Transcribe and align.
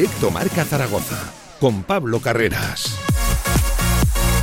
Directo 0.00 0.30
Marca 0.30 0.64
Zaragoza, 0.64 1.30
con 1.60 1.82
Pablo 1.82 2.20
Carreras. 2.20 2.96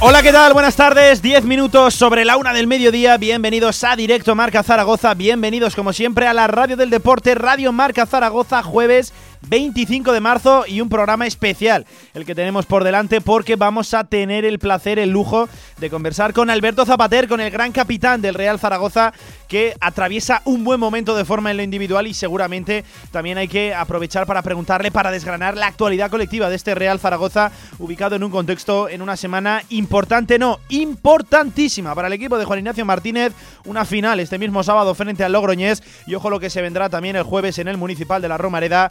Hola, 0.02 0.22
¿qué 0.22 0.32
tal? 0.32 0.54
Buenas 0.54 0.76
tardes. 0.76 1.23
10 1.23 1.46
minutos 1.46 1.96
sobre 1.96 2.26
la 2.26 2.38
una 2.38 2.54
del 2.54 2.68
mediodía. 2.68 3.18
Bienvenidos 3.18 3.84
a 3.84 3.96
Directo 3.96 4.36
Marca 4.36 4.62
Zaragoza. 4.62 5.16
Bienvenidos, 5.16 5.76
como 5.76 5.94
siempre, 5.94 6.28
a 6.28 6.36
la 6.36 6.46
Radio 6.46 6.78
del 6.78 6.91
Deporte, 6.91 7.34
Radio 7.34 7.72
Marca 7.72 8.05
Zaragoza, 8.05 8.62
jueves 8.62 9.14
25 9.42 10.12
de 10.12 10.20
marzo 10.20 10.66
y 10.68 10.82
un 10.82 10.90
programa 10.90 11.28
especial 11.28 11.86
el 12.14 12.26
que 12.26 12.36
tenemos 12.36 12.66
por 12.66 12.84
delante 12.84 13.22
porque 13.22 13.56
vamos 13.56 13.94
a 13.94 14.04
tener 14.04 14.45
el 14.45 14.59
placer, 14.59 15.00
el 15.00 15.12
lujo 15.12 15.48
de 15.78 15.90
conversar 15.90 16.34
con 16.34 16.50
Alberto 16.50 16.86
Zapater, 16.86 17.28
con 17.28 17.42
el 17.42 17.52
gran 17.52 17.72
capitán 17.72 18.22
del 18.22 18.34
Real 18.34 18.59
Zaragoza 18.59 19.14
que 19.48 19.76
atraviesa 19.80 20.42
un 20.45 20.64
buen 20.64 20.80
momento 20.80 21.16
de 21.16 21.26
forma 21.26 21.52
en 21.52 21.58
lo 21.58 21.64
individual 21.64 22.08
y 22.08 22.14
seguramente 22.14 22.84
también 23.12 23.38
hay 23.38 23.48
que 23.48 23.73
aprovechar 23.73 24.26
para 24.26 24.42
preguntarle, 24.42 24.92
para 24.92 25.12
desgranar 25.12 25.56
la 25.56 25.67
actualidad 25.67 26.09
colectiva 26.09 26.50
de 26.50 26.56
este 26.56 26.76
Real 26.76 27.00
Zaragoza 27.00 27.52
ubicado 27.80 28.16
en 28.16 28.23
un 28.23 28.31
contexto, 28.31 28.90
en 28.90 29.02
una 29.02 29.16
semana 29.16 29.64
importante, 29.70 30.38
no, 30.40 30.59
importantísima 30.70 31.95
para 31.95 32.08
el 32.08 32.14
equipo 32.14 32.38
de 32.38 32.45
Juan 32.45 32.59
Ignacio 32.59 32.86
Martínez, 32.86 33.34
una 33.66 33.86
final 33.86 34.20
este 34.20 34.38
mismo 34.38 34.64
sábado 34.64 34.94
frente 34.95 35.23
al 35.23 35.31
Logroñés 35.31 35.84
y 36.06 36.16
ojo 36.16 36.30
lo 36.30 36.40
que 36.40 36.50
se 36.50 36.62
vendrá 36.62 36.90
también 36.90 37.16
el 37.16 37.23
jueves 37.23 37.59
en 37.59 37.67
el 37.67 37.78
Municipal 37.78 38.22
de 38.22 38.28
la 38.28 38.38
Romareda 38.38 38.90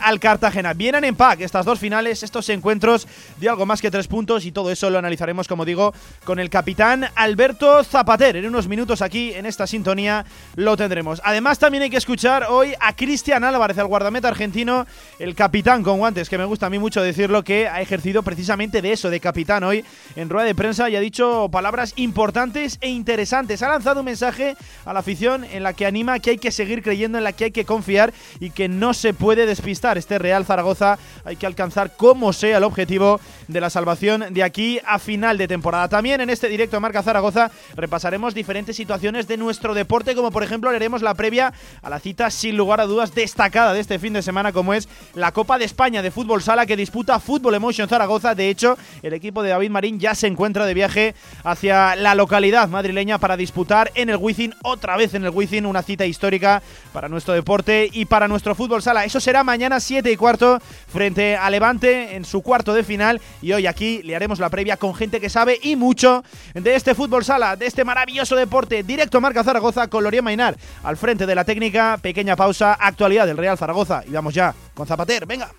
al 0.00 0.18
Cartagena. 0.18 0.72
Vienen 0.72 1.04
en 1.04 1.14
pack 1.14 1.42
estas 1.42 1.66
dos 1.66 1.78
finales, 1.78 2.22
estos 2.22 2.48
encuentros 2.48 3.06
de 3.38 3.50
algo 3.50 3.66
más 3.66 3.82
que 3.82 3.90
tres 3.90 4.08
puntos 4.08 4.46
y 4.46 4.52
todo 4.52 4.70
eso 4.70 4.88
lo 4.88 4.98
analizaremos, 4.98 5.46
como 5.46 5.66
digo, 5.66 5.92
con 6.24 6.38
el 6.38 6.48
capitán 6.48 7.04
Alberto 7.16 7.84
Zapater. 7.84 8.36
En 8.36 8.46
unos 8.46 8.66
minutos 8.66 9.02
aquí 9.02 9.34
en 9.34 9.44
esta 9.44 9.66
sintonía 9.66 10.24
lo 10.56 10.74
tendremos. 10.78 11.20
Además, 11.22 11.58
también 11.58 11.82
hay 11.82 11.90
que 11.90 11.98
escuchar 11.98 12.46
hoy 12.48 12.72
a 12.80 12.96
Cristian 12.96 13.44
Álvarez, 13.44 13.76
el 13.76 13.88
guardameta 13.88 14.28
argentino, 14.28 14.86
el 15.18 15.34
capitán 15.34 15.82
con 15.82 15.98
guantes, 15.98 16.30
que 16.30 16.38
me 16.38 16.46
gusta 16.46 16.66
a 16.66 16.70
mí 16.70 16.78
mucho 16.78 17.02
decirlo, 17.02 17.44
que 17.44 17.68
ha 17.68 17.82
ejercido 17.82 18.22
precisamente 18.22 18.80
de 18.80 18.92
eso, 18.92 19.10
de 19.10 19.20
capitán 19.20 19.64
hoy 19.64 19.84
en 20.16 20.30
rueda 20.30 20.46
de 20.46 20.54
prensa 20.54 20.88
y 20.88 20.96
ha 20.96 21.00
dicho 21.00 21.50
palabras 21.52 21.92
importantes 21.96 22.78
e 22.80 22.88
interesantes. 22.88 23.62
Ha 23.62 23.68
lanzado 23.68 24.00
un 24.00 24.06
mensaje 24.06 24.56
a 24.86 24.94
la 24.94 25.00
afición 25.00 25.44
en 25.44 25.62
la 25.62 25.74
que 25.74 25.84
anima 25.84 26.20
que 26.20 26.30
hay 26.30 26.38
que 26.38 26.50
seguir 26.50 26.82
creyendo, 26.82 27.18
en 27.18 27.24
la 27.24 27.32
que 27.32 27.44
hay 27.44 27.50
que 27.50 27.66
confiar 27.66 28.14
y 28.40 28.48
que 28.48 28.68
no 28.68 28.94
se 28.94 29.12
puede 29.12 29.31
puede 29.32 29.46
despistar 29.46 29.96
este 29.96 30.18
Real 30.18 30.44
Zaragoza. 30.44 30.98
Hay 31.24 31.36
que 31.36 31.46
alcanzar 31.46 31.96
como 31.96 32.34
sea 32.34 32.58
el 32.58 32.64
objetivo 32.64 33.18
de 33.48 33.62
la 33.62 33.70
salvación 33.70 34.26
de 34.28 34.42
aquí 34.42 34.78
a 34.84 34.98
final 34.98 35.38
de 35.38 35.48
temporada. 35.48 35.88
También 35.88 36.20
en 36.20 36.28
este 36.28 36.50
directo 36.50 36.78
Marca 36.82 37.02
Zaragoza 37.02 37.50
repasaremos 37.74 38.34
diferentes 38.34 38.76
situaciones 38.76 39.26
de 39.26 39.38
nuestro 39.38 39.72
deporte, 39.72 40.14
como 40.14 40.30
por 40.30 40.42
ejemplo 40.42 40.68
haremos 40.68 41.00
la 41.00 41.14
previa 41.14 41.54
a 41.80 41.88
la 41.88 41.98
cita 41.98 42.30
sin 42.30 42.58
lugar 42.58 42.82
a 42.82 42.84
dudas 42.84 43.14
destacada 43.14 43.72
de 43.72 43.80
este 43.80 43.98
fin 43.98 44.12
de 44.12 44.20
semana, 44.20 44.52
como 44.52 44.74
es 44.74 44.86
la 45.14 45.32
Copa 45.32 45.56
de 45.56 45.64
España 45.64 46.02
de 46.02 46.10
Fútbol 46.10 46.42
Sala 46.42 46.66
que 46.66 46.76
disputa 46.76 47.18
Fútbol 47.18 47.54
Emotion 47.54 47.88
Zaragoza. 47.88 48.34
De 48.34 48.50
hecho, 48.50 48.76
el 49.02 49.14
equipo 49.14 49.42
de 49.42 49.48
David 49.48 49.70
Marín 49.70 49.98
ya 49.98 50.14
se 50.14 50.26
encuentra 50.26 50.66
de 50.66 50.74
viaje 50.74 51.14
hacia 51.42 51.96
la 51.96 52.14
localidad 52.14 52.68
madrileña 52.68 53.16
para 53.16 53.38
disputar 53.38 53.90
en 53.94 54.10
el 54.10 54.18
Wizzing, 54.18 54.54
otra 54.62 54.98
vez 54.98 55.14
en 55.14 55.24
el 55.24 55.30
Wizzing, 55.30 55.64
una 55.64 55.82
cita 55.82 56.04
histórica 56.04 56.62
para 56.92 57.08
nuestro 57.08 57.32
deporte 57.32 57.88
y 57.90 58.04
para 58.04 58.28
nuestro 58.28 58.54
fútbol 58.54 58.82
sala. 58.82 59.06
Eso 59.06 59.21
será 59.22 59.44
mañana 59.44 59.80
7 59.80 60.10
y 60.10 60.16
cuarto 60.16 60.60
frente 60.88 61.36
a 61.36 61.48
Levante 61.48 62.16
en 62.16 62.24
su 62.24 62.42
cuarto 62.42 62.74
de 62.74 62.84
final. 62.84 63.20
Y 63.40 63.52
hoy 63.52 63.66
aquí 63.66 64.02
le 64.02 64.16
haremos 64.16 64.38
la 64.38 64.50
previa 64.50 64.76
con 64.76 64.94
gente 64.94 65.20
que 65.20 65.30
sabe 65.30 65.58
y 65.62 65.76
mucho 65.76 66.24
de 66.54 66.74
este 66.74 66.94
fútbol 66.94 67.24
sala, 67.24 67.56
de 67.56 67.66
este 67.66 67.84
maravilloso 67.84 68.36
deporte. 68.36 68.82
Directo 68.82 69.20
Marca 69.20 69.44
Zaragoza 69.44 69.88
con 69.88 70.04
Lorien 70.04 70.24
Mainar 70.24 70.56
al 70.82 70.96
frente 70.96 71.26
de 71.26 71.34
la 71.34 71.44
técnica. 71.44 71.98
Pequeña 72.02 72.36
pausa, 72.36 72.74
actualidad 72.74 73.26
del 73.26 73.36
Real 73.36 73.56
Zaragoza. 73.56 74.02
Y 74.06 74.10
vamos 74.10 74.34
ya 74.34 74.54
con 74.74 74.86
Zapater, 74.86 75.24
venga. 75.26 75.50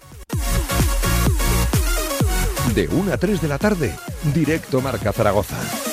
De 2.76 2.88
1 2.88 3.14
a 3.14 3.18
3 3.18 3.42
de 3.42 3.48
la 3.48 3.58
tarde, 3.60 3.96
Directo 4.34 4.82
Marca 4.82 5.14
Zaragoza. 5.14 5.93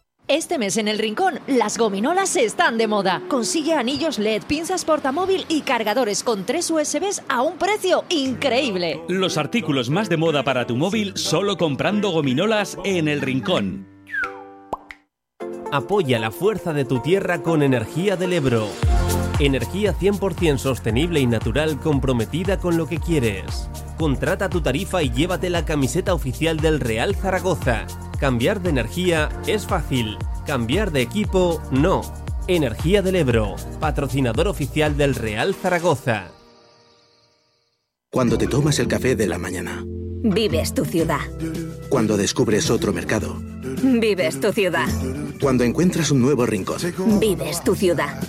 Este 0.31 0.57
mes 0.57 0.77
en 0.77 0.87
El 0.87 0.97
Rincón, 0.97 1.41
las 1.45 1.77
gominolas 1.77 2.37
están 2.37 2.77
de 2.77 2.87
moda. 2.87 3.21
Consigue 3.27 3.73
anillos 3.73 4.17
LED, 4.17 4.43
pinzas 4.47 4.85
portamóvil 4.85 5.43
y 5.49 5.59
cargadores 5.59 6.23
con 6.23 6.45
tres 6.45 6.71
USBs 6.71 7.23
a 7.27 7.41
un 7.41 7.57
precio 7.57 8.05
increíble. 8.07 9.01
Los 9.09 9.37
artículos 9.37 9.89
más 9.89 10.07
de 10.07 10.15
moda 10.15 10.43
para 10.43 10.65
tu 10.65 10.77
móvil 10.77 11.11
solo 11.17 11.57
comprando 11.57 12.11
gominolas 12.11 12.77
en 12.85 13.09
El 13.09 13.19
Rincón. 13.19 13.85
Apoya 15.69 16.17
la 16.17 16.31
fuerza 16.31 16.71
de 16.71 16.85
tu 16.85 17.01
tierra 17.01 17.43
con 17.43 17.61
Energía 17.61 18.15
del 18.15 18.31
Ebro. 18.31 18.69
Energía 19.41 19.95
100% 19.97 20.59
sostenible 20.59 21.19
y 21.19 21.25
natural 21.25 21.79
comprometida 21.79 22.59
con 22.59 22.77
lo 22.77 22.85
que 22.85 22.99
quieres. 22.99 23.67
Contrata 23.97 24.49
tu 24.49 24.61
tarifa 24.61 25.01
y 25.01 25.09
llévate 25.09 25.49
la 25.49 25.65
camiseta 25.65 26.13
oficial 26.13 26.57
del 26.57 26.79
Real 26.79 27.15
Zaragoza. 27.15 27.87
Cambiar 28.19 28.61
de 28.61 28.69
energía 28.69 29.29
es 29.47 29.65
fácil, 29.65 30.19
cambiar 30.45 30.91
de 30.91 31.01
equipo 31.01 31.59
no. 31.71 32.01
Energía 32.45 33.01
del 33.01 33.15
Ebro, 33.15 33.55
patrocinador 33.79 34.47
oficial 34.47 34.95
del 34.95 35.15
Real 35.15 35.55
Zaragoza. 35.55 36.29
Cuando 38.11 38.37
te 38.37 38.45
tomas 38.45 38.77
el 38.77 38.87
café 38.87 39.15
de 39.15 39.25
la 39.25 39.39
mañana. 39.39 39.83
Vives 40.21 40.75
tu 40.75 40.85
ciudad. 40.85 41.21
Cuando 41.89 42.15
descubres 42.15 42.69
otro 42.69 42.93
mercado. 42.93 43.41
Vives 43.81 44.39
tu 44.39 44.53
ciudad. 44.53 44.87
Cuando 45.41 45.63
encuentras 45.63 46.11
un 46.11 46.21
nuevo 46.21 46.45
rincón. 46.45 46.77
Vives 47.19 47.63
tu 47.63 47.73
ciudad. 47.73 48.21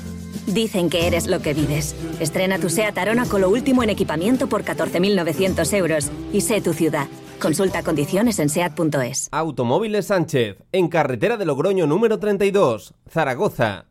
Dicen 0.53 0.91
que 0.91 1.07
eres 1.07 1.27
lo 1.29 1.41
que 1.41 1.55
vives. 1.55 1.95
Estrena 2.21 2.59
tu 2.59 2.69
SEAT 2.69 2.99
Arona 2.99 3.27
con 3.27 3.41
lo 3.41 3.49
último 3.49 3.83
en 3.83 3.91
equipamiento 3.91 4.49
por 4.49 4.65
14.900 4.65 5.73
euros 5.73 6.11
y 6.33 6.43
sé 6.43 6.61
tu 6.61 6.75
ciudad. 6.75 7.09
Consulta 7.41 7.83
condiciones 7.83 8.39
en 8.39 8.51
SEAT.es. 8.51 9.29
Automóviles 9.33 10.07
Sánchez, 10.07 10.59
en 10.73 10.89
carretera 10.89 11.37
de 11.37 11.47
Logroño 11.47 11.87
número 11.87 12.19
32, 12.19 12.95
Zaragoza. 13.09 13.87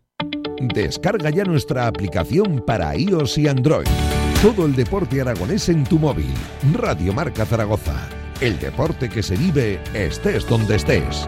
Descarga 0.61 1.31
ya 1.31 1.43
nuestra 1.43 1.87
aplicación 1.87 2.63
para 2.65 2.95
iOS 2.95 3.39
y 3.39 3.47
Android. 3.47 3.87
Todo 4.43 4.65
el 4.67 4.75
deporte 4.75 5.19
aragonés 5.19 5.67
en 5.69 5.83
tu 5.83 5.97
móvil. 5.97 6.31
Radio 6.73 7.11
Marca 7.11 7.45
Zaragoza. 7.45 8.07
El 8.39 8.59
deporte 8.59 9.09
que 9.09 9.23
se 9.23 9.35
vive 9.35 9.79
estés 9.93 10.47
donde 10.47 10.75
estés. 10.75 11.27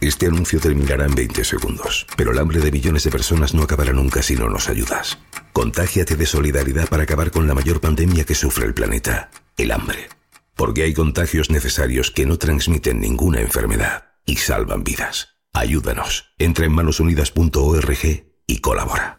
Este 0.00 0.26
anuncio 0.26 0.58
terminará 0.60 1.04
en 1.04 1.14
20 1.14 1.44
segundos, 1.44 2.06
pero 2.16 2.32
el 2.32 2.38
hambre 2.38 2.60
de 2.60 2.72
millones 2.72 3.04
de 3.04 3.10
personas 3.10 3.52
no 3.52 3.62
acabará 3.62 3.92
nunca 3.92 4.22
si 4.22 4.34
no 4.34 4.48
nos 4.48 4.70
ayudas. 4.70 5.18
Contágiate 5.52 6.16
de 6.16 6.24
solidaridad 6.24 6.88
para 6.88 7.02
acabar 7.02 7.30
con 7.30 7.46
la 7.46 7.52
mayor 7.52 7.82
pandemia 7.82 8.24
que 8.24 8.34
sufre 8.34 8.64
el 8.64 8.72
planeta, 8.72 9.30
el 9.58 9.70
hambre. 9.72 10.08
Porque 10.54 10.84
hay 10.84 10.94
contagios 10.94 11.50
necesarios 11.50 12.10
que 12.10 12.24
no 12.24 12.38
transmiten 12.38 12.98
ninguna 12.98 13.40
enfermedad 13.40 14.04
y 14.24 14.36
salvan 14.36 14.84
vidas. 14.84 15.36
Ayúdanos. 15.52 16.32
Entra 16.38 16.64
en 16.64 16.72
manosunidas.org 16.72 18.24
y 18.46 18.58
colabora. 18.60 19.18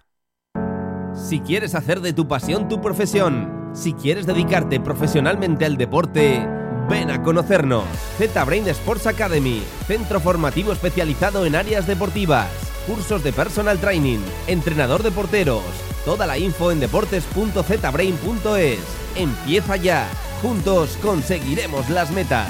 Si 1.13 1.41
quieres 1.41 1.75
hacer 1.75 2.01
de 2.01 2.13
tu 2.13 2.27
pasión 2.27 2.67
tu 2.67 2.81
profesión, 2.81 3.69
si 3.73 3.93
quieres 3.93 4.25
dedicarte 4.25 4.79
profesionalmente 4.79 5.65
al 5.65 5.77
deporte, 5.77 6.47
Ven 6.91 7.09
a 7.09 7.23
conocernos. 7.23 7.85
ZBrain 8.17 8.67
Sports 8.67 9.07
Academy, 9.07 9.63
centro 9.87 10.19
formativo 10.19 10.73
especializado 10.73 11.45
en 11.45 11.55
áreas 11.55 11.87
deportivas, 11.87 12.49
cursos 12.85 13.23
de 13.23 13.31
personal 13.31 13.79
training, 13.79 14.19
entrenador 14.47 15.01
de 15.01 15.11
porteros. 15.11 15.63
Toda 16.03 16.27
la 16.27 16.37
info 16.37 16.69
en 16.69 16.81
deportes.zbrain.es. 16.81 18.79
Empieza 19.15 19.77
ya. 19.77 20.05
Juntos 20.41 20.97
conseguiremos 21.01 21.89
las 21.89 22.11
metas. 22.11 22.49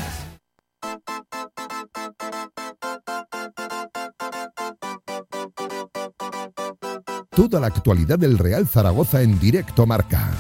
Toda 7.30 7.60
la 7.60 7.68
actualidad 7.68 8.18
del 8.18 8.40
Real 8.40 8.68
Zaragoza 8.68 9.22
en 9.22 9.40
directo 9.40 9.86
marca. 9.86 10.32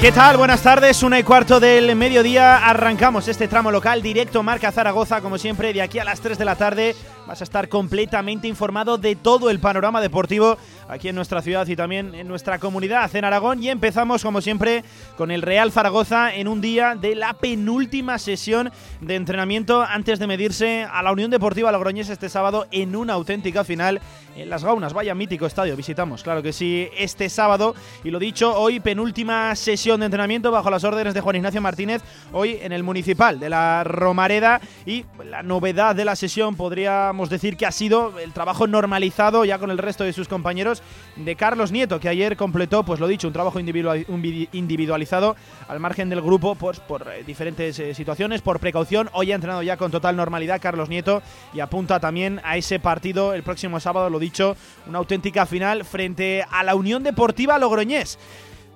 ¿Qué 0.00 0.12
tal? 0.12 0.38
Buenas 0.38 0.62
tardes, 0.62 1.02
una 1.02 1.18
y 1.18 1.22
cuarto 1.22 1.60
del 1.60 1.94
mediodía. 1.94 2.56
Arrancamos 2.66 3.28
este 3.28 3.48
tramo 3.48 3.70
local 3.70 4.00
directo 4.00 4.42
Marca 4.42 4.72
Zaragoza, 4.72 5.20
como 5.20 5.36
siempre, 5.36 5.74
de 5.74 5.82
aquí 5.82 5.98
a 5.98 6.04
las 6.04 6.22
3 6.22 6.38
de 6.38 6.44
la 6.46 6.56
tarde. 6.56 6.96
Vas 7.26 7.42
a 7.42 7.44
estar 7.44 7.68
completamente 7.68 8.48
informado 8.48 8.96
de 8.96 9.14
todo 9.14 9.50
el 9.50 9.60
panorama 9.60 10.00
deportivo 10.00 10.56
aquí 10.88 11.10
en 11.10 11.14
nuestra 11.14 11.42
ciudad 11.42 11.66
y 11.66 11.76
también 11.76 12.14
en 12.14 12.26
nuestra 12.26 12.58
comunidad 12.58 13.14
en 13.14 13.26
Aragón. 13.26 13.62
Y 13.62 13.68
empezamos, 13.68 14.22
como 14.22 14.40
siempre, 14.40 14.84
con 15.18 15.30
el 15.30 15.42
Real 15.42 15.70
Zaragoza 15.70 16.34
en 16.34 16.48
un 16.48 16.62
día 16.62 16.94
de 16.94 17.14
la 17.14 17.34
penúltima 17.34 18.18
sesión 18.18 18.72
de 19.02 19.16
entrenamiento 19.16 19.82
antes 19.82 20.18
de 20.18 20.26
medirse 20.26 20.88
a 20.90 21.02
la 21.02 21.12
Unión 21.12 21.30
Deportiva 21.30 21.70
Logroñés 21.70 22.08
este 22.08 22.30
sábado 22.30 22.66
en 22.70 22.96
una 22.96 23.12
auténtica 23.12 23.64
final 23.64 24.00
en 24.34 24.48
Las 24.48 24.64
Gaunas. 24.64 24.94
Vaya 24.94 25.14
mítico 25.14 25.46
estadio, 25.46 25.76
visitamos, 25.76 26.22
claro 26.22 26.42
que 26.42 26.52
sí, 26.52 26.88
este 26.96 27.28
sábado. 27.28 27.74
Y 28.02 28.10
lo 28.10 28.18
dicho, 28.18 28.58
hoy 28.58 28.80
penúltima 28.80 29.54
sesión 29.54 29.89
de 29.98 30.06
entrenamiento 30.06 30.52
bajo 30.52 30.70
las 30.70 30.84
órdenes 30.84 31.14
de 31.14 31.20
Juan 31.20 31.36
Ignacio 31.36 31.60
Martínez, 31.60 32.02
hoy 32.32 32.58
en 32.62 32.70
el 32.70 32.84
Municipal 32.84 33.40
de 33.40 33.50
la 33.50 33.82
Romareda. 33.82 34.60
Y 34.86 35.04
la 35.28 35.42
novedad 35.42 35.96
de 35.96 36.04
la 36.04 36.14
sesión 36.14 36.54
podríamos 36.54 37.28
decir 37.30 37.56
que 37.56 37.66
ha 37.66 37.72
sido 37.72 38.18
el 38.20 38.32
trabajo 38.32 38.68
normalizado 38.68 39.44
ya 39.44 39.58
con 39.58 39.70
el 39.70 39.78
resto 39.78 40.04
de 40.04 40.12
sus 40.12 40.28
compañeros 40.28 40.82
de 41.16 41.34
Carlos 41.34 41.72
Nieto, 41.72 41.98
que 41.98 42.08
ayer 42.08 42.36
completó, 42.36 42.84
pues 42.84 43.00
lo 43.00 43.08
dicho, 43.08 43.26
un 43.26 43.32
trabajo 43.32 43.58
individualizado 43.58 45.34
al 45.66 45.80
margen 45.80 46.08
del 46.08 46.20
grupo 46.20 46.54
pues, 46.54 46.78
por 46.78 47.08
eh, 47.08 47.24
diferentes 47.26 47.78
eh, 47.80 47.94
situaciones, 47.94 48.42
por 48.42 48.60
precaución. 48.60 49.10
Hoy 49.12 49.32
ha 49.32 49.34
entrenado 49.34 49.62
ya 49.62 49.76
con 49.76 49.90
total 49.90 50.14
normalidad 50.14 50.60
Carlos 50.60 50.88
Nieto 50.88 51.22
y 51.52 51.60
apunta 51.60 51.98
también 51.98 52.40
a 52.44 52.56
ese 52.56 52.78
partido 52.78 53.34
el 53.34 53.42
próximo 53.42 53.80
sábado, 53.80 54.10
lo 54.10 54.18
dicho, 54.18 54.56
una 54.86 54.98
auténtica 54.98 55.46
final 55.46 55.84
frente 55.84 56.44
a 56.50 56.62
la 56.62 56.74
Unión 56.74 57.02
Deportiva 57.02 57.58
Logroñés. 57.58 58.18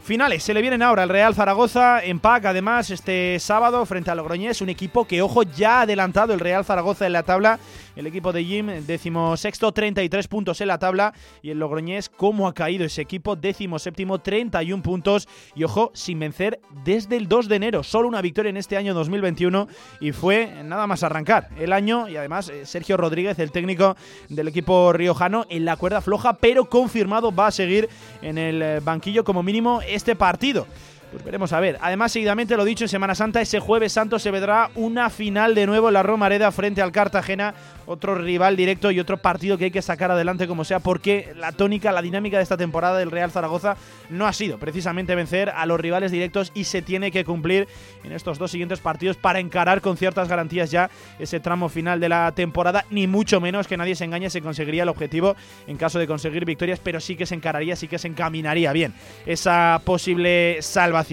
Finales, 0.05 0.43
se 0.43 0.53
le 0.53 0.61
vienen 0.61 0.83
ahora 0.83 1.05
el 1.05 1.09
Real 1.09 1.35
Zaragoza 1.35 2.05
en 2.05 2.21
PAC, 2.21 2.45
además, 2.45 2.91
este 2.91 3.39
sábado 3.41 3.87
frente 3.87 4.11
a 4.11 4.15
Logroñés, 4.15 4.61
un 4.61 4.69
equipo 4.69 5.06
que, 5.06 5.23
ojo, 5.23 5.45
ya 5.45 5.79
ha 5.79 5.81
adelantado 5.83 6.35
el 6.35 6.41
Real 6.41 6.62
Zaragoza 6.62 7.06
en 7.06 7.15
la 7.15 7.23
tabla 7.23 7.59
el 7.96 8.06
equipo 8.06 8.32
de 8.32 8.44
Jim, 8.44 8.67
décimo 8.87 9.37
sexto, 9.37 9.73
33 9.73 10.29
puntos 10.29 10.61
en 10.61 10.69
la 10.69 10.79
tabla. 10.79 11.14
Y 11.43 11.50
el 11.50 11.58
Logroñés, 11.58 12.08
¿cómo 12.08 12.49
ha 12.49 12.55
caído 12.55 12.85
ese 12.85 13.02
equipo? 13.02 13.37
Décimo 13.37 13.79
séptimo, 13.79 14.19
31 14.19 14.82
puntos. 14.82 15.29
Y 15.55 15.64
ojo, 15.64 15.91
sin 15.94 16.19
vencer 16.19 16.61
desde 16.85 17.17
el 17.17 17.29
2 17.29 17.49
de 17.49 17.56
enero. 17.56 17.82
Solo 17.82 18.08
una 18.08 18.23
victoria 18.23 18.50
en 18.50 18.56
este 18.56 18.76
año 18.76 18.94
2021. 18.94 19.69
Y 20.00 20.12
fue 20.12 20.62
nada 20.64 20.87
más 20.87 21.02
arrancar 21.02 21.50
el 21.58 21.73
año. 21.73 22.08
Y 22.08 22.17
además, 22.17 22.49
eh, 22.49 22.67
Sergio 22.67 22.96
Rodríguez, 22.96 23.38
el 23.38 23.52
técnico 23.52 23.96
del 24.29 24.49
equipo 24.49 24.93
riojano, 24.93 25.46
en 25.49 25.64
la 25.64 25.76
cuerda 25.76 26.00
floja, 26.00 26.35
pero 26.35 26.69
confirmado 26.69 27.35
va 27.35 27.49
a 27.49 27.52
seguir 27.52 27.88
en 28.23 28.38
el 28.38 28.62
eh, 28.62 28.81
banquillo 28.81 29.25
como 29.25 29.43
mínimo 29.43 29.81
este 29.87 30.17
partido. 30.17 30.67
Pues 31.15 31.25
veremos 31.25 31.53
a 31.53 31.61
ver. 31.61 31.79
Además, 31.81 32.11
seguidamente 32.11 32.57
lo 32.57 32.65
dicho, 32.65 32.83
en 32.83 32.89
Semana 32.89 33.15
Santa, 33.15 33.41
ese 33.41 33.61
jueves 33.61 33.93
santo 33.93 34.19
se 34.19 34.33
vendrá 34.33 34.71
una 34.75 35.11
final 35.11 35.55
de 35.55 35.65
nuevo 35.65 35.87
en 35.87 35.95
la 35.95 36.03
Romareda 36.03 36.51
frente 36.51 36.83
al 36.83 36.91
Cartagena 36.91 37.55
otro 37.87 38.17
rival 38.17 38.57
directo 38.57 38.91
y 38.91 38.99
otro 38.99 39.19
partido 39.19 39.57
que 39.57 39.67
hay 39.67 39.71
que 39.71 39.83
sacar 39.83 40.11
adelante 40.11 40.49
como 40.49 40.65
sea, 40.65 40.81
porque 40.81 41.33
la 41.37 41.53
tónica, 41.53 41.93
la 41.93 42.03
dinámica 42.03 42.39
de 42.39 42.43
esta 42.43 42.57
temporada 42.57 42.99
del 42.99 43.11
Real 43.11 43.31
Zaragoza 43.31 43.77
no 44.11 44.27
ha 44.27 44.33
sido 44.33 44.59
precisamente 44.59 45.15
vencer 45.15 45.51
a 45.51 45.67
los 45.67 45.79
rivales 45.79 46.11
directos 46.11 46.51
y 46.55 46.65
se 46.65 46.83
tiene 46.83 47.13
que 47.13 47.25
cumplir 47.25 47.69
en 48.03 48.13
estos 48.13 48.39
dos 48.39 48.51
siguientes 48.51 48.81
partidos 48.81 49.17
para 49.17 49.39
encarar 49.39 49.83
con 49.83 49.97
ciertas 49.97 50.29
garantías 50.29 50.71
ya 50.71 50.91
ese 51.19 51.41
tramo 51.41 51.69
final 51.69 52.01
de 52.01 52.09
la 52.09 52.33
temporada, 52.33 52.87
ni 52.91 53.07
mucho 53.07 53.41
menos 53.41 53.69
que 53.69 53.77
nadie 53.77 53.95
se 53.95 54.05
engañe, 54.05 54.31
se 54.31 54.43
conseguiría 54.43 54.83
el 54.83 54.89
objetivo 54.89 55.37
en 55.67 55.77
caso 55.77 55.99
de 55.99 56.07
conseguir 56.07 56.45
victorias, 56.45 56.81
pero 56.83 57.01
sí 57.01 57.15
que 57.15 57.27
se 57.27 57.35
encararía, 57.35 57.77
sí 57.77 57.87
que 57.87 57.99
se 57.99 58.09
encaminaría 58.09 58.73
bien 58.73 58.95
esa 59.27 59.81
posible 59.85 60.59
salvación. 60.61 61.04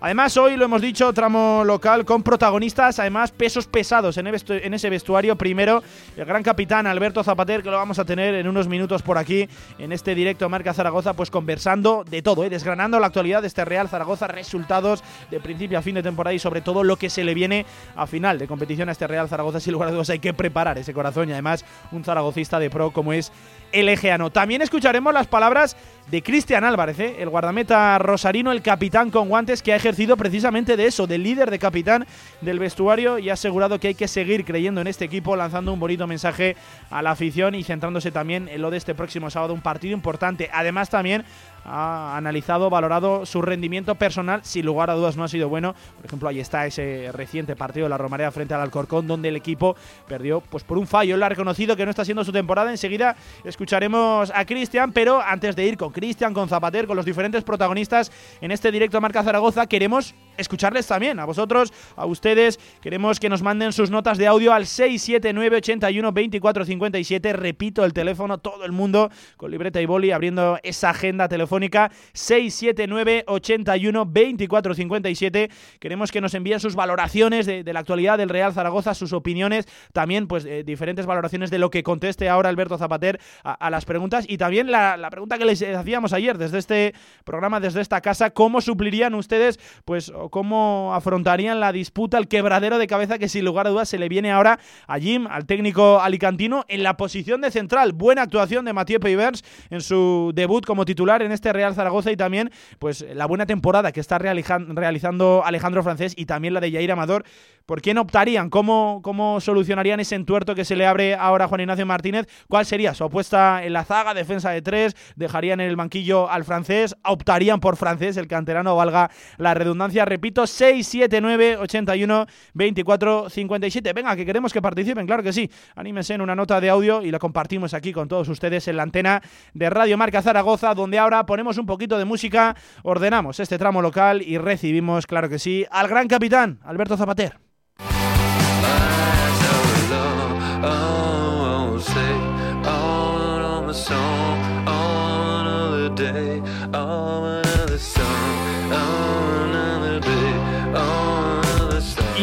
Además, 0.00 0.36
hoy 0.36 0.56
lo 0.56 0.66
hemos 0.66 0.82
dicho, 0.82 1.12
tramo 1.12 1.62
local 1.64 2.04
con 2.04 2.22
protagonistas, 2.22 2.98
además 2.98 3.32
pesos 3.32 3.66
pesados 3.66 4.18
en 4.18 4.74
ese 4.74 4.90
vestuario. 4.90 5.36
Primero, 5.36 5.82
el 6.16 6.24
gran 6.26 6.42
capitán 6.42 6.86
Alberto 6.86 7.24
Zapater, 7.24 7.62
que 7.62 7.70
lo 7.70 7.78
vamos 7.78 7.98
a 7.98 8.04
tener 8.04 8.34
en 8.34 8.46
unos 8.46 8.68
minutos 8.68 9.02
por 9.02 9.16
aquí, 9.16 9.48
en 9.78 9.92
este 9.92 10.14
directo 10.14 10.48
Marca 10.48 10.74
Zaragoza, 10.74 11.14
pues 11.14 11.30
conversando 11.30 12.04
de 12.04 12.20
todo, 12.20 12.44
¿eh? 12.44 12.50
desgranando 12.50 13.00
la 13.00 13.06
actualidad 13.06 13.40
de 13.40 13.48
este 13.48 13.64
Real 13.64 13.88
Zaragoza, 13.88 14.26
resultados 14.26 15.02
de 15.30 15.40
principio 15.40 15.78
a 15.78 15.82
fin 15.82 15.94
de 15.94 16.02
temporada 16.02 16.34
y 16.34 16.38
sobre 16.38 16.60
todo 16.60 16.84
lo 16.84 16.96
que 16.96 17.08
se 17.08 17.24
le 17.24 17.32
viene 17.32 17.64
a 17.96 18.06
final 18.06 18.38
de 18.38 18.46
competición 18.46 18.90
a 18.90 18.92
este 18.92 19.06
Real 19.06 19.28
Zaragoza. 19.28 19.60
Sin 19.60 19.72
lugar 19.72 19.88
a 19.88 19.92
dudas, 19.92 20.10
hay 20.10 20.18
que 20.18 20.34
preparar 20.34 20.76
ese 20.76 20.92
corazón 20.92 21.30
y 21.30 21.32
además 21.32 21.64
un 21.90 22.04
zaragocista 22.04 22.58
de 22.58 22.68
pro 22.68 22.90
como 22.90 23.14
es 23.14 23.32
el 23.76 23.90
Egeano. 23.90 24.30
También 24.30 24.62
escucharemos 24.62 25.12
las 25.12 25.26
palabras 25.26 25.76
de 26.10 26.22
Cristian 26.22 26.64
Álvarez, 26.64 26.98
¿eh? 26.98 27.16
el 27.18 27.28
guardameta 27.28 27.98
rosarino, 27.98 28.52
el 28.52 28.62
capitán 28.62 29.10
con 29.10 29.28
guantes, 29.28 29.60
que 29.60 29.72
ha 29.72 29.76
ejercido 29.76 30.16
precisamente 30.16 30.76
de 30.76 30.86
eso, 30.86 31.06
del 31.06 31.22
líder 31.22 31.50
de 31.50 31.58
capitán 31.58 32.06
del 32.40 32.58
vestuario 32.58 33.18
y 33.18 33.28
ha 33.28 33.34
asegurado 33.34 33.78
que 33.78 33.88
hay 33.88 33.94
que 33.94 34.08
seguir 34.08 34.44
creyendo 34.44 34.80
en 34.80 34.86
este 34.86 35.04
equipo, 35.04 35.36
lanzando 35.36 35.72
un 35.72 35.80
bonito 35.80 36.06
mensaje 36.06 36.56
a 36.90 37.02
la 37.02 37.10
afición 37.10 37.54
y 37.54 37.64
centrándose 37.64 38.10
también 38.12 38.48
en 38.48 38.62
lo 38.62 38.70
de 38.70 38.78
este 38.78 38.94
próximo 38.94 39.30
sábado, 39.30 39.52
un 39.52 39.60
partido 39.60 39.94
importante. 39.94 40.48
Además 40.52 40.88
también 40.88 41.24
ha 41.66 42.16
analizado, 42.16 42.70
valorado 42.70 43.26
su 43.26 43.42
rendimiento 43.42 43.94
personal, 43.96 44.40
sin 44.44 44.64
lugar 44.64 44.90
a 44.90 44.94
dudas 44.94 45.16
no 45.16 45.24
ha 45.24 45.28
sido 45.28 45.48
bueno. 45.48 45.74
Por 45.96 46.06
ejemplo, 46.06 46.28
ahí 46.28 46.40
está 46.40 46.66
ese 46.66 47.10
reciente 47.12 47.56
partido 47.56 47.84
de 47.84 47.90
la 47.90 47.98
Romareda 47.98 48.30
frente 48.30 48.54
al 48.54 48.60
Alcorcón, 48.60 49.06
donde 49.06 49.28
el 49.28 49.36
equipo 49.36 49.76
perdió 50.06 50.40
pues 50.40 50.64
por 50.64 50.78
un 50.78 50.86
fallo. 50.86 51.14
Él 51.14 51.22
ha 51.22 51.28
reconocido 51.28 51.76
que 51.76 51.84
no 51.84 51.90
está 51.90 52.04
siendo 52.04 52.24
su 52.24 52.32
temporada. 52.32 52.70
Enseguida 52.70 53.16
escucharemos 53.44 54.32
a 54.34 54.44
Cristian, 54.44 54.92
pero 54.92 55.20
antes 55.20 55.56
de 55.56 55.66
ir 55.66 55.76
con 55.76 55.92
Cristian, 55.92 56.32
con 56.32 56.48
Zapater, 56.48 56.86
con 56.86 56.96
los 56.96 57.04
diferentes 57.04 57.42
protagonistas 57.44 58.12
en 58.40 58.50
este 58.50 58.70
directo 58.70 58.98
a 58.98 59.00
Marca 59.00 59.22
Zaragoza, 59.22 59.66
queremos 59.66 60.14
escucharles 60.36 60.86
también 60.86 61.18
a 61.18 61.24
vosotros, 61.24 61.72
a 61.96 62.06
ustedes. 62.06 62.58
Queremos 62.80 63.20
que 63.20 63.28
nos 63.28 63.42
manden 63.42 63.72
sus 63.72 63.90
notas 63.90 64.18
de 64.18 64.26
audio 64.26 64.52
al 64.52 64.66
679 64.66 65.56
81 65.56 66.12
24 66.12 66.64
57. 66.64 67.32
Repito 67.32 67.84
el 67.84 67.92
teléfono, 67.92 68.38
todo 68.38 68.64
el 68.64 68.72
mundo 68.72 69.10
con 69.36 69.50
libreta 69.50 69.80
y 69.80 69.86
boli 69.86 70.10
abriendo 70.10 70.58
esa 70.62 70.90
agenda 70.90 71.28
telefónica 71.28 71.90
679 72.12 73.24
81 73.26 74.06
24 74.06 74.74
57. 74.74 75.50
Queremos 75.80 76.12
que 76.12 76.20
nos 76.20 76.34
envíen 76.34 76.60
sus 76.60 76.74
valoraciones 76.74 77.46
de, 77.46 77.64
la 77.72 77.80
actualidad 77.80 78.18
del 78.18 78.28
Real 78.28 78.52
Zaragoza, 78.52 78.94
sus 78.94 79.12
opiniones, 79.12 79.66
también 79.92 80.26
pues 80.26 80.44
eh, 80.44 80.62
diferentes 80.64 81.06
valoraciones 81.06 81.50
de 81.50 81.58
lo 81.58 81.70
que 81.70 81.82
conteste 81.82 82.28
ahora 82.28 82.48
Alberto 82.48 82.78
Zapater 82.78 83.20
a, 83.42 83.70
las 83.70 83.84
preguntas 83.84 84.24
y 84.28 84.38
también 84.38 84.70
la, 84.70 85.08
pregunta 85.10 85.38
que 85.38 85.44
les 85.44 85.62
hacíamos 85.62 86.12
ayer 86.12 86.38
desde 86.38 86.58
este 86.58 86.94
programa, 87.24 87.60
desde 87.60 87.80
esta 87.80 88.00
casa, 88.00 88.30
¿cómo 88.30 88.60
suplirían 88.60 89.14
ustedes, 89.14 89.58
pues, 89.84 90.12
cómo 90.30 90.92
afrontarían 90.94 91.60
la 91.60 91.72
disputa, 91.72 92.18
el 92.18 92.28
quebradero 92.28 92.78
de 92.78 92.86
cabeza 92.86 93.18
que 93.18 93.28
sin 93.28 93.44
lugar 93.44 93.66
a 93.66 93.70
dudas 93.70 93.88
se 93.88 93.98
le 93.98 94.08
viene 94.08 94.32
ahora 94.32 94.58
a 94.86 94.98
Jim, 94.98 95.26
al 95.26 95.46
técnico 95.46 96.00
alicantino, 96.00 96.64
en 96.68 96.82
la 96.82 96.96
posición 96.96 97.40
de 97.40 97.50
central? 97.50 97.92
Buena 97.92 98.22
actuación 98.22 98.64
de 98.64 98.72
Mathieu 98.72 99.00
Peivers 99.00 99.44
en 99.70 99.80
su 99.80 100.32
debut 100.34 100.64
como 100.64 100.84
titular 100.84 101.22
en 101.22 101.32
este 101.32 101.52
Real 101.52 101.74
Zaragoza 101.74 102.10
y 102.10 102.16
también 102.16 102.50
pues 102.78 103.04
la 103.14 103.26
buena 103.26 103.46
temporada 103.46 103.92
que 103.92 104.00
está 104.00 104.18
realizando 104.18 105.42
Alejandro 105.44 105.82
Francés 105.82 106.14
y 106.16 106.26
también 106.26 106.54
la 106.54 106.60
de 106.60 106.72
Jair 106.72 106.92
Amador. 106.92 107.24
¿Por 107.66 107.82
quién 107.82 107.98
optarían? 107.98 108.48
¿Cómo, 108.48 109.00
¿Cómo 109.02 109.40
solucionarían 109.40 109.98
ese 109.98 110.14
entuerto 110.14 110.54
que 110.54 110.64
se 110.64 110.76
le 110.76 110.86
abre 110.86 111.16
ahora 111.16 111.46
a 111.46 111.48
Juan 111.48 111.62
Ignacio 111.62 111.84
Martínez? 111.84 112.28
¿Cuál 112.48 112.64
sería 112.64 112.94
su 112.94 113.02
apuesta 113.02 113.64
en 113.64 113.72
la 113.72 113.84
zaga, 113.84 114.14
defensa 114.14 114.50
de 114.50 114.62
tres? 114.62 114.94
¿Dejarían 115.16 115.60
en 115.60 115.68
el 115.68 115.74
banquillo 115.74 116.30
al 116.30 116.44
francés? 116.44 116.94
¿Optarían 117.04 117.58
por 117.58 117.76
francés, 117.76 118.16
el 118.18 118.28
canterano, 118.28 118.76
valga 118.76 119.10
la 119.36 119.54
redundancia? 119.54 120.04
Repito, 120.16 120.46
6, 120.46 120.88
7, 120.88 121.20
9, 121.20 121.58
81, 121.58 122.26
24, 122.54 123.28
57. 123.28 123.92
Venga, 123.92 124.16
que 124.16 124.24
queremos 124.24 124.50
que 124.50 124.62
participen, 124.62 125.06
claro 125.06 125.22
que 125.22 125.30
sí. 125.30 125.50
Anímense 125.74 126.14
en 126.14 126.22
una 126.22 126.34
nota 126.34 126.58
de 126.58 126.70
audio 126.70 127.02
y 127.02 127.10
la 127.10 127.18
compartimos 127.18 127.74
aquí 127.74 127.92
con 127.92 128.08
todos 128.08 128.26
ustedes 128.30 128.66
en 128.68 128.78
la 128.78 128.84
antena 128.84 129.20
de 129.52 129.68
Radio 129.68 129.98
Marca 129.98 130.22
Zaragoza, 130.22 130.72
donde 130.72 130.98
ahora 130.98 131.26
ponemos 131.26 131.58
un 131.58 131.66
poquito 131.66 131.98
de 131.98 132.06
música, 132.06 132.56
ordenamos 132.82 133.40
este 133.40 133.58
tramo 133.58 133.82
local 133.82 134.22
y 134.22 134.38
recibimos, 134.38 135.06
claro 135.06 135.28
que 135.28 135.38
sí, 135.38 135.66
al 135.70 135.86
gran 135.86 136.08
capitán, 136.08 136.60
Alberto 136.64 136.96
Zapater. 136.96 137.45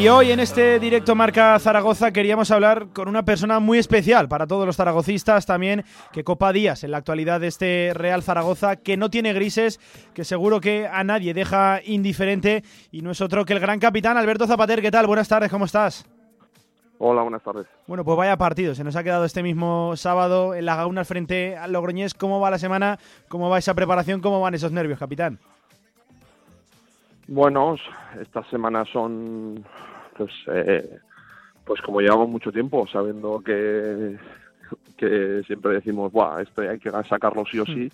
Y 0.04 0.10
hoy 0.10 0.32
en 0.32 0.42
este 0.42 0.80
directo 0.80 1.16
Marca 1.16 1.58
Zaragoza 1.60 2.12
queríamos 2.12 2.52
hablar 2.52 2.88
con 2.92 3.08
una 3.08 3.24
persona 3.24 3.62
muy 3.62 3.78
especial 3.78 4.28
para 4.28 4.48
todos 4.48 4.66
los 4.66 4.76
zaragocistas 4.76 5.46
también, 5.46 5.86
que 6.12 6.26
copa 6.26 6.52
días 6.52 6.84
en 6.84 6.92
la 6.92 6.98
actualidad 6.98 7.40
de 7.40 7.48
este 7.48 7.94
Real 7.96 8.22
Zaragoza, 8.22 8.76
que 8.76 8.98
no 8.98 9.10
tiene 9.10 9.32
grises, 9.32 9.80
que 10.14 10.26
seguro 10.26 10.60
que 10.60 10.90
a 10.92 11.06
nadie 11.06 11.34
deja 11.34 11.80
indiferente 11.86 12.66
y 12.92 13.02
no 13.02 13.12
es 13.12 13.22
otro 13.22 13.46
que 13.46 13.54
el 13.54 13.62
gran 13.62 13.80
capitán 13.80 14.18
Alberto 14.18 14.46
Zapater. 14.46 14.82
¿Qué 14.82 14.92
tal? 14.92 15.08
Buenas 15.08 15.30
tardes, 15.30 15.50
¿cómo 15.50 15.64
estás? 15.64 16.06
Hola, 17.00 17.22
buenas 17.22 17.42
tardes. 17.42 17.66
Bueno, 17.88 18.04
pues 18.04 18.18
vaya 18.18 18.36
partido. 18.36 18.76
Se 18.76 18.84
nos 18.84 18.98
ha 18.98 19.06
quedado 19.06 19.24
este 19.24 19.42
mismo 19.42 19.96
sábado 19.96 20.54
en 20.54 20.66
la 20.66 20.76
Gauna 20.76 21.06
frente 21.06 21.56
al 21.56 21.72
Logroñés. 21.72 22.14
¿Cómo 22.14 22.42
va 22.42 22.52
la 22.52 22.60
semana? 22.60 23.00
¿Cómo 23.30 23.50
va 23.50 23.58
esa 23.58 23.74
preparación? 23.74 24.20
¿Cómo 24.20 24.42
van 24.42 24.54
esos 24.54 24.74
nervios, 24.74 25.00
capitán? 25.00 25.40
Bueno, 27.26 27.78
estas 28.20 28.46
semanas 28.48 28.90
son, 28.92 29.64
pues, 30.18 30.32
eh, 30.48 31.00
pues 31.66 31.82
como 31.82 32.02
llevamos 32.02 32.30
mucho 32.30 32.52
tiempo, 32.52 32.88
sabiendo 32.88 33.42
que, 33.42 34.18
que 34.98 35.44
siempre 35.46 35.74
decimos, 35.74 36.12
Buah, 36.12 36.42
este 36.42 36.70
hay 36.70 36.80
que 36.80 36.92
sacarlo 37.10 37.46
sí 37.46 37.60
o 37.60 37.66
sí, 37.66 37.92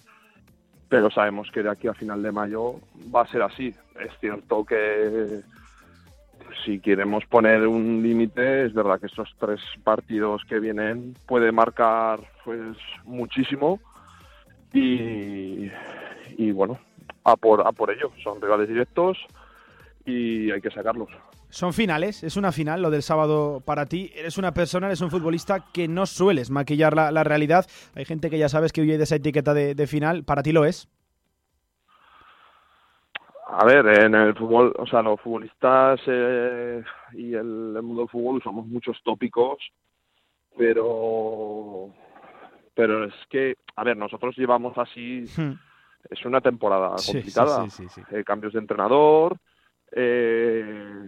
pero 0.87 1.11
sabemos 1.11 1.51
que 1.51 1.63
de 1.63 1.69
aquí 1.69 1.87
a 1.87 1.93
final 1.93 2.21
de 2.21 2.31
mayo 2.31 2.75
va 3.13 3.21
a 3.21 3.27
ser 3.27 3.41
así. 3.43 3.73
Es 3.99 4.11
cierto 4.19 4.65
que 4.65 5.41
si 6.65 6.79
queremos 6.79 7.25
poner 7.25 7.67
un 7.67 8.01
límite, 8.01 8.65
es 8.65 8.73
verdad 8.73 8.99
que 8.99 9.05
estos 9.05 9.33
tres 9.39 9.61
partidos 9.83 10.43
que 10.45 10.59
vienen 10.59 11.15
puede 11.27 11.51
marcar 11.51 12.19
pues 12.43 12.75
muchísimo 13.05 13.79
y, 14.73 15.69
y 16.37 16.51
bueno, 16.51 16.79
a 17.23 17.35
por, 17.35 17.65
a 17.65 17.71
por 17.71 17.91
ello. 17.91 18.11
Son 18.23 18.41
rivales 18.41 18.67
directos 18.67 19.17
y 20.05 20.51
hay 20.51 20.61
que 20.61 20.71
sacarlos. 20.71 21.09
Son 21.49 21.73
finales, 21.73 22.23
es 22.23 22.37
una 22.37 22.51
final 22.51 22.81
lo 22.81 22.91
del 22.91 23.01
sábado 23.01 23.61
para 23.65 23.87
ti. 23.87 24.11
Eres 24.15 24.37
una 24.37 24.53
persona, 24.53 24.87
eres 24.87 25.01
un 25.01 25.09
futbolista 25.09 25.65
que 25.73 25.87
no 25.87 26.05
sueles 26.05 26.51
maquillar 26.51 26.95
la, 26.95 27.23
realidad. 27.23 27.65
Hay 27.95 28.05
gente 28.05 28.29
que 28.29 28.37
ya 28.37 28.49
sabes 28.49 28.71
que 28.71 28.81
huye 28.81 28.97
de 28.97 29.03
esa 29.03 29.15
etiqueta 29.15 29.53
de, 29.53 29.87
final. 29.87 30.23
¿Para 30.23 30.43
ti 30.43 30.51
lo 30.51 30.65
es? 30.65 30.87
A 33.47 33.65
ver, 33.65 33.85
en 33.87 34.13
el 34.13 34.35
fútbol, 34.35 34.73
o 34.77 34.85
sea, 34.85 35.01
los 35.01 35.19
futbolistas 35.19 35.99
eh, 36.05 36.83
y 37.13 37.33
el, 37.33 37.81
mundo 37.81 38.01
del 38.01 38.09
fútbol 38.09 38.37
usamos 38.37 38.67
muchos 38.67 39.01
tópicos, 39.03 39.57
pero 40.55 41.89
pero 42.75 43.05
es 43.05 43.13
que, 43.29 43.55
a 43.75 43.83
ver, 43.83 43.97
nosotros 43.97 44.37
llevamos 44.37 44.77
así 44.77 45.25
hmm 45.35 45.53
es 46.09 46.25
una 46.25 46.41
temporada 46.41 46.95
complicada. 47.05 47.65
Eh, 48.11 48.23
cambios 48.23 48.53
de 48.53 48.59
entrenador, 48.59 49.37
eh, 49.91 51.07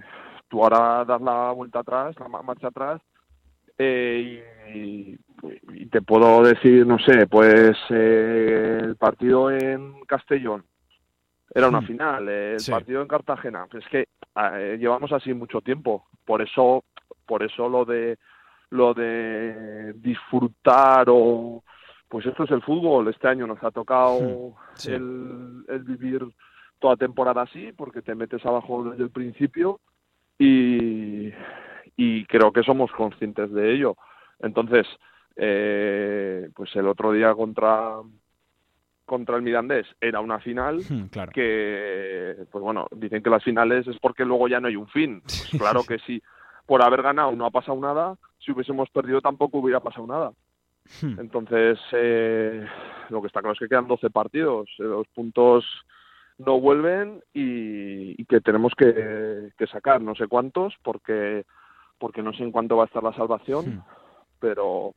tú 0.52 0.62
ahora 0.62 1.06
das 1.06 1.22
la 1.22 1.52
vuelta 1.54 1.80
atrás, 1.80 2.14
la 2.20 2.28
marcha 2.28 2.68
atrás, 2.68 3.02
eh, 3.78 4.44
y, 4.76 5.18
te 5.88 6.02
puedo 6.02 6.44
decir, 6.44 6.86
no 6.86 7.00
sé, 7.00 7.26
pues 7.26 7.76
el 7.90 8.96
partido 8.98 9.50
en 9.50 10.04
Castellón 10.06 10.64
era 11.54 11.68
una 11.68 11.82
hmm. 11.82 11.88
final, 11.88 12.30
el 12.30 12.58
partido 12.70 13.02
en 13.02 13.08
Cartagena, 13.08 13.68
es 13.74 13.86
que 13.88 14.08
llevamos 14.78 15.12
así 15.12 15.34
mucho 15.34 15.62
tiempo, 15.62 16.06
por 16.26 16.42
eso, 16.42 16.84
por 17.26 17.44
eso 17.44 17.68
lo 17.68 17.86
de 17.86 18.18
lo 18.70 18.94
de 18.94 19.94
disfrutar 19.94 21.08
o 21.10 21.64
pues 22.08 22.26
esto 22.26 22.44
es 22.44 22.52
el 22.52 22.62
fútbol. 22.62 23.08
Este 23.08 23.28
año 23.28 23.48
nos 23.48 23.64
ha 23.64 23.72
tocado 23.72 24.20
hmm. 24.20 24.90
el, 24.90 25.84
vivir 25.84 26.28
toda 26.80 26.98
temporada 26.98 27.44
así, 27.44 27.72
porque 27.72 28.02
te 28.02 28.16
metes 28.16 28.46
abajo 28.46 28.84
desde 28.84 29.04
el 29.04 29.12
principio 29.12 29.80
y, 30.42 32.26
creo 32.26 32.52
que 32.52 32.64
somos 32.64 32.92
conscientes 32.92 33.52
de 33.52 33.74
ello. 33.74 33.96
Entonces, 34.40 34.88
eh, 35.36 36.50
pues 36.56 36.76
el 36.76 36.88
otro 36.88 37.12
día 37.12 37.34
contra 37.34 37.98
contra 39.06 39.36
el 39.36 39.42
Mirandés 39.42 39.88
era 40.00 40.22
una 40.22 40.40
final 40.40 40.78
hmm, 40.90 41.10
que, 41.34 42.38
pues 42.50 42.64
bueno, 42.64 42.88
dicen 42.92 43.22
que 43.22 43.30
las 43.30 43.44
finales 43.44 43.86
es 43.88 43.98
porque 44.00 44.24
luego 44.24 44.48
ya 44.48 44.60
no 44.60 44.68
hay 44.68 44.76
un 44.76 44.88
fin. 44.88 45.22
Pues 45.52 45.62
claro 45.62 45.84
que 45.84 46.00
sí, 46.00 46.22
por 46.66 46.82
haber 46.82 47.02
ganado 47.02 47.34
no 47.34 47.46
ha 47.46 47.52
pasado 47.52 47.80
nada, 47.80 48.16
si 48.40 48.52
hubiésemos 48.52 48.90
perdido 48.90 49.22
tampoco 49.22 49.58
hubiera 49.58 49.82
pasado 49.82 50.08
nada. 50.08 50.32
Hmm. 51.02 51.20
Entonces, 51.20 51.78
eh, 51.92 52.66
lo 53.10 53.22
que 53.22 53.28
está 53.28 53.42
claro 53.42 53.54
es 53.54 53.60
que 53.60 53.68
quedan 53.68 53.88
12 53.88 54.10
partidos, 54.10 54.70
eh, 54.80 54.84
los 54.84 55.08
puntos 55.10 55.66
no 56.46 56.60
vuelven 56.60 57.24
y, 57.34 58.24
que 58.26 58.42
tenemos 58.42 58.74
que, 58.78 59.52
sacar 59.72 60.02
no 60.02 60.16
sé 60.16 60.28
cuántos 60.28 60.74
porque 60.84 61.46
porque 61.98 62.24
no 62.24 62.34
sé 62.34 62.44
en 62.44 62.52
cuánto 62.52 62.78
va 62.78 62.84
a 62.84 62.88
estar 62.88 63.04
la 63.04 63.14
salvación, 63.14 63.66
hmm. 63.66 63.84
pero 64.40 64.96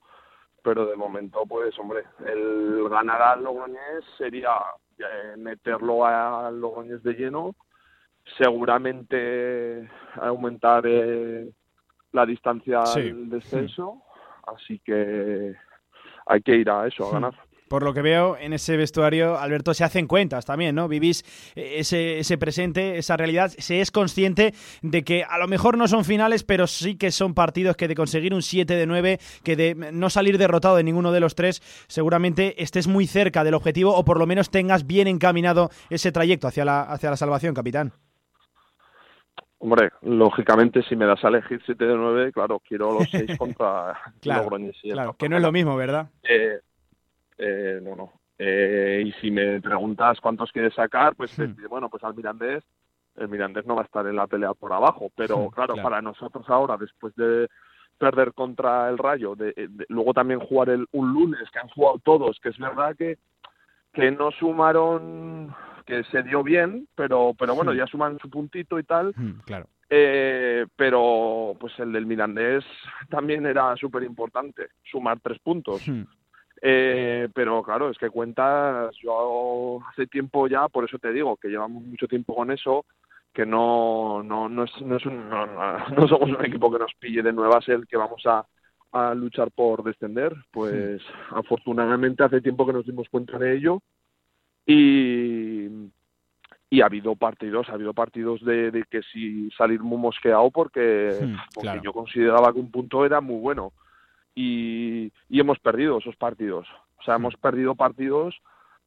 pero 0.62 0.86
de 0.86 0.96
momento 0.96 1.44
pues 1.46 1.78
hombre, 1.78 2.04
el 2.26 2.88
ganar 2.88 3.20
al 3.20 3.44
Logroñés 3.44 4.04
sería 4.16 4.54
eh, 4.98 5.36
meterlo 5.36 6.06
al 6.06 6.58
Logroñés 6.58 7.02
de 7.02 7.12
lleno, 7.12 7.54
seguramente 8.38 9.88
aumentar 10.14 10.84
la 12.12 12.26
distancia 12.26 12.82
del 12.94 13.28
descenso, 13.28 14.02
así 14.46 14.78
que 14.78 15.54
hay 16.26 16.40
que 16.40 16.56
ir 16.56 16.70
a 16.70 16.86
eso, 16.86 17.04
a 17.04 17.08
hmm. 17.08 17.12
ganar. 17.12 17.34
Por 17.68 17.82
lo 17.82 17.94
que 17.94 18.02
veo 18.02 18.36
en 18.36 18.52
ese 18.52 18.76
vestuario, 18.76 19.38
Alberto, 19.38 19.74
se 19.74 19.84
hacen 19.84 20.06
cuentas 20.06 20.44
también, 20.44 20.74
¿no? 20.74 20.88
Vivís 20.88 21.24
eh, 21.54 21.76
ese, 21.78 22.18
ese 22.18 22.38
presente, 22.38 22.98
esa 22.98 23.16
realidad, 23.16 23.50
se 23.56 23.80
es 23.80 23.90
consciente 23.90 24.54
de 24.82 25.02
que 25.02 25.24
a 25.24 25.38
lo 25.38 25.48
mejor 25.48 25.78
no 25.78 25.88
son 25.88 26.04
finales, 26.04 26.44
pero 26.44 26.66
sí 26.66 26.96
que 26.96 27.10
son 27.10 27.34
partidos 27.34 27.76
que 27.76 27.88
de 27.88 27.94
conseguir 27.94 28.34
un 28.34 28.42
7 28.42 28.74
de 28.74 28.86
9, 28.86 29.18
que 29.42 29.56
de 29.56 29.74
no 29.74 30.10
salir 30.10 30.38
derrotado 30.38 30.76
de 30.76 30.84
ninguno 30.84 31.12
de 31.12 31.20
los 31.20 31.34
tres, 31.34 31.62
seguramente 31.88 32.62
estés 32.62 32.86
muy 32.86 33.06
cerca 33.06 33.44
del 33.44 33.54
objetivo 33.54 33.94
o 33.94 34.04
por 34.04 34.18
lo 34.18 34.26
menos 34.26 34.50
tengas 34.50 34.86
bien 34.86 35.08
encaminado 35.08 35.70
ese 35.90 36.12
trayecto 36.12 36.48
hacia 36.48 36.64
la, 36.64 36.82
hacia 36.82 37.10
la 37.10 37.16
salvación, 37.16 37.54
capitán. 37.54 37.92
Hombre, 39.58 39.90
lógicamente 40.02 40.82
si 40.82 40.94
me 40.94 41.06
das 41.06 41.24
a 41.24 41.28
elegir 41.28 41.58
7 41.64 41.82
de 41.82 41.94
9, 41.94 42.32
claro, 42.32 42.60
quiero 42.60 42.92
los 42.92 43.08
6 43.10 43.38
contra 43.38 43.98
claro, 44.20 44.50
Claro, 44.82 45.16
que 45.18 45.28
no 45.28 45.36
es 45.36 45.42
lo 45.42 45.52
mismo, 45.52 45.74
¿verdad? 45.74 46.10
Eh, 46.22 46.60
eh, 47.38 47.80
no, 47.82 47.96
no. 47.96 48.12
Eh, 48.38 49.04
y 49.06 49.12
si 49.20 49.30
me 49.30 49.60
preguntas 49.60 50.20
cuántos 50.20 50.50
quieres 50.50 50.74
sacar, 50.74 51.14
pues 51.14 51.38
hmm. 51.38 51.68
bueno, 51.68 51.88
pues 51.88 52.02
al 52.04 52.14
Mirandés, 52.14 52.64
el 53.16 53.28
Mirandés 53.28 53.64
no 53.66 53.76
va 53.76 53.82
a 53.82 53.84
estar 53.84 54.06
en 54.06 54.16
la 54.16 54.26
pelea 54.26 54.54
por 54.54 54.72
abajo, 54.72 55.10
pero 55.14 55.38
hmm, 55.38 55.50
claro, 55.50 55.76
para 55.76 56.02
nosotros 56.02 56.44
ahora, 56.48 56.76
después 56.76 57.14
de 57.14 57.48
perder 57.96 58.32
contra 58.32 58.88
el 58.88 58.98
Rayo, 58.98 59.36
de, 59.36 59.54
luego 59.88 60.12
también 60.12 60.40
jugar 60.40 60.70
el, 60.70 60.86
un 60.92 61.12
lunes, 61.12 61.48
que 61.52 61.60
han 61.60 61.68
jugado 61.68 62.00
todos, 62.02 62.40
que 62.40 62.48
es 62.48 62.58
verdad 62.58 62.96
que, 62.96 63.18
que 63.92 64.10
no 64.10 64.32
sumaron 64.32 65.54
que 65.86 66.02
se 66.04 66.22
dio 66.22 66.42
bien, 66.42 66.88
pero, 66.94 67.34
pero 67.38 67.54
bueno, 67.54 67.72
ya 67.72 67.86
suman 67.86 68.18
su 68.18 68.30
puntito 68.30 68.78
y 68.78 68.84
tal. 68.84 69.14
Claro. 69.44 69.66
Eh, 69.90 70.66
pero 70.76 71.54
pues 71.60 71.78
el 71.78 71.92
del 71.92 72.06
Mirandés 72.06 72.64
también 73.10 73.46
era 73.46 73.76
súper 73.76 74.02
importante, 74.02 74.68
sumar 74.82 75.20
tres 75.20 75.38
puntos. 75.40 75.82
Eh, 76.66 77.28
pero 77.34 77.62
claro, 77.62 77.90
es 77.90 77.98
que 77.98 78.08
cuentas, 78.08 78.96
yo 79.02 79.80
hace 79.90 80.06
tiempo 80.06 80.48
ya, 80.48 80.66
por 80.68 80.82
eso 80.82 80.98
te 80.98 81.12
digo, 81.12 81.36
que 81.36 81.48
llevamos 81.48 81.82
mucho 81.82 82.08
tiempo 82.08 82.34
con 82.34 82.50
eso, 82.50 82.86
que 83.34 83.44
no, 83.44 84.22
no, 84.22 84.48
no, 84.48 84.64
es, 84.64 84.70
no, 84.80 84.96
es 84.96 85.04
un, 85.04 85.28
no, 85.28 86.08
somos 86.08 86.30
un 86.30 86.42
equipo 86.42 86.72
que 86.72 86.78
nos 86.78 86.94
pille 86.94 87.22
de 87.22 87.34
nuevas 87.34 87.68
el 87.68 87.86
que 87.86 87.98
vamos 87.98 88.22
a, 88.24 88.46
a 88.92 89.14
luchar 89.14 89.50
por 89.50 89.84
descender. 89.84 90.34
Pues 90.50 91.02
afortunadamente 91.32 92.24
hace 92.24 92.40
tiempo 92.40 92.64
que 92.64 92.72
nos 92.72 92.86
dimos 92.86 93.10
cuenta 93.10 93.36
de 93.36 93.56
ello 93.56 93.82
y, 94.64 95.68
y 96.70 96.80
ha 96.80 96.86
habido 96.86 97.14
partidos, 97.14 97.68
ha 97.68 97.74
habido 97.74 97.92
partidos 97.92 98.42
de, 98.42 98.86
que 98.88 99.02
si 99.02 99.50
salir 99.50 99.80
muy 99.80 99.98
mosqueado 99.98 100.50
porque, 100.50 101.10
hmm, 101.20 101.82
yo 101.82 101.92
consideraba 101.92 102.54
que 102.54 102.60
un 102.60 102.70
punto 102.70 103.04
era 103.04 103.20
muy 103.20 103.38
bueno 103.38 103.74
y, 104.34 105.12
y 105.28 105.40
hemos 105.40 105.58
perdido 105.58 105.98
esos 105.98 106.16
partidos. 106.16 106.66
O 106.98 107.02
sea, 107.02 107.16
hemos 107.16 107.36
perdido 107.36 107.74
partidos 107.74 108.34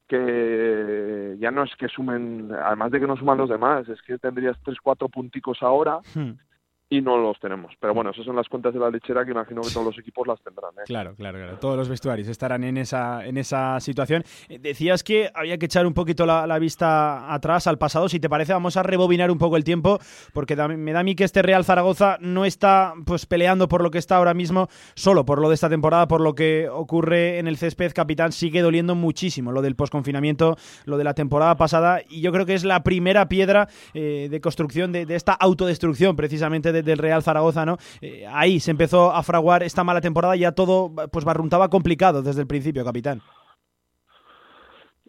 que 0.08 1.36
ya 1.40 1.52
no 1.52 1.64
es 1.64 1.76
que 1.76 1.90
sumen, 1.90 2.50
además 2.52 2.92
de 2.92 3.00
que 3.00 3.08
no 3.08 3.18
suman 3.18 3.38
los 3.38 3.50
demás, 3.50 3.88
es 3.90 4.02
que 4.02 4.18
tendrías 4.18 4.58
tres, 4.64 4.78
cuatro 4.82 5.10
punticos 5.10 5.62
ahora 5.62 6.00
hmm 6.16 6.47
y 6.90 7.02
no 7.02 7.18
los 7.18 7.38
tenemos. 7.40 7.74
Pero 7.80 7.94
bueno, 7.94 8.12
esas 8.12 8.26
son 8.26 8.36
las 8.36 8.48
cuentas 8.48 8.74
de 8.74 8.80
la 8.80 8.90
lechera 8.90 9.26
que 9.26 9.32
imagino 9.32 9.62
que 9.62 9.72
todos 9.72 9.88
los 9.88 10.00
equipos 10.00 10.26
las 10.26 10.42
tendrán. 10.42 10.72
¿eh? 10.78 10.84
Claro, 10.86 11.16
claro, 11.16 11.38
claro. 11.38 11.58
Todos 11.60 11.76
los 11.76 11.90
vestuarios 11.90 12.28
estarán 12.30 12.64
en 12.64 12.78
esa, 12.78 13.26
en 13.26 13.38
esa 13.38 13.80
situación. 13.82 14.24
Eh, 14.48 14.58
decías 14.60 15.04
que 15.04 15.30
había 15.34 15.58
que 15.58 15.66
echar 15.66 15.86
un 15.86 15.94
poquito 15.94 16.26
la, 16.26 16.60
vista 16.60 17.34
atrás, 17.34 17.68
al 17.68 17.78
pasado. 17.78 18.08
Si 18.08 18.20
te 18.20 18.30
parece, 18.30 18.54
vamos 18.54 18.78
a 18.78 18.84
rebobinar 18.84 19.32
un 19.32 19.38
poco 19.38 19.58
el 19.58 19.64
tiempo, 19.64 20.00
porque 20.34 20.56
me 20.56 20.94
da 20.94 21.02
a 21.02 21.04
mí 21.04 21.16
que 21.16 21.26
este 21.26 21.42
Real 21.42 21.66
Zaragoza 21.66 22.18
no 22.22 22.46
está 22.46 22.94
pues 23.06 23.26
peleando 23.26 23.68
por 23.68 23.84
lo 23.84 23.92
que 23.92 23.98
está 23.98 24.16
ahora 24.16 24.34
mismo, 24.34 24.70
solo 24.96 25.26
por 25.26 25.40
lo 25.40 25.50
de 25.50 25.56
esta 25.56 25.70
temporada, 25.70 26.08
por 26.08 26.22
lo 26.22 26.36
que 26.36 26.70
ocurre 26.70 27.40
en 27.40 27.48
el 27.48 27.58
césped, 27.58 27.92
capitán, 27.94 28.32
sigue 28.32 28.62
doliendo 28.62 28.96
muchísimo 28.96 29.52
lo 29.52 29.62
del 29.62 29.76
posconfinamiento, 29.76 30.56
lo 30.86 30.98
de 30.98 31.04
la 31.04 31.14
temporada 31.14 31.58
pasada, 31.58 32.02
y 32.10 32.22
yo 32.22 32.32
creo 32.32 32.46
que 32.46 32.54
es 32.54 32.64
la 32.64 32.84
primera 32.84 33.28
piedra 33.28 33.68
eh, 33.94 34.28
de 34.32 34.42
construcción 34.42 34.92
de, 34.92 35.06
de 35.06 35.16
esta 35.16 35.34
autodestrucción 35.34 36.16
precisamente 36.16 36.72
del 36.84 36.98
Real 36.98 37.24
Zaragoza, 37.24 37.66
¿no? 37.66 37.78
Eh, 38.02 38.26
ahí 38.28 38.60
se 38.60 38.72
empezó 38.72 39.12
a 39.12 39.24
fraguar 39.24 39.64
esta 39.64 39.84
mala 39.84 40.02
temporada 40.02 40.36
y 40.36 40.40
ya 40.40 40.52
todo 40.52 40.92
pues 41.12 41.26
barruntaba 41.26 41.70
complicado 41.70 42.22
desde 42.22 42.42
el 42.42 42.48
principio, 42.48 42.84
capitán. 42.84 43.22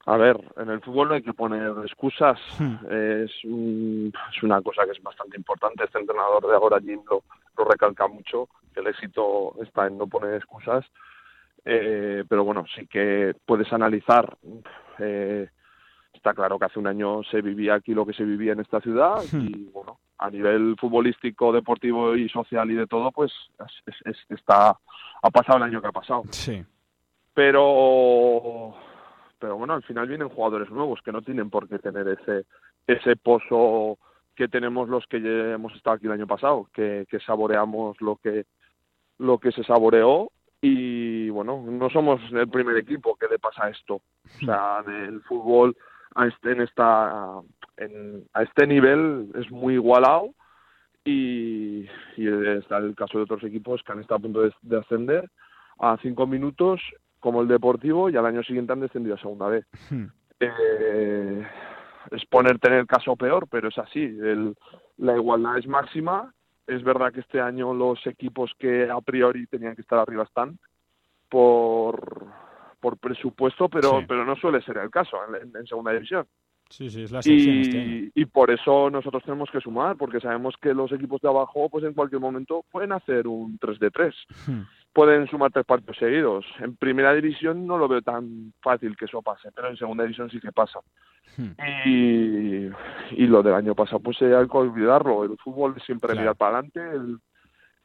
A 0.09 0.17
ver, 0.17 0.41
en 0.57 0.71
el 0.71 0.81
fútbol 0.81 1.09
no 1.09 1.15
hay 1.17 1.23
que 1.23 1.35
poner 1.35 1.71
excusas. 1.85 2.41
Hmm. 2.59 2.77
Es, 2.91 3.31
es, 3.45 4.43
una 4.43 4.63
cosa 4.63 4.87
que 4.87 4.93
es 4.93 5.03
bastante 5.03 5.37
importante. 5.37 5.85
Este 5.85 5.99
entrenador 5.99 6.47
de 6.47 6.55
ahora, 6.55 6.81
Jim, 6.81 7.03
lo, 7.11 7.23
recalca 7.69 8.09
mucho, 8.09 8.49
que 8.73 8.81
el 8.81 8.87
éxito 8.87 9.55
está 9.63 9.87
en 9.87 9.99
no 9.99 10.07
poner 10.07 10.37
excusas. 10.37 10.87
Eh, 11.63 12.25
pero 12.27 12.43
bueno, 12.43 12.65
sí 12.75 12.87
que 12.87 13.35
puedes 13.45 13.71
analizar. 13.71 14.39
Eh, 14.99 15.47
está 16.15 16.33
claro 16.33 16.59
que 16.59 16.65
hace 16.65 16.79
un 16.79 16.87
año 16.87 17.23
se 17.25 17.43
vivía 17.43 17.75
aquí 17.75 17.93
lo 17.93 18.07
que 18.07 18.15
se 18.15 18.25
vivía 18.25 18.53
en 18.53 18.61
esta 18.61 18.81
ciudad 18.81 19.23
hmm. 19.31 19.41
y 19.41 19.65
bueno, 19.75 19.99
a 20.19 20.31
nivel 20.31 20.77
futbolístico, 20.79 21.53
deportivo 21.53 22.17
y 22.17 22.29
social 22.29 22.71
y 22.71 22.75
de 22.75 22.87
todo, 22.87 23.13
pues 23.13 23.33
está 24.29 24.77
ha 25.23 25.31
pasado 25.31 25.59
el 25.59 25.65
año 25.65 25.81
que 25.81 25.89
ha 25.89 25.93
pasado. 25.93 26.23
Sí. 26.31 26.65
Pero 27.35 28.75
pero 29.39 29.57
bueno, 29.57 29.75
al 29.75 29.83
final 29.83 30.09
vienen 30.09 30.29
jugadores 30.29 30.71
nuevos 30.71 31.01
que 31.03 31.13
no 31.13 31.23
tienen 31.23 31.51
por 31.51 31.69
qué 31.69 31.79
tener 31.79 32.09
ese, 32.09 32.45
ese 32.87 33.17
pozo 33.17 33.99
que 34.35 34.49
tenemos 34.49 34.89
los 34.89 35.07
que 35.07 35.19
hemos 35.19 35.75
estado 35.75 35.97
aquí 35.97 36.07
el 36.07 36.13
año 36.13 36.27
pasado, 36.27 36.69
que, 36.73 37.07
que 37.09 37.21
saboreamos 37.21 38.01
lo 38.01 38.17
que, 38.17 38.47
lo 39.19 39.39
que 39.39 39.53
se 39.53 39.65
saboreó 39.65 40.31
y 40.61 41.31
bueno, 41.31 41.65
no 41.67 41.89
somos 41.91 42.21
el 42.33 42.49
primer 42.49 42.77
equipo 42.79 43.17
que 43.17 43.29
le 43.29 43.39
pasa 43.39 43.69
esto. 43.69 43.95
O 43.95 44.45
sea, 44.45 44.83
el 44.87 45.21
fútbol 45.23 45.77
a 46.15 46.27
este, 46.27 46.53
en 46.53 46.61
esta, 46.61 47.41
en, 47.77 48.25
a 48.35 48.43
este 48.43 48.67
nivel 48.67 49.31
es 49.35 49.51
muy 49.51 49.75
igualado 49.75 50.31
y, 51.05 51.89
y 52.17 52.27
está 52.59 52.79
el 52.79 52.95
caso 52.95 53.19
de 53.19 53.25
otros 53.25 53.45
equipos 53.45 53.83
que 53.83 53.93
han 53.93 54.01
estado 54.01 54.17
a 54.17 54.23
punto 54.23 54.43
de, 54.43 54.53
de 54.63 54.79
ascender 54.79 55.31
a 55.79 55.97
cinco 56.03 56.27
minutos 56.27 56.81
como 57.21 57.43
el 57.43 57.49
Deportivo 57.49 58.11
y 58.11 58.17
al 58.17 58.27
año 58.27 58.43
siguiente 58.43 58.73
han 58.73 58.81
descendido 58.81 59.15
a 59.15 59.21
segunda 59.21 59.49
vez. 59.49 59.67
Hmm. 59.91 60.07
Eh, 60.41 61.47
es 62.11 62.25
ponerte 62.27 62.69
en 62.69 62.75
el 62.75 62.87
caso 62.87 63.17
peor, 63.17 63.49
pero 63.51 63.69
es 63.69 63.79
así. 63.79 64.03
El, 64.03 64.57
la 64.99 65.17
igualdad 65.17 65.59
es 65.59 65.67
máxima. 65.67 66.33
Es 66.67 66.83
verdad 66.83 67.13
que 67.13 67.21
este 67.21 67.41
año 67.41 67.73
los 67.75 68.07
equipos 68.07 68.53
que 68.59 68.91
a 68.91 69.01
priori 69.01 69.47
tenían 69.47 69.75
que 69.75 69.83
estar 69.83 69.99
arriba 69.99 70.25
están 70.25 70.59
por, 71.29 72.27
por 72.81 72.99
presupuesto, 72.99 73.69
pero, 73.69 74.03
pero 74.07 74.25
no 74.25 74.37
suele 74.37 74.63
ser 74.63 74.79
el 74.79 74.91
caso 74.91 75.17
en, 75.35 75.67
segunda 75.67 75.93
división. 75.93 76.27
Sí, 76.71 76.91
sí, 76.91 77.05
es 77.05 77.11
la 77.11 77.21
y, 77.25 77.63
este 77.63 78.11
y 78.15 78.25
por 78.27 78.51
eso 78.51 78.91
nosotros 78.91 79.23
tenemos 79.23 79.51
que 79.51 79.61
sumar, 79.61 79.97
porque 79.97 80.21
sabemos 80.21 80.55
que 80.61 80.75
los 80.75 80.93
equipos 80.93 81.21
de 81.23 81.29
abajo, 81.29 81.71
pues 81.71 81.83
en 81.85 81.95
cualquier 81.95 82.21
momento 82.21 82.65
pueden 82.71 82.93
hacer 82.93 83.27
un 83.27 83.59
3 83.59 83.79
de 83.79 83.91
3 83.91 84.15
pueden 84.99 85.29
sumar 85.29 85.53
tres 85.53 85.65
partidos 85.65 85.97
seguidos. 85.97 86.45
En 86.59 86.77
primera 86.77 87.15
división 87.15 87.67
no 87.67 87.79
lo 87.79 87.87
veo 87.87 88.03
tan 88.03 88.53
fácil 88.61 88.97
que 88.97 89.05
eso 89.05 89.23
pase, 89.23 89.51
pero 89.55 89.69
en 89.69 89.77
segunda 89.77 90.03
división 90.03 90.29
sí 90.29 90.41
que 90.41 90.51
pasa. 90.51 90.81
Hmm. 91.37 91.53
Y, 91.87 92.67
y, 93.13 93.27
lo 93.29 93.43
del 93.45 93.55
año 93.55 93.77
pasado, 93.77 94.01
pues 94.01 94.21
hay 94.23 94.49
que 94.49 94.57
olvidarlo. 94.57 95.23
El 95.23 95.37
fútbol 95.39 95.81
siempre 95.83 96.15
mirar 96.15 96.35
para 96.35 96.59
adelante, 96.59 96.81
el, 96.81 97.19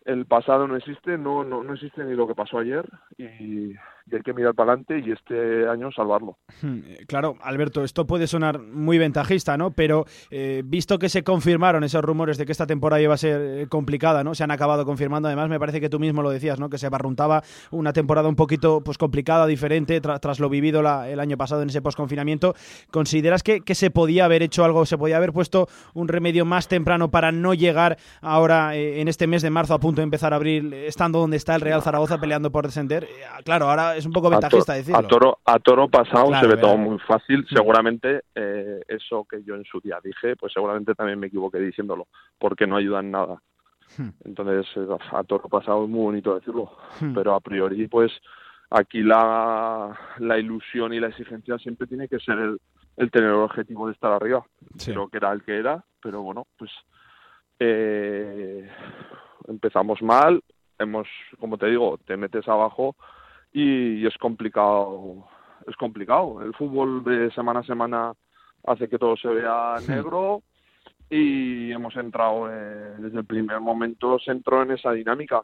el 0.06 0.26
pasado 0.26 0.68
no 0.68 0.76
existe, 0.76 1.18
no, 1.18 1.44
no, 1.44 1.64
no 1.64 1.74
existe 1.74 2.04
ni 2.04 2.16
lo 2.16 2.28
que 2.28 2.36
pasó 2.36 2.58
ayer 2.58 2.90
y, 3.18 3.74
y 4.10 4.16
hay 4.16 4.22
que 4.22 4.34
mirar 4.34 4.54
para 4.54 4.74
adelante 4.74 5.00
y 5.00 5.12
este 5.12 5.68
año 5.68 5.92
salvarlo. 5.92 6.38
Hmm, 6.62 6.80
eh, 6.86 7.06
claro, 7.08 7.36
Alberto, 7.42 7.84
esto 7.84 8.06
puede 8.06 8.28
sonar 8.28 8.60
muy 8.60 8.98
ventajista, 8.98 9.58
¿no? 9.58 9.72
Pero 9.72 10.06
eh, 10.30 10.62
visto 10.66 11.00
que 11.00 11.10
se 11.10 11.24
confirmaron 11.24 11.84
esos 11.84 12.04
rumores 12.04 12.38
de 12.38 12.46
que 12.46 12.52
esta 12.52 12.68
temporada 12.68 13.02
iba 13.02 13.14
a 13.14 13.18
ser 13.18 13.42
eh, 13.42 13.68
complicada, 13.68 14.24
¿no? 14.24 14.36
Se 14.36 14.44
han 14.44 14.52
acabado 14.52 14.86
confirmando. 14.86 15.28
Además, 15.28 15.50
me 15.50 15.60
parece 15.60 15.80
que 15.80 15.90
tú 15.90 16.00
mismo 16.00 16.22
lo 16.22 16.30
decías, 16.30 16.60
¿no? 16.60 16.70
Que 16.70 16.78
se 16.78 16.90
barruntaba 16.90 17.44
una 17.72 17.94
temporada 17.94 18.28
un 18.28 18.36
poquito 18.36 18.82
pues 18.84 18.98
complicada, 18.98 19.48
diferente, 19.48 20.02
tras 20.02 20.39
lo 20.39 20.50
vivido 20.50 20.82
el 20.82 21.20
año 21.20 21.38
pasado 21.38 21.62
en 21.62 21.70
ese 21.70 21.82
posconfinamiento. 21.82 22.56
¿Consideras 22.92 23.44
que, 23.44 23.62
que, 23.62 23.76
se 23.76 23.89
podía 23.89 24.26
haber 24.26 24.44
hecho 24.44 24.66
algo, 24.66 24.86
se 24.86 24.98
podía 24.98 25.18
haber 25.18 25.34
puesto 25.34 25.68
un 25.94 26.08
remedio 26.08 26.46
más 26.46 26.68
temprano 26.68 27.10
para 27.10 27.32
no 27.32 27.54
llegar 27.54 27.98
ahora 28.22 28.76
en 28.76 29.08
este 29.08 29.28
mes 29.28 29.42
de 29.42 29.50
marzo 29.50 29.74
a 29.74 29.80
punto 29.80 30.02
de 30.02 30.04
empezar 30.04 30.34
a 30.34 30.38
abrir, 30.38 30.74
estando 30.74 31.20
donde 31.20 31.38
está 31.38 31.56
el 31.56 31.62
Real 31.62 31.82
Zaragoza 31.82 32.20
peleando 32.20 32.52
por 32.52 32.66
descender? 32.66 33.08
claro, 33.44 33.70
ahora 33.70 33.92
es 33.95 34.06
un 34.06 34.12
poco 34.12 34.29
ventajista 34.29 34.73
decirlo. 34.73 34.99
A 34.99 35.08
toro, 35.08 35.39
a 35.45 35.60
toro 35.60 35.88
pasado 35.89 36.34
se 36.39 36.47
ve 36.47 36.58
todo 36.58 36.77
muy 36.77 36.99
fácil. 36.99 37.41
Mm. 37.41 37.56
Seguramente 37.56 38.23
eh, 38.36 38.82
eso 38.88 39.25
que 39.29 39.43
yo 39.43 39.56
en 39.56 39.65
su 39.65 39.79
día 39.79 39.99
dije, 40.03 40.36
pues 40.36 40.53
seguramente 40.53 40.95
también 40.95 41.19
me 41.19 41.27
equivoqué 41.27 41.60
diciéndolo, 41.60 42.08
porque 42.38 42.67
no 42.67 42.77
ayuda 42.77 42.99
en 42.99 43.12
nada. 43.12 43.41
Hmm. 43.97 44.10
Entonces, 44.25 44.65
eh, 44.75 44.88
a 45.12 45.23
toro 45.23 45.47
pasado 45.49 45.84
es 45.84 45.89
muy 45.89 46.01
bonito 46.01 46.34
decirlo, 46.36 46.71
hmm. 46.99 47.13
pero 47.13 47.36
a 47.36 47.39
priori, 47.39 47.88
pues 47.88 48.12
aquí 48.69 49.03
la, 49.03 49.95
la 50.17 50.38
ilusión 50.39 50.93
y 50.93 50.99
la 50.99 51.08
exigencia 51.08 51.58
siempre 51.60 51.86
tiene 51.86 52.08
que 52.08 52.19
ser 52.19 52.39
el, 52.39 52.60
el 52.97 53.12
tener 53.12 53.29
el 53.29 53.36
objetivo 53.36 53.88
de 53.88 53.93
estar 53.93 54.12
arriba. 54.12 54.45
Creo 54.84 55.10
que 55.10 55.17
era 55.17 55.32
el 55.32 55.43
que 55.43 55.58
era, 55.58 55.84
pero 56.01 56.21
bueno, 56.21 56.47
pues 56.58 56.71
eh, 57.60 58.67
empezamos 59.47 60.01
mal, 60.01 60.41
hemos, 60.79 61.08
como 61.39 61.58
te 61.58 61.67
digo, 61.67 61.99
te 62.06 62.17
metes 62.17 62.47
abajo 62.47 62.95
y, 63.54 64.06
es 64.06 64.18
complicado, 64.18 65.26
es 65.68 65.76
complicado. 65.76 66.42
El 66.42 66.54
fútbol 66.54 67.04
de 67.04 67.32
semana 67.32 67.62
a 67.62 67.63
semana 67.63 68.13
hace 68.66 68.89
que 68.89 68.98
todo 68.98 69.16
se 69.16 69.28
vea 69.28 69.76
negro 69.88 70.42
y 71.10 71.72
hemos 71.72 71.96
entrado 71.96 72.50
eh, 72.50 72.96
desde 72.98 73.20
el 73.20 73.26
primer 73.26 73.60
momento 73.60 74.18
se 74.20 74.32
entró 74.32 74.63
en 74.63 74.72
esa 74.72 74.92
dinámica 74.92 75.44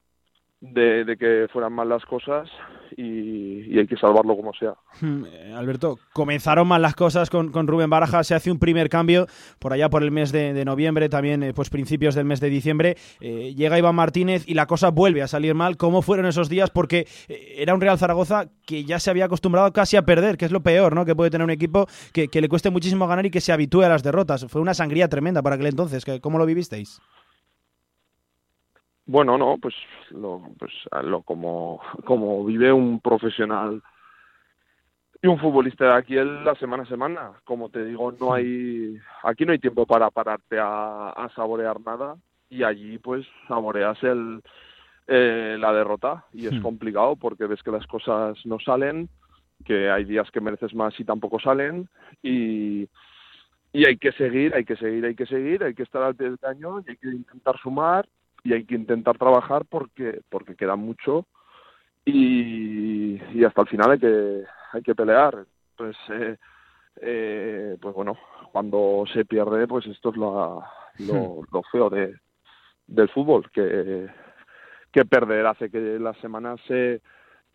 de, 0.62 1.06
de 1.06 1.18
que 1.18 1.48
fueran 1.52 1.74
mal 1.74 1.88
las 1.88 2.06
cosas 2.06 2.50
y, 2.98 3.78
hay 3.78 3.88
que 3.88 3.96
salvarlo 3.96 4.36
como 4.36 4.54
sea. 4.54 4.74
Hmm, 5.00 5.24
eh, 5.26 5.54
Alberto, 5.56 6.00
comenzaron 6.12 6.68
mal 6.68 6.82
las 6.82 6.96
cosas 6.96 7.30
con, 7.30 7.52
con, 7.52 7.68
Rubén 7.68 7.90
Baraja, 7.90 8.24
se 8.24 8.36
hace 8.36 8.52
un 8.52 8.60
primer 8.60 8.90
cambio 8.90 9.28
por 9.60 9.72
allá 9.72 9.90
por 9.90 10.04
el 10.04 10.12
mes 10.12 10.32
de, 10.32 10.66
noviembre, 10.66 11.08
también 11.08 11.44
eh, 11.44 11.54
pues 11.54 11.70
principios 11.70 12.16
del 12.16 12.26
mes 12.26 12.42
de 12.42 12.50
diciembre, 12.50 12.98
eh, 13.22 13.54
llega 13.56 13.78
Iván 13.78 13.96
Martínez 13.96 14.44
y 14.48 14.54
la 14.54 14.66
cosa 14.66 14.90
vuelve 14.90 15.22
a 15.22 15.28
salir 15.28 15.56
mal. 15.56 15.78
¿Cómo 15.78 16.02
fueron 16.02 16.26
esos 16.26 16.50
días? 16.50 16.70
Porque 16.70 17.08
era 17.30 17.74
un 17.74 17.82
Real 17.82 17.98
Zaragoza 17.98 18.50
que 18.66 18.84
ya 18.84 19.00
se 19.00 19.10
había 19.10 19.26
acostumbrado 19.26 19.72
casi 19.72 19.96
a 19.96 20.02
perder, 20.02 20.38
que 20.38 20.46
es 20.46 20.52
lo 20.52 20.62
peor, 20.62 20.94
¿no? 20.94 21.06
Que 21.06 21.16
puede 21.16 21.30
tener 21.30 21.46
un 21.46 21.52
equipo 21.52 21.88
que, 22.12 22.28
que 22.28 22.42
le 22.42 22.50
cueste 22.50 22.70
muchísimo 22.70 23.08
ganar 23.08 23.26
y 23.26 23.32
que 23.32 23.42
se 23.42 23.54
habitúe 23.54 23.84
a 23.84 23.90
las 23.90 24.04
derrotas. 24.04 24.46
Fue 24.50 24.62
una 24.62 24.74
sangría 24.74 25.08
tremenda 25.08 25.42
para 25.42 25.56
aquel 25.56 25.68
entonces. 25.68 26.06
¿Cómo 26.22 26.38
lo 26.38 26.46
vivisteis? 26.46 27.00
Bueno, 29.12 29.40
no, 29.40 29.58
pues 29.58 29.74
lo, 30.12 30.40
pues 30.60 30.72
lo 31.02 31.24
como, 31.24 31.82
como 32.06 32.46
vive 32.46 32.72
un 32.72 33.00
profesional 33.00 33.82
y 35.20 35.26
un 35.26 35.40
futbolista 35.40 35.86
de 35.86 35.94
aquí 35.94 36.16
es 36.16 36.26
la 36.26 36.54
semana 36.54 36.84
a 36.84 36.86
semana. 36.86 37.32
Como 37.44 37.70
te 37.70 37.84
digo, 37.86 38.12
no 38.12 38.34
hay 38.34 39.00
aquí 39.24 39.46
no 39.46 39.54
hay 39.54 39.58
tiempo 39.58 39.88
para 39.88 40.12
pararte 40.12 40.60
a, 40.62 41.28
saborear 41.36 41.82
nada 41.82 42.18
y 42.52 42.62
allí 42.62 43.00
pues 43.00 43.26
saboreas 43.48 43.98
el 44.04 44.44
eh, 45.08 45.58
la 45.60 45.74
derrota 45.74 46.26
y 46.32 46.46
es 46.46 46.62
complicado 46.62 47.16
porque 47.16 47.48
ves 47.48 47.64
que 47.64 47.72
las 47.72 47.88
cosas 47.88 48.38
no 48.46 48.60
salen, 48.60 49.10
que 49.66 49.90
hay 49.90 50.04
días 50.04 50.30
que 50.30 50.40
mereces 50.40 50.76
más 50.76 50.94
y 51.00 51.04
tampoco 51.04 51.40
salen 51.40 51.90
y 52.22 52.88
y 53.74 53.86
hay 53.88 53.98
que 53.98 54.12
seguir, 54.12 54.54
hay 54.54 54.66
que 54.66 54.76
seguir, 54.76 55.04
hay 55.06 55.16
que 55.16 55.26
seguir, 55.26 55.64
hay 55.64 55.74
que 55.74 55.84
estar 55.84 56.04
al 56.04 56.16
pie 56.16 56.28
del 56.28 56.38
cañón 56.38 56.84
y 56.86 56.92
hay 56.92 56.98
que 56.98 57.08
intentar 57.08 57.58
sumar 57.60 58.08
y 58.44 58.54
hay 58.54 58.66
que 58.66 58.76
intentar 58.76 59.18
trabajar 59.18 59.66
porque 59.66 60.22
porque 60.30 60.56
queda 60.56 60.76
mucho 60.76 61.26
y, 62.06 63.22
y 63.34 63.44
hasta 63.44 63.62
el 63.62 63.68
final 63.68 63.92
hay 63.92 64.00
que 64.00 64.44
hay 64.74 64.82
que 64.82 64.96
pelear. 64.96 65.46
Pues 65.76 65.98
eh, 66.10 66.38
eh, 67.02 67.78
pues 67.82 67.96
bueno 67.96 68.18
cuando 68.52 69.04
se 69.14 69.26
pierde 69.26 69.68
pues 69.68 69.86
esto 69.88 70.10
es 70.10 70.18
lo, 70.18 70.64
lo, 71.00 71.42
lo 71.52 71.64
feo 71.72 71.90
de 71.90 72.16
del 72.88 73.10
fútbol 73.10 73.50
que 73.52 74.10
que 74.92 75.06
perder 75.06 75.46
hace 75.46 75.70
que 75.70 76.00
las 76.00 76.18
semanas 76.18 76.60
se, 76.68 77.02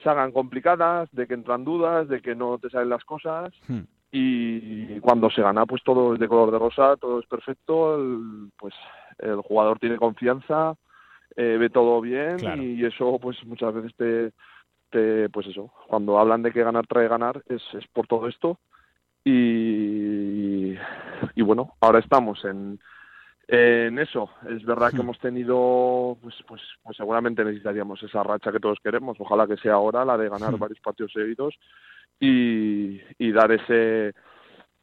se 0.03 0.09
hagan 0.09 0.33
complicadas 0.33 1.09
de 1.12 1.27
que 1.27 1.35
entran 1.35 1.64
dudas 1.64 2.09
de 2.09 2.20
que 2.20 2.35
no 2.35 2.59
te 2.59 2.70
salen 2.70 2.90
las 2.90 3.05
cosas. 3.05 3.53
Hmm. 3.68 3.83
Y 4.16 5.00
cuando 5.00 5.29
se 5.29 5.42
gana 5.42 5.66
pues 5.66 5.83
todo 5.83 6.14
es 6.14 6.20
de 6.20 6.29
color 6.29 6.53
de 6.53 6.59
rosa 6.61 6.96
todo 6.96 7.18
es 7.18 7.27
perfecto 7.27 7.98
pues 8.57 8.72
el 9.18 9.40
jugador 9.40 9.79
tiene 9.79 9.96
confianza, 9.96 10.74
eh, 11.37 11.57
ve 11.59 11.70
todo 11.70 12.00
bien 12.00 12.38
y 12.61 12.85
eso 12.85 13.18
pues 13.20 13.44
muchas 13.44 13.74
veces 13.74 13.94
te, 13.96 14.33
te, 14.90 15.29
pues 15.31 15.46
eso, 15.46 15.72
cuando 15.88 16.18
hablan 16.18 16.42
de 16.42 16.53
que 16.53 16.62
ganar 16.62 16.87
trae 16.87 17.09
ganar 17.09 17.42
es, 17.48 17.62
es 17.74 17.87
por 17.88 18.07
todo 18.07 18.29
esto 18.29 18.59
y, 19.24 20.74
y 21.35 21.42
bueno, 21.42 21.74
ahora 21.81 21.98
estamos 21.98 22.44
en, 22.44 22.79
en 23.48 23.98
eso. 23.98 24.29
Es 24.50 24.62
verdad 24.64 24.90
que 24.90 24.98
hmm. 24.98 25.00
hemos 25.00 25.18
tenido, 25.18 26.18
pues, 26.20 26.35
pues, 26.46 26.61
pues 26.83 26.96
seguramente 26.96 27.42
necesitaríamos 27.42 28.03
esa 28.03 28.22
racha 28.22 28.53
que 28.53 28.61
todos 28.61 28.79
queremos. 28.85 29.16
Ojalá 29.18 29.46
que 29.46 29.57
sea 29.57 29.74
ahora 29.74 30.05
la 30.05 30.18
de 30.18 30.29
ganar 30.29 30.53
hmm. 30.53 30.59
varios 30.59 30.81
partidos 30.81 31.12
seguidos 31.12 31.55
y, 32.20 33.00
y 33.18 33.33
dar 33.33 33.53
ese 33.53 34.14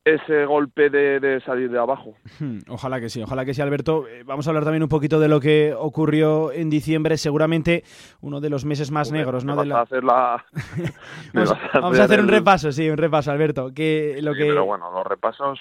ese 0.03 0.45
golpe 0.45 0.89
de, 0.89 1.41
salir 1.45 1.69
de 1.69 1.79
abajo. 1.79 2.15
Ojalá 2.67 2.99
que 2.99 3.09
sí, 3.09 3.21
ojalá 3.21 3.45
que 3.45 3.53
sí, 3.53 3.61
Alberto. 3.61 4.07
Eh, 4.07 4.23
vamos 4.25 4.47
a 4.47 4.49
hablar 4.49 4.63
también 4.63 4.83
un 4.83 4.89
poquito 4.89 5.19
de 5.19 5.27
lo 5.27 5.39
que 5.39 5.75
ocurrió 5.77 6.51
en 6.51 6.69
diciembre, 6.69 7.17
seguramente 7.17 7.83
uno 8.21 8.41
de 8.41 8.49
los 8.49 8.65
meses 8.65 8.91
más 8.91 9.11
negros, 9.11 9.45
¿no? 9.45 9.55
Vamos 9.55 9.67
de 9.67 9.75
a 9.75 9.81
hacer 9.81 10.03
la... 10.03 10.43
vamos, 11.33 11.99
a 11.99 12.03
hacer, 12.03 12.19
un 12.19 12.27
repaso, 12.27 12.71
sí, 12.71 12.89
un 12.89 12.97
repaso, 12.97 13.31
Alberto. 13.31 13.71
Que 13.73 14.19
lo 14.21 14.33
que... 14.33 14.45
Pero 14.45 14.65
bueno, 14.65 14.91
los 14.91 15.05
repasos 15.05 15.59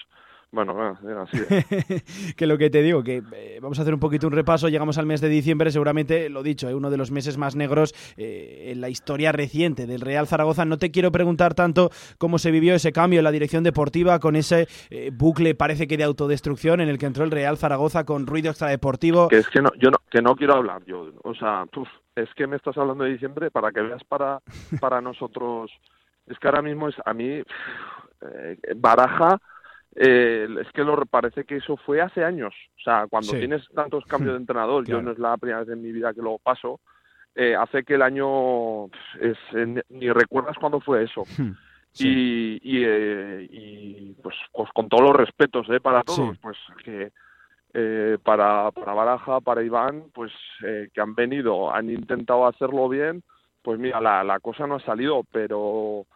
bueno, 0.52 0.98
así 1.22 1.38
que 2.36 2.46
lo 2.46 2.58
que 2.58 2.70
te 2.70 2.82
digo, 2.82 3.04
que 3.04 3.22
eh, 3.32 3.58
vamos 3.62 3.78
a 3.78 3.82
hacer 3.82 3.94
un 3.94 4.00
poquito 4.00 4.26
un 4.26 4.32
repaso. 4.32 4.68
Llegamos 4.68 4.98
al 4.98 5.06
mes 5.06 5.20
de 5.20 5.28
diciembre, 5.28 5.70
seguramente, 5.70 6.28
lo 6.28 6.42
dicho, 6.42 6.68
es 6.68 6.74
uno 6.74 6.90
de 6.90 6.96
los 6.96 7.12
meses 7.12 7.38
más 7.38 7.54
negros 7.54 7.94
eh, 8.16 8.72
en 8.72 8.80
la 8.80 8.88
historia 8.88 9.30
reciente 9.30 9.86
del 9.86 10.00
Real 10.00 10.26
Zaragoza. 10.26 10.64
No 10.64 10.76
te 10.76 10.90
quiero 10.90 11.12
preguntar 11.12 11.54
tanto 11.54 11.90
cómo 12.18 12.38
se 12.38 12.50
vivió 12.50 12.74
ese 12.74 12.92
cambio 12.92 13.20
en 13.20 13.24
la 13.24 13.30
dirección 13.30 13.62
deportiva 13.62 14.18
con 14.18 14.34
ese 14.34 14.66
eh, 14.90 15.12
bucle, 15.12 15.54
parece 15.54 15.86
que 15.86 15.96
de 15.96 16.02
autodestrucción, 16.02 16.80
en 16.80 16.88
el 16.88 16.98
que 16.98 17.06
entró 17.06 17.22
el 17.22 17.30
Real 17.30 17.56
Zaragoza 17.56 18.04
con 18.04 18.26
ruido 18.26 18.50
extradeportivo. 18.50 19.28
Que 19.28 19.38
es 19.38 19.48
que 19.48 19.62
no, 19.62 19.70
yo 19.78 19.90
no, 19.92 19.98
que 20.10 20.20
no 20.20 20.34
quiero 20.34 20.54
hablar 20.54 20.84
yo. 20.84 21.12
O 21.22 21.34
sea, 21.34 21.64
es 22.16 22.28
que 22.34 22.48
me 22.48 22.56
estás 22.56 22.76
hablando 22.76 23.04
de 23.04 23.10
diciembre 23.10 23.52
para 23.52 23.70
que 23.70 23.82
veas 23.82 24.02
para, 24.02 24.40
para 24.80 25.00
nosotros. 25.00 25.70
Es 26.26 26.36
que 26.40 26.48
ahora 26.48 26.62
mismo 26.62 26.88
es 26.88 26.96
a 27.04 27.14
mí. 27.14 27.40
Baraja 28.76 29.38
eh, 29.96 30.48
es 30.60 30.70
que 30.72 30.84
lo 30.84 30.96
parece 31.06 31.44
que 31.44 31.56
eso 31.56 31.76
fue 31.76 32.00
hace 32.00 32.24
años. 32.24 32.54
O 32.76 32.80
sea, 32.82 33.06
cuando 33.08 33.32
tienes 33.32 33.68
tantos 33.74 34.04
cambios 34.06 34.34
de 34.34 34.38
entrenador, 34.40 34.86
yo 34.86 35.02
no 35.02 35.12
es 35.12 35.18
la 35.18 35.36
primera 35.36 35.60
vez 35.60 35.68
en 35.70 35.82
mi 35.82 35.92
vida 35.92 36.14
que 36.14 36.22
lo 36.22 36.38
paso, 36.38 36.80
eh, 37.34 37.54
hace 37.54 37.84
que 37.84 37.94
el 37.94 38.02
año 38.02 38.86
es, 39.20 39.38
ni 39.88 40.10
recuerdas 40.10 40.56
cuándo 40.58 40.80
fue 40.80 41.04
eso. 41.04 41.24
Y, 41.98 42.60
y, 42.62 42.84
eh, 42.84 43.48
y 43.50 44.12
pues, 44.22 44.36
pues, 44.52 44.70
con 44.72 44.88
todos 44.88 45.02
los 45.02 45.16
respetos 45.16 45.66
eh, 45.70 45.80
para 45.80 46.04
todos, 46.04 46.38
pues 46.38 46.56
que 46.84 47.10
eh, 47.74 48.18
para, 48.22 48.70
para 48.70 48.94
Baraja, 48.94 49.40
para 49.40 49.62
Iván, 49.62 50.04
pues 50.14 50.32
eh, 50.64 50.88
que 50.92 51.00
han 51.00 51.14
venido, 51.14 51.72
han 51.72 51.90
intentado 51.90 52.46
hacerlo 52.46 52.88
bien, 52.88 53.22
pues 53.62 53.78
mira, 53.78 54.00
la, 54.00 54.24
la 54.24 54.40
cosa 54.40 54.66
no 54.66 54.76
ha 54.76 54.80
salido, 54.80 55.24
pero 55.30 56.06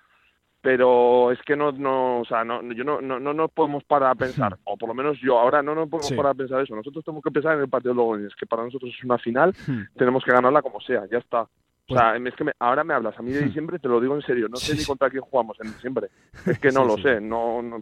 pero 0.64 1.31
es 1.31 1.38
que 1.42 1.55
no, 1.57 1.72
no 1.72 2.20
o 2.20 2.24
sea, 2.24 2.42
no, 2.42 2.62
yo 2.72 2.85
no, 2.85 2.98
no, 3.03 3.20
no 3.20 3.35
nos 3.35 3.50
podemos 3.50 3.85
parar 3.85 4.12
a 4.12 4.14
pensar, 4.14 4.57
o 4.64 4.79
por 4.79 4.88
lo 4.88 4.94
menos 4.94 5.18
yo 5.20 5.38
ahora 5.38 5.62
no 5.62 5.74
nos 5.74 5.90
podemos 5.90 6.11
parar 6.12 6.33
a 6.33 6.35
pensar 6.35 6.62
eso. 6.62 6.74
Nosotros 6.74 7.05
tenemos 7.05 7.22
que 7.22 7.31
pensar 7.31 7.57
en 7.57 7.61
el 7.61 7.68
partido 7.68 7.92
de 7.92 7.98
Logroñés, 7.98 8.35
que 8.35 8.46
para 8.46 8.64
nosotros 8.64 8.90
es 8.96 9.05
una 9.05 9.18
final, 9.18 9.55
tenemos 9.94 10.24
que 10.24 10.33
ganarla 10.33 10.62
como 10.62 10.81
sea, 10.81 11.03
ya 11.12 11.18
está. 11.18 11.46
O 11.84 11.88
pues 11.88 12.00
sea, 12.00 12.16
es 12.16 12.34
que 12.34 12.50
ahora 12.60 12.82
me 12.82 12.94
hablas 12.94 13.14
a 13.18 13.20
mí 13.20 13.30
de 13.30 13.42
hmm. 13.42 13.44
diciembre, 13.44 13.78
te 13.78 13.88
lo 13.88 14.00
digo 14.00 14.14
en 14.14 14.22
serio, 14.22 14.48
no 14.48 14.56
sé 14.56 14.74
ni 14.74 14.86
contra 14.86 15.10
quién 15.10 15.22
jugamos 15.22 15.58
en 15.60 15.70
diciembre. 15.70 16.08
Es 16.46 16.58
que 16.58 16.70
no 16.70 16.82
lo 16.82 16.96
sé, 16.96 17.20
no, 17.20 17.60
no, 17.60 17.78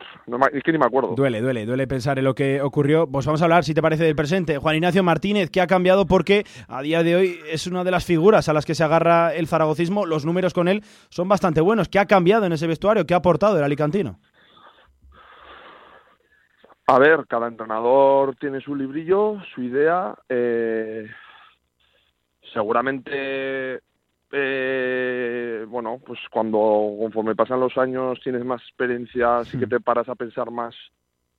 es 0.53 0.63
que 0.65 0.73
ni 0.73 0.79
me 0.79 0.87
acuerdo. 0.87 1.15
Duele, 1.15 1.41
duele, 1.41 1.67
duele 1.67 1.87
pensar 1.87 2.19
en 2.19 2.25
lo 2.25 2.35
que 2.35 2.61
ocurrió. 2.61 3.07
Pues 3.07 3.27
vamos 3.27 3.43
a 3.43 3.45
hablar, 3.45 3.63
si 3.63 3.75
te 3.75 3.83
parece, 3.83 4.03
del 4.03 4.17
presente. 4.17 4.59
Juan 4.59 4.75
Ignacio 4.75 5.05
Martínez, 5.05 5.51
que 5.51 5.61
ha 5.61 5.69
cambiado 5.69 6.07
porque 6.07 6.45
a 6.67 6.83
día 6.83 7.05
de 7.05 7.15
hoy 7.15 7.39
es 7.49 7.69
una 7.69 7.85
de 7.85 7.93
las 7.93 8.05
figuras 8.05 8.49
a 8.49 8.53
las 8.53 8.67
que 8.67 8.75
se 8.75 8.83
agarra 8.83 9.35
el 9.35 9.47
zaragocismo. 9.47 10.05
Los 10.05 10.27
números 10.27 10.53
con 10.53 10.67
él 10.67 10.83
son 11.09 11.29
bastante 11.29 11.61
buenos. 11.61 11.89
¿Qué 11.89 12.01
ha 12.01 12.07
cambiado 12.07 12.45
en 12.45 12.53
ese 12.53 12.67
vestuario? 12.67 13.07
¿Qué 13.07 13.15
ha 13.15 13.19
aportado 13.19 13.57
el 13.57 13.65
alicantino? 13.65 14.19
A 16.89 16.99
ver, 16.99 17.25
cada 17.29 17.47
entrenador 17.47 18.35
tiene 18.37 18.61
su 18.61 18.75
librillo, 18.75 19.39
su 19.55 19.63
idea. 19.63 20.15
Eh, 20.29 21.09
seguramente 22.53 23.81
eh, 24.35 25.67
bueno, 25.69 26.01
pues 26.05 26.19
cuando 26.31 26.59
conforme 26.99 27.37
pasan 27.37 27.61
los 27.61 27.77
años 27.77 28.19
tienes 28.23 28.45
más 28.45 28.63
experiencia, 28.63 29.45
sí 29.45 29.59
que 29.59 29.67
hmm. 29.67 29.71
te 29.71 29.81
paras 29.81 30.09
a 30.09 30.15
pensar 30.15 30.51
más 30.51 30.75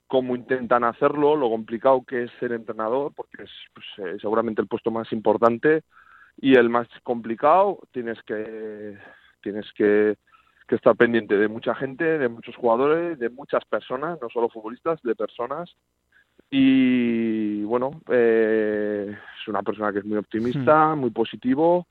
cómo 0.05 0.35
intentan 0.35 0.83
hacerlo, 0.83 1.35
lo 1.35 1.49
complicado 1.49 2.03
que 2.07 2.23
es 2.23 2.31
ser 2.39 2.51
entrenador, 2.51 3.11
porque 3.15 3.43
es 3.43 3.51
pues, 3.73 3.85
eh, 3.97 4.17
seguramente 4.21 4.61
el 4.61 4.67
puesto 4.67 4.91
más 4.91 5.11
importante 5.11 5.81
y 6.39 6.55
el 6.55 6.69
más 6.69 6.87
complicado. 7.01 7.79
Tienes 7.91 8.21
que 8.23 8.95
tienes 9.41 9.65
que, 9.73 10.15
que 10.67 10.75
estar 10.75 10.95
pendiente 10.95 11.35
de 11.35 11.47
mucha 11.47 11.73
gente, 11.73 12.03
de 12.03 12.29
muchos 12.29 12.55
jugadores, 12.55 13.17
de 13.17 13.29
muchas 13.29 13.65
personas, 13.65 14.19
no 14.21 14.29
solo 14.29 14.49
futbolistas, 14.49 15.01
de 15.01 15.15
personas. 15.15 15.75
Y 16.51 17.63
bueno, 17.63 17.89
eh, 18.11 19.17
es 19.41 19.47
una 19.47 19.63
persona 19.63 19.91
que 19.91 19.99
es 19.99 20.05
muy 20.05 20.17
optimista, 20.17 20.93
hmm. 20.93 20.99
muy 20.99 21.09
positivo 21.09 21.87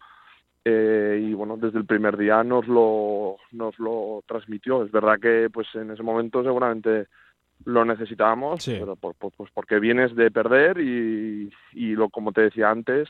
eh, 0.64 1.20
y 1.20 1.34
bueno, 1.34 1.56
desde 1.56 1.78
el 1.78 1.86
primer 1.86 2.16
día 2.16 2.44
nos 2.44 2.66
lo, 2.68 3.36
nos 3.50 3.78
lo 3.78 4.22
transmitió. 4.26 4.84
Es 4.84 4.92
verdad 4.92 5.18
que 5.20 5.50
pues 5.52 5.66
en 5.74 5.90
ese 5.90 6.02
momento 6.02 6.42
seguramente 6.42 7.06
lo 7.64 7.84
necesitábamos, 7.84 8.64
pero 8.66 8.96
por, 8.96 9.14
pues 9.14 9.50
porque 9.52 9.78
vienes 9.78 10.14
de 10.14 10.30
perder 10.30 10.78
y, 10.78 11.50
y 11.72 11.94
lo 11.94 12.08
como 12.08 12.32
te 12.32 12.42
decía 12.42 12.70
antes, 12.70 13.08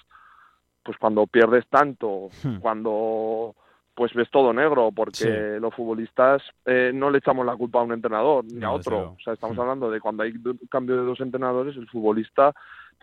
pues 0.83 0.97
cuando 0.99 1.27
pierdes 1.27 1.67
tanto, 1.69 2.29
hmm. 2.43 2.57
cuando 2.59 3.55
pues 3.95 4.15
ves 4.15 4.31
todo 4.31 4.55
negro, 4.55 4.91
porque 4.91 5.59
los 5.61 5.75
futbolistas 5.75 6.43
eh, 6.65 6.93
no 6.95 7.11
le 7.11 7.19
echamos 7.19 7.45
la 7.45 7.57
culpa 7.57 7.81
a 7.81 7.83
un 7.83 7.93
entrenador 7.93 8.43
ni 8.47 8.65
a 8.65 8.71
otro. 8.71 9.17
O 9.19 9.23
sea, 9.23 9.35
estamos 9.35 9.57
hmm. 9.57 9.61
hablando 9.61 9.91
de 9.91 10.01
cuando 10.01 10.23
hay 10.23 10.33
cambio 10.71 10.97
de 10.97 11.05
dos 11.05 11.21
entrenadores, 11.21 11.77
el 11.77 11.89
futbolista, 11.89 12.55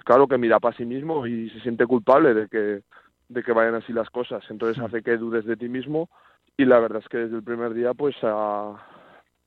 claro 0.04 0.28
que 0.28 0.40
mira 0.40 0.60
para 0.60 0.76
sí 0.76 0.86
mismo 0.86 1.28
y 1.28 1.50
se 1.52 1.60
siente 1.62 1.86
culpable 1.86 2.34
de 2.34 2.48
que 2.48 2.82
de 3.30 3.44
que 3.44 3.54
vayan 3.54 3.76
así 3.76 3.94
las 3.94 4.10
cosas. 4.10 4.44
Entonces 4.50 4.84
hace 4.84 5.02
que 5.02 5.18
dudes 5.18 5.46
de 5.46 5.56
ti 5.56 5.70
mismo 5.70 6.10
y 6.58 6.66
la 6.66 6.80
verdad 6.80 7.02
es 7.02 7.08
que 7.08 7.20
desde 7.20 7.38
el 7.38 7.44
primer 7.44 7.74
día 7.74 7.94
pues 7.94 8.16
ha, 8.24 8.74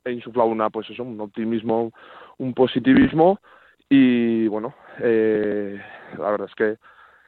he 0.04 0.12
insuflado 0.12 0.48
una, 0.48 0.70
pues 0.70 0.88
eso, 0.88 1.02
un 1.02 1.20
optimismo, 1.20 1.92
un 2.38 2.54
positivismo 2.54 3.40
y 3.88 4.48
bueno, 4.48 4.74
eh, 5.00 5.80
la 6.18 6.30
verdad 6.30 6.48
es 6.48 6.54
que 6.54 6.78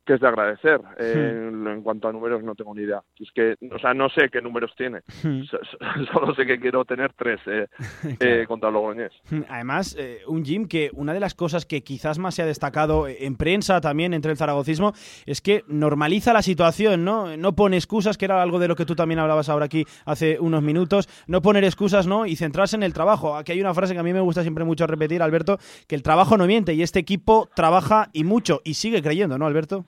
que 0.04 0.14
es 0.14 0.20
de 0.20 0.28
agradecer. 0.28 0.80
Eh, 0.98 1.50
en 1.50 1.82
cuanto 1.82 2.08
a 2.08 2.12
números 2.12 2.42
no 2.42 2.54
tengo 2.54 2.74
ni 2.74 2.82
idea. 2.82 3.02
Es 3.18 3.30
que, 3.34 3.56
o 3.74 3.78
sea, 3.78 3.94
no 3.94 4.08
sé 4.10 4.28
qué 4.30 4.40
números 4.42 4.72
tiene. 4.76 5.00
Solo 6.12 6.34
sé 6.34 6.46
que 6.46 6.60
quiero 6.60 6.84
tener 6.84 7.12
tres 7.14 7.40
eh, 7.46 7.66
eh 8.20 8.44
contra 8.46 8.70
Logroñés. 8.70 9.12
Además, 9.48 9.96
eh, 9.98 10.20
un 10.26 10.44
Jim 10.44 10.66
que 10.68 10.90
una 10.94 11.14
de 11.14 11.20
las 11.20 11.34
cosas 11.34 11.66
que 11.66 11.82
quizás 11.82 12.18
más 12.18 12.34
se 12.34 12.42
ha 12.42 12.46
destacado 12.46 13.08
en 13.08 13.36
prensa 13.36 13.80
también 13.80 14.14
entre 14.14 14.32
el 14.32 14.36
zaragocismo 14.36 14.92
es 15.26 15.40
que 15.40 15.64
normaliza 15.68 16.32
la 16.32 16.42
situación, 16.42 17.04
¿no? 17.04 17.36
No 17.36 17.54
pone 17.54 17.76
excusas, 17.76 18.18
que 18.18 18.26
era 18.26 18.42
algo 18.42 18.58
de 18.58 18.68
lo 18.68 18.76
que 18.76 18.84
tú 18.84 18.94
también 18.94 19.18
hablabas 19.20 19.48
ahora 19.48 19.66
aquí 19.66 19.84
hace 20.04 20.38
unos 20.38 20.62
minutos. 20.62 21.08
No 21.26 21.42
poner 21.42 21.64
excusas, 21.64 22.06
¿no? 22.06 22.26
Y 22.26 22.36
centrarse 22.36 22.76
en 22.76 22.82
el 22.82 22.92
trabajo. 22.92 23.36
Aquí 23.36 23.52
hay 23.52 23.60
una 23.60 23.74
frase 23.74 23.94
que 23.94 24.00
a 24.00 24.04
mí 24.04 24.12
me 24.12 24.20
gusta 24.20 24.42
siempre 24.42 24.64
mucho 24.64 24.86
repetir, 24.86 25.22
Alberto, 25.22 25.58
que 25.88 25.94
el 25.94 26.02
trabajo 26.02 26.36
no 26.36 26.46
miente 26.46 26.74
y 26.74 26.82
este 26.82 26.98
equipo 26.98 27.48
trabaja 27.54 28.10
y 28.12 28.24
mucho 28.24 28.60
y 28.64 28.74
sigue 28.74 29.02
creyendo, 29.02 29.38
¿no, 29.38 29.46
Alberto? 29.46 29.86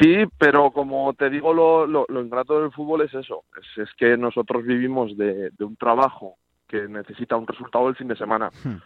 Sí, 0.00 0.24
pero 0.38 0.70
como 0.70 1.12
te 1.14 1.28
digo, 1.28 1.52
lo, 1.52 1.86
lo, 1.86 2.22
ingrato 2.22 2.60
del 2.60 2.72
fútbol 2.72 3.02
es 3.02 3.14
eso, 3.14 3.44
es, 3.76 3.88
que 3.96 4.16
nosotros 4.16 4.64
vivimos 4.64 5.16
de, 5.16 5.50
un 5.60 5.76
trabajo 5.76 6.36
que 6.66 6.88
necesita 6.88 7.36
un 7.36 7.46
resultado 7.46 7.88
el 7.88 7.96
fin 7.96 8.08
de 8.08 8.16
semana, 8.16 8.50
hmm. 8.64 8.76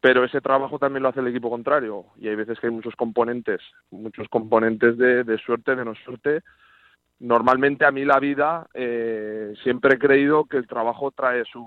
pero 0.00 0.24
ese 0.24 0.40
trabajo 0.40 0.78
también 0.78 1.02
lo 1.02 1.08
hace 1.10 1.20
el 1.20 1.28
equipo 1.28 1.50
contrario 1.50 2.06
y 2.16 2.28
hay 2.28 2.34
veces 2.34 2.58
que 2.58 2.66
hay 2.66 2.72
muchos 2.72 2.96
componentes, 2.96 3.60
muchos 3.90 4.28
componentes 4.28 4.98
de, 4.98 5.38
suerte, 5.44 5.76
de 5.76 5.84
no 5.84 5.94
suerte. 5.94 6.40
Normalmente 7.20 7.84
a 7.86 7.92
mí 7.92 8.04
la 8.04 8.18
vida 8.18 8.66
eh, 8.74 9.54
siempre 9.62 9.94
he 9.94 9.98
creído 9.98 10.44
que 10.44 10.56
el 10.56 10.66
trabajo 10.66 11.10
trae 11.12 11.44
sus, 11.44 11.64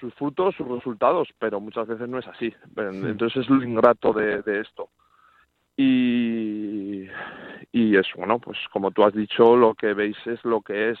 sus 0.00 0.14
frutos, 0.14 0.54
sus 0.56 0.66
resultados, 0.66 1.28
pero 1.38 1.60
muchas 1.60 1.86
veces 1.86 2.08
no 2.08 2.18
es 2.18 2.26
así. 2.26 2.52
Hmm. 2.74 3.06
Entonces 3.06 3.42
es 3.42 3.50
lo 3.50 3.62
ingrato 3.62 4.12
de 4.12 4.60
esto 4.60 4.90
y, 5.76 7.06
y 7.72 7.96
es 7.96 8.06
bueno, 8.16 8.38
pues 8.38 8.58
como 8.72 8.90
tú 8.90 9.04
has 9.04 9.12
dicho, 9.12 9.56
lo 9.56 9.74
que 9.74 9.94
veis 9.94 10.16
es 10.26 10.44
lo 10.44 10.62
que 10.62 10.90
es. 10.90 10.98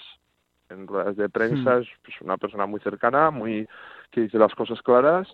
En 0.68 0.88
ruedas 0.88 1.16
de 1.16 1.28
prensa 1.28 1.76
hmm. 1.76 1.82
es 1.82 1.88
pues, 2.02 2.20
una 2.20 2.36
persona 2.36 2.66
muy 2.66 2.80
cercana, 2.80 3.30
muy 3.30 3.68
que 4.10 4.22
dice 4.22 4.36
las 4.36 4.52
cosas 4.54 4.82
claras 4.82 5.28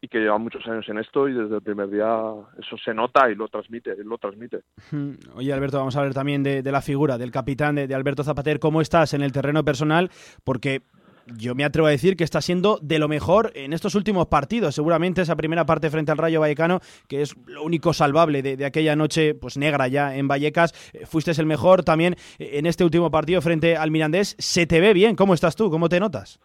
y 0.00 0.08
que 0.08 0.18
lleva 0.18 0.38
muchos 0.38 0.66
años 0.66 0.88
en 0.88 0.98
esto 0.98 1.28
y 1.28 1.34
desde 1.34 1.56
el 1.56 1.62
primer 1.62 1.90
día 1.90 2.10
eso 2.58 2.76
se 2.82 2.94
nota 2.94 3.30
y 3.30 3.34
lo 3.34 3.48
transmite, 3.48 3.94
lo 4.02 4.16
transmite. 4.16 4.62
Hmm. 4.90 5.12
Oye 5.34 5.52
Alberto, 5.52 5.76
vamos 5.76 5.94
a 5.94 6.00
hablar 6.00 6.14
también 6.14 6.42
de, 6.42 6.62
la 6.62 6.80
figura 6.80 7.18
del 7.18 7.30
capitán 7.30 7.74
de, 7.74 7.86
de, 7.86 7.94
Alberto 7.94 8.24
Zapater, 8.24 8.58
¿cómo 8.58 8.80
estás 8.80 9.12
en 9.12 9.22
el 9.22 9.30
terreno 9.30 9.62
personal? 9.62 10.10
Porque 10.42 10.80
yo 11.26 11.54
me 11.54 11.64
atrevo 11.64 11.88
a 11.88 11.90
decir 11.90 12.16
que 12.16 12.24
está 12.24 12.40
siendo 12.40 12.78
de 12.82 12.98
lo 12.98 13.08
mejor 13.08 13.52
en 13.54 13.72
estos 13.72 13.94
últimos 13.94 14.26
partidos. 14.26 14.74
Seguramente 14.74 15.22
esa 15.22 15.36
primera 15.36 15.66
parte 15.66 15.90
frente 15.90 16.12
al 16.12 16.18
Rayo 16.18 16.40
Vallecano, 16.40 16.80
que 17.08 17.22
es 17.22 17.36
lo 17.46 17.62
único 17.62 17.92
salvable 17.92 18.42
de, 18.42 18.64
aquella 18.64 18.96
noche 18.96 19.34
pues 19.34 19.56
negra 19.56 19.88
ya 19.88 20.16
en 20.16 20.28
Vallecas, 20.28 20.72
eh, 20.92 21.06
fuiste 21.06 21.32
el 21.32 21.46
mejor 21.46 21.82
también 21.82 22.16
en 22.38 22.66
este 22.66 22.84
último 22.84 23.10
partido 23.10 23.40
frente 23.40 23.76
al 23.76 23.90
Mirandés. 23.90 24.36
¿Se 24.38 24.66
te 24.66 24.80
ve 24.80 24.92
bien? 24.92 25.16
¿Cómo 25.16 25.34
estás 25.34 25.56
tú? 25.56 25.70
¿Cómo 25.70 25.88
te 25.88 26.00
notas? 26.00 26.40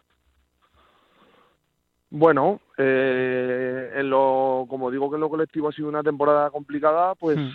Bueno, 2.10 2.60
eh, 2.78 3.92
en 3.96 4.08
lo, 4.08 4.64
como 4.68 4.90
digo 4.90 5.10
que 5.10 5.16
en 5.16 5.20
lo 5.20 5.28
colectivo 5.28 5.68
ha 5.68 5.72
sido 5.72 5.88
una 5.88 6.02
temporada 6.02 6.50
complicada, 6.50 7.14
pues 7.14 7.36
hmm. 7.36 7.50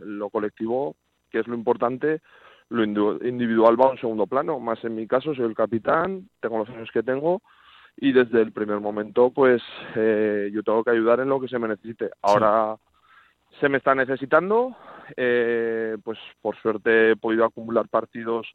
lo 0.00 0.28
colectivo, 0.28 0.94
que 1.30 1.38
es 1.38 1.46
lo 1.46 1.54
importante, 1.54 2.20
lo 2.70 2.84
individual 2.84 3.80
va 3.80 3.86
a 3.86 3.90
un 3.90 3.98
segundo 3.98 4.26
plano. 4.26 4.58
Más 4.58 4.82
en 4.84 4.94
mi 4.94 5.06
caso, 5.06 5.34
soy 5.34 5.44
el 5.44 5.54
capitán, 5.54 6.28
tengo 6.40 6.58
los 6.58 6.68
años 6.70 6.90
que 6.92 7.02
tengo 7.02 7.42
y 7.96 8.12
desde 8.12 8.42
el 8.42 8.52
primer 8.52 8.80
momento 8.80 9.30
pues 9.30 9.62
eh, 9.94 10.50
yo 10.52 10.62
tengo 10.62 10.82
que 10.82 10.90
ayudar 10.90 11.20
en 11.20 11.28
lo 11.28 11.40
que 11.40 11.48
se 11.48 11.58
me 11.58 11.68
necesite. 11.68 12.10
Ahora 12.22 12.76
se 13.60 13.68
me 13.68 13.78
está 13.78 13.94
necesitando, 13.94 14.76
eh, 15.16 15.96
pues 16.02 16.18
por 16.40 16.56
suerte 16.56 17.12
he 17.12 17.16
podido 17.16 17.44
acumular 17.44 17.88
partidos 17.88 18.46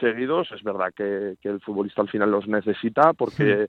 seguidos. 0.00 0.50
Es 0.52 0.62
verdad 0.62 0.92
que, 0.94 1.36
el 1.42 1.60
futbolista 1.60 2.02
al 2.02 2.08
final 2.08 2.30
los 2.30 2.46
necesita 2.48 3.12
porque 3.12 3.68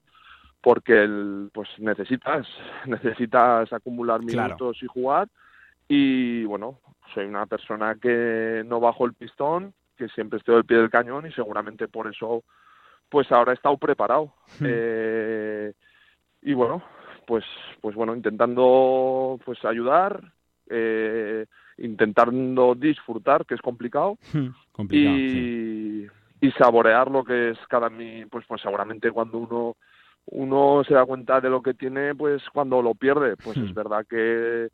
porque 0.62 1.04
el, 1.04 1.50
pues 1.54 1.70
necesitas 1.78 2.48
necesitas 2.88 3.72
acumular 3.72 4.24
minutos 4.24 4.82
y 4.82 4.88
jugar 4.88 5.28
y 5.88 6.46
bueno 6.46 6.80
soy 7.14 7.26
una 7.26 7.46
persona 7.46 7.96
que 7.96 8.64
no 8.66 8.80
bajo 8.80 9.06
el 9.06 9.14
pistón 9.14 9.74
que 9.98 10.08
siempre 10.10 10.40
estoy 10.40 10.56
al 10.56 10.66
pie 10.66 10.78
del 10.78 10.90
cañón 10.90 11.28
y 11.28 11.32
seguramente 11.34 11.88
por 11.88 12.08
eso 12.08 12.44
pues 13.10 13.32
ahora 13.32 13.52
he 13.52 13.56
estado 13.56 13.78
preparado. 13.78 14.34
Eh, 14.64 15.74
y 16.42 16.54
bueno 16.54 16.84
pues 17.26 17.44
pues 17.82 17.96
bueno 17.96 18.16
intentando 18.16 19.40
pues 19.44 19.64
ayudar 19.66 20.22
eh, 20.70 21.46
intentando 21.78 22.76
disfrutar 22.76 23.46
que 23.46 23.56
es 23.56 23.62
complicado, 23.62 24.18
y, 24.90 26.06
y 26.40 26.52
saborear 26.58 27.12
lo 27.12 27.24
que 27.24 27.50
es 27.52 27.58
cada 27.68 27.90
mi 27.90 28.26
pues 28.26 28.46
pues 28.48 28.62
seguramente 28.62 29.12
cuando 29.12 29.38
uno 29.40 29.76
uno 30.30 30.84
se 30.86 30.94
da 30.94 31.06
cuenta 31.06 31.40
de 31.40 31.50
lo 31.50 31.62
que 31.62 31.74
tiene 31.74 32.14
pues 32.16 32.44
cuando 32.52 32.82
lo 32.82 32.94
pierde. 32.96 33.36
Pues 33.38 33.58
es 33.58 33.74
verdad 33.74 34.06
que 34.08 34.70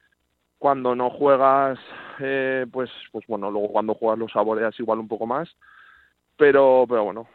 cuando 0.64 0.96
no 0.96 1.10
juegas 1.10 1.78
eh, 2.22 2.66
pues 2.72 2.90
pues 3.12 3.28
bueno 3.28 3.52
luego 3.52 3.68
cuando 3.68 3.96
juegas 3.96 4.18
lo 4.18 4.30
saboreas 4.30 4.80
igual 4.80 5.00
un 5.00 5.10
poco 5.10 5.26
más 5.26 5.50
pero 6.38 6.86
pero 6.88 7.04
bueno 7.04 7.28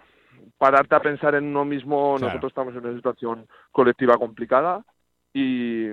pararte 0.57 0.95
a 0.95 1.03
pensar 1.03 1.35
en 1.35 1.45
uno 1.45 1.67
mismo 1.67 2.17
nosotros 2.19 2.51
estamos 2.51 2.75
en 2.75 2.87
una 2.87 2.97
situación 2.97 3.47
colectiva 3.71 4.17
complicada 4.17 4.83
y 5.35 5.89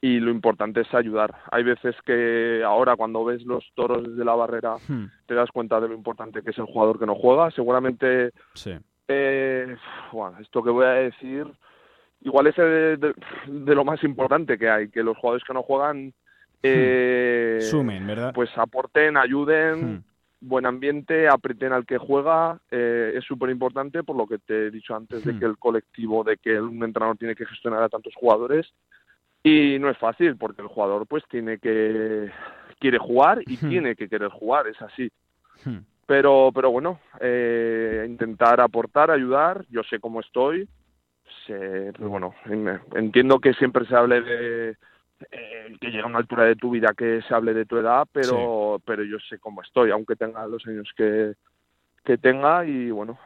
y 0.00 0.20
lo 0.20 0.30
importante 0.30 0.82
es 0.82 0.94
ayudar. 0.94 1.34
Hay 1.50 1.64
veces 1.64 1.96
que 2.06 2.62
ahora 2.64 2.94
cuando 2.94 3.24
ves 3.24 3.42
los 3.42 3.64
toros 3.74 4.04
desde 4.04 4.24
la 4.24 4.36
barrera 4.36 4.76
hmm. 4.86 5.06
te 5.26 5.34
das 5.34 5.50
cuenta 5.50 5.80
de 5.80 5.88
lo 5.88 5.94
importante 5.94 6.40
que 6.42 6.50
es 6.50 6.58
el 6.58 6.66
jugador 6.66 7.00
que 7.00 7.06
no 7.06 7.16
juega. 7.16 7.50
Seguramente 7.50 8.30
eh, 9.08 9.76
esto 10.40 10.62
que 10.62 10.70
voy 10.70 10.86
a 10.86 10.90
decir 10.90 11.48
igual 12.20 12.46
es 12.46 12.56
de, 12.56 13.14
lo 13.48 13.84
más 13.84 14.04
importante 14.04 14.56
que 14.56 14.70
hay, 14.70 14.88
que 14.88 15.02
los 15.02 15.16
jugadores 15.16 15.44
que 15.44 15.54
no 15.54 15.64
juegan 15.64 16.14
hmm. 16.62 17.58
eh, 17.58 17.58
sumen, 17.62 18.06
¿verdad? 18.06 18.32
Pues 18.34 18.50
aporten, 18.56 19.16
ayuden. 19.16 19.94
Hmm. 19.94 20.02
buen 20.40 20.66
ambiente, 20.66 21.28
aprieten 21.28 21.72
al 21.72 21.84
que 21.84 21.98
juega, 21.98 22.60
eh, 22.70 23.12
es 23.16 23.24
súper 23.24 23.50
importante 23.50 24.04
por 24.04 24.16
lo 24.16 24.26
que 24.26 24.38
te 24.38 24.66
he 24.66 24.70
dicho 24.70 24.94
antes 24.94 25.24
de 25.24 25.36
que 25.36 25.44
el 25.44 25.58
colectivo, 25.58 26.22
de 26.22 26.36
que 26.36 26.60
un 26.60 26.82
entrenador 26.84 27.16
tiene 27.16 27.34
que 27.34 27.46
gestionar 27.46 27.82
a 27.82 27.88
tantos 27.88 28.14
jugadores 28.14 28.72
y 29.42 29.78
no 29.78 29.90
es 29.90 29.98
fácil 29.98 30.36
porque 30.36 30.62
el 30.62 30.68
jugador 30.68 31.06
pues 31.06 31.24
tiene 31.28 31.58
que 31.58 32.30
quiere 32.78 32.98
jugar 32.98 33.42
y 33.46 33.56
hmm. 33.56 33.68
tiene 33.68 33.96
que 33.96 34.08
querer 34.08 34.28
jugar, 34.28 34.66
es 34.68 34.80
así. 34.82 35.10
Hmm. 35.64 35.78
Pero 36.06 36.50
pero 36.54 36.70
bueno, 36.70 37.00
eh, 37.20 38.06
intentar 38.08 38.60
aportar, 38.60 39.10
ayudar, 39.10 39.64
yo 39.70 39.82
sé 39.82 40.00
cómo 40.00 40.20
estoy. 40.20 40.68
Sé, 41.46 41.92
pues 41.96 42.08
bueno, 42.08 42.34
entiendo 42.94 43.38
que 43.38 43.52
siempre 43.54 43.84
se 43.86 43.94
hable 43.94 44.22
de 44.22 44.76
eh, 45.30 45.76
que 45.80 45.90
llega 45.90 46.04
a 46.04 46.08
una 46.08 46.18
altura 46.18 46.44
de 46.44 46.56
tu 46.56 46.70
vida 46.70 46.94
que 46.96 47.22
se 47.22 47.34
hable 47.34 47.54
de 47.54 47.66
tu 47.66 47.76
edad, 47.76 48.06
pero 48.12 48.80
pero 48.84 49.02
yo 49.04 49.18
sé 49.28 49.38
cómo 49.38 49.62
estoy, 49.62 49.90
aunque 49.90 50.16
tenga 50.16 50.46
los 50.46 50.66
años 50.66 50.90
que 50.96 51.34
que 52.04 52.18
tenga 52.18 52.64
y 52.64 52.90
bueno, 52.90 53.18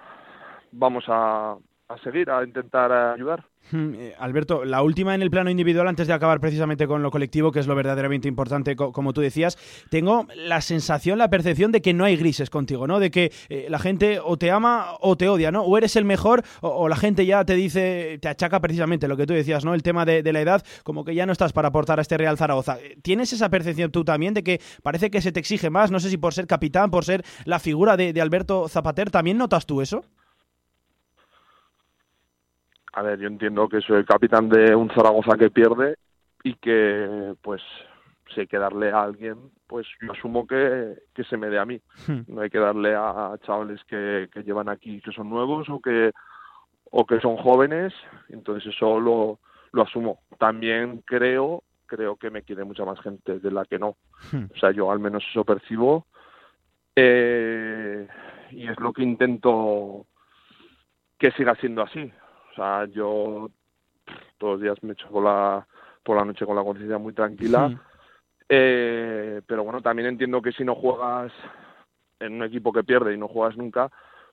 vamos 0.73 1.05
a, 1.09 1.57
a 1.89 1.99
seguir, 1.99 2.31
a 2.31 2.43
intentar 2.45 2.91
ayudar. 2.93 3.45
Hmm, 3.70 3.94
eh, 3.94 4.14
Alberto, 4.18 4.64
la 4.64 4.83
última 4.83 5.14
en 5.14 5.22
el 5.22 5.31
plano 5.31 5.51
individual, 5.51 5.88
antes 5.88 6.07
de 6.07 6.12
acabar 6.12 6.40
precisamente 6.40 6.87
con 6.87 7.03
lo 7.03 7.11
colectivo, 7.11 7.53
que 7.53 7.61
es 7.61 7.66
lo 7.66 7.75
verdaderamente 7.75 8.29
importante, 8.29 8.77
como 8.77 9.12
tú 9.12 9.20
decías, 9.20 9.57
tengo 9.88 10.27
la 10.35 10.61
sensación, 10.61 11.18
la 11.18 11.31
percepción 11.31 11.72
de 11.72 11.81
que 11.81 11.94
no 11.94 12.05
hay 12.05 12.16
grises 12.16 12.51
contigo, 12.51 12.87
¿no? 12.87 13.01
De 13.01 13.11
que 13.11 13.33
eh, 13.48 13.66
la 13.70 13.79
gente 13.79 14.20
o 14.22 14.37
te 14.37 14.51
ama 14.51 14.96
o 15.01 15.16
te 15.16 15.29
odia, 15.29 15.51
¿no? 15.51 15.62
O 15.62 15.79
eres 15.79 15.96
el 15.96 16.05
mejor 16.05 16.42
o, 16.61 16.88
la 16.88 16.96
gente 16.96 17.25
ya 17.25 17.44
te 17.44 17.55
dice, 17.55 18.18
te 18.20 18.29
achaca 18.29 18.61
precisamente 18.61 19.09
lo 19.09 19.16
que 19.16 19.27
tú 19.27 19.33
decías, 19.33 19.64
¿no? 19.64 19.75
El 19.75 19.83
tema 19.83 20.05
de, 20.05 20.33
la 20.33 20.40
edad, 20.40 20.64
como 20.83 21.05
que 21.05 21.14
ya 21.14 21.27
no 21.27 21.33
estás 21.33 21.53
para 21.53 21.68
aportar 21.68 21.98
a 21.98 22.03
este 22.03 22.16
Real 22.18 22.37
Zaragoza. 22.37 22.79
¿Tienes 23.03 23.33
esa 23.33 23.48
percepción 23.48 23.90
tú 23.90 24.05
también 24.05 24.35
de 24.35 24.42
que 24.42 24.61
parece 24.83 25.11
que 25.11 25.20
se 25.22 25.33
te 25.33 25.40
exige 25.40 25.70
más? 25.70 25.90
No 25.90 26.01
sé 26.01 26.11
si 26.11 26.16
por 26.16 26.35
ser 26.35 26.46
capitán, 26.46 26.90
por 26.90 27.05
ser 27.05 27.25
la 27.44 27.59
figura 27.59 27.96
de, 27.96 28.12
de 28.12 28.20
Alberto 28.20 28.68
Zapater, 28.68 29.11
¿también 29.11 29.38
notas 29.38 29.66
tú 29.66 29.81
eso? 29.81 30.05
A 32.93 33.03
ver, 33.03 33.19
yo 33.19 33.29
entiendo 33.29 33.69
que 33.69 33.81
soy 33.81 33.99
el 33.99 34.05
capitán 34.05 34.49
de 34.49 34.75
un 34.75 34.91
Zaragoza 34.91 35.37
que 35.37 35.51
pierde 35.51 35.97
y 36.45 36.55
que, 36.55 37.35
pues, 37.41 37.63
si 38.35 38.41
hay 38.41 38.47
que 38.47 38.59
darle 38.59 38.91
a 38.91 39.03
alguien, 39.03 39.37
pues 39.67 39.87
yo 40.01 40.13
asumo 40.13 40.47
que, 40.47 40.95
que 41.15 41.25
se 41.25 41.37
me 41.37 41.49
dé 41.49 41.59
a 41.59 41.65
mí. 41.65 41.81
Hmm. 42.07 42.21
No 42.29 42.43
hay 42.43 42.51
que 42.51 42.59
darle 42.59 42.95
a, 42.95 43.35
chavales 43.45 43.83
que, 43.85 44.29
que 44.33 44.43
llevan 44.43 44.69
aquí, 44.69 45.01
que 45.01 45.13
son 45.13 45.31
nuevos 45.31 45.69
o 45.71 45.81
que, 45.81 46.13
o 46.91 47.07
que 47.07 47.21
son 47.21 47.37
jóvenes, 47.37 47.95
entonces 48.29 48.75
eso 48.75 49.01
lo, 49.01 49.39
lo 49.73 49.83
asumo. 49.83 50.21
También 50.39 51.03
creo, 51.07 51.63
creo 51.87 52.17
que 52.17 52.31
me 52.31 52.43
quiere 52.43 52.65
mucha 52.65 52.85
más 52.85 53.01
gente 53.01 53.39
de 53.39 53.51
la 53.51 53.65
que 53.65 53.79
no. 53.79 53.97
Hmm. 54.31 54.45
O 54.55 54.59
sea, 54.59 54.71
yo 54.73 54.91
al 54.91 54.99
menos 54.99 55.25
eso 55.31 55.45
percibo. 55.45 56.07
Eh, 56.95 58.07
y 58.51 58.69
es 58.69 58.79
lo 58.79 58.93
que 58.93 59.03
intento 59.03 60.07
que 61.19 61.31
siga 61.33 61.55
siendo 61.55 61.83
así. 61.83 62.13
O 62.53 62.55
sea, 62.55 62.85
yo 62.87 63.51
todos 64.38 64.55
los 64.55 64.61
días 64.61 64.83
me 64.83 64.93
echo 64.93 65.09
por 65.09 65.25
la, 65.25 65.67
por 66.03 66.17
la 66.17 66.25
noche 66.25 66.47
con 66.47 66.57
la 66.57 66.65
conciencia 66.65 66.99
muy 66.99 67.12
tranquila. 67.12 67.81
Eh, 68.49 69.41
pero 69.47 69.65
bueno, 69.65 69.81
también 69.81 70.09
entiendo 70.09 70.43
que 70.43 70.53
si 70.53 70.65
no 70.65 70.75
juegas 70.75 71.33
en 72.21 72.35
un 72.35 72.45
equipo 72.45 72.73
que 72.73 72.85
pierde 72.85 73.15
y 73.15 73.19
no 73.19 73.29
juegas 73.29 73.57
nunca, 73.57 73.91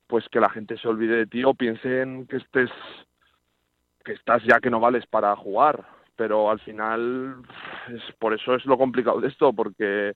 pues 0.07 0.27
que 0.29 0.39
la 0.39 0.49
gente 0.49 0.77
se 0.77 0.87
olvide 0.87 1.15
de 1.15 1.27
ti 1.27 1.43
o 1.43 1.53
piensen 1.53 2.27
que 2.27 2.37
estés 2.37 2.69
que 4.03 4.13
estás 4.13 4.43
ya 4.43 4.59
que 4.59 4.69
no 4.69 4.79
vales 4.79 5.05
para 5.07 5.35
jugar 5.35 5.85
pero 6.19 6.51
al 6.51 6.59
final 6.59 7.37
es 7.87 8.01
por 8.17 8.33
eso 8.33 8.53
es 8.53 8.65
lo 8.65 8.77
complicado 8.77 9.21
de 9.21 9.29
esto 9.29 9.53
porque 9.53 10.15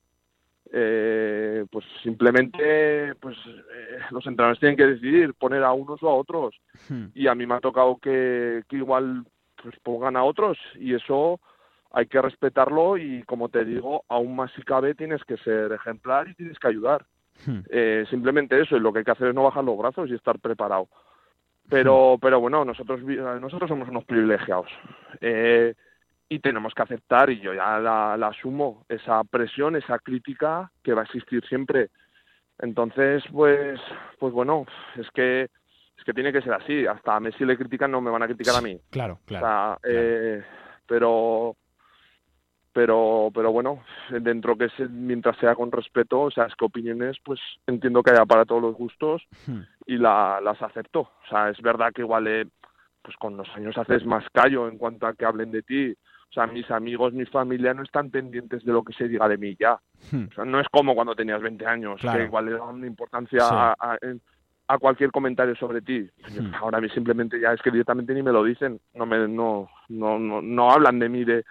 eh, 0.72 1.66
pues 1.70 1.86
simplemente 2.02 3.14
pues 3.16 3.38
eh, 3.46 4.00
los 4.12 4.26
entrenadores 4.26 4.60
tienen 4.60 4.78
que 4.78 4.88
decidir 4.88 5.34
poner 5.34 5.64
a 5.64 5.74
unos 5.74 6.02
o 6.02 6.10
a 6.10 6.16
otros 6.16 6.56
hmm. 6.90 7.08
y 7.14 7.28
a 7.28 7.36
mí 7.36 7.46
me 7.46 7.56
ha 7.56 7.60
tocado 7.60 7.98
que, 7.98 8.64
que 8.68 8.78
igual 8.78 9.26
pues 9.62 9.76
pongan 9.84 10.16
a 10.16 10.24
otros 10.24 10.58
y 10.80 10.94
eso 10.94 11.40
hay 11.92 12.08
que 12.08 12.22
respetarlo 12.22 12.98
y 12.98 13.24
como 13.24 13.50
te 13.50 13.66
digo 13.66 14.04
aún 14.08 14.36
más 14.36 14.52
si 14.54 14.64
cabe 14.64 14.96
tienes 14.96 15.24
que 15.26 15.38
ser 15.38 15.72
ejemplar 15.74 16.30
y 16.30 16.36
tienes 16.36 16.58
que 16.58 16.68
ayudar 16.70 17.06
hmm. 17.46 17.60
eh, 17.70 18.06
simplemente 18.10 18.60
eso 18.60 18.78
y 18.78 18.80
lo 18.80 18.92
que 18.92 19.00
hay 19.00 19.06
que 19.06 19.12
hacer 19.12 19.28
es 19.28 19.36
no 19.36 19.44
bajar 19.44 19.64
los 19.64 19.78
brazos 19.78 20.10
y 20.10 20.16
estar 20.16 20.40
preparado 20.40 20.88
pero 21.70 22.16
hmm. 22.16 22.20
pero 22.20 22.40
bueno 22.40 22.64
nosotros 22.66 23.02
nosotros 23.04 23.70
somos 23.70 23.90
unos 23.90 24.06
privilegiados 24.06 24.72
eh, 25.22 25.76
y 26.30 26.40
tenemos 26.40 26.74
que 26.74 26.82
aceptar, 26.82 27.30
y 27.30 27.40
yo 27.40 27.54
ya 27.54 27.80
la, 27.80 28.14
asumo, 28.28 28.86
esa 28.90 29.24
presión, 29.24 29.76
esa 29.76 30.00
crítica 30.00 30.72
que 30.84 30.94
va 30.94 31.02
a 31.02 31.06
existir 31.06 31.46
siempre. 31.48 31.90
Entonces, 32.60 33.24
pues, 33.32 33.80
pues 34.20 34.34
bueno, 34.34 34.66
es 34.96 35.10
que 35.12 35.44
es 35.98 36.04
que 36.04 36.14
tiene 36.14 36.34
que 36.34 36.42
ser 36.42 36.54
así. 36.54 36.88
Hasta 36.88 37.16
a 37.16 37.20
Messi 37.20 37.46
le 37.46 37.58
critican, 37.58 37.92
no 37.92 38.02
me 38.02 38.10
van 38.10 38.24
a 38.24 38.28
criticar 38.28 38.56
a 38.56 38.62
mí. 38.62 38.80
Claro, 38.90 39.20
claro. 39.26 39.80
Eh, 39.84 40.44
pero, 40.88 41.56
pero, 42.72 43.30
pero 43.34 43.52
bueno, 43.52 43.84
dentro 44.10 44.58
que 44.58 44.70
se, 44.70 44.88
mientras 44.88 45.38
sea 45.38 45.56
con 45.56 45.72
respeto, 45.72 46.22
o 46.22 46.32
sea, 46.32 46.46
es 46.46 46.56
que 46.56 46.66
opiniones, 46.66 47.18
pues 47.24 47.40
entiendo 47.68 48.02
que 48.02 48.12
haya 48.12 48.26
para 48.26 48.46
todos 48.46 48.62
los 48.62 48.76
gustos 48.76 49.24
hmm. 49.46 49.60
y 49.86 49.98
la, 49.98 50.40
las 50.42 50.62
acepto. 50.62 51.02
O 51.02 51.30
sea, 51.30 51.50
es 51.50 51.62
verdad 51.62 51.92
que 51.94 52.02
igual, 52.02 52.28
eh, 52.28 52.48
pues 53.04 53.16
con 53.18 53.38
los 53.38 53.50
años 53.56 53.78
haces 53.78 54.04
más 54.06 54.26
callo 54.34 54.68
en 54.68 54.78
cuanto 54.78 55.06
a 55.06 55.14
que 55.14 55.26
hablen 55.26 55.52
de 55.52 55.62
ti 55.62 55.96
o 56.34 56.36
sea, 56.36 56.48
mis 56.48 56.70
amigos, 56.72 57.14
mi 57.14 57.26
familia 57.26 57.76
no 57.76 57.84
están 57.84 58.10
pendientes 58.10 58.66
de 58.66 58.72
lo 58.72 58.84
que 58.84 58.92
se 58.94 59.08
diga 59.08 59.28
de 59.28 59.38
mí 59.38 59.56
ya. 59.60 59.78
Hmm. 60.12 60.26
O 60.32 60.34
sea, 60.34 60.46
no 60.46 60.60
es 60.60 60.68
como 60.72 60.96
cuando 60.96 61.14
tenías 61.14 61.40
20 61.40 61.64
años, 61.68 62.02
que 62.02 62.24
igual 62.24 62.46
le 62.46 62.54
daban 62.54 62.84
importancia 62.84 63.40
a, 63.44 63.98
a, 64.68 64.78
cualquier 64.80 65.12
comentario 65.12 65.56
sobre 65.56 65.82
ti. 65.82 66.10
Hmm. 66.28 66.56
Ahora 66.56 66.80
a 66.80 66.82
mí 66.82 66.90
simplemente 66.90 67.40
ya 67.40 67.54
es 67.54 67.62
que 67.62 67.70
directamente 67.70 68.16
ni 68.16 68.24
me 68.24 68.32
lo 68.32 68.44
dicen, 68.44 68.80
no 68.96 69.06
me 69.06 69.28
no 69.28 69.70
no 69.90 70.18
no, 70.18 70.42
no 70.42 70.72
hablan 70.72 70.98
de 70.98 71.10
mí 71.10 71.24
de 71.24 71.46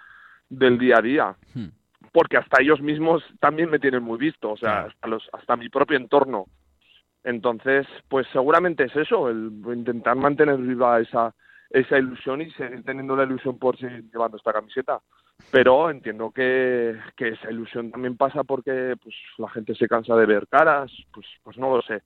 del 0.49 0.77
día 0.77 0.97
a 0.97 1.01
día. 1.01 1.35
Hmm. 1.53 1.67
Porque 2.11 2.35
hasta 2.35 2.61
ellos 2.61 2.81
mismos 2.81 3.23
también 3.39 3.69
me 3.69 3.79
tienen 3.79 4.03
muy 4.03 4.17
visto, 4.17 4.51
o 4.51 4.57
sea, 4.57 4.81
hasta 4.81 5.07
los 5.07 5.29
hasta 5.31 5.55
mi 5.55 5.69
propio 5.69 5.95
entorno. 5.95 6.47
Entonces, 7.23 7.87
pues 8.09 8.27
seguramente 8.33 8.83
es 8.83 8.95
eso, 8.97 9.29
el 9.29 9.49
intentar 9.73 10.17
mantener 10.17 10.57
viva 10.57 10.99
esa 10.99 11.33
esa 11.73 11.97
ilusión 11.97 12.41
y 12.41 12.51
seguir 12.51 12.83
teniendo 12.83 13.15
la 13.15 13.23
ilusión 13.23 13.57
por 13.57 13.77
seguir 13.77 14.09
llevando 14.11 14.37
esta 14.37 14.53
camiseta. 14.53 15.01
Pero 15.51 15.89
entiendo 15.89 16.31
que, 16.31 16.95
que 17.17 17.29
esa 17.29 17.51
ilusión 17.51 17.91
también 17.91 18.15
pasa 18.15 18.43
porque 18.43 18.95
pues 19.01 19.15
la 19.39 19.49
gente 19.49 19.75
se 19.75 19.87
cansa 19.87 20.15
de 20.15 20.27
ver 20.27 20.47
caras, 20.47 20.91
pues, 21.11 21.25
pues 21.43 21.57
no 21.57 21.75
lo 21.75 21.81
sé. 21.81 22.03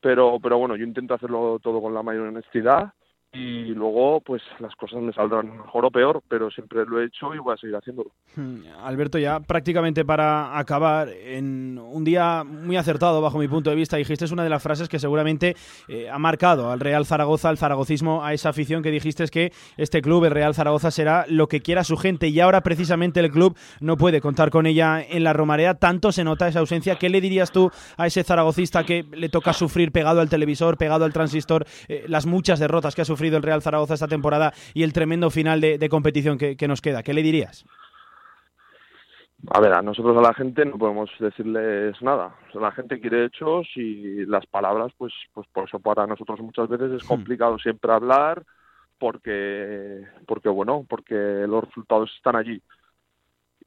Pero, 0.00 0.38
pero 0.40 0.58
bueno, 0.58 0.76
yo 0.76 0.84
intento 0.84 1.14
hacerlo 1.14 1.58
todo 1.62 1.80
con 1.80 1.94
la 1.94 2.02
mayor 2.02 2.28
honestidad 2.28 2.92
y 3.34 3.68
luego 3.68 4.20
pues 4.20 4.42
las 4.58 4.74
cosas 4.76 5.00
me 5.00 5.12
saldrán 5.12 5.56
mejor 5.56 5.86
o 5.86 5.90
peor, 5.90 6.22
pero 6.28 6.50
siempre 6.50 6.84
lo 6.84 7.00
he 7.00 7.06
hecho 7.06 7.34
y 7.34 7.38
voy 7.38 7.54
a 7.54 7.56
seguir 7.56 7.74
haciéndolo. 7.76 8.10
Hmm, 8.36 8.60
Alberto, 8.82 9.18
ya 9.18 9.40
prácticamente 9.40 10.04
para 10.04 10.58
acabar, 10.58 11.08
en 11.08 11.78
un 11.78 12.04
día 12.04 12.44
muy 12.44 12.76
acertado 12.76 13.22
bajo 13.22 13.38
mi 13.38 13.48
punto 13.48 13.70
de 13.70 13.76
vista, 13.76 13.96
dijiste 13.96 14.26
es 14.26 14.32
una 14.32 14.44
de 14.44 14.50
las 14.50 14.62
frases 14.62 14.90
que 14.90 14.98
seguramente 14.98 15.56
eh, 15.88 16.10
ha 16.10 16.18
marcado 16.18 16.70
al 16.70 16.80
Real 16.80 17.06
Zaragoza, 17.06 17.48
al 17.48 17.56
zaragocismo, 17.56 18.22
a 18.22 18.34
esa 18.34 18.50
afición 18.50 18.82
que 18.82 18.90
dijiste 18.90 19.24
es 19.24 19.30
que 19.30 19.50
este 19.78 20.02
club, 20.02 20.26
el 20.26 20.32
Real 20.32 20.54
Zaragoza, 20.54 20.90
será 20.90 21.24
lo 21.26 21.48
que 21.48 21.60
quiera 21.60 21.84
su 21.84 21.96
gente 21.96 22.28
y 22.28 22.38
ahora 22.38 22.60
precisamente 22.60 23.20
el 23.20 23.30
club 23.30 23.56
no 23.80 23.96
puede 23.96 24.20
contar 24.20 24.50
con 24.50 24.66
ella 24.66 25.00
en 25.00 25.24
la 25.24 25.32
Romarea, 25.32 25.74
tanto 25.74 26.12
se 26.12 26.22
nota 26.22 26.48
esa 26.48 26.58
ausencia. 26.58 26.96
¿Qué 26.96 27.08
le 27.08 27.22
dirías 27.22 27.50
tú 27.50 27.70
a 27.96 28.06
ese 28.06 28.24
zaragocista 28.24 28.84
que 28.84 29.06
le 29.10 29.30
toca 29.30 29.54
sufrir 29.54 29.90
pegado 29.90 30.20
al 30.20 30.28
televisor, 30.28 30.76
pegado 30.76 31.06
al 31.06 31.14
transistor, 31.14 31.64
eh, 31.88 32.04
las 32.08 32.26
muchas 32.26 32.58
derrotas 32.58 32.94
que 32.94 33.00
ha 33.00 33.06
sufrido? 33.06 33.21
El 33.28 33.42
Real 33.42 33.62
Zaragoza 33.62 33.94
esta 33.94 34.08
temporada 34.08 34.52
y 34.74 34.82
el 34.82 34.92
tremendo 34.92 35.30
final 35.30 35.60
de, 35.60 35.88
competición 35.88 36.38
que, 36.38 36.68
nos 36.68 36.80
queda. 36.80 37.02
¿Qué 37.02 37.14
le 37.14 37.22
dirías? 37.22 37.64
A 39.50 39.60
ver, 39.60 39.72
a 39.72 39.82
nosotros 39.82 40.16
a 40.16 40.22
la 40.22 40.34
gente 40.34 40.64
no 40.64 40.78
podemos 40.78 41.10
decirles 41.18 42.00
nada. 42.00 42.36
la 42.54 42.70
gente 42.72 43.00
quiere 43.00 43.24
hechos 43.24 43.66
y 43.74 44.24
las 44.26 44.46
palabras, 44.46 44.92
pues, 44.96 45.12
pues 45.34 45.46
por 45.52 45.64
eso 45.64 45.80
para 45.80 46.06
nosotros 46.06 46.40
muchas 46.40 46.68
veces 46.68 46.92
es 46.92 47.04
hmm. 47.04 47.08
complicado 47.08 47.58
siempre 47.58 47.92
hablar 47.92 48.44
porque, 48.98 50.06
porque 50.28 50.48
bueno, 50.48 50.86
porque 50.88 51.14
los 51.48 51.64
resultados 51.64 52.12
están 52.16 52.36
allí. 52.36 52.62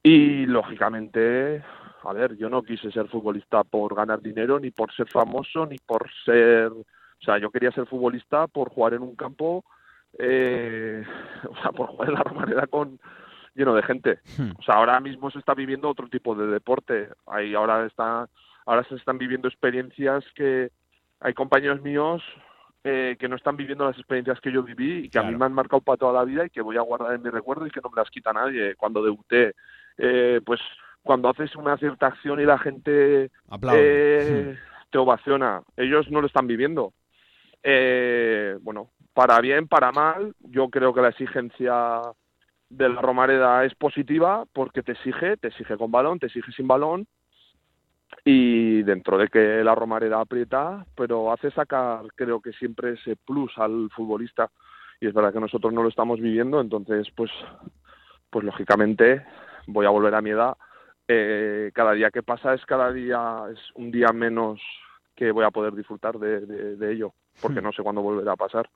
Y 0.02 0.46
lógicamente, 0.46 1.62
a 2.04 2.14
ver, 2.14 2.38
yo 2.38 2.50
no 2.50 2.64
quise 2.64 2.90
ser 2.92 3.10
futbolista 3.10 3.66
por 3.66 3.96
ganar 3.96 4.22
dinero, 4.22 4.60
ni 4.60 4.72
por 4.72 4.94
ser 4.94 5.10
famoso, 5.10 5.66
ni 5.66 5.78
por 5.80 6.10
ser 6.24 6.72
o 7.22 7.24
sea, 7.24 7.38
yo 7.38 7.52
quería 7.52 7.72
ser 7.72 7.86
futbolista 7.88 8.48
por 8.48 8.70
jugar 8.70 8.94
en 8.94 9.02
un 9.02 9.16
campo, 9.16 9.64
eh, 10.18 11.04
o 11.50 11.56
sea, 11.62 11.72
por 11.72 11.88
jugar 11.88 12.10
en 12.10 12.16
la 12.16 12.24
Romareda 12.24 12.68
con 12.68 13.00
lleno 13.54 13.74
de 13.74 13.84
gente. 13.84 14.20
Hmm. 14.38 14.52
O 14.58 14.64
sea, 14.64 14.76
ahora 14.76 15.00
mismo 15.00 15.32
se 15.32 15.40
está 15.40 15.54
viviendo 15.54 15.90
otro 15.90 16.08
tipo 16.10 16.36
de 16.36 16.48
deporte. 16.48 17.10
Ahí 17.26 17.56
ahora 17.56 17.86
está, 17.86 18.28
ahora 18.66 18.84
se 18.84 18.96
están 18.96 19.18
viviendo 19.18 19.48
experiencias 19.48 20.24
que 20.36 20.72
hay 21.22 21.34
compañeros 21.34 21.82
míos 21.82 22.22
eh, 22.88 23.16
que 23.20 23.28
no 23.28 23.36
están 23.36 23.58
viviendo 23.58 23.84
las 23.84 23.98
experiencias 23.98 24.40
que 24.40 24.52
yo 24.52 24.62
viví 24.62 25.06
y 25.06 25.10
que 25.10 25.18
a 25.18 25.24
mí 25.24 25.36
me 25.36 25.46
han 25.46 25.54
marcado 25.54 25.82
para 25.82 25.98
toda 25.98 26.14
la 26.14 26.24
vida 26.24 26.46
y 26.46 26.52
que 26.52 26.62
voy 26.62 26.78
a 26.78 26.82
guardar 26.82 27.16
en 27.16 27.24
mi 27.24 27.32
recuerdo 27.32 27.66
y 27.66 27.72
que 27.72 27.82
no 27.82 27.90
me 27.90 28.00
las 28.00 28.12
quita 28.12 28.32
nadie. 28.32 28.76
Cuando 28.76 29.04
debuté, 29.04 29.56
eh, 29.98 30.40
pues 30.46 30.62
cuando 31.02 31.30
haces 31.30 31.56
una 31.56 31.78
cierta 31.78 32.06
acción 32.06 32.40
y 32.40 32.46
la 32.46 32.60
gente 32.60 33.32
eh, 33.74 34.58
te 34.92 34.98
ovaciona, 35.00 35.64
ellos 35.78 36.12
no 36.12 36.22
lo 36.22 36.28
están 36.28 36.46
viviendo. 36.46 36.94
Eh, 37.68 38.60
bueno, 38.62 38.92
para 39.16 39.42
bien, 39.42 39.68
para 39.68 39.92
mal, 39.92 40.36
yo 40.40 40.70
creo 40.70 40.94
que 40.94 41.02
la 41.02 41.10
exigencia 41.10 42.00
de 42.70 42.90
la 42.90 43.02
Romareda 43.02 43.66
es 43.66 43.74
positiva 43.74 44.46
porque 44.54 44.84
te 44.84 44.92
exige, 44.92 45.38
te 45.38 45.48
exige 45.48 45.76
con 45.76 45.92
balón, 45.92 46.20
te 46.20 46.28
exige 46.28 46.52
sin 46.52 46.68
balón. 46.68 47.08
Y 48.24 48.84
dentro 48.84 49.18
de 49.18 49.30
que 49.30 49.64
la 49.64 49.74
Romareda 49.74 50.22
aprieta, 50.22 50.86
pero 50.96 51.34
hace 51.34 51.50
sacar 51.50 52.06
creo 52.16 52.40
que 52.40 52.54
siempre 52.54 52.94
ese 52.94 53.16
plus 53.16 53.52
al 53.58 53.90
futbolista. 53.96 54.52
Y 55.02 55.08
es 55.08 55.14
verdad 55.14 55.34
que 55.34 55.40
nosotros 55.40 55.74
no 55.74 55.82
lo 55.82 55.90
estamos 55.90 56.20
viviendo, 56.22 56.62
entonces 56.62 57.08
pues 57.16 57.32
pues 58.30 58.46
lógicamente 58.46 59.26
voy 59.66 59.88
a 59.88 59.90
volver 59.90 60.14
a 60.14 60.22
mi 60.22 60.30
edad. 60.30 60.56
Eh, 61.08 61.72
cada 61.74 61.94
día 61.94 62.12
que 62.12 62.22
pasa 62.22 62.54
es 62.54 62.64
cada 62.66 62.92
día 62.92 63.44
es 63.52 63.60
un 63.74 63.90
día 63.90 64.10
menos 64.14 64.62
que 65.16 65.32
voy 65.32 65.46
a 65.46 65.52
poder 65.52 65.74
disfrutar 65.74 66.20
de, 66.20 66.92
ello, 66.92 67.14
porque 67.42 67.60
hmm. 67.60 67.64
no 67.64 67.72
sé 67.72 67.84
cuándo 67.84 68.02
volverá 68.02 68.34
a 68.34 68.38
pasar. 68.38 68.70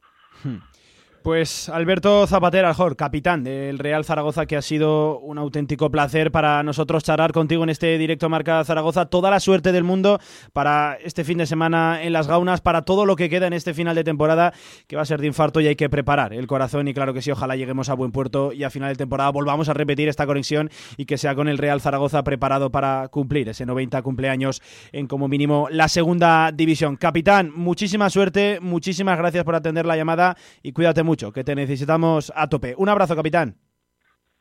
Pues 1.24 1.68
Alberto 1.68 2.26
Zapatera, 2.28 2.70
Aljor, 2.70 2.96
capitán 2.96 3.44
del 3.44 3.78
Real 3.78 4.06
Zaragoza, 4.06 4.46
que 4.46 4.56
ha 4.56 4.62
sido 4.62 5.20
un 5.20 5.38
auténtico 5.38 5.92
placer 5.92 6.32
para 6.32 6.64
nosotros 6.64 7.04
charlar 7.04 7.34
contigo 7.34 7.62
en 7.64 7.70
este 7.70 7.98
directo 7.98 8.30
Marca 8.30 8.64
Zaragoza. 8.64 9.08
Toda 9.08 9.30
la 9.30 9.42
suerte 9.42 9.74
del 9.74 9.84
mundo 9.84 10.20
para 10.54 10.98
este 11.04 11.26
fin 11.26 11.38
de 11.38 11.46
semana 11.46 12.04
en 12.04 12.14
las 12.14 12.28
gaunas, 12.28 12.62
para 12.62 12.84
todo 12.84 13.06
lo 13.06 13.18
que 13.18 13.30
queda 13.30 13.48
en 13.48 13.54
este 13.54 13.74
final 13.74 13.96
de 13.96 14.06
temporada, 14.06 14.54
que 14.88 14.96
va 14.96 15.02
a 15.02 15.06
ser 15.06 15.20
de 15.20 15.28
infarto 15.28 15.60
y 15.60 15.68
hay 15.68 15.76
que 15.76 15.90
preparar 15.90 16.34
el 16.34 16.48
corazón. 16.48 16.88
Y 16.88 16.94
claro 16.94 17.14
que 17.14 17.22
sí, 17.22 17.32
ojalá 17.32 17.58
lleguemos 17.58 17.90
a 17.90 17.96
buen 17.96 18.14
puerto 18.14 18.54
y 18.54 18.64
a 18.64 18.70
final 18.70 18.88
de 18.88 18.96
temporada 18.96 19.30
volvamos 19.32 19.68
a 19.68 19.74
repetir 19.74 20.08
esta 20.08 20.26
conexión 20.26 20.70
y 20.96 21.04
que 21.04 21.18
sea 21.18 21.36
con 21.36 21.50
el 21.50 21.58
Real 21.58 21.82
Zaragoza 21.82 22.24
preparado 22.24 22.72
para 22.72 23.10
cumplir 23.10 23.50
ese 23.50 23.66
90 23.66 24.02
cumpleaños 24.04 24.62
en 24.94 25.08
como 25.08 25.28
mínimo 25.28 25.68
la 25.70 25.90
segunda 25.90 26.54
división. 26.54 26.96
Capitán, 26.96 27.52
muchísima 27.54 28.10
suerte, 28.10 28.60
muchísimas 28.62 29.18
gracias 29.18 29.44
por 29.44 29.56
atender 29.56 29.86
la 29.86 29.98
llamada 29.98 30.38
y 30.64 30.72
cuídate 30.72 31.04
mucho, 31.04 31.09
que 31.18 31.44
te 31.44 31.56
necesitamos 31.56 32.32
a 32.36 32.48
tope. 32.48 32.76
Un 32.78 32.90
abrazo, 32.90 33.16
capitán. 33.16 33.56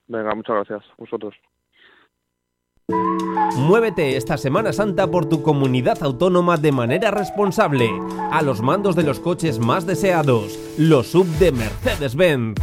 Venga, 0.07 0.35
muchas 0.35 0.57
gracias. 0.57 0.85
Vosotros. 0.96 1.35
Muévete 3.59 4.16
esta 4.16 4.38
Semana 4.38 4.72
Santa 4.72 5.11
por 5.11 5.27
tu 5.27 5.42
comunidad 5.42 5.98
autónoma 6.03 6.57
de 6.57 6.72
manera 6.72 7.11
responsable, 7.11 7.90
a 8.31 8.40
los 8.40 8.62
mandos 8.62 8.96
de 8.96 9.03
los 9.03 9.20
coches 9.20 9.59
más 9.59 9.85
deseados, 9.85 10.59
los 10.79 11.09
sub 11.09 11.27
de 11.38 11.53
Mercedes-Benz. 11.53 12.57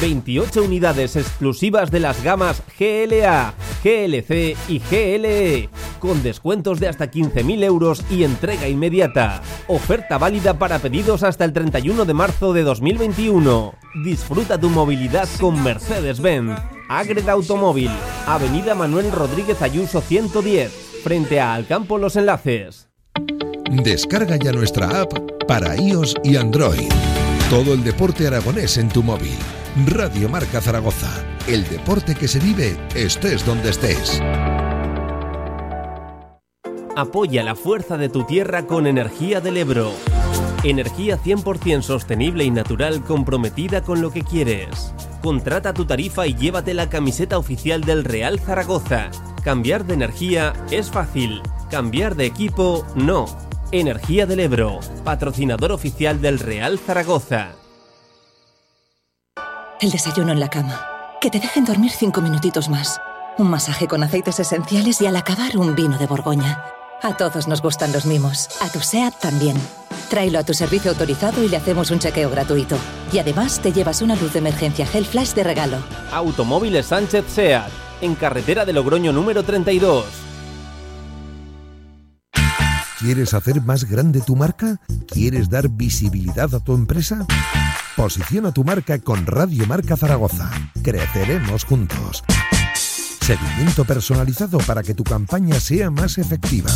28 0.00 0.62
unidades 0.62 1.16
exclusivas 1.16 1.90
de 1.90 2.00
las 2.00 2.22
gamas 2.22 2.62
GLA, 2.78 3.54
GLC 3.82 4.56
y 4.68 4.78
GLE, 4.78 5.68
con 5.98 6.22
descuentos 6.22 6.78
de 6.78 6.88
hasta 6.88 7.10
15.000 7.10 7.64
euros 7.64 8.04
y 8.10 8.24
entrega 8.24 8.68
inmediata. 8.68 9.42
Oferta 9.66 10.18
válida 10.18 10.58
para 10.58 10.78
pedidos 10.78 11.22
hasta 11.22 11.44
el 11.44 11.52
31 11.52 12.04
de 12.04 12.14
marzo 12.14 12.52
de 12.52 12.62
2021. 12.62 13.74
Disfruta 14.04 14.58
tu 14.60 14.70
movilidad 14.70 15.28
con 15.40 15.62
Mercedes-Benz. 15.62 16.60
Agreda 16.98 17.32
Automóvil, 17.32 17.90
Avenida 18.24 18.76
Manuel 18.76 19.10
Rodríguez 19.10 19.60
Ayuso 19.62 20.00
110, 20.00 20.70
frente 21.02 21.40
a 21.40 21.52
Alcampo 21.52 21.98
Los 21.98 22.14
Enlaces. 22.14 22.88
Descarga 23.68 24.36
ya 24.36 24.52
nuestra 24.52 25.00
app 25.00 25.12
para 25.48 25.76
iOS 25.76 26.14
y 26.22 26.36
Android. 26.36 26.88
Todo 27.50 27.74
el 27.74 27.82
deporte 27.82 28.28
aragonés 28.28 28.78
en 28.78 28.88
tu 28.88 29.02
móvil. 29.02 29.36
Radio 29.86 30.28
Marca 30.28 30.60
Zaragoza. 30.60 31.10
El 31.48 31.68
deporte 31.68 32.14
que 32.14 32.28
se 32.28 32.38
vive 32.38 32.76
estés 32.94 33.44
donde 33.44 33.70
estés. 33.70 34.22
Apoya 36.94 37.42
la 37.42 37.56
fuerza 37.56 37.96
de 37.96 38.08
tu 38.08 38.22
tierra 38.22 38.68
con 38.68 38.86
Energía 38.86 39.40
del 39.40 39.56
Ebro. 39.56 39.90
Energía 40.62 41.18
100% 41.18 41.82
sostenible 41.82 42.44
y 42.44 42.52
natural 42.52 43.02
comprometida 43.02 43.82
con 43.82 44.00
lo 44.00 44.12
que 44.12 44.22
quieres. 44.22 44.94
Contrata 45.24 45.72
tu 45.72 45.86
tarifa 45.86 46.26
y 46.26 46.34
llévate 46.34 46.74
la 46.74 46.90
camiseta 46.90 47.38
oficial 47.38 47.80
del 47.80 48.04
Real 48.04 48.38
Zaragoza. 48.38 49.10
Cambiar 49.42 49.86
de 49.86 49.94
energía 49.94 50.52
es 50.70 50.90
fácil, 50.90 51.40
cambiar 51.70 52.14
de 52.14 52.26
equipo 52.26 52.86
no. 52.94 53.24
Energía 53.72 54.26
del 54.26 54.40
Ebro, 54.40 54.80
patrocinador 55.02 55.72
oficial 55.72 56.20
del 56.20 56.38
Real 56.38 56.78
Zaragoza. 56.78 57.52
El 59.80 59.90
desayuno 59.90 60.30
en 60.30 60.40
la 60.40 60.50
cama. 60.50 60.78
Que 61.22 61.30
te 61.30 61.40
dejen 61.40 61.64
dormir 61.64 61.92
cinco 61.92 62.20
minutitos 62.20 62.68
más. 62.68 63.00
Un 63.38 63.48
masaje 63.48 63.88
con 63.88 64.02
aceites 64.02 64.38
esenciales 64.40 65.00
y 65.00 65.06
al 65.06 65.16
acabar 65.16 65.56
un 65.56 65.74
vino 65.74 65.96
de 65.96 66.06
Borgoña. 66.06 66.62
A 67.04 67.14
todos 67.18 67.48
nos 67.48 67.60
gustan 67.60 67.92
los 67.92 68.06
mimos. 68.06 68.48
A 68.62 68.70
tu 68.70 68.80
SEAT 68.80 69.20
también. 69.20 69.58
Tráelo 70.08 70.38
a 70.38 70.42
tu 70.42 70.54
servicio 70.54 70.90
autorizado 70.90 71.44
y 71.44 71.50
le 71.50 71.58
hacemos 71.58 71.90
un 71.90 71.98
chequeo 71.98 72.30
gratuito. 72.30 72.78
Y 73.12 73.18
además 73.18 73.60
te 73.60 73.72
llevas 73.72 74.00
una 74.00 74.16
luz 74.16 74.32
de 74.32 74.38
emergencia 74.38 74.88
Hell 74.90 75.04
Flash 75.04 75.34
de 75.34 75.44
regalo. 75.44 75.76
Automóviles 76.10 76.86
Sánchez 76.86 77.26
SEAT, 77.28 77.68
en 78.00 78.14
carretera 78.14 78.64
de 78.64 78.72
Logroño 78.72 79.12
número 79.12 79.42
32. 79.42 80.06
¿Quieres 82.98 83.34
hacer 83.34 83.60
más 83.60 83.84
grande 83.84 84.22
tu 84.22 84.34
marca? 84.34 84.80
¿Quieres 85.06 85.50
dar 85.50 85.68
visibilidad 85.68 86.54
a 86.54 86.60
tu 86.64 86.72
empresa? 86.74 87.26
Posiciona 87.96 88.50
tu 88.50 88.64
marca 88.64 88.98
con 88.98 89.26
Radio 89.26 89.66
Marca 89.66 89.98
Zaragoza. 89.98 90.50
Creceremos 90.82 91.64
juntos. 91.64 92.24
Seguimiento 93.24 93.84
personalizado 93.86 94.58
para 94.58 94.82
que 94.82 94.92
tu 94.92 95.02
campaña 95.02 95.58
sea 95.58 95.90
más 95.90 96.18
efectiva. 96.18 96.70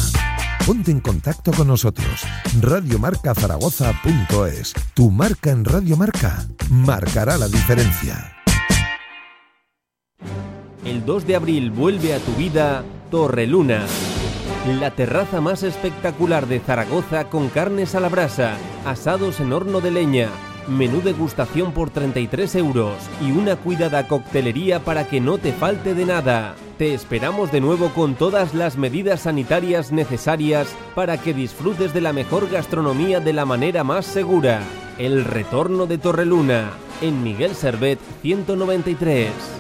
Ponte 0.65 0.91
en 0.91 1.01
contacto 1.01 1.53
con 1.53 1.69
nosotros. 1.69 2.23
Radiomarcazaragoza.es. 2.63 4.73
Tu 4.95 5.11
marca 5.11 5.51
en 5.51 5.67
Radio 5.67 5.99
Marca 5.99 6.47
marcará 6.71 7.37
la 7.37 7.49
diferencia. 7.49 8.35
El 10.87 11.05
2 11.05 11.27
de 11.27 11.37
abril 11.37 11.71
vuelve 11.71 12.15
a 12.15 12.19
tu 12.19 12.33
vida 12.33 12.83
Torreluna. 13.11 13.85
La 14.81 14.93
terraza 14.93 15.43
más 15.43 15.63
espectacular 15.63 16.47
de 16.47 16.61
Zaragoza 16.61 17.29
con 17.29 17.51
carnes 17.51 17.95
a 17.95 18.01
la 18.01 18.09
brasa, 18.09 18.57
asados 18.87 19.41
en 19.41 19.53
horno 19.53 19.83
de 19.83 19.91
leña 19.91 20.31
menú 20.69 21.01
degustación 21.01 21.73
por 21.73 21.91
33 21.91 22.55
euros 22.57 22.95
y 23.21 23.33
una 23.33 23.57
cuidada 23.57 24.07
coctelería 24.07 24.81
para 24.81 25.09
que 25.09 25.21
no 25.21 25.39
te 25.39 25.53
falte 25.53 25.95
de 25.95 26.05
nada. 26.05 26.55
Te 26.79 26.95
esperamos 26.95 27.51
de 27.51 27.61
nuevo 27.61 27.89
con 27.89 28.15
todas 28.15 28.55
las 28.55 28.77
medidas 28.77 29.23
sanitarias 29.23 29.91
necesarias 29.91 30.69
para 30.95 31.19
que 31.19 31.35
disfrutes 31.35 31.93
de 31.93 32.01
la 32.01 32.13
mejor 32.13 32.49
gastronomía 32.49 33.21
de 33.21 33.33
la 33.33 33.45
manera 33.45 33.83
más 33.83 34.07
segura. 34.07 34.61
El 34.99 35.25
retorno 35.25 35.87
de 35.87 35.99
Torreluna, 35.99 36.71
en 37.01 37.23
Miguel 37.23 37.55
Servet 37.55 37.99
193. 38.23 39.58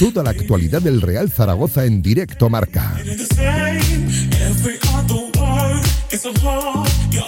Toda 0.00 0.22
la 0.22 0.30
actualidad 0.30 0.80
del 0.80 1.02
Real 1.02 1.30
Zaragoza 1.30 1.84
en 1.84 2.00
directo 2.00 2.48
marca. 2.48 2.96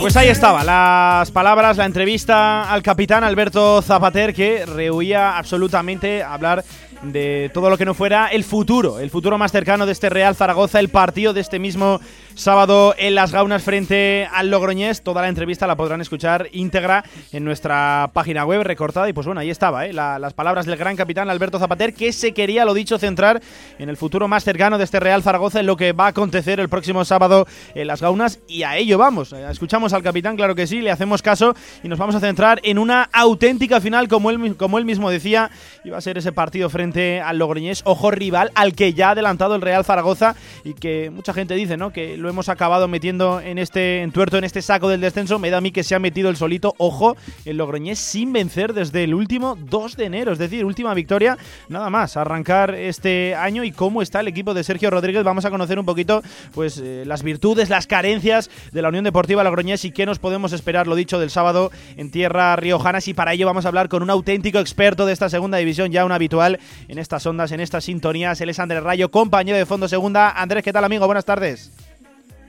Pues 0.00 0.16
ahí 0.16 0.28
estaba, 0.28 0.64
las 0.64 1.30
palabras, 1.30 1.76
la 1.76 1.84
entrevista 1.84 2.72
al 2.72 2.82
capitán 2.82 3.24
Alberto 3.24 3.82
Zapater 3.82 4.32
que 4.32 4.64
rehuía 4.64 5.36
absolutamente 5.36 6.22
hablar 6.22 6.64
de 7.02 7.50
todo 7.52 7.68
lo 7.68 7.76
que 7.76 7.84
no 7.84 7.92
fuera 7.92 8.28
el 8.28 8.42
futuro, 8.42 9.00
el 9.00 9.10
futuro 9.10 9.36
más 9.36 9.52
cercano 9.52 9.84
de 9.84 9.92
este 9.92 10.08
Real 10.08 10.34
Zaragoza, 10.34 10.80
el 10.80 10.88
partido 10.88 11.34
de 11.34 11.42
este 11.42 11.58
mismo 11.58 12.00
sábado 12.34 12.94
en 12.98 13.14
Las 13.14 13.32
Gaunas 13.32 13.62
frente 13.62 14.28
al 14.32 14.50
Logroñés. 14.50 15.02
Toda 15.02 15.22
la 15.22 15.28
entrevista 15.28 15.66
la 15.66 15.76
podrán 15.76 16.00
escuchar 16.00 16.48
íntegra 16.52 17.04
en 17.32 17.44
nuestra 17.44 18.10
página 18.12 18.44
web 18.44 18.62
recortada. 18.62 19.08
Y 19.08 19.12
pues 19.12 19.26
bueno, 19.26 19.40
ahí 19.40 19.50
estaba, 19.50 19.86
¿eh? 19.86 19.92
las 19.92 20.34
palabras 20.34 20.66
del 20.66 20.76
gran 20.76 20.96
capitán 20.96 21.30
Alberto 21.30 21.58
Zapater, 21.58 21.94
que 21.94 22.12
se 22.12 22.32
quería, 22.32 22.64
lo 22.64 22.74
dicho, 22.74 22.98
centrar 22.98 23.40
en 23.78 23.88
el 23.88 23.96
futuro 23.96 24.28
más 24.28 24.44
cercano 24.44 24.78
de 24.78 24.84
este 24.84 25.00
Real 25.00 25.22
Zaragoza, 25.22 25.60
en 25.60 25.66
lo 25.66 25.76
que 25.76 25.92
va 25.92 26.06
a 26.06 26.08
acontecer 26.08 26.60
el 26.60 26.68
próximo 26.68 27.04
sábado 27.04 27.46
en 27.74 27.86
Las 27.86 28.00
Gaunas. 28.00 28.40
Y 28.48 28.62
a 28.62 28.76
ello 28.76 28.98
vamos. 28.98 29.32
Eh, 29.32 29.46
escuchamos 29.50 29.92
al 29.92 30.02
capitán, 30.02 30.36
claro 30.36 30.54
que 30.54 30.66
sí, 30.66 30.80
le 30.80 30.90
hacemos 30.90 31.22
caso 31.22 31.54
y 31.82 31.88
nos 31.88 31.98
vamos 31.98 32.14
a 32.14 32.20
centrar 32.20 32.60
en 32.62 32.78
una 32.78 33.08
auténtica 33.12 33.80
final, 33.80 34.08
como 34.08 34.30
él, 34.30 34.56
como 34.56 34.78
él 34.78 34.84
mismo 34.84 35.10
decía, 35.10 35.50
iba 35.84 35.98
a 35.98 36.00
ser 36.00 36.18
ese 36.18 36.32
partido 36.32 36.70
frente 36.70 37.20
al 37.20 37.38
Logroñés, 37.38 37.82
ojo 37.84 38.10
rival 38.10 38.50
al 38.54 38.74
que 38.74 38.94
ya 38.94 39.08
ha 39.08 39.10
adelantado 39.12 39.54
el 39.54 39.62
Real 39.62 39.84
Zaragoza 39.84 40.34
y 40.64 40.74
que 40.74 41.10
mucha 41.10 41.32
gente 41.32 41.54
dice, 41.54 41.76
¿no? 41.76 41.92
Que 41.92 42.16
lo 42.22 42.30
hemos 42.30 42.48
acabado 42.48 42.88
metiendo 42.88 43.40
en 43.40 43.58
este 43.58 44.02
entuerto, 44.02 44.38
en 44.38 44.44
este 44.44 44.62
saco 44.62 44.88
del 44.88 45.00
descenso. 45.00 45.38
Me 45.38 45.50
da 45.50 45.58
a 45.58 45.60
mí 45.60 45.72
que 45.72 45.82
se 45.82 45.94
ha 45.94 45.98
metido 45.98 46.30
el 46.30 46.36
solito, 46.36 46.74
ojo, 46.78 47.16
el 47.44 47.58
Logroñés 47.58 47.98
sin 47.98 48.32
vencer 48.32 48.72
desde 48.72 49.04
el 49.04 49.14
último 49.14 49.56
2 49.58 49.96
de 49.96 50.04
enero, 50.04 50.32
es 50.32 50.38
decir, 50.38 50.64
última 50.64 50.94
victoria, 50.94 51.36
nada 51.68 51.90
más, 51.90 52.16
arrancar 52.16 52.74
este 52.74 53.34
año 53.34 53.64
y 53.64 53.72
cómo 53.72 54.00
está 54.00 54.20
el 54.20 54.28
equipo 54.28 54.54
de 54.54 54.64
Sergio 54.64 54.90
Rodríguez. 54.90 55.24
Vamos 55.24 55.44
a 55.44 55.50
conocer 55.50 55.78
un 55.78 55.84
poquito, 55.84 56.22
pues, 56.54 56.78
eh, 56.78 57.04
las 57.06 57.22
virtudes, 57.22 57.68
las 57.68 57.86
carencias 57.86 58.50
de 58.72 58.82
la 58.82 58.88
Unión 58.88 59.04
Deportiva 59.04 59.44
Logroñés 59.44 59.84
y 59.84 59.90
qué 59.90 60.06
nos 60.06 60.18
podemos 60.18 60.52
esperar, 60.52 60.86
lo 60.86 60.94
dicho, 60.94 61.18
del 61.18 61.30
sábado 61.30 61.70
en 61.96 62.10
tierra 62.10 62.54
riojanas. 62.56 63.08
Y 63.08 63.14
para 63.14 63.32
ello 63.32 63.46
vamos 63.46 63.64
a 63.64 63.68
hablar 63.68 63.88
con 63.88 64.02
un 64.02 64.10
auténtico 64.10 64.58
experto 64.58 65.06
de 65.06 65.12
esta 65.12 65.28
segunda 65.28 65.58
división, 65.58 65.90
ya 65.90 66.04
un 66.04 66.12
habitual 66.12 66.60
en 66.88 66.98
estas 66.98 67.26
ondas, 67.26 67.52
en 67.52 67.60
estas 67.60 67.84
sintonías. 67.84 68.40
Él 68.40 68.50
es 68.50 68.58
Andrés 68.58 68.82
Rayo, 68.82 69.10
compañero 69.10 69.58
de 69.58 69.66
Fondo 69.66 69.88
Segunda. 69.88 70.30
Andrés, 70.30 70.62
¿qué 70.62 70.72
tal, 70.72 70.84
amigo? 70.84 71.06
Buenas 71.06 71.24
tardes. 71.24 71.70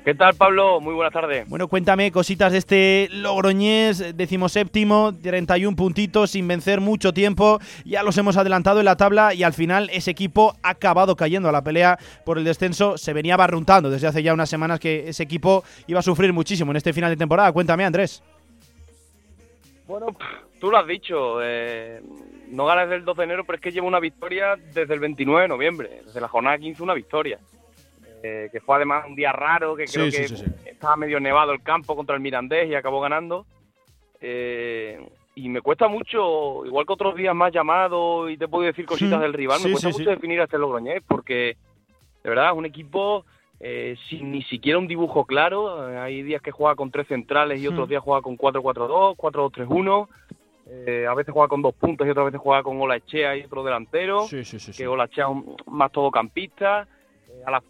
¿Qué 0.03 0.13
tal, 0.13 0.35
Pablo? 0.35 0.81
Muy 0.81 0.93
buenas 0.93 1.13
tardes. 1.13 1.47
Bueno, 1.47 1.69
cuéntame 1.69 2.11
cositas 2.11 2.51
de 2.51 2.57
este 2.57 3.07
Logroñés, 3.09 4.17
decimoséptimo, 4.17 5.13
31 5.15 5.77
puntitos, 5.77 6.31
sin 6.31 6.45
vencer 6.45 6.81
mucho 6.81 7.13
tiempo. 7.13 7.59
Ya 7.85 8.03
los 8.03 8.17
hemos 8.17 8.35
adelantado 8.35 8.79
en 8.79 8.85
la 8.85 8.97
tabla 8.97 9.33
y 9.33 9.43
al 9.43 9.53
final 9.53 9.89
ese 9.93 10.11
equipo 10.11 10.57
ha 10.61 10.71
acabado 10.71 11.15
cayendo 11.15 11.47
a 11.47 11.53
la 11.53 11.63
pelea 11.63 11.97
por 12.25 12.37
el 12.37 12.43
descenso. 12.43 12.97
Se 12.97 13.13
venía 13.13 13.37
barruntando 13.37 13.89
desde 13.89 14.07
hace 14.07 14.21
ya 14.21 14.33
unas 14.33 14.49
semanas 14.49 14.81
que 14.81 15.07
ese 15.07 15.23
equipo 15.23 15.63
iba 15.87 16.01
a 16.01 16.03
sufrir 16.03 16.33
muchísimo 16.33 16.71
en 16.71 16.77
este 16.77 16.91
final 16.91 17.09
de 17.09 17.15
temporada. 17.15 17.53
Cuéntame, 17.53 17.85
Andrés. 17.85 18.21
Bueno, 19.87 20.07
tú 20.59 20.69
lo 20.69 20.79
has 20.79 20.87
dicho. 20.87 21.41
Eh, 21.41 22.01
no 22.49 22.65
ganas 22.65 22.89
desde 22.89 22.97
el 22.97 23.05
12 23.05 23.21
de 23.21 23.23
enero, 23.23 23.45
pero 23.45 23.55
es 23.55 23.61
que 23.61 23.71
lleva 23.71 23.87
una 23.87 24.01
victoria 24.01 24.55
desde 24.73 24.93
el 24.93 24.99
29 24.99 25.43
de 25.43 25.47
noviembre. 25.47 26.01
Desde 26.05 26.19
la 26.19 26.27
jornada 26.27 26.57
15 26.57 26.83
una 26.83 26.93
victoria. 26.93 27.39
Eh, 28.25 28.47
que 28.53 28.61
fue 28.61 28.77
además 28.77 29.03
un 29.05 29.15
día 29.15 29.33
raro, 29.33 29.75
que 29.75 29.83
creo 29.83 30.09
que 30.09 30.23
estaba 30.69 30.95
medio 30.95 31.19
nevado 31.19 31.51
el 31.51 31.61
campo 31.61 31.93
contra 31.93 32.15
el 32.15 32.21
Mirandés 32.21 32.69
y 32.69 32.73
acabó 32.73 33.01
ganando. 33.01 33.45
Eh, 34.21 35.05
y 35.35 35.49
me 35.49 35.59
cuesta 35.59 35.89
mucho, 35.89 36.65
igual 36.65 36.85
que 36.85 36.93
otros 36.93 37.17
días 37.17 37.35
más 37.35 37.51
llamado 37.51 38.29
y 38.29 38.37
te 38.37 38.47
puedo 38.47 38.63
decir 38.63 38.85
cositas 38.85 39.19
del 39.19 39.33
rival, 39.33 39.59
me 39.61 39.71
cuesta 39.71 39.89
mucho 39.89 40.09
definir 40.09 40.39
a 40.39 40.45
este 40.45 40.57
Logroñés 40.57 41.03
porque 41.05 41.57
de 42.23 42.29
verdad 42.29 42.51
es 42.51 42.57
un 42.57 42.65
equipo 42.65 43.25
eh, 43.59 43.97
sin 44.07 44.31
ni 44.31 44.41
siquiera 44.43 44.79
un 44.79 44.87
dibujo 44.87 45.25
claro. 45.25 45.85
hay 46.01 46.23
días 46.23 46.41
que 46.41 46.51
juega 46.51 46.75
con 46.75 46.91
tres 46.91 47.07
centrales 47.07 47.59
y 47.59 47.67
otros 47.67 47.89
días 47.89 48.01
juega 48.01 48.21
con 48.21 48.37
4-4-2, 48.37 49.17
4-2-3-1. 49.17 51.09
a 51.09 51.13
veces 51.13 51.33
juega 51.33 51.49
con 51.49 51.61
dos 51.61 51.75
puntos 51.75 52.07
y 52.07 52.11
otras 52.11 52.27
veces 52.27 52.39
juega 52.39 52.63
con 52.63 52.79
Ola 52.79 52.95
Echea 52.95 53.35
y 53.35 53.41
otro 53.41 53.65
delantero. 53.65 54.27
que 54.29 54.87
Ola 54.87 55.05
Echea 55.05 55.25
es 55.25 55.67
más 55.67 55.91
todocampista 55.91 56.87
a 57.45 57.51
la, 57.51 57.63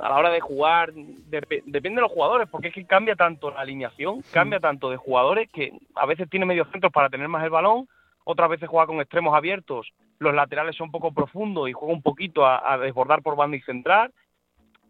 a 0.00 0.08
la 0.08 0.16
hora 0.16 0.30
de 0.30 0.40
jugar, 0.40 0.92
depende 0.92 1.80
de 1.80 2.00
los 2.00 2.12
jugadores, 2.12 2.48
porque 2.48 2.68
es 2.68 2.74
que 2.74 2.86
cambia 2.86 3.16
tanto 3.16 3.50
la 3.50 3.60
alineación, 3.60 4.22
cambia 4.32 4.60
tanto 4.60 4.90
de 4.90 4.96
jugadores 4.96 5.48
que 5.50 5.72
a 5.94 6.06
veces 6.06 6.28
tiene 6.28 6.46
medio 6.46 6.64
centros 6.66 6.92
para 6.92 7.08
tener 7.08 7.28
más 7.28 7.44
el 7.44 7.50
balón, 7.50 7.88
otras 8.24 8.50
veces 8.50 8.68
juega 8.68 8.86
con 8.86 9.00
extremos 9.00 9.34
abiertos, 9.34 9.92
los 10.20 10.34
laterales 10.34 10.76
son 10.76 10.88
un 10.88 10.92
poco 10.92 11.12
profundos 11.12 11.68
y 11.68 11.72
juega 11.72 11.94
un 11.94 12.02
poquito 12.02 12.46
a, 12.46 12.78
desbordar 12.78 13.22
por 13.22 13.36
banda 13.36 13.56
y 13.56 13.62
centrar. 13.62 14.12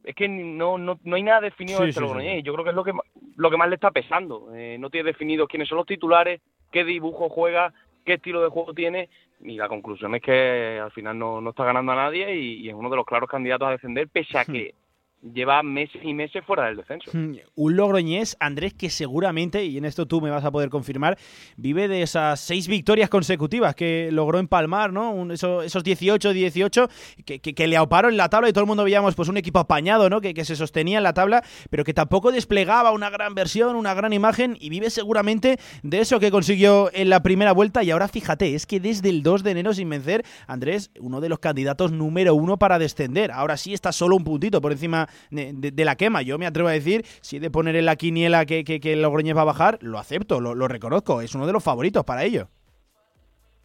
Es 0.03 0.15
que 0.15 0.29
no, 0.29 0.79
no, 0.79 0.99
no 1.05 1.17
hay 1.17 1.23
nada 1.23 1.41
definido 1.41 1.85
entre 1.85 2.01
los 2.01 2.23
y 2.23 2.43
yo 2.43 2.53
creo 2.55 2.65
que 2.65 2.71
es 2.71 2.77
lo 2.77 2.85
que, 2.85 2.93
lo 3.37 3.51
que 3.51 3.57
más 3.57 3.69
le 3.69 3.77
está 3.77 3.91
pesando. 3.91 4.53
Eh, 4.55 4.77
no 4.81 4.91
tiene 4.91 5.09
definido 5.09 5.47
quiénes 5.47 5.69
son 5.69 5.79
los 5.79 5.87
titulares, 5.87 6.41
qué 6.73 6.85
dibujo 6.85 7.29
juega, 7.29 7.73
qué 8.05 8.15
estilo 8.15 8.43
de 8.43 8.49
juego 8.49 8.75
tiene 8.75 9.09
y 9.43 9.57
la 9.57 9.69
conclusión 9.69 10.15
es 10.15 10.23
que 10.23 10.79
al 10.83 10.91
final 10.91 11.19
no, 11.19 11.41
no 11.41 11.51
está 11.51 11.65
ganando 11.65 11.93
a 11.93 11.97
nadie 11.97 12.35
y, 12.37 12.69
es 12.69 12.75
uno 12.75 12.91
de 12.91 12.97
los 12.97 13.07
claros 13.07 13.29
candidatos 13.29 13.69
a 13.69 13.73
defender, 13.73 14.09
pese 14.09 14.39
a 14.39 14.45
que 14.47 14.75
lleva 15.23 15.63
meses 15.63 16.01
y 16.03 16.15
meses 16.15 16.45
fuera 16.45 16.67
del 16.67 16.77
descenso. 16.77 17.11
Hmm, 17.13 17.37
un 17.55 17.77
Logroñés, 17.77 18.37
Andrés, 18.41 18.75
que 18.75 18.91
seguramente, 18.91 19.65
y 19.65 19.77
en 19.77 19.85
esto 19.85 20.07
tú 20.07 20.21
me 20.21 20.31
vas 20.31 20.45
a 20.45 20.51
poder 20.51 20.71
confirmar, 20.71 21.19
vive 21.57 21.89
de 21.89 22.03
esas 22.03 22.41
seis 22.41 22.69
victorias 22.69 23.11
consecutivas 23.11 23.75
que 23.75 24.09
logró 24.13 24.39
empalmar, 24.39 24.93
¿no? 24.93 25.31
esos, 25.33 25.65
esos 25.65 25.85
18, 25.85 26.33
18, 26.33 26.89
que, 27.25 27.41
que, 27.41 27.67
le 27.67 27.77
auparon 27.77 28.17
la 28.17 28.29
tabla 28.29 28.49
y 28.49 28.53
todo 28.53 28.63
el 28.63 28.69
mundo 28.69 28.85
veíamos 28.85 29.15
pues 29.15 29.29
un 29.29 29.37
equipo 29.37 29.59
apañado, 29.59 30.09
¿no? 30.09 30.21
Que, 30.21 30.35
que 30.35 30.45
se 30.45 30.57
sostenía 30.57 30.99
en 30.99 31.05
la 31.05 31.13
tabla, 31.13 31.45
pero 31.69 31.85
que 31.85 31.95
tampoco 31.95 32.33
desplegaba 32.33 32.91
una 32.91 33.11
gran 33.11 33.35
versión, 33.35 33.77
una 33.77 33.95
gran 33.95 34.13
imagen, 34.13 34.57
y 34.59 34.71
vive 34.71 34.91
seguramente 34.91 35.59
de 35.83 36.01
eso 36.01 36.19
que 36.19 36.31
consiguió 36.31 36.91
en 36.93 37.11
la 37.11 37.23
primera 37.23 37.53
vuelta. 37.53 37.83
Y 37.83 37.91
ahora 37.91 38.09
fíjate, 38.09 38.55
es 38.55 38.67
que 38.67 38.81
desde 38.81 39.11
el 39.11 39.23
2 39.23 39.43
de 39.43 39.51
enero 39.51 39.75
sin 39.75 39.91
vencer, 39.91 40.25
Andrés, 40.47 40.91
uno 40.99 41.21
de 41.21 41.29
los 41.29 41.39
candidatos 41.39 41.93
número 41.93 42.35
uno 42.35 42.59
para 42.59 42.79
descender. 42.79 43.31
Ahora 43.31 43.57
sí 43.57 43.75
está 43.75 43.93
solo 43.93 44.17
un 44.17 44.25
puntito 44.25 44.61
por 44.61 44.73
encima 44.73 45.10
de, 45.31 45.85
la 45.85 45.97
quema. 45.97 46.23
Yo 46.23 46.39
me 46.39 46.47
atrevo 46.47 46.69
a 46.69 46.73
decir, 46.73 47.05
si 47.21 47.37
he 47.37 47.41
de 47.41 47.51
poner 47.51 47.77
en 47.77 47.87
la 47.87 47.97
quiniela 47.97 48.47
que, 48.47 48.65
que, 48.65 48.81
que 48.81 48.97
Logroñez 48.97 49.37
va 49.37 49.43
a 49.43 49.45
bajar, 49.45 49.79
lo 49.81 49.99
acepto, 49.99 50.41
lo, 50.41 50.69
reconozco. 50.69 51.21
Es 51.21 51.35
uno 51.35 51.47
de 51.47 51.53
los 51.53 51.65
favoritos 51.65 52.05
para 52.05 52.25
ello. 52.25 52.49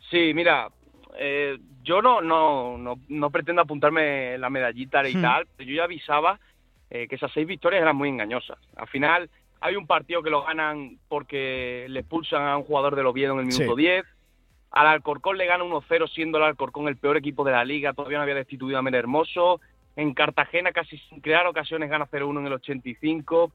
Sí, 0.09 0.33
mira, 0.33 0.69
eh, 1.17 1.57
yo 1.83 2.01
no, 2.01 2.21
no, 2.21 2.77
no, 2.77 2.99
no, 3.09 3.29
pretendo 3.29 3.61
apuntarme 3.61 4.37
la 4.37 4.49
medallita 4.49 5.07
y 5.07 5.15
hmm. 5.15 5.21
tal, 5.21 5.47
pero 5.55 5.69
yo 5.69 5.75
ya 5.77 5.83
avisaba 5.83 6.39
eh, 6.89 7.07
que 7.07 7.15
esas 7.15 7.31
seis 7.33 7.47
victorias 7.47 7.81
eran 7.81 7.95
muy 7.95 8.09
engañosas. 8.09 8.57
Al 8.75 8.87
final 8.87 9.29
hay 9.61 9.75
un 9.75 9.87
partido 9.87 10.21
que 10.21 10.29
lo 10.29 10.43
ganan 10.43 10.99
porque 11.07 11.87
le 11.89 12.01
expulsan 12.01 12.43
a 12.43 12.57
un 12.57 12.63
jugador 12.63 12.95
del 12.95 13.07
Oviedo 13.07 13.33
en 13.33 13.39
el 13.39 13.45
minuto 13.45 13.75
10. 13.75 14.05
Al 14.71 14.87
Alcorcón 14.87 15.37
le 15.37 15.45
gana 15.45 15.63
1-0 15.63 16.09
siendo 16.09 16.37
el 16.37 16.43
Alcorcón 16.43 16.87
el 16.87 16.97
peor 16.97 17.17
equipo 17.17 17.43
de 17.43 17.51
la 17.51 17.65
liga, 17.65 17.93
todavía 17.93 18.17
no 18.17 18.23
había 18.23 18.35
destituido 18.35 18.77
a 18.77 18.81
Mena 18.81 18.97
Hermoso. 18.97 19.61
En 19.95 20.13
Cartagena, 20.13 20.71
casi 20.71 20.97
sin 20.97 21.21
crear 21.21 21.47
ocasiones, 21.47 21.89
gana 21.89 22.07
0-1 22.07 22.39
en 22.39 22.47
el 22.47 22.53
85. 22.53 23.51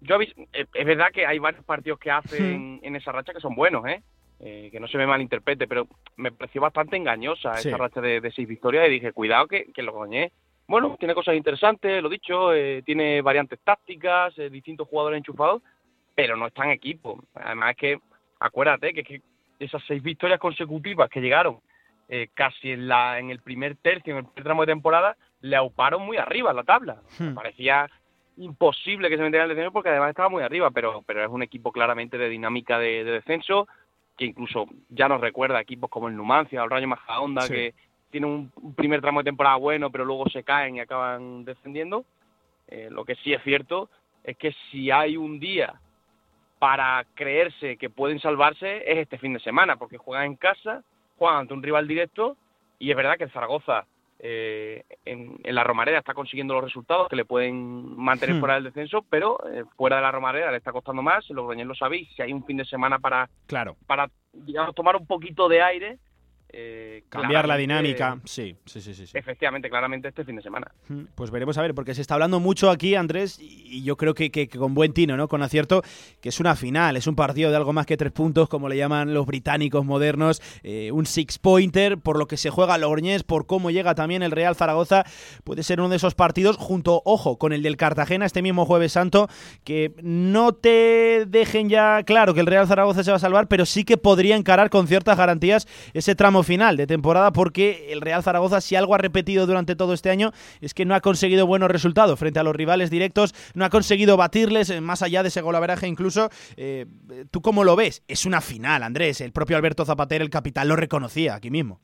Yo 0.00 0.20
eh, 0.20 0.34
es 0.52 0.86
verdad 0.86 1.08
que 1.12 1.26
hay 1.26 1.38
varios 1.38 1.64
partidos 1.64 1.98
que 1.98 2.10
hacen 2.10 2.80
en 2.82 2.96
esa 2.96 3.12
racha 3.12 3.32
que 3.32 3.40
son 3.40 3.54
buenos, 3.54 3.86
¿eh? 3.86 4.02
¿eh? 4.40 4.68
que 4.70 4.80
no 4.80 4.86
se 4.86 4.98
me 4.98 5.06
malinterprete, 5.06 5.66
pero 5.66 5.88
me 6.16 6.30
pareció 6.30 6.60
bastante 6.60 6.96
engañosa 6.96 7.52
esa 7.52 7.76
racha 7.76 8.00
de, 8.00 8.32
seis 8.34 8.46
victorias 8.46 8.86
y 8.86 8.92
dije, 8.92 9.12
cuidado 9.12 9.46
que, 9.46 9.72
que 9.72 9.82
lo 9.82 9.92
coñé. 9.92 10.32
Bueno, 10.66 10.96
tiene 10.98 11.14
cosas 11.14 11.34
interesantes, 11.34 12.02
lo 12.02 12.10
dicho, 12.10 12.52
eh, 12.52 12.82
tiene 12.84 13.22
variantes 13.22 13.58
tácticas, 13.64 14.34
distintos 14.50 14.86
jugadores 14.86 15.16
enchufados, 15.16 15.62
pero 16.14 16.36
no 16.36 16.46
está 16.46 16.64
en 16.64 16.72
equipo. 16.72 17.24
Además 17.34 17.70
es 17.70 17.76
que, 17.76 17.98
acuérdate 18.38 18.92
que, 18.92 19.02
que 19.02 19.22
esas 19.58 19.82
seis 19.88 20.02
victorias 20.02 20.38
consecutivas 20.38 21.08
que 21.08 21.20
llegaron 21.20 21.60
casi 22.34 22.70
en, 22.70 22.88
la, 22.88 23.18
en 23.18 23.30
el 23.30 23.40
primer 23.40 23.76
tercio, 23.76 24.12
en 24.12 24.18
el 24.18 24.24
primer 24.24 24.44
tramo 24.44 24.62
de 24.62 24.72
temporada, 24.72 25.16
le 25.40 25.56
auparon 25.56 26.04
muy 26.04 26.16
arriba 26.16 26.52
la 26.52 26.64
tabla. 26.64 27.02
Hmm. 27.18 27.34
Parecía 27.34 27.88
imposible 28.38 29.08
que 29.08 29.16
se 29.16 29.22
metiera 29.22 29.44
en 29.44 29.50
el 29.50 29.56
descenso 29.56 29.72
porque 29.72 29.88
además 29.88 30.10
estaba 30.10 30.28
muy 30.28 30.42
arriba, 30.42 30.70
pero, 30.70 31.02
pero 31.06 31.24
es 31.24 31.30
un 31.30 31.42
equipo 31.42 31.72
claramente 31.72 32.18
de 32.18 32.28
dinámica 32.28 32.78
de, 32.78 33.04
descenso. 33.04 33.68
que 34.16 34.26
incluso 34.26 34.66
ya 34.88 35.08
nos 35.08 35.20
recuerda 35.20 35.58
a 35.58 35.62
equipos 35.62 35.90
como 35.90 36.08
el 36.08 36.16
Numancia 36.16 36.60
o 36.60 36.64
el 36.64 36.70
Rayo 36.70 36.88
Majadahonda, 36.88 37.48
que 37.48 37.74
tienen 38.10 38.30
un, 38.30 38.74
primer 38.74 39.00
tramo 39.00 39.20
de 39.20 39.24
temporada 39.24 39.56
bueno, 39.56 39.90
pero 39.90 40.04
luego 40.04 40.28
se 40.30 40.42
caen 40.42 40.76
y 40.76 40.80
acaban 40.80 41.44
descendiendo. 41.44 42.04
Eh, 42.68 42.88
lo 42.90 43.04
que 43.04 43.16
sí 43.16 43.32
es 43.32 43.42
cierto 43.42 43.88
es 44.24 44.36
que 44.36 44.54
si 44.70 44.90
hay 44.90 45.16
un 45.16 45.40
día 45.40 45.74
para 46.58 47.04
creerse 47.14 47.76
que 47.76 47.90
pueden 47.90 48.20
salvarse 48.20 48.78
es 48.90 48.98
este 48.98 49.18
fin 49.18 49.32
de 49.32 49.40
semana, 49.40 49.76
porque 49.76 49.98
juegan 49.98 50.26
en 50.26 50.36
casa, 50.36 50.82
juegan 51.16 51.40
ante 51.40 51.54
un 51.54 51.62
rival 51.62 51.86
directo 51.86 52.36
y 52.78 52.90
es 52.90 52.96
verdad 52.96 53.16
que 53.16 53.24
el 53.24 53.30
Zaragoza 53.30 53.86
eh, 54.20 54.84
en, 55.04 55.38
la 55.44 55.64
Romareda 55.64 55.98
está 55.98 56.14
consiguiendo 56.14 56.54
los 56.54 56.64
resultados 56.64 57.08
que 57.08 57.16
le 57.16 57.24
pueden 57.24 57.96
mantener 57.96 58.36
hmm. 58.36 58.40
fuera 58.40 58.54
del 58.54 58.64
descenso, 58.64 59.04
pero 59.08 59.38
eh, 59.52 59.64
fuera 59.76 59.96
de 59.96 60.02
la 60.02 60.12
Romareda 60.12 60.50
le 60.50 60.58
está 60.58 60.72
costando 60.72 61.02
más, 61.02 61.28
los 61.30 61.56
lo 61.56 61.74
sabéis, 61.74 62.08
si 62.14 62.22
hay 62.22 62.32
un 62.32 62.44
fin 62.44 62.56
de 62.56 62.64
semana 62.64 62.98
para, 62.98 63.28
claro. 63.46 63.76
para 63.86 64.10
digamos, 64.32 64.74
tomar 64.74 64.96
un 64.96 65.06
poquito 65.06 65.48
de 65.48 65.62
aire, 65.62 65.98
eh, 66.50 67.04
Cambiar 67.10 67.46
la 67.46 67.56
dinámica, 67.58 68.18
sí, 68.24 68.56
sí, 68.64 68.80
sí, 68.80 68.94
sí, 68.94 69.04
Efectivamente, 69.12 69.68
claramente 69.68 70.08
este 70.08 70.24
fin 70.24 70.36
de 70.36 70.42
semana. 70.42 70.70
Pues 71.14 71.30
veremos 71.30 71.58
a 71.58 71.62
ver, 71.62 71.74
porque 71.74 71.94
se 71.94 72.00
está 72.00 72.14
hablando 72.14 72.40
mucho 72.40 72.70
aquí, 72.70 72.94
Andrés, 72.94 73.38
y 73.38 73.82
yo 73.82 73.96
creo 73.96 74.14
que, 74.14 74.48
con 74.48 74.74
buen 74.74 74.94
tino, 74.94 75.16
¿no? 75.16 75.28
Con 75.28 75.42
acierto, 75.42 75.82
que 76.22 76.30
es 76.30 76.40
una 76.40 76.56
final, 76.56 76.96
es 76.96 77.06
un 77.06 77.16
partido 77.16 77.50
de 77.50 77.56
algo 77.56 77.74
más 77.74 77.84
que 77.84 77.98
tres 77.98 78.12
puntos, 78.12 78.48
como 78.48 78.68
le 78.68 78.78
llaman 78.78 79.12
los 79.12 79.26
británicos 79.26 79.84
modernos, 79.84 80.40
eh, 80.62 80.90
un 80.90 81.04
six-pointer, 81.04 81.98
por 81.98 82.18
lo 82.18 82.26
que 82.26 82.38
se 82.38 82.48
juega 82.48 82.78
Logroñés, 82.78 83.24
por 83.24 83.46
cómo 83.46 83.70
llega 83.70 83.94
también 83.94 84.22
el 84.22 84.30
Real 84.30 84.56
Zaragoza, 84.56 85.04
puede 85.44 85.62
ser 85.62 85.80
uno 85.80 85.90
de 85.90 85.96
esos 85.96 86.14
partidos, 86.14 86.56
junto, 86.56 87.02
ojo, 87.04 87.38
con 87.38 87.52
el 87.52 87.62
del 87.62 87.76
Cartagena 87.76 88.24
este 88.24 88.40
mismo 88.40 88.64
Jueves 88.64 88.92
Santo, 88.92 89.28
que 89.64 89.92
no 90.02 90.52
te 90.54 91.26
dejen 91.26 91.68
ya 91.68 92.02
claro 92.04 92.32
que 92.32 92.40
el 92.40 92.46
Real 92.46 92.66
Zaragoza 92.66 93.04
se 93.04 93.10
va 93.10 93.18
a 93.18 93.20
salvar, 93.20 93.48
pero 93.48 93.66
sí 93.66 93.84
que 93.84 93.98
podría 93.98 94.36
encarar 94.36 94.70
con 94.70 94.88
ciertas 94.88 95.18
garantías 95.18 95.68
ese 95.92 96.14
tramo 96.14 96.37
final 96.42 96.76
de 96.76 96.86
temporada 96.86 97.32
porque 97.32 97.88
el 97.90 98.00
Real 98.00 98.22
Zaragoza 98.22 98.60
si 98.60 98.76
algo 98.76 98.94
ha 98.94 98.98
repetido 98.98 99.46
durante 99.46 99.76
todo 99.76 99.92
este 99.92 100.10
año 100.10 100.32
es 100.60 100.74
que 100.74 100.84
no 100.84 100.94
ha 100.94 101.00
conseguido 101.00 101.46
buenos 101.46 101.70
resultados 101.70 102.18
frente 102.18 102.38
a 102.38 102.42
los 102.42 102.54
rivales 102.54 102.90
directos, 102.90 103.34
no 103.54 103.64
ha 103.64 103.70
conseguido 103.70 104.16
batirles 104.16 104.70
eh, 104.70 104.80
más 104.80 105.02
allá 105.02 105.22
de 105.22 105.28
ese 105.28 105.40
golaveraje 105.40 105.86
incluso. 105.86 106.28
Eh, 106.56 106.86
¿Tú 107.30 107.40
cómo 107.40 107.64
lo 107.64 107.76
ves? 107.76 108.02
Es 108.08 108.26
una 108.26 108.40
final, 108.40 108.82
Andrés. 108.82 109.20
El 109.20 109.32
propio 109.32 109.56
Alberto 109.56 109.84
Zapatero, 109.84 110.24
el 110.24 110.30
capitán, 110.30 110.68
lo 110.68 110.76
reconocía 110.76 111.34
aquí 111.34 111.50
mismo. 111.50 111.80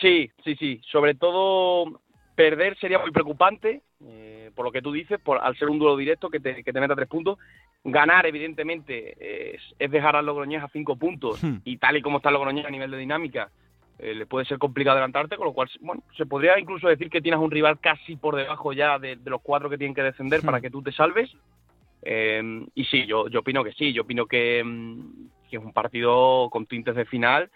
Sí, 0.00 0.30
sí, 0.44 0.54
sí. 0.56 0.80
Sobre 0.90 1.14
todo 1.14 2.00
perder 2.38 2.78
sería 2.78 3.00
muy 3.00 3.10
preocupante, 3.10 3.82
eh, 4.06 4.52
por 4.54 4.64
lo 4.64 4.70
que 4.70 4.80
tú 4.80 4.92
dices, 4.92 5.18
por, 5.18 5.38
al 5.38 5.56
ser 5.56 5.68
un 5.68 5.80
duelo 5.80 5.96
directo 5.96 6.30
que 6.30 6.38
te, 6.38 6.62
que 6.62 6.72
te 6.72 6.78
meta 6.78 6.94
tres 6.94 7.08
puntos. 7.08 7.36
Ganar, 7.82 8.26
evidentemente, 8.26 9.56
es, 9.56 9.90
dejar 9.90 10.14
al 10.14 10.24
Logroñés 10.24 10.62
a 10.62 10.68
cinco 10.68 10.94
puntos 10.94 11.42
hmm. 11.42 11.56
y 11.64 11.78
tal 11.78 11.96
y 11.96 12.02
como 12.02 12.18
está 12.18 12.30
Logroñés 12.30 12.64
a 12.64 12.70
nivel 12.70 12.92
de 12.92 12.98
dinámica, 12.98 13.50
eh, 13.98 14.14
le 14.14 14.24
puede 14.26 14.46
ser 14.46 14.58
complicado 14.58 14.98
adelantarte, 14.98 15.36
con 15.36 15.46
lo 15.46 15.52
cual, 15.52 15.68
bueno, 15.80 16.04
se 16.16 16.26
podría 16.26 16.56
incluso 16.60 16.86
decir 16.86 17.10
que 17.10 17.20
tienes 17.20 17.40
un 17.40 17.50
rival 17.50 17.80
casi 17.80 18.14
por 18.14 18.36
debajo 18.36 18.72
ya 18.72 19.00
de, 19.00 19.18
los 19.24 19.42
cuatro 19.42 19.68
que 19.68 19.76
tienen 19.76 19.96
que 19.96 20.04
descender 20.04 20.42
para 20.42 20.58
hmm. 20.58 20.62
que 20.62 20.70
tú 20.70 20.80
te 20.80 20.92
salves. 20.92 21.36
Eh, 22.02 22.64
y 22.72 22.84
sí, 22.84 23.04
yo, 23.04 23.26
yo 23.26 23.40
opino 23.40 23.64
que 23.64 23.72
sí, 23.72 23.92
yo 23.92 24.02
opino 24.02 24.26
que, 24.26 24.62
mm, 24.64 25.00
que 25.50 25.56
es 25.56 25.64
un 25.64 25.72
partido 25.72 26.48
con 26.50 26.66
tintes 26.66 26.94
de 26.94 27.04
final, 27.04 27.50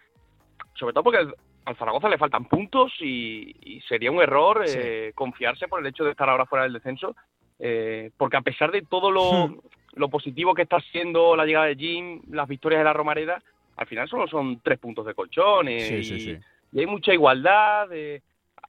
sobre 0.74 0.92
todo 0.92 1.04
porque 1.04 1.24
al 1.64 1.76
Zaragoza 1.76 2.08
le 2.08 2.18
faltan 2.18 2.44
puntos 2.46 2.92
y, 3.00 3.80
sería 3.88 4.10
un 4.10 4.22
error 4.22 4.64
eh, 4.66 5.12
confiarse 5.14 5.68
por 5.68 5.80
el 5.80 5.86
hecho 5.86 6.04
de 6.04 6.10
estar 6.10 6.28
ahora 6.28 6.46
fuera 6.46 6.64
del 6.64 6.72
descenso, 6.72 7.14
eh, 7.58 8.10
porque 8.16 8.36
a 8.36 8.42
pesar 8.42 8.70
de 8.70 8.82
todo 8.82 9.10
hmm. 9.10 9.60
lo, 9.94 10.08
positivo 10.08 10.54
que 10.54 10.62
está 10.62 10.80
siendo 10.80 11.36
la 11.36 11.44
llegada 11.44 11.66
de 11.66 11.76
Jim, 11.76 12.22
las 12.30 12.48
victorias 12.48 12.80
de 12.80 12.84
la 12.84 12.92
Romareda, 12.92 13.42
al 13.76 13.86
final 13.86 14.08
solo 14.08 14.26
son 14.26 14.60
tres 14.62 14.78
puntos 14.78 15.06
de 15.06 15.14
colchón 15.14 15.68
eh, 15.68 16.00
y, 16.00 16.78
hay 16.78 16.86
mucha 16.86 17.12
igualdad. 17.12 17.88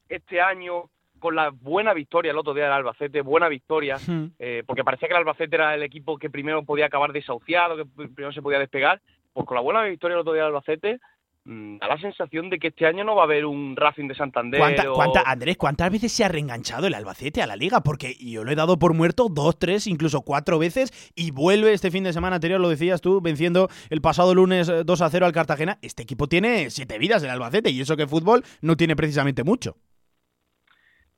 este 0.09 0.41
año, 0.41 0.89
con 1.19 1.35
la 1.35 1.49
buena 1.51 1.93
victoria 1.93 2.31
el 2.31 2.37
otro 2.37 2.53
día 2.53 2.65
del 2.65 2.73
Albacete, 2.73 3.21
buena 3.21 3.47
victoria, 3.47 3.97
hmm. 3.97 4.27
porque 4.65 4.83
parecía 4.83 5.07
que 5.07 5.13
el 5.13 5.19
Albacete 5.19 5.55
era 5.55 5.73
el 5.73 5.83
equipo 5.83 6.17
que 6.17 6.29
primero 6.29 6.63
podía 6.63 6.87
acabar 6.87 7.13
desahuciado, 7.13 7.77
que 7.77 7.85
primero 7.85 8.33
se 8.33 8.41
podía 8.41 8.59
despegar, 8.59 9.01
pues 9.31 9.47
con 9.47 9.55
la 9.55 9.61
buena 9.61 9.83
victoria 9.83 10.15
el 10.15 10.21
otro 10.21 10.33
día 10.33 10.43
del 10.43 10.49
Albacete, 10.53 10.99
da 11.45 11.87
la 11.87 11.99
sensación 11.99 12.49
de 12.49 12.57
que 12.57 12.69
este 12.69 12.85
año 12.85 13.03
no 13.03 13.15
va 13.15 13.23
a 13.23 13.25
haber 13.25 13.45
un 13.45 13.75
Racing 13.75 14.07
de 14.07 14.15
Santander. 14.15 14.61
¿Cuánta, 14.93 15.21
Andrés, 15.25 15.57
¿cuántas 15.57 15.91
veces 15.91 16.11
se 16.11 16.23
ha 16.23 16.29
reenganchado 16.29 16.87
el 16.87 16.93
Albacete 16.93 17.41
a 17.41 17.47
la 17.47 17.55
liga? 17.55 17.81
Porque 17.81 18.15
yo 18.15 18.43
lo 18.43 18.51
he 18.51 18.55
dado 18.55 18.79
por 18.79 18.93
muerto 18.93 19.27
dos, 19.29 19.59
tres, 19.59 19.87
incluso 19.87 20.21
cuatro 20.21 20.57
veces 20.57 21.11
y 21.15 21.31
vuelve 21.31 21.73
este 21.73 21.91
fin 21.91 22.05
de 22.05 22.13
semana 22.13 22.37
anterior, 22.37 22.61
lo 22.61 22.69
decías 22.69 23.01
tú, 23.01 23.19
venciendo 23.21 23.67
el 23.89 24.01
pasado 24.01 24.33
lunes 24.33 24.67
2 24.85 25.01
eh, 25.01 25.03
a 25.03 25.09
0 25.09 25.25
al 25.25 25.33
Cartagena. 25.33 25.79
Este 25.81 26.03
equipo 26.03 26.27
tiene 26.27 26.69
siete 26.69 26.97
vidas 26.97 27.23
el 27.23 27.29
Albacete 27.29 27.71
y 27.71 27.81
eso 27.81 27.97
que 27.97 28.07
fútbol 28.07 28.43
no 28.61 28.77
tiene 28.77 28.95
precisamente 28.95 29.43
mucho. 29.43 29.75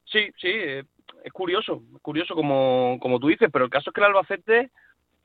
Sí, 0.05 0.31
sí, 0.37 0.47
eh, 0.49 0.83
es 1.23 1.33
curioso, 1.33 1.83
curioso 2.01 2.33
como, 2.33 2.97
como 2.99 3.19
tú 3.19 3.27
dices, 3.27 3.49
pero 3.51 3.65
el 3.65 3.71
caso 3.71 3.89
es 3.89 3.93
que 3.93 4.01
el 4.01 4.07
Albacete 4.07 4.71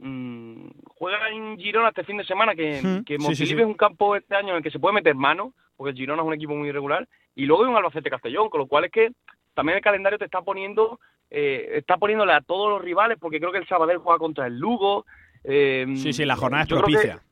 mmm, 0.01 0.69
juega 0.89 1.29
en 1.31 1.59
Girona 1.59 1.91
este 1.91 2.05
fin 2.05 2.17
de 2.17 2.25
semana, 2.25 2.55
que, 2.55 3.03
que 3.07 3.15
es 3.15 3.53
un 3.53 3.75
campo 3.75 4.17
este 4.17 4.35
año 4.35 4.51
en 4.51 4.57
el 4.57 4.63
que 4.63 4.71
se 4.71 4.79
puede 4.79 4.95
meter 4.95 5.15
mano, 5.15 5.53
porque 5.77 5.91
el 5.91 5.97
Girona 5.97 6.23
es 6.23 6.29
un 6.29 6.35
equipo 6.35 6.55
muy 6.55 6.69
irregular, 6.69 7.07
y 7.35 7.47
luego 7.47 7.65
hay 7.65 7.71
un 7.71 7.77
Albacete 7.77 8.11
Castellón, 8.11 8.51
con 8.51 8.61
lo 8.61 8.67
cual 8.67 8.85
es 8.85 8.91
que 8.91 9.13
también 9.55 9.77
el 9.77 9.83
calendario 9.83 10.19
te 10.19 10.25
está 10.25 10.43
poniendo, 10.43 11.01
eh, 11.31 11.71
está 11.75 11.97
poniéndole 11.97 12.33
a 12.33 12.41
todos 12.41 12.71
los 12.71 12.83
rivales, 12.83 13.19
porque 13.21 13.39
creo 13.39 13.53
que 13.53 13.59
el 13.59 13.69
Sabadell 13.69 13.99
juega 13.99 14.19
contra 14.19 14.47
el 14.47 14.59
Lugo. 14.59 15.07
Eh, 15.45 15.87
sí, 15.97 16.13
sí, 16.13 16.25
la 16.25 16.37
jornada 16.37 16.65
es 16.65 16.69
propicia. 16.69 17.23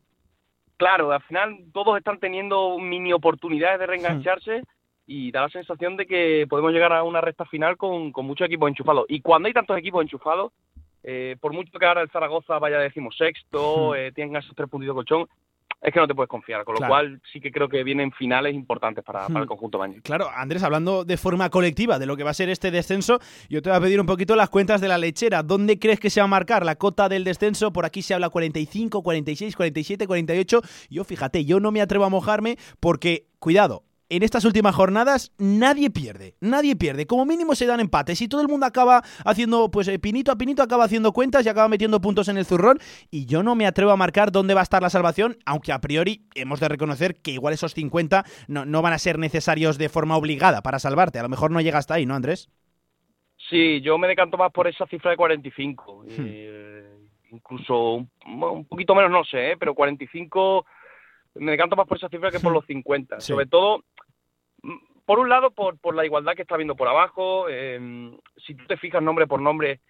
claro, 0.77 1.13
al 1.13 1.23
final 1.23 1.59
todos 1.73 1.99
están 1.99 2.19
teniendo 2.19 2.79
mini 2.79 3.13
oportunidades 3.13 3.81
de 3.81 3.87
reengancharse. 3.87 4.63
y 5.11 5.33
da 5.33 5.41
la 5.41 5.49
sensación 5.49 5.97
de 5.97 6.07
que 6.07 6.47
podemos 6.49 6.71
llegar 6.71 6.93
a 6.93 7.03
una 7.03 7.23
recta 7.23 7.47
final 7.47 7.79
con, 7.79 8.13
con 8.13 8.27
muchos 8.27 8.47
equipos 8.47 8.69
enchufados. 8.69 9.07
Y 9.09 9.23
cuando 9.23 9.47
hay 9.47 9.55
tantos 9.55 9.79
equipos 9.79 10.03
enchufados, 10.03 10.53
eh, 11.11 11.37
por 11.41 11.55
mucho 11.55 11.79
que 11.79 11.87
ahora 11.87 12.03
el 12.03 12.11
Zaragoza 12.11 12.59
vaya 12.59 12.79
decimosexto, 12.79 13.95
eh, 13.95 14.13
tenga 14.13 14.41
esos 14.41 14.55
tres 14.55 14.69
puntitos 14.69 14.95
colchón, 14.95 15.27
es 15.81 15.91
que 15.91 16.01
no 16.01 16.07
te 16.07 16.15
puedes 16.15 16.29
confiar, 16.29 16.65
con 16.65 16.75
lo 16.79 16.87
cual 16.87 17.19
sí 17.33 17.41
que 17.41 17.51
creo 17.51 17.67
que 17.67 17.83
vienen 17.83 18.13
finales 18.13 18.55
importantes 18.55 19.03
para, 19.03 19.25
el 19.27 19.47
conjunto 19.47 19.79
baño. 19.79 20.03
Claro, 20.03 20.29
Andrés, 20.29 20.63
hablando 20.63 21.07
de 21.07 21.17
forma 21.17 21.49
colectiva 21.49 21.99
de 21.99 22.05
lo 22.05 22.15
que 22.15 22.25
va 22.25 22.31
a 22.31 22.35
ser 22.35 22.51
este 22.51 22.71
descenso, 22.71 23.21
yo 23.49 23.63
te 23.63 23.71
voy 23.71 23.79
a 23.79 23.81
pedir 23.81 23.99
un 23.99 24.07
poquito 24.07 24.37
las 24.37 24.51
cuentas 24.51 24.83
de 24.83 24.89
la 24.89 24.99
lechera. 24.99 25.43
¿Dónde 25.43 25.79
crees 25.79 25.99
que 25.99 26.11
se 26.11 26.21
va 26.21 26.25
a 26.25 26.29
marcar 26.29 26.67
la 26.67 26.75
cota 26.75 27.09
del 27.09 27.25
descenso? 27.25 27.73
Por 27.73 27.87
aquí 27.87 28.03
se 28.03 28.13
habla 28.13 28.29
45, 28.29 29.03
46, 29.03 29.57
47, 29.57 30.07
48. 30.07 30.61
Yo 30.91 31.05
fíjate, 31.05 31.47
yo 31.47 31.59
no 31.59 31.73
me 31.73 31.81
atrevo 31.81 32.05
a 32.05 32.11
mojarme 32.11 32.59
porque, 32.81 33.29
cuidado, 33.39 33.85
en 34.09 34.23
estas 34.23 34.45
últimas 34.45 34.75
jornadas 34.75 35.33
nadie 35.39 35.91
pierde, 35.91 36.35
nadie 36.41 36.77
pierde. 36.77 37.07
Como 37.07 37.27
mínimo 37.27 37.55
se 37.55 37.67
dan 37.67 37.81
empates 37.81 38.21
y 38.23 38.29
todo 38.29 38.41
el 38.41 38.49
mundo 38.49 38.67
acaba 38.67 39.03
haciendo, 39.25 39.71
pues 39.71 39.89
eh, 39.89 39.99
pinito 39.99 40.33
a 40.33 40.37
pinito 40.37 40.63
acaba 40.63 40.85
haciendo 40.85 41.13
cuentas 41.13 41.45
y 41.45 41.49
acaba 41.49 41.69
metiendo 41.69 42.01
puntos 42.01 42.29
en 42.29 42.39
el 42.39 42.45
zurrón. 42.45 42.79
Y 43.11 43.27
yo 43.27 43.43
no 43.43 43.55
me 43.55 43.67
atrevo 43.67 43.91
a 43.91 43.97
marcar 43.97 44.33
dónde 44.33 44.55
va 44.55 44.61
a 44.61 44.63
estar 44.63 44.83
la 44.83 44.91
salvación, 44.91 45.37
aunque 45.45 45.73
a 45.73 45.81
priori 45.81 46.27
hemos 46.35 46.61
de 46.61 46.69
reconocer 46.69 47.17
que 47.21 47.33
igual 47.33 47.55
esos 47.55 47.75
50 47.75 48.25
no, 48.49 48.65
no 48.65 48.83
van 48.83 48.93
a 48.93 48.99
ser 48.99 49.19
necesarios 49.19 49.79
de 49.79 49.89
forma 49.89 50.17
obligada 50.17 50.63
para 50.63 50.79
salvarte. 50.79 51.19
A 51.19 51.23
lo 51.23 51.29
mejor 51.29 51.51
no 51.51 51.61
llega 51.61 51.79
hasta 51.79 51.95
ahí, 51.95 52.07
¿no, 52.07 52.15
Andrés? 52.15 52.51
Sí, 53.49 53.81
yo 53.81 53.97
me 53.99 54.09
decanto 54.09 54.37
más 54.37 54.53
por 54.53 54.67
esa 54.69 54.87
cifra 54.87 55.11
de 55.11 55.17
45. 55.17 56.05
Hmm. 56.05 56.09
Eh, 56.19 56.99
incluso 57.31 57.95
un, 58.27 58.65
poquito 58.69 58.95
menos, 58.95 59.11
no 59.11 59.25
sé, 59.25 59.53
¿eh? 59.53 59.57
pero 59.59 59.75
45 59.75 60.67
me 61.39 61.53
decanto 61.53 61.77
más 61.77 61.87
por 61.87 61.97
esa 61.97 62.09
cifra 62.09 62.31
que 62.31 62.41
por 62.41 62.53
los 62.53 62.65
50. 62.67 63.21
Sobre 63.21 63.47
todo, 63.47 63.85
mm, 64.63 64.77
por 65.05 65.19
un 65.19 65.29
lado, 65.29 65.51
por, 65.51 65.79
por 65.79 65.95
la 65.95 66.05
igualdad 66.05 66.35
que 66.35 66.43
está 66.43 66.57
viendo 66.57 66.77
por 66.77 66.89
abajo. 66.89 67.49
Em, 67.49 68.17
si 68.37 68.55
tú 68.55 68.65
te 68.67 68.77
fijas 68.77 69.03
nombre 69.03 69.27
por 69.27 69.41
nombre, 69.41 69.81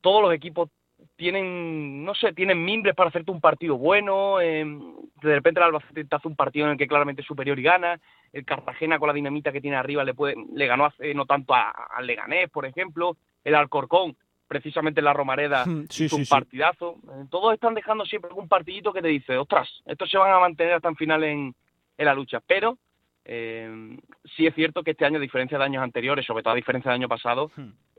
todos 0.00 0.22
los 0.22 0.32
equipos 0.32 0.70
tienen, 1.16 2.04
no 2.04 2.14
sé, 2.14 2.32
tienen 2.32 2.64
mimbres 2.64 2.94
para 2.94 3.08
hacerte 3.10 3.30
un 3.30 3.40
partido 3.40 3.76
bueno. 3.76 4.40
Em, 4.40 4.80
de 5.22 5.34
repente 5.34 5.60
el 5.60 5.64
Albacete 5.64 6.04
te 6.04 6.16
hace 6.16 6.28
un 6.28 6.36
partido 6.36 6.66
en 6.66 6.72
el 6.72 6.78
que 6.78 6.88
claramente 6.88 7.22
es 7.22 7.28
superior 7.28 7.58
y 7.58 7.62
gana. 7.62 8.00
El 8.32 8.44
Cartagena 8.44 8.98
con 8.98 9.08
la 9.08 9.14
dinamita 9.14 9.52
que 9.52 9.60
tiene 9.60 9.76
arriba 9.76 10.04
le 10.04 10.14
puede, 10.14 10.36
le 10.54 10.66
ganó 10.66 10.86
hace 10.86 11.14
no 11.14 11.26
tanto 11.26 11.54
al 11.54 12.06
Leganés, 12.06 12.48
por 12.50 12.66
ejemplo. 12.66 13.16
El 13.44 13.54
Alcorcón 13.54 14.16
precisamente 14.48 15.02
la 15.02 15.12
Romareda 15.12 15.64
sí, 15.88 16.08
un 16.12 16.26
partidazo. 16.26 16.96
Eh, 17.04 17.24
todos 17.30 17.54
están 17.54 17.74
dejando 17.74 18.04
siempre 18.04 18.30
un 18.34 18.48
partidito 18.48 18.92
que 18.92 19.02
te 19.02 19.08
dice, 19.08 19.36
ostras, 19.36 19.68
estos 19.86 20.10
se 20.10 20.18
van 20.18 20.32
a 20.32 20.40
mantener 20.40 20.74
hasta 20.74 20.88
el 20.88 20.96
final 20.96 21.24
en, 21.24 21.54
la 21.98 22.14
lucha. 22.14 22.40
Pero 22.44 22.78
eh, 23.24 23.96
sí 24.36 24.46
es 24.46 24.54
cierto 24.54 24.82
que 24.82 24.90
este 24.90 25.04
año, 25.04 25.18
a 25.18 25.20
diferencia 25.20 25.56
de 25.56 25.64
años 25.64 25.82
anteriores, 25.82 26.26
sobre 26.26 26.42
todo 26.42 26.52
a 26.52 26.56
diferencia 26.56 26.90
del 26.90 27.00
año 27.00 27.08
pasado, 27.08 27.50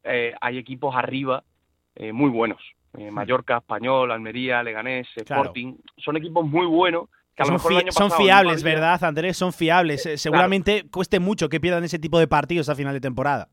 eh, 0.04 0.34
hay 0.42 0.58
equipos 0.58 0.96
arriba 0.96 1.44
muy 2.12 2.30
buenos. 2.32 2.60
Mallorca, 3.12 3.58
Español, 3.58 4.12
Almería, 4.12 4.62
Leganés, 4.64 5.08
Sporting, 5.16 5.76
son 5.98 6.18
equipos 6.18 6.46
muy 6.46 6.66
buenos. 6.66 7.08
Que 7.36 7.44
a 7.44 7.46
lo 7.46 7.54
mejor 7.54 7.92
son 7.92 8.12
fiables, 8.12 8.62
¿verdad, 8.62 9.04
Andrés? 9.04 9.38
Son 9.38 9.54
fiables. 9.54 10.10
Seguramente 10.16 10.86
cueste 10.92 11.20
mucho 11.20 11.50
que 11.50 11.60
pierdan 11.60 11.84
ese 11.84 12.00
tipo 12.00 12.20
de 12.20 12.28
partidos 12.28 12.68
a 12.70 12.76
final 12.76 12.94
de 12.94 13.02
temporada. 13.02 13.48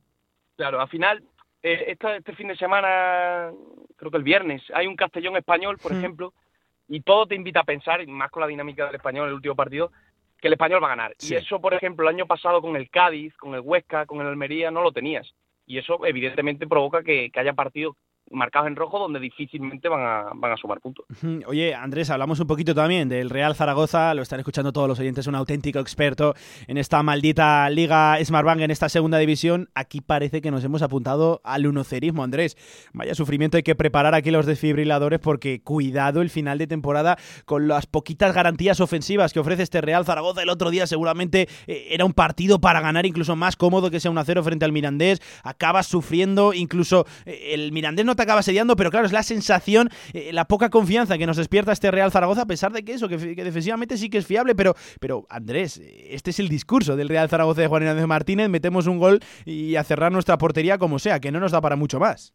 Claro, 0.57 0.81
al 0.81 0.89
final 0.89 1.23
eh, 1.63 1.97
este 1.97 2.35
fin 2.35 2.49
de 2.49 2.57
semana, 2.57 3.51
creo 3.97 4.11
que 4.11 4.17
el 4.17 4.23
viernes, 4.23 4.63
hay 4.75 4.87
un 4.87 4.97
Castellón 4.97 5.37
español, 5.37 5.79
por 5.79 5.93
ejemplo, 5.93 6.33
y 6.89 7.01
todo 7.01 7.27
te 7.27 7.35
invita 7.35 7.61
a 7.61 7.65
pensar, 7.65 8.07
más 8.07 8.31
con 8.31 8.41
la 8.41 8.47
dinámica 8.47 8.87
del 8.87 8.97
español 8.97 9.25
en 9.25 9.29
el 9.29 9.35
último 9.37 9.55
partido, 9.55 9.93
que 10.41 10.49
el 10.49 10.55
español 10.55 10.83
va 10.83 10.89
a 10.89 10.97
ganar. 10.97 11.15
Y 11.21 11.35
eso, 11.35 11.61
por 11.61 11.75
ejemplo, 11.75 12.09
el 12.09 12.15
año 12.15 12.27
pasado 12.27 12.63
con 12.63 12.77
el 12.77 12.89
Cádiz, 12.89 13.37
con 13.37 13.55
el 13.55 13.61
Huesca, 13.61 14.07
con 14.07 14.21
el 14.21 14.27
Almería, 14.27 14.71
no 14.71 14.83
lo 14.83 14.91
tenías. 14.91 15.35
Y 15.67 15.79
eso 15.79 16.05
evidentemente 16.05 16.67
provoca 16.67 17.03
que, 17.03 17.31
que 17.31 17.41
haya 17.41 17.53
partidos 17.53 17.97
marcados 18.31 18.69
en 18.69 18.77
rojo 18.77 18.99
donde 18.99 19.21
difícilmente 19.21 19.89
van 19.89 20.01
a, 20.01 20.31
van 20.35 20.53
a 20.53 20.57
sumar 20.57 20.81
puntos. 20.81 21.05
Oye, 21.47 21.75
Andrés, 21.75 22.11
hablamos 22.11 22.41
un 22.41 22.47
poquito 22.47 22.75
también 22.75 23.09
del 23.09 23.31
Real 23.31 23.55
Zaragoza, 23.55 24.15
lo 24.15 24.23
están 24.23 24.41
escuchando 24.41 24.73
todos 24.73 24.89
los 24.89 24.99
oyentes, 25.01 25.27
un 25.27 25.35
auténtico 25.35 25.79
experto 25.79 26.35
en 26.67 26.79
esta 26.79 27.03
maldita 27.03 27.69
Liga 27.71 28.17
Smartbank 28.23 28.61
en 28.61 28.71
esta 28.71 28.89
segunda 28.89 29.19
división. 29.19 29.69
Aquí 29.75 30.01
parece 30.01 30.41
que 30.41 30.51
nos 30.51 30.65
hemos 30.65 30.83
apuntado 30.83 31.41
al 31.45 31.67
unocerismo, 31.67 32.23
Andrés. 32.23 32.57
Vaya 32.93 33.15
sufrimiento, 33.15 33.57
hay 33.57 33.63
que 33.63 33.75
preparar 33.75 34.15
aquí 34.15 34.31
los 34.31 34.47
desfibriladores 34.47 35.19
porque 35.19 35.63
cuidado 35.63 36.23
el 36.23 36.31
final 36.31 36.59
de 36.59 36.67
temporada 36.67 37.19
con 37.45 37.69
las 37.69 37.87
poquitas 37.87 38.35
garantías 38.35 38.81
ofensivas 38.81 39.33
que 39.33 39.41
ofrece 39.41 39.63
este 39.63 39.81
Real 39.81 40.05
Zaragoza. 40.05 40.43
El 40.43 40.51
otro 40.51 40.71
día 40.71 40.87
seguramente 40.87 41.49
eh, 41.67 41.89
era 41.91 42.05
un 42.05 42.13
partido 42.13 42.61
para 42.61 42.81
ganar 42.81 43.07
incluso 43.07 43.37
más 43.37 43.57
cómodo 43.57 43.91
que 43.91 44.01
sea 44.01 44.11
un 44.11 44.19
a 44.19 44.25
0 44.25 44.43
frente 44.45 44.65
al 44.65 44.73
Mirandés. 44.73 45.21
Acabas 45.43 45.87
sufriendo, 45.87 46.53
incluso 46.53 47.07
eh, 47.25 47.55
el 47.55 47.73
Mirandés 47.73 48.07
no 48.07 48.17
acaba 48.23 48.43
sediando, 48.43 48.77
pero 48.77 48.91
claro, 48.91 49.07
es 49.07 49.13
la 49.13 49.23
sensación, 49.23 49.89
eh, 50.13 50.33
la 50.33 50.47
poca 50.47 50.71
confianza 50.71 51.19
que 51.19 51.27
nos 51.27 51.37
despierta 51.37 51.73
este 51.73 51.91
Real 51.91 52.11
Zaragoza, 52.11 52.43
a 52.43 52.47
pesar 52.47 52.73
de 52.73 52.85
que 52.85 52.93
eso, 52.93 53.09
que, 53.09 53.17
defensivamente 53.17 53.97
sí 53.97 54.11
que 54.11 54.19
es 54.19 54.27
fiable, 54.27 54.55
pero, 54.55 54.75
pero 55.01 55.27
Andrés, 55.29 55.79
este 55.79 56.31
es 56.31 56.41
el 56.41 56.49
discurso 56.49 56.97
del 56.97 57.09
Real 57.09 57.29
Zaragoza 57.29 57.61
de 57.61 57.69
Juan 57.69 57.83
Ignacio 57.83 58.07
Martínez, 58.07 58.49
metemos 58.49 58.87
un 58.87 58.99
gol 58.99 59.21
y 59.45 59.77
a 59.77 59.85
cerrar 59.85 60.13
nuestra 60.13 60.39
portería 60.39 60.79
como 60.79 60.99
sea, 60.99 61.21
que 61.21 61.33
no 61.33 61.41
nos 61.41 61.53
da 61.53 61.61
para 61.61 61.77
mucho 61.77 61.99
más. 61.99 62.35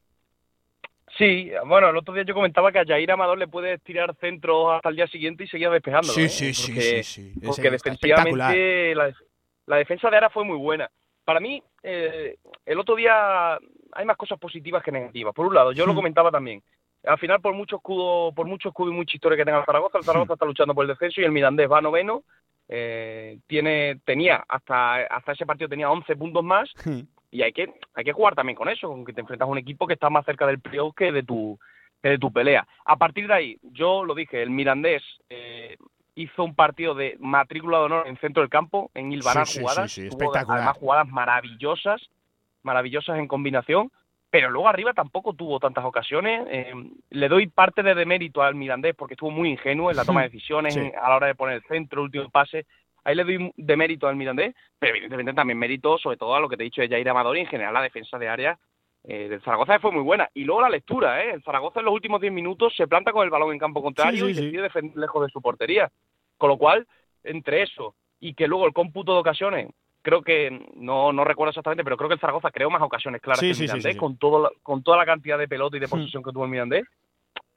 Sí, 1.17 1.49
bueno, 1.65 1.89
el 1.89 1.97
otro 1.97 2.13
día 2.13 2.23
yo 2.23 2.33
comentaba 2.33 2.71
que 2.71 2.79
a 2.79 2.86
Jair 2.86 3.09
Amador 3.09 3.38
le 3.38 3.47
puede 3.47 3.77
tirar 3.77 4.15
centro 4.19 4.73
hasta 4.73 4.89
el 4.89 4.97
día 4.97 5.07
siguiente 5.07 5.45
y 5.45 5.47
seguía 5.47 5.69
despejando. 5.69 6.09
Sí, 6.09 6.27
sí, 6.27 6.53
sí, 6.53 7.03
sí, 7.03 7.33
Porque 7.45 7.69
defensivamente 7.69 8.93
la, 8.95 9.77
defensa 9.77 10.09
de 10.09 10.17
Ara 10.17 10.29
fue 10.29 10.43
muy 10.43 10.57
buena. 10.57 10.89
Para 11.26 11.39
mí, 11.39 11.61
eh, 11.84 12.38
el 12.65 12.80
otro 12.80 12.95
día 12.95 13.55
hay 13.91 14.05
más 14.05 14.15
cosas 14.15 14.39
positivas 14.39 14.84
que 14.84 14.91
negativas. 14.91 15.34
Por 15.34 15.47
un 15.47 15.55
lado, 15.55 15.71
yo 15.71 15.86
lo 15.86 15.95
comentaba 15.95 16.32
también. 16.32 16.61
Al 17.03 17.17
final, 17.17 17.41
por 17.41 17.53
mucho 17.53 17.78
escudo, 17.78 18.32
por 18.34 18.47
mucho 18.47 18.69
escudo 18.69 18.91
y 18.91 18.95
mucha 18.95 19.15
historia 19.15 19.38
que 19.38 19.45
tenga 19.45 19.59
el 19.59 19.65
Zaragoza, 19.65 19.97
el. 19.97 20.03
Zaragoza 20.03 20.34
está 20.34 20.45
luchando 20.45 20.73
por 20.73 20.86
el 20.86 20.89
descenso 20.89 21.21
y 21.21 21.23
el 21.23 21.32
Mirandés 21.32 21.69
va 21.69 21.82
noveno. 21.82 22.23
Eh, 22.67 23.39
tiene, 23.47 23.99
tenía 24.05 24.43
hasta, 24.47 24.95
hasta 25.03 25.34
ese 25.34 25.45
partido 25.45 25.69
tenía 25.69 25.91
11 25.91 26.15
puntos 26.15 26.43
más 26.43 26.67
y 27.30 27.43
hay 27.43 27.53
que, 27.53 27.71
hay 27.93 28.03
que 28.03 28.13
jugar 28.13 28.34
también 28.34 28.55
con 28.55 28.69
eso, 28.69 28.88
con 28.88 29.05
que 29.05 29.13
te 29.13 29.21
enfrentas 29.21 29.47
a 29.47 29.51
un 29.51 29.59
equipo 29.59 29.86
que 29.86 29.93
está 29.93 30.09
más 30.09 30.26
cerca 30.26 30.47
del 30.47 30.59
playoff 30.59 30.95
que 30.95 31.11
de 31.11 31.21
tu 31.21 31.59
que 32.01 32.09
de 32.09 32.17
tu 32.17 32.32
pelea. 32.32 32.67
A 32.86 32.97
partir 32.97 33.28
de 33.28 33.34
ahí, 33.34 33.57
yo 33.61 34.03
lo 34.03 34.13
dije, 34.13 34.41
el 34.41 34.49
Mirandés 34.49 35.03
eh, 35.30 35.76
hizo 36.16 36.43
un 36.43 36.55
partido 36.55 36.95
de 36.95 37.18
matrícula 37.20 37.80
de 37.80 37.84
honor 37.86 38.07
en 38.07 38.18
centro 38.18 38.41
del 38.41 38.49
campo, 38.49 38.89
en 38.93 39.11
Ilvanar 39.11 39.45
jugadas, 39.47 39.99
además 40.47 40.78
jugadas 40.78 41.07
maravillosas, 41.07 42.01
maravillosas 42.63 43.20
en 43.20 43.28
combinación, 43.28 43.91
pero 44.30 44.49
luego 44.49 44.68
arriba 44.68 44.93
tampoco 44.93 45.34
tuvo 45.34 45.59
tantas 45.59 45.86
ocasiones. 45.86 46.45
Eh, 46.49 46.74
le 47.09 47.30
doy 47.30 47.47
parte 47.47 47.84
de 47.84 47.95
demérito 47.95 48.41
al 48.41 48.55
Mirandés 48.55 48.95
porque 48.95 49.13
estuvo 49.13 49.32
muy 49.32 49.49
ingenuo 49.49 49.91
en 49.91 49.97
la 49.97 50.05
toma 50.05 50.24
de 50.24 50.30
decisiones, 50.32 50.76
a 50.78 51.09
la 51.09 51.16
hora 51.16 51.28
de 51.28 51.36
poner 51.36 51.55
el 51.57 51.63
centro, 51.63 52.01
el 52.01 52.05
último 52.05 52.30
pase. 52.30 52.66
Ahí 53.03 53.16
le 53.16 53.24
doy 53.24 53.53
demérito 53.55 54.07
al 54.07 54.16
Mirandés, 54.16 54.55
pero 54.80 54.91
evidentemente 54.93 55.34
también 55.34 55.59
mérito 55.59 55.97
sobre 55.97 56.18
todo 56.18 56.34
a 56.34 56.39
lo 56.39 56.49
que 56.49 56.57
te 56.57 56.63
he 56.63 56.66
dicho 56.66 56.82
de 56.82 56.89
Jair 56.89 57.07
Amador 57.07 57.38
y 57.38 57.41
en 57.41 57.47
general 57.47 57.74
la 57.74 57.82
defensa 57.82 58.18
de 58.18 58.28
área 58.28 58.57
eh, 59.08 59.30
del 59.30 59.41
Zaragoza 59.41 59.80
fue 59.80 59.91
muy 59.91 60.01
buena. 60.01 60.30
Y 60.34 60.43
luego 60.43 60.62
la 60.62 60.70
lectura, 60.70 61.24
¿eh? 61.24 61.32
El 61.34 61.43
Zaragoza 61.43 61.80
en 61.80 61.86
los 61.86 61.93
últimos 61.93 62.20
10 62.20 62.34
minutos 62.34 62.74
se 62.76 62.88
planta 62.88 63.12
con 63.12 63.24
el 63.24 63.30
balón 63.30 63.53
en 63.53 63.60
campo 63.60 63.82
contrario 63.82 64.28
y 64.28 64.34
decide 64.34 64.64
defender 64.64 64.97
lejos 64.97 65.26
de 65.26 65.32
su 65.32 65.41
portería. 65.41 65.91
Con 66.38 66.49
lo 66.49 66.58
cual, 66.58 66.88
entre 67.24 67.62
eso 67.62 67.95
y 68.20 68.34
que 68.34 68.47
luego 68.47 68.66
el 68.66 68.74
cómputo 68.74 69.14
de 69.14 69.20
ocasiones 69.20 69.68
creo 70.01 70.22
que, 70.22 70.68
no, 70.76 71.12
no 71.12 71.24
recuerdo 71.24 71.49
exactamente, 71.49 71.84
pero 71.84 71.97
creo 71.97 72.08
que 72.08 72.14
el 72.14 72.20
Zaragoza 72.20 72.51
creó 72.51 72.70
más 72.70 72.82
ocasiones 72.82 73.22
claras 73.22 73.39
que 73.39 73.49
el 73.49 73.60
Mirandés, 73.60 73.97
con, 73.97 74.18
todo 74.18 74.51
con 74.62 74.84
toda 74.84 74.97
la 74.97 75.06
cantidad 75.06 75.38
de 75.38 75.47
pelota 75.47 75.78
y 75.78 75.80
de 75.80 75.88
hmm. 75.88 75.89
posesión 75.89 76.24
que 76.24 76.32
tuvo 76.32 76.45
el 76.45 76.51
Mirandés, 76.51 76.86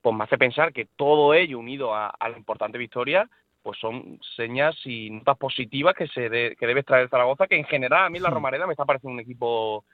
pues 0.01 0.17
me 0.17 0.25
hace 0.25 0.39
pensar 0.39 0.73
que 0.73 0.89
todo 0.97 1.35
ello 1.35 1.59
unido 1.59 1.95
a, 1.95 2.15
la 2.21 2.39
importante 2.39 2.79
victoria, 2.79 3.29
pues 3.63 3.79
son 3.79 4.19
señas 4.35 4.75
y 4.87 5.11
notas 5.11 5.37
positivas 5.37 5.95
que 5.95 6.07
se 6.09 6.57
que 6.57 6.67
debe 6.67 6.83
traer 6.85 7.05
el 7.05 7.11
Zaragoza, 7.11 7.47
que 7.47 7.57
en 7.57 7.65
general 7.65 8.07
a 8.07 8.11
mí 8.11 8.19
la 8.19 8.31
hmm. 8.31 8.35
Romareda 8.35 8.67
me 8.67 8.73
está 8.73 8.87
pareciendo 8.87 9.15
un 9.15 9.21
equipo 9.21 9.85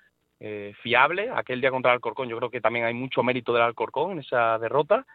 eh, 0.46 0.74
fiable. 0.82 1.30
Aquel 1.34 1.62
día 1.62 1.70
contra 1.70 1.90
el 1.90 1.94
Alcorcón 1.94 2.28
yo 2.28 2.36
creo 2.36 2.50
que 2.50 2.60
también 2.60 2.84
hay 2.84 2.92
mucho 2.92 3.22
mérito 3.22 3.54
del 3.54 3.62
Alcorcón 3.62 4.12
en 4.12 4.18
esa 4.18 4.58
derrota. 4.58 5.06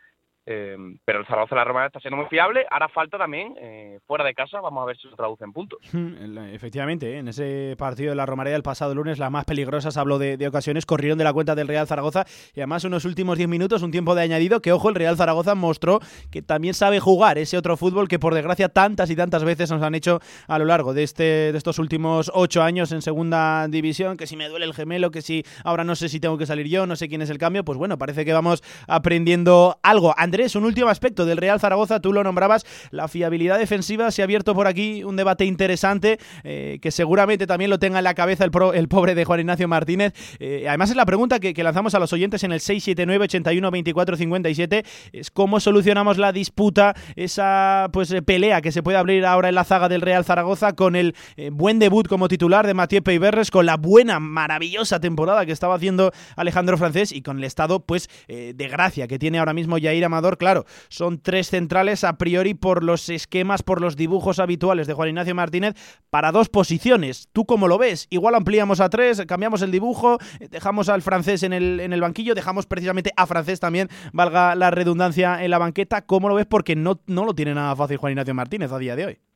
Em, 0.45 0.97
pero 1.05 1.19
el 1.19 1.27
Zaragoza 1.27 1.53
de 1.53 1.59
la 1.61 1.65
Roma 1.65 1.85
está 1.85 1.99
siendo 1.99 2.17
muy 2.17 2.25
fiable. 2.25 2.65
Ahora 2.71 2.89
falta 2.89 3.17
también 3.17 3.53
eh, 3.59 3.99
fuera 4.07 4.23
de 4.23 4.33
casa. 4.33 4.59
Vamos 4.61 4.81
a 4.81 4.85
ver 4.85 4.97
si 4.97 5.07
se 5.07 5.15
traduce 5.15 5.43
en 5.43 5.53
puntos. 5.53 5.79
Efectivamente, 6.53 7.13
¿eh? 7.13 7.17
en 7.19 7.27
ese 7.27 7.75
partido 7.77 8.09
de 8.09 8.15
la 8.15 8.25
Romareda 8.25 8.55
el 8.55 8.63
pasado 8.63 8.95
lunes, 8.95 9.19
las 9.19 9.29
más 9.29 9.45
peligrosas, 9.45 9.97
hablo 9.97 10.17
de, 10.17 10.47
ocasiones, 10.47 10.85
corrieron 10.85 11.17
de 11.17 11.23
la 11.23 11.33
cuenta 11.33 11.53
del 11.53 11.67
Real 11.67 11.87
Zaragoza. 11.87 12.25
Y 12.55 12.61
además, 12.61 12.83
unos 12.83 13.05
últimos 13.05 13.37
10 13.37 13.47
minutos, 13.47 13.83
un 13.83 13.91
tiempo 13.91 14.15
de 14.15 14.23
añadido, 14.23 14.61
que 14.61 14.71
ojo, 14.71 14.89
el 14.89 14.95
Real 14.95 15.17
Zaragoza 15.17 15.53
mostró 15.53 15.99
que 16.31 16.41
también 16.41 16.73
sabe 16.73 16.99
jugar 16.99 17.37
ese 17.37 17.57
otro 17.57 17.77
fútbol 17.77 18.07
que, 18.07 18.17
por 18.17 18.33
desgracia, 18.33 18.69
tantas 18.69 19.09
y 19.11 19.15
tantas 19.15 19.43
veces 19.43 19.69
nos 19.69 19.83
han 19.83 19.93
hecho 19.93 20.19
a 20.47 20.57
lo 20.57 20.65
largo 20.65 20.93
de, 20.93 21.03
este, 21.03 21.23
de 21.51 21.57
estos 21.57 21.77
últimos 21.77 22.31
8 22.33 22.63
años 22.63 22.91
en 22.91 23.01
segunda 23.01 23.67
división. 23.67 24.17
Que 24.17 24.25
si 24.25 24.35
me 24.35 24.49
duele 24.49 24.65
el 24.65 24.73
gemelo, 24.73 25.11
que 25.11 25.21
si 25.21 25.43
ahora 25.63 25.83
no 25.83 25.95
sé 25.95 26.09
si 26.09 26.19
tengo 26.19 26.39
que 26.39 26.47
salir 26.47 26.67
yo, 26.67 26.87
no 26.87 26.95
sé 26.95 27.07
quién 27.07 27.21
es 27.21 27.29
el 27.29 27.37
cambio. 27.37 27.63
Pues 27.63 27.77
bueno, 27.77 27.99
parece 27.99 28.25
que 28.25 28.33
vamos 28.33 28.63
aprendiendo 28.87 29.79
algo. 29.83 30.13
Andrés 30.29 30.55
un 30.55 30.63
último 30.63 30.89
aspecto 30.89 31.25
del 31.25 31.37
Real 31.37 31.59
Zaragoza, 31.59 31.99
tú 32.01 32.13
lo 32.13 32.23
nombrabas, 32.23 32.63
la 32.91 33.07
fiabilidad 33.07 33.57
defensiva. 33.57 34.11
Se 34.11 34.21
ha 34.21 34.25
abierto 34.25 34.53
por 34.53 34.67
aquí 34.67 35.03
un 35.03 35.15
debate 35.15 35.43
interesante 35.45 36.19
eh, 36.43 36.77
que 36.83 36.91
seguramente 36.91 37.47
también 37.47 37.71
lo 37.71 37.79
tenga 37.79 37.97
en 37.97 38.03
la 38.03 38.13
cabeza 38.13 38.43
el, 38.45 38.51
pobre 38.87 39.15
de 39.15 39.25
Juan 39.25 39.39
Ignacio 39.39 39.67
Martínez. 39.67 40.13
Eh, 40.39 40.65
además, 40.67 40.91
es 40.91 40.95
la 40.95 41.07
pregunta 41.07 41.39
que, 41.39 41.63
lanzamos 41.63 41.95
a 41.95 41.99
los 41.99 42.13
oyentes 42.13 42.43
en 42.43 42.51
el 42.51 42.59
679 42.59 43.23
81 43.23 43.71
24 43.71 44.17
57 44.17 44.83
es 45.13 45.31
cómo 45.31 45.59
solucionamos 45.59 46.19
la 46.19 46.31
disputa, 46.31 46.95
esa 47.15 47.89
pues 47.91 48.11
eh, 48.11 48.21
pelea 48.21 48.61
que 48.61 48.71
se 48.71 48.83
puede 48.83 48.97
abrir 48.99 49.25
ahora 49.25 49.49
en 49.49 49.55
la 49.55 49.63
zaga 49.63 49.89
del 49.89 50.01
Real 50.01 50.23
Zaragoza 50.23 50.73
con 50.73 50.95
el 50.95 51.15
buen 51.51 51.79
debut 51.79 52.07
como 52.07 52.27
titular 52.27 52.67
de 52.67 52.75
Mathieu 52.75 53.01
Peiberres, 53.01 53.49
con 53.49 53.65
la 53.65 53.77
buena, 53.77 54.19
maravillosa 54.19 54.99
temporada 54.99 55.47
que 55.47 55.51
estaba 55.51 55.73
haciendo 55.73 56.11
Alejandro 56.35 56.77
Francés 56.77 57.11
y 57.11 57.23
con 57.23 57.39
el 57.39 57.45
estado 57.45 57.79
pues 57.79 58.09
de 58.27 58.67
gracia 58.69 59.07
que 59.07 59.17
tiene 59.17 59.39
ahora 59.39 59.53
mismo 59.53 59.77
Jair 59.81 60.05
Claro, 60.37 60.65
son 60.89 61.21
tres 61.21 61.49
centrales 61.49 62.03
a 62.03 62.17
priori 62.17 62.53
por 62.53 62.83
los 62.83 63.09
esquemas, 63.09 63.63
por 63.63 63.81
los 63.81 63.95
dibujos 63.95 64.39
habituales 64.39 64.87
de 64.87 64.93
Juan 64.93 65.09
Ignacio 65.09 65.35
Martínez 65.35 65.75
para 66.09 66.31
dos 66.31 66.49
posiciones. 66.49 67.29
¿Tú 67.31 67.45
cómo 67.45 67.67
lo 67.67 67.77
ves? 67.77 68.07
Igual 68.09 68.35
ampliamos 68.35 68.79
a 68.79 68.89
tres, 68.89 69.23
cambiamos 69.27 69.61
el 69.61 69.71
dibujo, 69.71 70.17
dejamos 70.49 70.89
al 70.89 71.01
francés 71.01 71.43
en 71.43 71.53
el, 71.53 71.79
en 71.79 71.93
el 71.93 72.01
banquillo, 72.01 72.35
dejamos 72.35 72.65
precisamente 72.65 73.11
a 73.15 73.25
francés 73.25 73.59
también, 73.59 73.89
valga 74.13 74.55
la 74.55 74.71
redundancia, 74.71 75.43
en 75.43 75.51
la 75.51 75.57
banqueta. 75.57 76.01
¿Cómo 76.01 76.29
lo 76.29 76.35
ves? 76.35 76.45
Porque 76.45 76.75
no, 76.75 77.01
no 77.07 77.25
lo 77.25 77.33
tiene 77.33 77.53
nada 77.53 77.75
fácil 77.75 77.97
Juan 77.97 78.11
Ignacio 78.11 78.33
Martínez 78.33 78.71
a 78.71 78.77
día 78.77 78.95
de 78.95 79.05
hoy. 79.05 79.28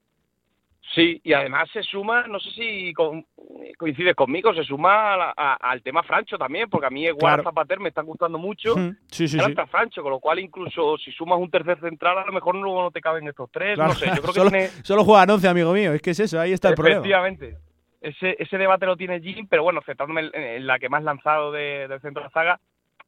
Sí, 0.94 1.20
y 1.24 1.34
además 1.34 1.68
se 1.74 1.82
suma, 1.82 2.28
no 2.28 2.40
sé 2.40 2.52
si 2.52 2.94
coincide 2.94 4.14
conmigo, 4.14 4.54
se 4.54 4.64
suma 4.64 5.32
al 5.32 5.82
tema 5.82 6.04
Francho 6.04 6.38
también, 6.38 6.70
porque 6.70 6.86
a 6.86 6.92
mí 6.92 7.06
igual 7.06 7.42
Zapater 7.42 7.80
me 7.80 7.90
está 7.90 8.04
gustando 8.04 8.38
mucho. 8.38 8.76
Sí, 9.08 9.28
sí, 9.28 9.40
sí. 9.40 9.56
Francho, 9.72 10.04
con 10.04 10.12
lo 10.12 10.20
cual 10.20 10.40
incluso 10.40 10.98
si 11.00 11.12
sumas 11.12 11.40
un 11.40 11.50
tercer 11.50 11.80
central, 11.80 12.20
a 12.20 12.26
lo 12.26 12.32
mejor 12.32 12.56
luego 12.56 12.84
no 12.84 12.92
te 12.92 13.02
caben 13.02 13.28
estos 13.28 13.50
tres. 13.52 13.78
No 13.78 13.92
sé, 13.94 14.06
yo 14.06 14.22
creo 14.22 14.34
que 14.34 14.40
solo, 14.40 14.52
tiene... 14.52 14.68
solo 14.84 15.04
juega 15.04 15.34
11, 15.34 15.48
amigo 15.48 15.74
mío, 15.74 15.94
es 15.94 16.02
que 16.02 16.12
es 16.12 16.20
eso, 16.20 16.40
ahí 16.40 16.54
está 16.54 16.70
el 16.70 16.76
problema. 16.76 16.98
Efectivamente. 16.98 17.58
Ese, 18.00 18.36
ese 18.38 18.58
debate 18.58 18.86
lo 18.86 18.98
tiene 18.98 19.22
Jim, 19.22 19.48
pero 19.50 19.64
bueno, 19.64 19.82
centrándome 19.86 20.30
en, 20.34 20.68
la 20.68 20.78
que 20.78 20.90
más 20.90 21.04
lanzado 21.04 21.52
de, 21.52 21.88
del 21.88 22.02
centro 22.02 22.22
de 22.22 22.28
la 22.28 22.34
saga, 22.34 22.60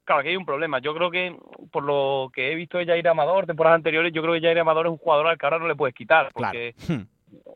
claro, 0.06 0.22
aquí 0.22 0.30
hay 0.30 0.38
un 0.38 0.46
problema. 0.46 0.80
Yo 0.80 0.96
creo 0.96 1.12
que, 1.12 1.36
por 1.72 1.84
lo 1.84 2.32
que 2.34 2.52
he 2.52 2.56
visto 2.56 2.78
de 2.78 2.86
Jair 2.86 3.08
Amador, 3.10 3.46
temporadas 3.46 3.76
anteriores, 3.76 4.12
yo 4.14 4.22
creo 4.22 4.34
que 4.34 4.42
Jair 4.42 4.58
Amador 4.58 4.88
es 4.88 4.92
un 4.94 4.98
jugador 4.98 5.28
al 5.28 5.38
que 5.38 5.46
ahora 5.46 5.60
no 5.60 5.68
le 5.68 5.76
puedes 5.76 5.94
quitar, 5.94 6.30
porque 6.34 6.74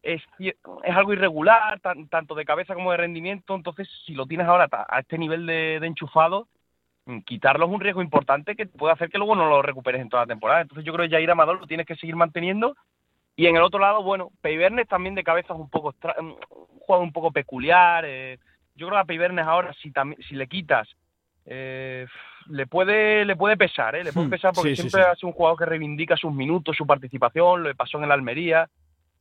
es, 0.04 0.22
es 0.40 0.96
algo 0.96 1.14
irregular, 1.14 1.80
tanto 1.80 2.36
de 2.36 2.46
cabeza 2.46 2.74
como 2.74 2.92
de 2.92 2.98
rendimiento, 2.98 3.56
entonces 3.56 3.88
si 4.06 4.14
lo 4.14 4.26
tienes 4.26 4.48
ahora 4.48 4.68
a 4.72 5.00
este 5.00 5.18
nivel 5.18 5.46
de, 5.46 5.76
enchufado, 5.78 6.48
mm, 7.06 7.20
quitarlo 7.20 7.66
es 7.66 7.72
un 7.72 7.80
riesgo 7.80 8.02
importante 8.02 8.56
que 8.56 8.66
puede 8.66 8.94
hacer 8.94 9.10
que 9.10 9.18
luego 9.18 9.36
no 9.36 9.50
lo 9.50 9.62
recuperes 9.62 10.02
en 10.02 10.10
toda 10.10 10.24
la 10.24 10.28
temporada. 10.28 10.62
Entonces 10.62 10.86
yo 10.86 10.94
creo 10.94 11.08
que 11.08 11.16
Jair 11.16 11.32
Amador 11.32 11.60
lo 11.60 11.68
tienes 11.68 11.86
que 11.86 11.96
seguir 11.96 12.16
manteniendo. 12.16 12.76
Y 13.36 13.48
en 13.48 13.56
el 13.56 13.62
otro 13.62 13.80
lado, 13.80 14.04
bueno, 14.04 14.32
Peibernes 14.42 14.88
también 14.88 15.16
de 15.16 15.24
cabeza 15.24 15.54
es 15.54 15.60
un 15.60 15.70
poco 15.70 15.94
mm, 15.94 16.26
un 16.26 16.80
jugador 16.80 17.06
un 17.06 17.14
poco 17.14 17.32
peculiar. 17.32 18.04
Eh. 18.06 18.38
yo 18.76 18.88
creo 18.88 18.98
que 18.98 19.02
a 19.02 19.06
Peibernes 19.06 19.46
ahora, 19.46 19.74
si, 19.82 19.92
si 20.28 20.36
le 20.36 20.48
quitas, 20.48 20.88
eh, 21.46 22.06
le 22.50 22.68
puede 22.68 23.26
le 23.26 23.36
puede 23.36 23.58
pesar, 23.58 23.96
¿eh? 23.96 24.04
le 24.04 24.14
puede 24.14 24.28
hmm. 24.28 24.32
pesar 24.32 24.54
porque 24.54 24.76
siempre 24.76 25.02
ha 25.02 25.16
sido 25.16 25.30
un 25.30 25.34
jugador 25.34 25.58
que 25.58 25.66
reivindica 25.66 26.16
sus 26.16 26.34
minutos, 26.34 26.76
su 26.76 26.86
participación, 26.86 27.64
lo 27.64 27.76
pasó 27.76 27.98
en 27.98 28.06
el 28.06 28.12
Almería. 28.12 28.70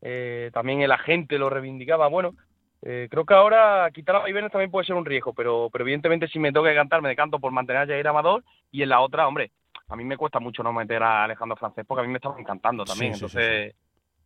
Eh, 0.00 0.50
también 0.52 0.82
el 0.82 0.92
agente 0.92 1.38
lo 1.38 1.50
reivindicaba. 1.50 2.08
Bueno, 2.08 2.34
eh, 2.82 3.08
creo 3.10 3.24
que 3.24 3.34
ahora 3.34 3.90
quitar 3.92 4.16
a 4.16 4.28
Ibenes 4.28 4.52
también 4.52 4.70
puede 4.70 4.86
ser 4.86 4.96
un 4.96 5.04
riesgo, 5.04 5.32
pero, 5.32 5.68
pero 5.72 5.84
evidentemente 5.84 6.28
si 6.28 6.38
me 6.38 6.52
toca 6.52 6.74
cantar, 6.74 7.02
me 7.02 7.08
decanto 7.08 7.38
por 7.38 7.52
mantener 7.52 7.82
a 7.82 7.86
Jair 7.86 8.06
Amador 8.06 8.44
y 8.70 8.82
en 8.82 8.90
la 8.90 9.00
otra, 9.00 9.26
hombre, 9.26 9.50
a 9.88 9.96
mí 9.96 10.04
me 10.04 10.16
cuesta 10.16 10.38
mucho 10.38 10.62
no 10.62 10.72
meter 10.72 11.02
a 11.02 11.24
Alejandro 11.24 11.56
Francés 11.56 11.84
porque 11.86 12.02
a 12.02 12.04
mí 12.04 12.12
me 12.12 12.18
estaba 12.18 12.38
encantando 12.38 12.84
también. 12.84 13.14
Entonces, 13.14 13.74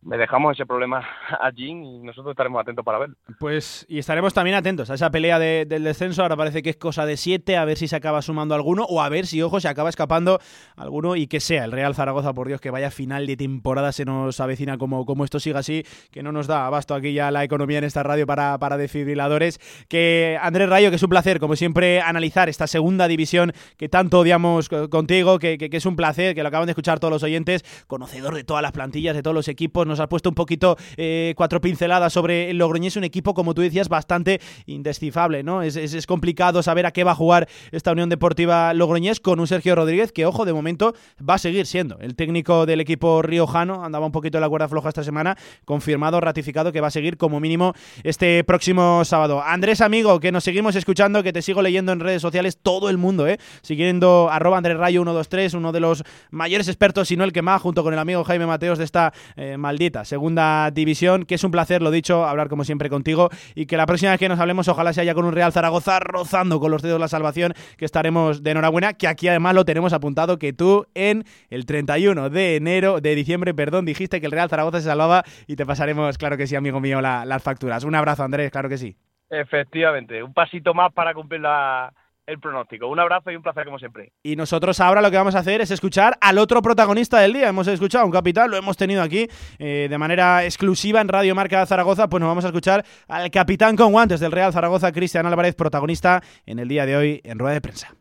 me 0.05 0.17
dejamos 0.17 0.53
ese 0.53 0.65
problema 0.65 1.05
allí 1.41 1.69
y 1.69 1.99
nosotros 1.99 2.31
estaremos 2.31 2.61
atentos 2.61 2.83
para 2.83 2.99
verlo. 2.99 3.15
Pues 3.39 3.85
y 3.89 3.99
estaremos 3.99 4.33
también 4.33 4.55
atentos 4.55 4.89
a 4.89 4.95
esa 4.95 5.09
pelea 5.09 5.39
del 5.39 5.83
descenso. 5.83 6.21
Ahora 6.21 6.35
parece 6.35 6.61
que 6.61 6.69
es 6.69 6.77
cosa 6.77 7.05
de 7.05 7.17
siete, 7.17 7.57
a 7.57 7.65
ver 7.65 7.77
si 7.77 7.87
se 7.87 7.95
acaba 7.95 8.21
sumando 8.21 8.55
alguno 8.55 8.83
o 8.83 9.01
a 9.01 9.09
ver 9.09 9.25
si, 9.25 9.41
ojo, 9.41 9.59
se 9.59 9.67
acaba 9.67 9.89
escapando 9.89 10.39
alguno 10.75 11.15
y 11.15 11.27
que 11.27 11.39
sea 11.39 11.65
el 11.65 11.71
Real 11.71 11.95
Zaragoza, 11.95 12.33
por 12.33 12.47
Dios, 12.47 12.61
que 12.61 12.71
vaya 12.71 12.91
final 12.91 13.27
de 13.27 13.37
temporada 13.37 13.91
se 13.91 14.05
nos 14.05 14.39
avecina 14.39 14.77
como, 14.77 15.05
como 15.05 15.23
esto 15.23 15.39
siga 15.39 15.59
así, 15.59 15.85
que 16.11 16.23
no 16.23 16.31
nos 16.31 16.47
da 16.47 16.65
abasto 16.65 16.95
aquí 16.95 17.13
ya 17.13 17.31
la 17.31 17.43
economía 17.43 17.77
en 17.77 17.83
esta 17.83 18.03
radio 18.03 18.25
para, 18.25 18.57
para 18.59 18.77
desfibriladores. 18.77 19.59
Que 19.87 20.37
Andrés 20.41 20.69
Rayo, 20.69 20.89
que 20.89 20.97
es 20.97 21.03
un 21.03 21.09
placer, 21.09 21.39
como 21.39 21.55
siempre, 21.55 22.01
analizar 22.01 22.49
esta 22.49 22.67
segunda 22.67 23.07
división 23.07 23.53
que 23.77 23.89
tanto 23.89 24.19
odiamos 24.19 24.69
contigo, 24.69 25.39
que, 25.39 25.57
que 25.57 25.77
es 25.77 25.85
un 25.85 25.95
placer, 25.95 26.35
que 26.35 26.41
lo 26.41 26.49
acaban 26.49 26.67
de 26.67 26.71
escuchar 26.71 26.99
todos 26.99 27.11
los 27.11 27.23
oyentes, 27.23 27.63
conocedor 27.87 28.35
de 28.35 28.43
todas 28.43 28.61
las 28.61 28.71
plantillas, 28.71 29.15
de 29.15 29.23
todos 29.23 29.35
los 29.35 29.47
equipos 29.47 29.87
nos 29.93 29.99
ha 29.99 30.09
puesto 30.09 30.29
un 30.29 30.35
poquito 30.35 30.75
eh, 30.97 31.33
cuatro 31.37 31.61
pinceladas 31.61 32.11
sobre 32.11 32.49
el 32.49 32.57
Logroñés, 32.57 32.97
un 32.97 33.03
equipo, 33.03 33.35
como 33.35 33.53
tú 33.53 33.61
decías, 33.61 33.89
bastante 33.89 34.41
indescifable, 34.65 35.43
¿no? 35.43 35.61
Es, 35.61 35.75
es, 35.75 36.07
complicado 36.07 36.63
saber 36.63 36.85
a 36.85 36.91
qué 36.91 37.03
va 37.03 37.11
a 37.11 37.15
jugar 37.15 37.47
esta 37.71 37.91
Unión 37.91 38.09
Deportiva 38.09 38.73
Logroñés 38.73 39.19
con 39.19 39.39
un 39.39 39.47
Sergio 39.47 39.75
Rodríguez 39.75 40.11
que, 40.11 40.25
ojo, 40.25 40.45
de 40.45 40.53
momento 40.53 40.95
va 41.17 41.35
a 41.35 41.37
seguir 41.37 41.65
siendo 41.67 41.97
el 41.99 42.15
técnico 42.15 42.65
del 42.65 42.81
equipo 42.81 43.21
riojano, 43.21 43.85
andaba 43.85 44.05
un 44.05 44.11
poquito 44.11 44.37
en 44.37 44.41
la 44.41 44.49
cuerda 44.49 44.67
floja 44.67 44.89
esta 44.89 45.03
semana, 45.03 45.37
confirmado, 45.63 46.19
ratificado 46.19 46.71
que 46.71 46.81
va 46.81 46.87
a 46.87 46.91
seguir 46.91 47.17
como 47.17 47.39
mínimo 47.39 47.73
este 48.03 48.43
próximo 48.43 49.05
sábado. 49.05 49.43
Andrés, 49.43 49.81
amigo, 49.81 50.19
que 50.19 50.31
nos 50.31 50.43
seguimos 50.43 50.75
escuchando, 50.75 51.21
que 51.21 51.31
te 51.31 51.43
sigo 51.43 51.61
leyendo 51.61 51.91
en 51.91 51.99
redes 51.99 52.21
sociales, 52.21 52.57
todo 52.61 52.89
el 52.89 52.97
mundo, 52.97 53.27
¿eh? 53.27 53.37
Siguiendo 53.61 54.29
arroba 54.31 54.57
Andrés 54.57 54.77
Rayo 54.77 55.03
123, 55.03 55.53
uno 55.53 55.71
de 55.71 55.79
los 55.79 56.03
mayores 56.31 56.67
expertos, 56.67 57.07
si 57.07 57.15
no 57.15 57.23
el 57.23 57.31
que 57.31 57.43
más, 57.43 57.61
junto 57.61 57.83
con 57.83 57.93
el 57.93 57.99
amigo 57.99 58.23
Jaime 58.23 58.45
Mateos 58.45 58.77
de 58.77 58.85
esta 58.85 59.13
eh, 59.35 59.57
maldita 59.57 59.82
segunda 60.03 60.71
división, 60.71 61.25
que 61.25 61.35
es 61.35 61.43
un 61.43 61.51
placer, 61.51 61.81
lo 61.81 61.91
dicho, 61.91 62.25
hablar 62.25 62.49
como 62.49 62.63
siempre 62.63 62.89
contigo 62.89 63.29
y 63.55 63.65
que 63.65 63.77
la 63.77 63.85
próxima 63.85 64.11
vez 64.11 64.19
que 64.19 64.29
nos 64.29 64.39
hablemos 64.39 64.67
ojalá 64.67 64.93
sea 64.93 65.03
ya 65.03 65.13
con 65.13 65.25
un 65.25 65.33
Real 65.33 65.51
Zaragoza 65.51 65.99
rozando 65.99 66.59
con 66.59 66.71
los 66.71 66.81
dedos 66.81 66.99
la 66.99 67.07
salvación, 67.07 67.53
que 67.77 67.85
estaremos 67.85 68.43
de 68.43 68.51
enhorabuena, 68.51 68.93
que 68.93 69.07
aquí 69.07 69.27
además 69.27 69.55
lo 69.55 69.65
tenemos 69.65 69.93
apuntado 69.93 70.39
que 70.39 70.53
tú 70.53 70.85
en 70.93 71.23
el 71.49 71.65
31 71.65 72.29
de 72.29 72.55
enero, 72.55 73.01
de 73.01 73.15
diciembre, 73.15 73.53
perdón, 73.53 73.85
dijiste 73.85 74.19
que 74.19 74.25
el 74.25 74.31
Real 74.31 74.49
Zaragoza 74.49 74.79
se 74.79 74.87
salvaba 74.87 75.23
y 75.47 75.55
te 75.55 75.65
pasaremos, 75.65 76.17
claro 76.17 76.37
que 76.37 76.47
sí, 76.47 76.55
amigo 76.55 76.79
mío, 76.79 77.01
las 77.01 77.43
facturas. 77.43 77.83
Un 77.83 77.95
abrazo, 77.95 78.23
Andrés, 78.23 78.51
claro 78.51 78.69
que 78.69 78.77
sí. 78.77 78.95
Efectivamente, 79.29 80.21
un 80.21 80.33
pasito 80.33 80.73
más 80.73 80.93
para 80.93 81.13
cumplir 81.13 81.41
la, 81.41 81.91
el 82.27 82.39
pronóstico. 82.39 82.87
Un 82.87 82.99
abrazo 82.99 83.31
y 83.31 83.35
un 83.35 83.41
placer 83.41 83.65
como 83.65 83.79
siempre. 83.79 84.11
Y 84.23 84.35
nosotros 84.35 84.79
ahora 84.79 85.01
lo 85.01 85.11
que 85.11 85.17
vamos 85.17 85.35
a 85.35 85.39
hacer 85.39 85.61
es 85.61 85.71
escuchar 85.71 86.17
al 86.21 86.37
otro 86.37 86.61
protagonista 86.61 87.19
del 87.19 87.33
día. 87.33 87.49
Hemos 87.49 87.67
escuchado 87.67 88.03
a 88.03 88.05
un 88.05 88.11
capitán, 88.11 88.49
lo 88.49 88.57
hemos 88.57 88.77
tenido 88.77 89.01
aquí 89.01 89.27
eh, 89.59 89.87
de 89.89 89.97
manera 89.97 90.43
exclusiva 90.45 91.01
en 91.01 91.07
Radio 91.07 91.35
Marca 91.35 91.65
Zaragoza, 91.65 92.07
pues 92.09 92.21
nos 92.21 92.29
vamos 92.29 92.45
a 92.45 92.47
escuchar 92.47 92.85
al 93.07 93.29
capitán 93.31 93.75
con 93.75 93.91
guantes 93.91 94.19
del 94.19 94.31
Real 94.31 94.53
Zaragoza, 94.53 94.91
Cristian 94.91 95.25
Álvarez, 95.25 95.55
protagonista 95.55 96.21
en 96.45 96.59
el 96.59 96.67
día 96.67 96.85
de 96.85 96.95
hoy 96.95 97.21
en 97.23 97.39
rueda 97.39 97.55
de 97.55 97.61
prensa. 97.61 97.93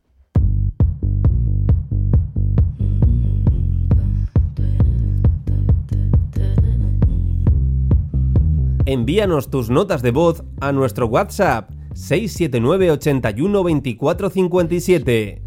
Envíanos 8.84 9.48
tus 9.48 9.70
notas 9.70 10.02
de 10.02 10.10
voz 10.10 10.42
a 10.60 10.72
nuestro 10.72 11.06
WhatsApp 11.06 11.70
679 11.94 12.90
81 12.90 13.82
24 13.82 14.30
57. 14.30 15.42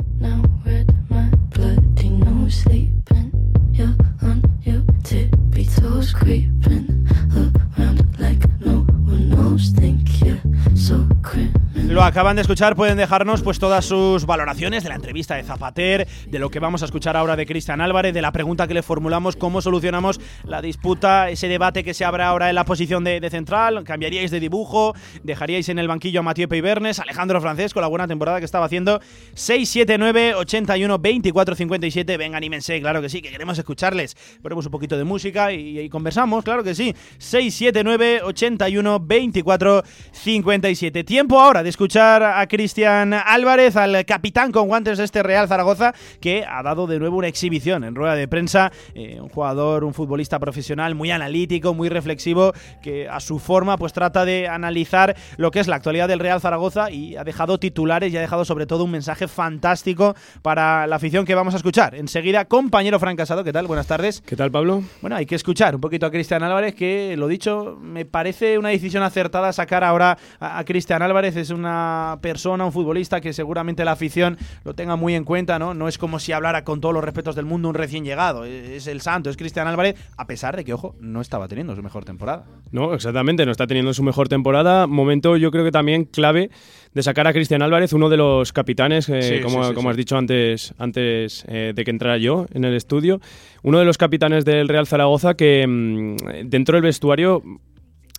Lo 11.96 12.04
acaban 12.04 12.36
de 12.36 12.41
escuchar, 12.41 12.76
pueden 12.76 12.98
dejarnos 12.98 13.41
pues 13.41 13.58
todas 13.58 13.86
sus 13.86 14.26
valoraciones 14.26 14.84
de 14.84 14.89
la 14.89 14.96
entrevista 14.96 15.36
de 15.36 15.43
Zapater, 15.43 16.06
de 16.28 16.39
lo 16.39 16.50
que 16.50 16.60
vamos 16.60 16.82
a 16.82 16.86
escuchar 16.88 17.16
ahora 17.16 17.38
de 17.38 17.46
Cristian 17.46 17.80
Álvarez, 17.80 18.14
de 18.14 18.22
la 18.22 18.34
pregunta 18.34 18.68
que 18.68 18.74
le 18.74 18.84
formulamos, 18.84 19.38
cómo 19.38 19.62
solucionamos 19.62 20.20
la 20.43 20.62
disputa, 20.62 21.30
ese 21.30 21.48
debate 21.48 21.86
que 21.86 21.93
se 21.93 22.04
abre 22.04 22.24
ahora 22.24 22.50
en 22.50 22.56
la 22.56 22.66
posición 22.66 23.06
de, 23.06 23.26
central, 23.30 23.86
cambiaríais 23.86 24.30
de 24.30 24.41
dibujo, 24.41 24.93
dejaríais 25.24 25.70
en 25.70 25.80
el 25.80 25.88
banquillo 25.88 26.20
a 26.20 26.24
Mathieu 26.24 26.50
Peibernes, 26.50 27.00
Alejandro 27.00 27.39
Francesco, 27.39 27.80
la 27.80 27.88
buena 27.88 28.10
temporada 28.10 28.39
que 28.39 28.46
estaba 28.46 28.66
haciendo, 28.66 29.00
679 29.36 30.36
81 30.36 31.00
24 31.00 31.56
57, 31.56 32.18
vengan 32.18 32.36
anímense, 32.36 32.82
claro 32.82 33.02
que 33.02 33.08
sí, 33.08 33.22
que 33.22 33.32
queremos 33.32 33.58
escucharles, 33.58 34.18
ponemos 34.41 34.66
un 34.66 34.72
poquito 34.74 34.98
de 34.98 35.06
música 35.06 35.54
y, 35.54 35.88
conversamos, 35.88 36.43
claro 36.43 36.62
que 36.62 36.76
sí, 36.76 36.93
679 37.20 38.22
81 38.22 39.00
24 39.00 39.84
57, 40.12 41.04
tiempo 41.06 41.39
ahora 41.39 41.64
de 41.64 41.70
escuchar 41.86 42.24
a 42.24 42.48
Cristian 42.48 43.14
Álvarez, 43.14 43.76
al 43.76 44.06
capitán 44.06 44.52
con 44.52 44.68
guantes 44.68 44.98
de 44.98 45.04
este 45.04 45.22
Real 45.22 45.48
Zaragoza, 45.48 45.94
que 46.20 46.44
ha 46.44 46.64
dado 46.64 46.88
de 46.88 46.98
nuevo 46.98 47.18
una 47.18 47.28
exhibición 47.28 47.84
en 47.84 47.94
rueda 47.94 48.16
de 48.16 48.28
prensa. 48.28 48.72
Eh, 48.96 49.20
un 49.22 49.30
jugador, 49.30 49.84
un 49.84 49.94
futbolista 49.94 50.40
profesional 50.40 50.96
muy 50.96 51.12
analítico, 51.12 51.76
muy 51.76 51.88
reflexivo, 51.90 52.54
que 52.82 53.08
a 53.08 53.20
su 53.20 53.38
forma 53.38 53.78
pues 53.78 53.94
trata 53.94 54.26
de 54.26 54.48
analizar 54.48 55.16
lo 55.38 55.52
que 55.52 55.60
es 55.60 55.68
la 55.68 55.76
actualidad 55.76 56.08
del 56.08 56.18
Real 56.18 56.42
Zaragoza 56.42 56.90
y 56.90 57.18
ha 57.18 57.24
dejado 57.24 57.60
titulares 57.60 58.12
y 58.12 58.18
ha 58.18 58.22
dejado 58.22 58.46
sobre 58.46 58.66
todo 58.66 58.84
un 58.84 58.90
mensaje 58.90 59.28
fantástico 59.28 60.16
para 60.42 60.88
la 60.88 60.96
afición 60.96 61.24
que 61.24 61.36
vamos 61.36 61.54
a 61.54 61.58
escuchar. 61.58 61.94
Enseguida, 61.94 62.46
compañero 62.46 63.00
Fran 63.00 63.16
Casado, 63.16 63.44
¿qué 63.44 63.54
tal? 63.54 63.68
Buenas 63.68 63.86
tardes. 63.86 64.24
¿Qué 64.26 64.36
tal, 64.36 64.50
Pablo? 64.50 64.82
Bueno, 65.02 65.18
hay 65.18 65.28
que 65.28 65.36
escuchar 65.36 65.76
un 65.76 65.82
poquito 65.82 66.08
a 66.08 66.10
Cristian 66.10 66.42
Álvarez, 66.42 66.74
que 66.74 67.14
lo 67.16 67.28
dicho, 67.28 67.78
me 67.80 68.06
parece 68.06 68.58
una 68.58 68.70
decisión 68.70 69.04
acertada 69.04 69.54
sacar 69.54 69.84
ahora 69.84 70.18
a, 70.40 70.58
a 70.58 70.66
Cristian 70.66 71.04
Álvarez. 71.04 71.36
Es 71.36 71.52
una 71.52 71.74
persona, 72.21 72.65
un 72.65 72.71
futbolista 72.71 73.21
que 73.21 73.34
seguramente 73.34 73.86
la 73.86 73.91
afición 73.91 74.38
lo 74.63 74.73
tenga 74.73 74.95
muy 74.95 75.15
en 75.15 75.23
cuenta, 75.23 75.59
¿no? 75.59 75.73
No 75.73 75.88
es 75.88 75.97
como 75.97 76.19
si 76.19 76.32
hablara 76.32 76.63
con 76.63 76.82
todos 76.82 76.93
los 76.93 77.03
respetos 77.03 77.36
del 77.36 77.45
mundo 77.45 77.69
un 77.69 77.76
recién 77.76 78.03
llegado. 78.03 78.45
Es 78.45 78.88
el 78.88 79.01
santo, 79.01 79.30
es 79.30 79.38
Cristian 79.38 79.67
Álvarez, 79.67 79.95
a 80.17 80.28
pesar 80.28 80.55
de 80.55 80.63
que, 80.63 80.73
ojo, 80.73 80.95
no 80.99 81.21
estaba 81.21 81.47
teniendo 81.47 81.76
su 81.76 81.84
mejor 81.84 82.05
temporada. 82.05 82.45
No, 82.71 82.93
exactamente, 82.93 83.45
no 83.45 83.51
está 83.51 83.67
teniendo 83.67 83.93
su 83.93 84.03
mejor 84.03 84.28
temporada. 84.28 84.88
Momento, 84.88 85.38
yo 85.38 85.51
creo 85.51 85.63
que 85.63 85.71
también 85.71 86.05
clave 86.05 86.49
de 86.93 87.03
sacar 87.03 87.28
a 87.28 87.34
Cristian 87.34 87.61
Álvarez, 87.61 87.91
uno 87.93 88.09
de 88.09 88.17
los 88.17 88.53
capitanes, 88.53 89.09
eh, 89.09 89.41
como, 89.43 89.73
como 89.73 89.89
has 89.89 89.97
dicho 89.97 90.17
antes, 90.17 90.73
antes 90.78 91.45
eh, 91.47 91.73
de 91.76 91.84
que 91.84 91.91
entrara 91.91 92.17
yo 92.17 92.45
en 92.53 92.63
el 92.63 92.73
estudio, 92.73 93.19
uno 93.63 93.80
de 93.80 93.86
los 93.86 93.97
capitanes 93.97 94.45
del 94.45 94.69
Real 94.69 94.88
Zaragoza 94.88 95.34
que 95.34 95.65
mm, 95.67 96.47
dentro 96.49 96.78
del 96.78 96.84
vestuario 96.84 97.43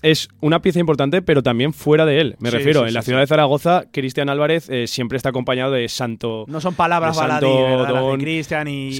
es 0.06 0.28
una 0.40 0.62
pieza 0.62 0.78
importante, 0.78 1.20
pero 1.20 1.42
también 1.42 1.72
fuera 1.72 2.06
de 2.06 2.20
él. 2.20 2.36
Me 2.38 2.50
refiero, 2.50 2.86
en 2.86 2.94
la 2.94 3.02
ciudad 3.02 3.20
de 3.20 3.26
Zaragoza, 3.26 3.84
Cristian 3.92 4.28
Álvarez 4.28 4.70
eh, 4.70 4.86
siempre 4.86 5.16
está 5.16 5.30
acompañado 5.30 5.72
de 5.72 5.88
Santo. 5.88 6.44
No 6.46 6.60
son 6.60 6.74
palabras 6.74 7.16
baladí, 7.16 7.46
de 7.46 8.18
Cristian 8.18 8.68
y 8.68 8.92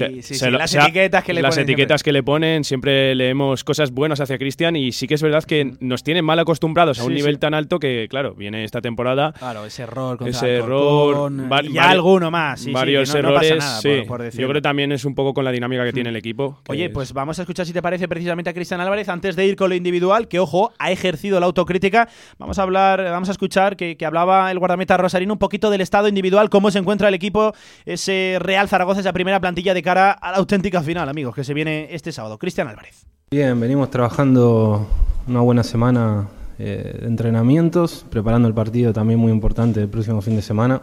las 0.51 0.73
etiquetas 0.73 1.23
que 1.23 1.33
le 1.33 1.41
las 1.41 1.57
etiquetas 1.57 2.03
que 2.03 2.11
le 2.11 2.23
ponen, 2.23 2.65
siempre 2.65 3.15
leemos 3.15 3.63
cosas 3.63 3.91
buenas 3.91 4.19
hacia 4.19 4.37
Cristian 4.37 4.75
y 4.75 4.91
sí 4.91 5.07
que 5.07 5.13
es 5.13 5.21
verdad 5.21 5.43
que 5.45 5.73
nos 5.79 6.03
tienen 6.03 6.25
mal 6.25 6.39
acostumbrados 6.39 6.99
a 6.99 7.05
un 7.05 7.13
nivel 7.13 7.39
tan 7.39 7.53
alto 7.53 7.79
que, 7.79 8.07
claro, 8.09 8.35
viene 8.35 8.65
esta 8.65 8.81
temporada. 8.81 9.31
Claro, 9.31 9.65
ese 9.65 9.83
error, 9.83 10.17
contra 10.17 10.37
ese 10.37 10.57
error, 10.57 11.31
y 11.63 11.77
alguno 11.77 12.31
más. 12.31 12.69
varios 12.71 13.13
errores. 13.15 13.63
sí. 13.81 14.03
Yo 14.05 14.47
creo 14.47 14.53
que 14.53 14.61
también 14.61 14.91
es 14.91 15.05
un 15.05 15.15
poco 15.15 15.33
con 15.33 15.45
la 15.45 15.51
dinámica 15.51 15.85
que 15.85 15.93
tiene 15.93 16.09
el 16.09 16.17
equipo. 16.17 16.59
Oye, 16.67 16.89
pues 16.89 17.13
vamos 17.13 17.39
a 17.39 17.43
escuchar 17.43 17.65
si 17.65 17.71
te 17.71 17.81
parece 17.81 18.09
precisamente 18.09 18.49
a 18.49 18.53
Cristian 18.53 18.81
Álvarez 18.81 19.07
antes 19.07 19.37
de 19.37 19.45
ir 19.45 19.55
con 19.55 19.69
lo 19.69 19.75
individual, 19.75 20.27
que 20.27 20.39
ojo, 20.39 20.73
hay 20.77 20.96
ejercido 20.97 21.39
la 21.39 21.45
autocrítica. 21.45 22.09
Vamos 22.37 22.59
a 22.59 22.63
hablar, 22.63 23.03
vamos 23.03 23.29
a 23.29 23.31
escuchar 23.31 23.77
que, 23.77 23.97
hablaba 24.05 24.51
el 24.51 24.59
guardameta 24.59 24.97
Rosarino 24.97 25.33
un 25.33 25.39
poquito 25.39 25.69
del 25.69 25.81
estado 25.81 26.07
individual, 26.07 26.49
cómo 26.49 26.71
se 26.71 26.79
encuentra 26.79 27.07
el 27.07 27.13
equipo, 27.13 27.53
ese 27.85 28.37
Real 28.39 28.67
Zaragoza, 28.67 29.01
esa 29.01 29.13
primera 29.13 29.39
plantilla 29.39 29.73
de 29.73 29.81
cara 29.81 30.11
a 30.11 30.31
la 30.31 30.37
auténtica 30.37 30.81
final, 30.81 31.09
amigos, 31.09 31.35
que 31.35 31.43
se 31.43 31.53
viene 31.53 31.87
este 31.91 32.11
sábado. 32.11 32.37
Cristian 32.37 32.67
Álvarez. 32.67 33.05
Bien, 33.29 33.59
venimos 33.59 33.89
trabajando 33.89 34.87
una 35.27 35.41
buena 35.41 35.63
semana 35.63 36.27
eh, 36.59 36.97
de 37.01 37.07
entrenamientos, 37.07 38.05
preparando 38.09 38.47
el 38.47 38.53
partido 38.53 38.93
también 38.93 39.19
muy 39.19 39.31
importante 39.31 39.81
el 39.81 39.89
próximo 39.89 40.21
fin 40.21 40.35
de 40.35 40.41
semana. 40.41 40.81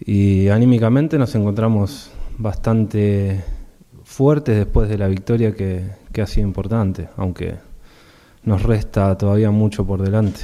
Y 0.00 0.48
anímicamente 0.48 1.16
nos 1.18 1.34
encontramos 1.34 2.10
bastante 2.36 3.44
fuertes 4.02 4.56
después 4.56 4.88
de 4.88 4.98
la 4.98 5.08
victoria 5.08 5.54
que, 5.54 5.84
que 6.12 6.22
ha 6.22 6.26
sido 6.26 6.46
importante, 6.46 7.08
aunque 7.16 7.54
nos 8.44 8.62
resta 8.62 9.16
todavía 9.16 9.50
mucho 9.50 9.86
por 9.86 10.02
delante. 10.02 10.40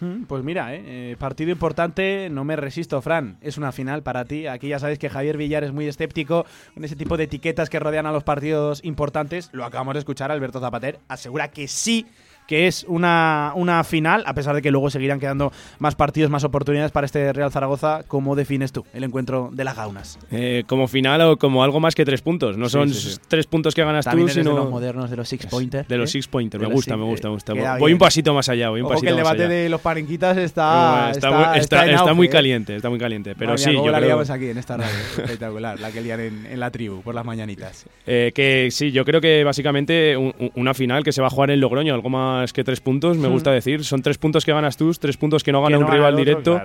Mm, 0.00 0.24
pues 0.24 0.44
mira, 0.44 0.74
eh, 0.74 0.82
eh, 0.86 1.16
partido 1.18 1.50
importante, 1.50 2.28
no 2.30 2.44
me 2.44 2.56
resisto, 2.56 3.00
Fran. 3.02 3.36
Es 3.40 3.58
una 3.58 3.72
final 3.72 4.02
para 4.02 4.24
ti. 4.24 4.46
Aquí 4.46 4.68
ya 4.68 4.78
sabéis 4.78 4.98
que 4.98 5.08
Javier 5.08 5.36
Villar 5.36 5.64
es 5.64 5.72
muy 5.72 5.86
escéptico 5.86 6.46
con 6.74 6.84
ese 6.84 6.96
tipo 6.96 7.16
de 7.16 7.24
etiquetas 7.24 7.68
que 7.68 7.80
rodean 7.80 8.06
a 8.06 8.12
los 8.12 8.22
partidos 8.22 8.80
importantes. 8.84 9.50
Lo 9.52 9.64
acabamos 9.64 9.94
de 9.94 10.00
escuchar, 10.00 10.30
Alberto 10.30 10.60
Zapater 10.60 11.00
asegura 11.08 11.48
que 11.48 11.66
sí 11.66 12.06
que 12.48 12.66
es 12.66 12.84
una, 12.88 13.52
una 13.54 13.84
final, 13.84 14.24
a 14.26 14.32
pesar 14.32 14.54
de 14.54 14.62
que 14.62 14.70
luego 14.70 14.88
seguirán 14.88 15.20
quedando 15.20 15.52
más 15.78 15.94
partidos, 15.94 16.30
más 16.30 16.44
oportunidades 16.44 16.90
para 16.90 17.04
este 17.04 17.34
Real 17.34 17.52
Zaragoza. 17.52 18.04
¿Cómo 18.08 18.34
defines 18.36 18.72
tú 18.72 18.86
el 18.94 19.04
encuentro 19.04 19.50
de 19.52 19.64
las 19.64 19.76
gaunas? 19.76 20.18
Eh, 20.30 20.64
como 20.66 20.88
final 20.88 21.20
o 21.20 21.36
como 21.36 21.62
algo 21.62 21.78
más 21.78 21.94
que 21.94 22.06
tres 22.06 22.22
puntos. 22.22 22.56
No 22.56 22.70
son 22.70 22.90
tres 23.28 23.46
puntos 23.46 23.74
que 23.74 23.84
ganas 23.84 24.06
tú, 24.06 24.28
sino. 24.28 24.54
de 24.54 24.56
los 24.56 24.70
modernos, 24.70 25.10
de 25.10 25.16
los 25.16 25.28
six 25.28 25.44
pointers. 25.44 25.86
De 25.88 25.98
los 25.98 26.08
¿eh? 26.08 26.12
six 26.12 26.26
pointers, 26.26 26.66
me 26.66 26.72
gusta, 26.72 26.96
me 26.96 27.04
gusta, 27.04 27.28
me 27.28 27.34
gusta. 27.34 27.76
Voy 27.78 27.92
un 27.92 27.98
pasito 27.98 28.32
más 28.32 28.48
allá. 28.48 28.70
Voy 28.70 28.80
un 28.80 28.88
pasito 28.88 29.04
que 29.04 29.10
el 29.10 29.16
debate 29.16 29.46
de 29.46 29.68
los 29.68 29.82
parinquitas 29.82 30.38
está. 30.38 31.10
está, 31.10 31.54
está, 31.54 32.14
muy 32.14 32.28
¿eh? 32.28 32.30
caliente, 32.30 32.76
está 32.76 32.88
muy 32.88 32.98
caliente. 32.98 33.34
Pero 33.38 33.58
sí, 33.58 33.74
yo 33.74 33.90
la 33.90 34.00
creo... 34.00 34.20
aquí 34.20 34.48
en 34.48 34.56
esta 34.56 34.78
radio. 34.78 34.96
Espectacular, 35.18 35.78
la 35.78 35.90
que 35.92 36.00
lían 36.00 36.20
en, 36.20 36.58
la 36.58 36.70
tribu 36.70 37.02
por 37.02 37.14
las 37.14 37.26
mañanitas. 37.26 37.84
que 38.06 38.68
sí, 38.70 38.90
yo 38.90 39.04
creo 39.04 39.20
que 39.20 39.44
básicamente 39.44 40.16
una 40.54 40.72
final 40.72 41.04
que 41.04 41.12
se 41.12 41.20
va 41.20 41.26
a 41.26 41.30
jugar 41.30 41.50
en 41.50 41.60
Logroño, 41.60 41.92
algo 41.92 42.08
más 42.08 42.37
que 42.52 42.64
tres 42.64 42.80
puntos 42.80 43.16
me 43.16 43.28
gusta 43.28 43.50
decir. 43.50 43.84
Son 43.84 44.02
tres 44.02 44.18
puntos 44.18 44.44
que 44.44 44.52
ganas 44.52 44.76
tú, 44.76 44.92
tres 44.92 45.16
puntos 45.16 45.42
que 45.42 45.52
no 45.52 45.62
gana 45.62 45.78
un 45.78 45.86
rival 45.86 46.16
directo. 46.16 46.60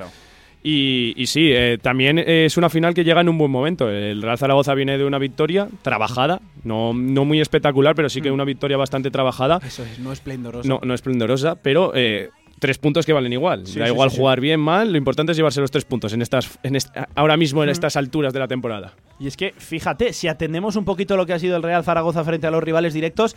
Y, 0.66 1.14
y, 1.18 1.28
sí, 1.28 1.52
eh, 1.52 1.78
también 1.82 2.18
es 2.18 2.56
una 2.56 2.70
final 2.70 2.94
que 2.94 3.04
llega 3.04 3.20
en 3.20 3.28
un 3.28 3.38
buen 3.38 3.52
momento. 3.52 3.90
El 3.90 4.22
Real 4.22 4.38
Zaragoza 4.38 4.74
viene 4.74 4.98
de 4.98 5.04
una 5.04 5.20
victoria 5.20 5.68
trabajada, 5.82 6.40
no, 6.64 6.94
no 6.94 7.26
muy 7.26 7.42
espectacular, 7.42 7.96
pero 7.96 8.10
sí 8.10 8.22
que 8.22 8.32
mm. 8.32 8.34
una 8.34 8.46
victoria 8.46 8.78
bastante 8.78 9.12
trabajada. 9.12 9.60
Eso 9.62 9.84
es, 9.84 10.00
no 10.00 10.14
esplendorosa. 10.14 10.68
No, 10.68 10.80
no 10.82 10.94
esplendorosa, 10.94 11.56
pero 11.56 11.92
eh, 11.94 12.30
tres 12.64 12.78
puntos 12.78 13.06
que 13.06 13.12
valen 13.12 13.34
igual. 13.34 13.66
da 13.66 13.90
igual 13.90 14.10
jugar 14.10 14.40
bien, 14.40 14.58
mal, 14.58 14.90
lo 14.90 14.98
importante 14.98 15.34
es 15.34 15.38
llevarse 15.38 15.60
los 15.60 15.70
tres 15.70 15.84
puntos 15.84 16.14
en 16.14 16.22
estas, 16.22 16.58
en 16.64 16.78
ahora 17.14 17.36
mismo 17.36 17.62
en 17.62 17.68
mm. 17.68 17.72
estas 17.74 17.98
alturas 17.98 18.32
de 18.32 18.40
la 18.40 18.48
temporada. 18.48 18.94
Y 19.20 19.28
es 19.28 19.36
que, 19.36 19.54
fíjate, 19.58 20.14
si 20.14 20.30
atendemos 20.30 20.78
un 20.78 20.86
poquito 20.86 21.18
lo 21.18 21.26
que 21.26 21.34
ha 21.34 21.40
sido 21.40 21.58
el 21.58 21.64
Real 21.64 21.84
Zaragoza 21.84 22.24
frente 22.24 22.48
a 22.48 22.52
los 22.52 22.64
rivales 22.64 22.94
directos, 22.94 23.36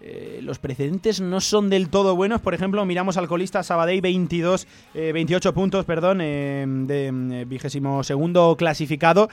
eh, 0.00 0.38
los 0.44 0.60
precedentes 0.60 1.20
no 1.20 1.40
son 1.40 1.70
del 1.70 1.88
todo 1.88 2.14
buenos. 2.14 2.40
Por 2.40 2.54
ejemplo, 2.54 2.84
miramos 2.84 3.16
al 3.16 3.26
colista 3.26 3.64
Sabadell 3.64 4.00
22, 4.00 4.68
28 4.94 5.48
eh, 5.48 5.52
puntos, 5.52 5.84
perdón, 5.84 6.20
eh, 6.20 6.64
de 6.68 7.44
vigésimo 7.48 8.04
segundo 8.04 8.54
clasificado. 8.56 9.28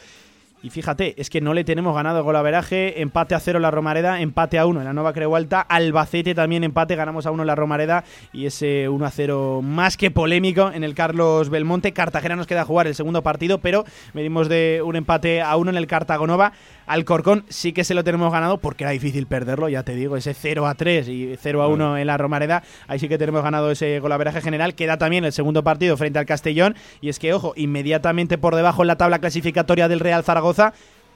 Y 0.66 0.72
fíjate, 0.72 1.14
es 1.22 1.30
que 1.30 1.42
no 1.42 1.54
le 1.54 1.64
tenemos 1.64 1.94
ganado 1.94 2.24
golaveraje, 2.24 3.00
empate 3.04 3.36
a 3.36 3.40
cero 3.40 3.60
la 3.60 3.70
Romareda, 3.70 4.20
empate 4.20 4.58
a 4.58 4.66
uno 4.66 4.80
en 4.80 4.88
la 4.88 4.94
Nueva 4.94 5.14
Creu 5.14 5.36
Alta, 5.36 5.62
Albacete 5.62 6.34
también 6.34 6.64
empate, 6.64 6.96
ganamos 6.96 7.28
a 7.28 7.32
uno 7.32 7.44
en 7.44 7.48
la 7.48 7.54
Romareda 7.54 8.04
y 8.34 8.48
ese 8.48 8.90
1 8.90 9.06
a 9.06 9.12
0 9.12 9.62
más 9.62 9.96
que 9.96 10.10
polémico 10.10 10.72
en 10.74 10.84
el 10.84 10.96
Carlos 10.96 11.52
Belmonte. 11.52 11.94
Cartagena 11.94 12.36
nos 12.36 12.48
queda 12.48 12.66
jugar 12.66 12.88
el 12.88 12.96
segundo 12.96 13.22
partido, 13.22 13.60
pero 13.60 13.86
venimos 14.16 14.50
de 14.50 14.82
un 14.84 14.96
empate 14.96 15.44
a 15.44 15.56
uno 15.56 15.70
en 15.70 15.78
el 15.78 15.86
Cartagonova. 15.86 16.52
Alcorcón 16.88 17.46
sí 17.48 17.72
que 17.72 17.84
se 17.84 17.94
lo 17.94 18.04
tenemos 18.04 18.32
ganado 18.32 18.58
porque 18.58 18.86
era 18.86 18.92
difícil 18.92 19.28
perderlo, 19.28 19.70
ya 19.70 19.84
te 19.84 19.94
digo, 19.94 20.18
ese 20.18 20.34
0 20.34 20.66
a 20.66 20.74
3 20.74 21.08
y 21.10 21.36
0 21.40 21.62
a 21.62 21.68
1 21.68 21.98
en 22.00 22.08
la 22.08 22.18
Romareda, 22.18 22.64
ahí 22.88 22.98
sí 22.98 23.08
que 23.08 23.20
tenemos 23.20 23.44
ganado 23.44 23.70
ese 23.70 24.00
golaveraje 24.00 24.42
general. 24.42 24.74
Queda 24.74 24.98
también 24.98 25.26
el 25.26 25.32
segundo 25.32 25.64
partido 25.64 25.96
frente 25.96 26.18
al 26.18 26.26
Castellón 26.26 26.76
y 27.02 27.10
es 27.10 27.20
que, 27.20 27.34
ojo, 27.34 27.54
inmediatamente 27.56 28.40
por 28.40 28.56
debajo 28.56 28.82
en 28.82 28.88
la 28.88 28.98
tabla 28.98 29.20
clasificatoria 29.20 29.88
del 29.88 30.00
Real 30.00 30.24
Zaragoza 30.24 30.55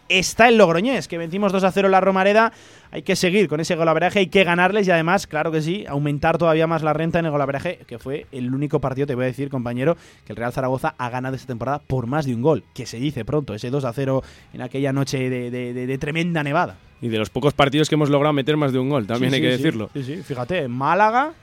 está 0.09 0.49
el 0.49 0.57
Logroñés, 0.57 1.07
que 1.07 1.17
vencimos 1.17 1.51
2 1.51 1.63
a 1.63 1.71
0 1.71 1.89
la 1.89 2.01
Romareda. 2.01 2.51
Hay 2.91 3.03
que 3.03 3.15
seguir 3.15 3.47
con 3.47 3.59
ese 3.59 3.75
golaveraje, 3.75 4.19
hay 4.19 4.27
que 4.27 4.43
ganarles 4.43 4.87
y 4.87 4.91
además, 4.91 5.27
claro 5.27 5.51
que 5.51 5.61
sí, 5.61 5.85
aumentar 5.87 6.39
todavía 6.39 6.65
más 6.65 6.81
la 6.81 6.91
renta 6.91 7.19
en 7.19 7.25
el 7.25 7.31
golaveraje, 7.31 7.79
que 7.87 7.99
fue 7.99 8.25
el 8.31 8.53
único 8.53 8.81
partido, 8.81 9.05
te 9.05 9.13
voy 9.13 9.25
a 9.25 9.27
decir, 9.27 9.49
compañero, 9.49 9.95
que 10.25 10.33
el 10.33 10.37
Real 10.37 10.51
Zaragoza 10.51 10.95
ha 10.97 11.09
ganado 11.11 11.35
esta 11.35 11.47
temporada 11.47 11.79
por 11.85 12.07
más 12.07 12.25
de 12.25 12.33
un 12.33 12.41
gol, 12.41 12.63
que 12.73 12.87
se 12.87 12.97
dice 12.97 13.23
pronto, 13.25 13.53
ese 13.53 13.69
2 13.69 13.85
a 13.85 13.93
0 13.93 14.23
en 14.53 14.61
aquella 14.63 14.91
noche 14.91 15.29
de, 15.29 15.97
tremenda 15.99 16.43
nevada. 16.43 16.77
Y 17.01 17.09
de 17.09 17.17
los 17.19 17.29
pocos 17.29 17.53
partidos 17.53 17.87
que 17.89 17.95
hemos 17.95 18.09
logrado 18.09 18.33
meter 18.33 18.57
más 18.57 18.73
de 18.73 18.79
un 18.79 18.89
gol, 18.89 19.05
también 19.05 19.33
hay 19.33 19.41
que 19.41 19.49
decirlo. 19.49 19.91
Sí, 19.93 20.03
sí, 20.03 20.23
fíjate, 20.23 20.67
Málaga. 20.67 21.33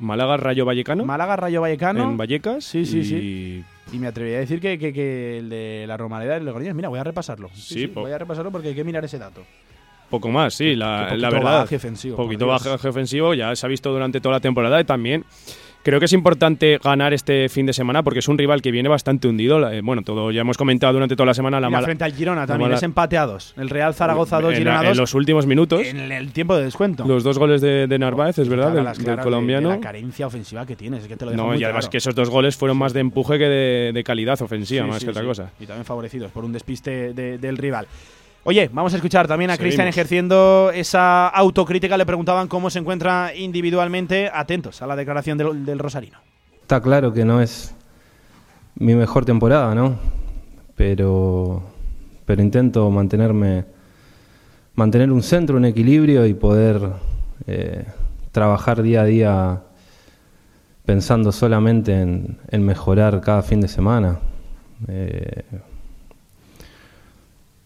Málaga, 0.00 0.38
Rayo 0.38 0.64
Vallecano. 0.64 1.04
Málaga, 1.04 1.36
Rayo 1.36 1.60
Vallecano. 1.60 2.02
En 2.02 2.16
Vallecas. 2.16 2.64
Sí, 2.64 2.84
sí, 2.84 3.04
sí. 3.04 3.64
Y 3.92 3.98
me 3.98 4.06
atrevería 4.06 4.38
a 4.38 4.40
decir 4.40 4.60
que, 4.60 5.38
el 5.38 5.48
de 5.48 5.84
la 5.86 5.96
Romareda 5.96 6.38
y 6.38 6.68
el 6.68 6.74
mira, 6.74 6.88
voy 6.88 6.98
a 6.98 7.04
repasarlo. 7.04 7.50
Sí, 7.54 7.86
voy 7.86 8.12
a 8.12 8.18
repasarlo 8.18 8.50
porque 8.50 8.68
hay 8.68 8.74
que 8.74 8.84
mirar 8.84 9.04
ese 9.04 9.18
dato. 9.18 9.44
Poco 10.08 10.28
más, 10.28 10.54
sí, 10.54 10.74
la, 10.74 11.14
la 11.16 11.30
verdad. 11.30 11.68
Un 11.70 12.16
poquito 12.16 12.46
baje 12.46 12.88
ofensivo, 12.88 13.32
ya 13.34 13.54
se 13.54 13.64
ha 13.64 13.68
visto 13.68 13.92
durante 13.92 14.20
toda 14.20 14.36
la 14.36 14.40
temporada 14.40 14.80
y 14.80 14.84
también 14.84 15.24
Creo 15.82 15.98
que 15.98 16.04
es 16.04 16.12
importante 16.12 16.78
ganar 16.82 17.14
este 17.14 17.48
fin 17.48 17.64
de 17.64 17.72
semana 17.72 18.02
porque 18.02 18.18
es 18.18 18.28
un 18.28 18.36
rival 18.36 18.60
que 18.60 18.70
viene 18.70 18.90
bastante 18.90 19.28
hundido. 19.28 19.70
Eh, 19.70 19.80
bueno, 19.80 20.02
todo 20.02 20.30
ya 20.30 20.42
hemos 20.42 20.58
comentado 20.58 20.92
durante 20.92 21.16
toda 21.16 21.26
la 21.26 21.34
semana 21.34 21.58
la 21.58 21.70
mala. 21.70 21.86
Frente 21.86 22.04
al 22.04 22.12
Girona 22.12 22.46
también 22.46 22.72
es 22.72 22.82
empateados. 22.82 23.54
El 23.56 23.70
Real 23.70 23.94
Zaragoza 23.94 24.40
2, 24.40 24.54
Girona 24.54 24.82
2. 24.82 24.92
En 24.92 24.96
los 24.98 25.14
últimos 25.14 25.46
minutos. 25.46 25.86
En 25.86 26.12
el 26.12 26.32
tiempo 26.32 26.54
de 26.54 26.64
descuento. 26.64 27.06
Los 27.06 27.24
dos 27.24 27.38
goles 27.38 27.62
de, 27.62 27.98
Narváez, 27.98 28.38
es 28.38 28.48
verdad, 28.48 28.72
del, 28.94 29.18
colombiano. 29.20 29.70
la 29.70 29.80
carencia 29.80 30.26
ofensiva 30.26 30.66
que 30.66 30.76
tienes, 30.76 31.02
es 31.02 31.08
que 31.08 31.16
te 31.16 31.24
lo 31.24 31.32
No, 31.32 31.54
y 31.54 31.64
además 31.64 31.88
que 31.88 31.96
esos 31.96 32.14
dos 32.14 32.28
goles 32.28 32.56
fueron 32.56 32.76
más 32.76 32.92
de 32.92 33.00
empuje 33.00 33.38
que 33.38 33.46
de, 33.46 34.04
calidad 34.04 34.40
ofensiva, 34.42 34.86
más 34.86 35.02
que 35.02 35.10
otra 35.10 35.24
cosa. 35.24 35.50
Y 35.60 35.66
también 35.66 35.84
favorecidos 35.84 36.30
por 36.30 36.44
un 36.44 36.52
despiste 36.52 37.14
del 37.14 37.56
rival. 37.56 37.86
Oye, 38.42 38.70
vamos 38.72 38.94
a 38.94 38.96
escuchar 38.96 39.28
también 39.28 39.50
a 39.50 39.58
Cristian 39.58 39.86
ejerciendo 39.86 40.70
esa 40.74 41.28
autocrítica. 41.28 41.98
Le 41.98 42.06
preguntaban 42.06 42.48
cómo 42.48 42.70
se 42.70 42.78
encuentra 42.78 43.34
individualmente. 43.34 44.30
Atentos 44.32 44.80
a 44.80 44.86
la 44.86 44.96
declaración 44.96 45.36
del, 45.36 45.78
Rosarino. 45.78 46.18
Está 46.62 46.80
claro 46.80 47.12
que 47.12 47.24
no 47.26 47.42
es 47.42 47.74
mi 48.76 48.94
mejor 48.94 49.26
temporada, 49.26 49.74
¿no? 49.74 49.98
Pero, 50.74 51.62
pero 52.24 52.40
intento 52.40 52.90
mantenerme, 52.90 53.66
mantener 54.74 55.12
un 55.12 55.22
centro, 55.22 55.58
un 55.58 55.66
equilibrio 55.66 56.24
y 56.24 56.32
poder 56.32 56.80
eh, 57.46 57.84
trabajar 58.32 58.80
día 58.80 59.02
a 59.02 59.04
día 59.04 59.62
pensando 60.86 61.30
solamente 61.30 62.00
en, 62.00 62.64
mejorar 62.64 63.20
cada 63.20 63.42
fin 63.42 63.60
de 63.60 63.68
semana. 63.68 64.18
Eh, 64.88 65.42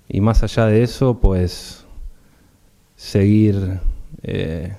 y 0.09 0.21
más 0.21 0.43
allá 0.43 0.67
de 0.67 0.83
eso, 0.83 1.19
pues 1.21 1.87
seguir 2.97 3.81
eh, 4.23 4.75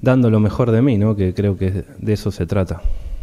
dando 0.00 0.30
lo 0.30 0.40
mejor 0.40 0.70
de 0.70 0.82
mí, 0.82 0.98
¿no? 0.98 1.16
que 1.16 1.34
creo 1.34 1.56
que 1.56 1.84
de 1.98 2.12
eso 2.12 2.30
se 2.30 2.46
trata. 2.46 2.80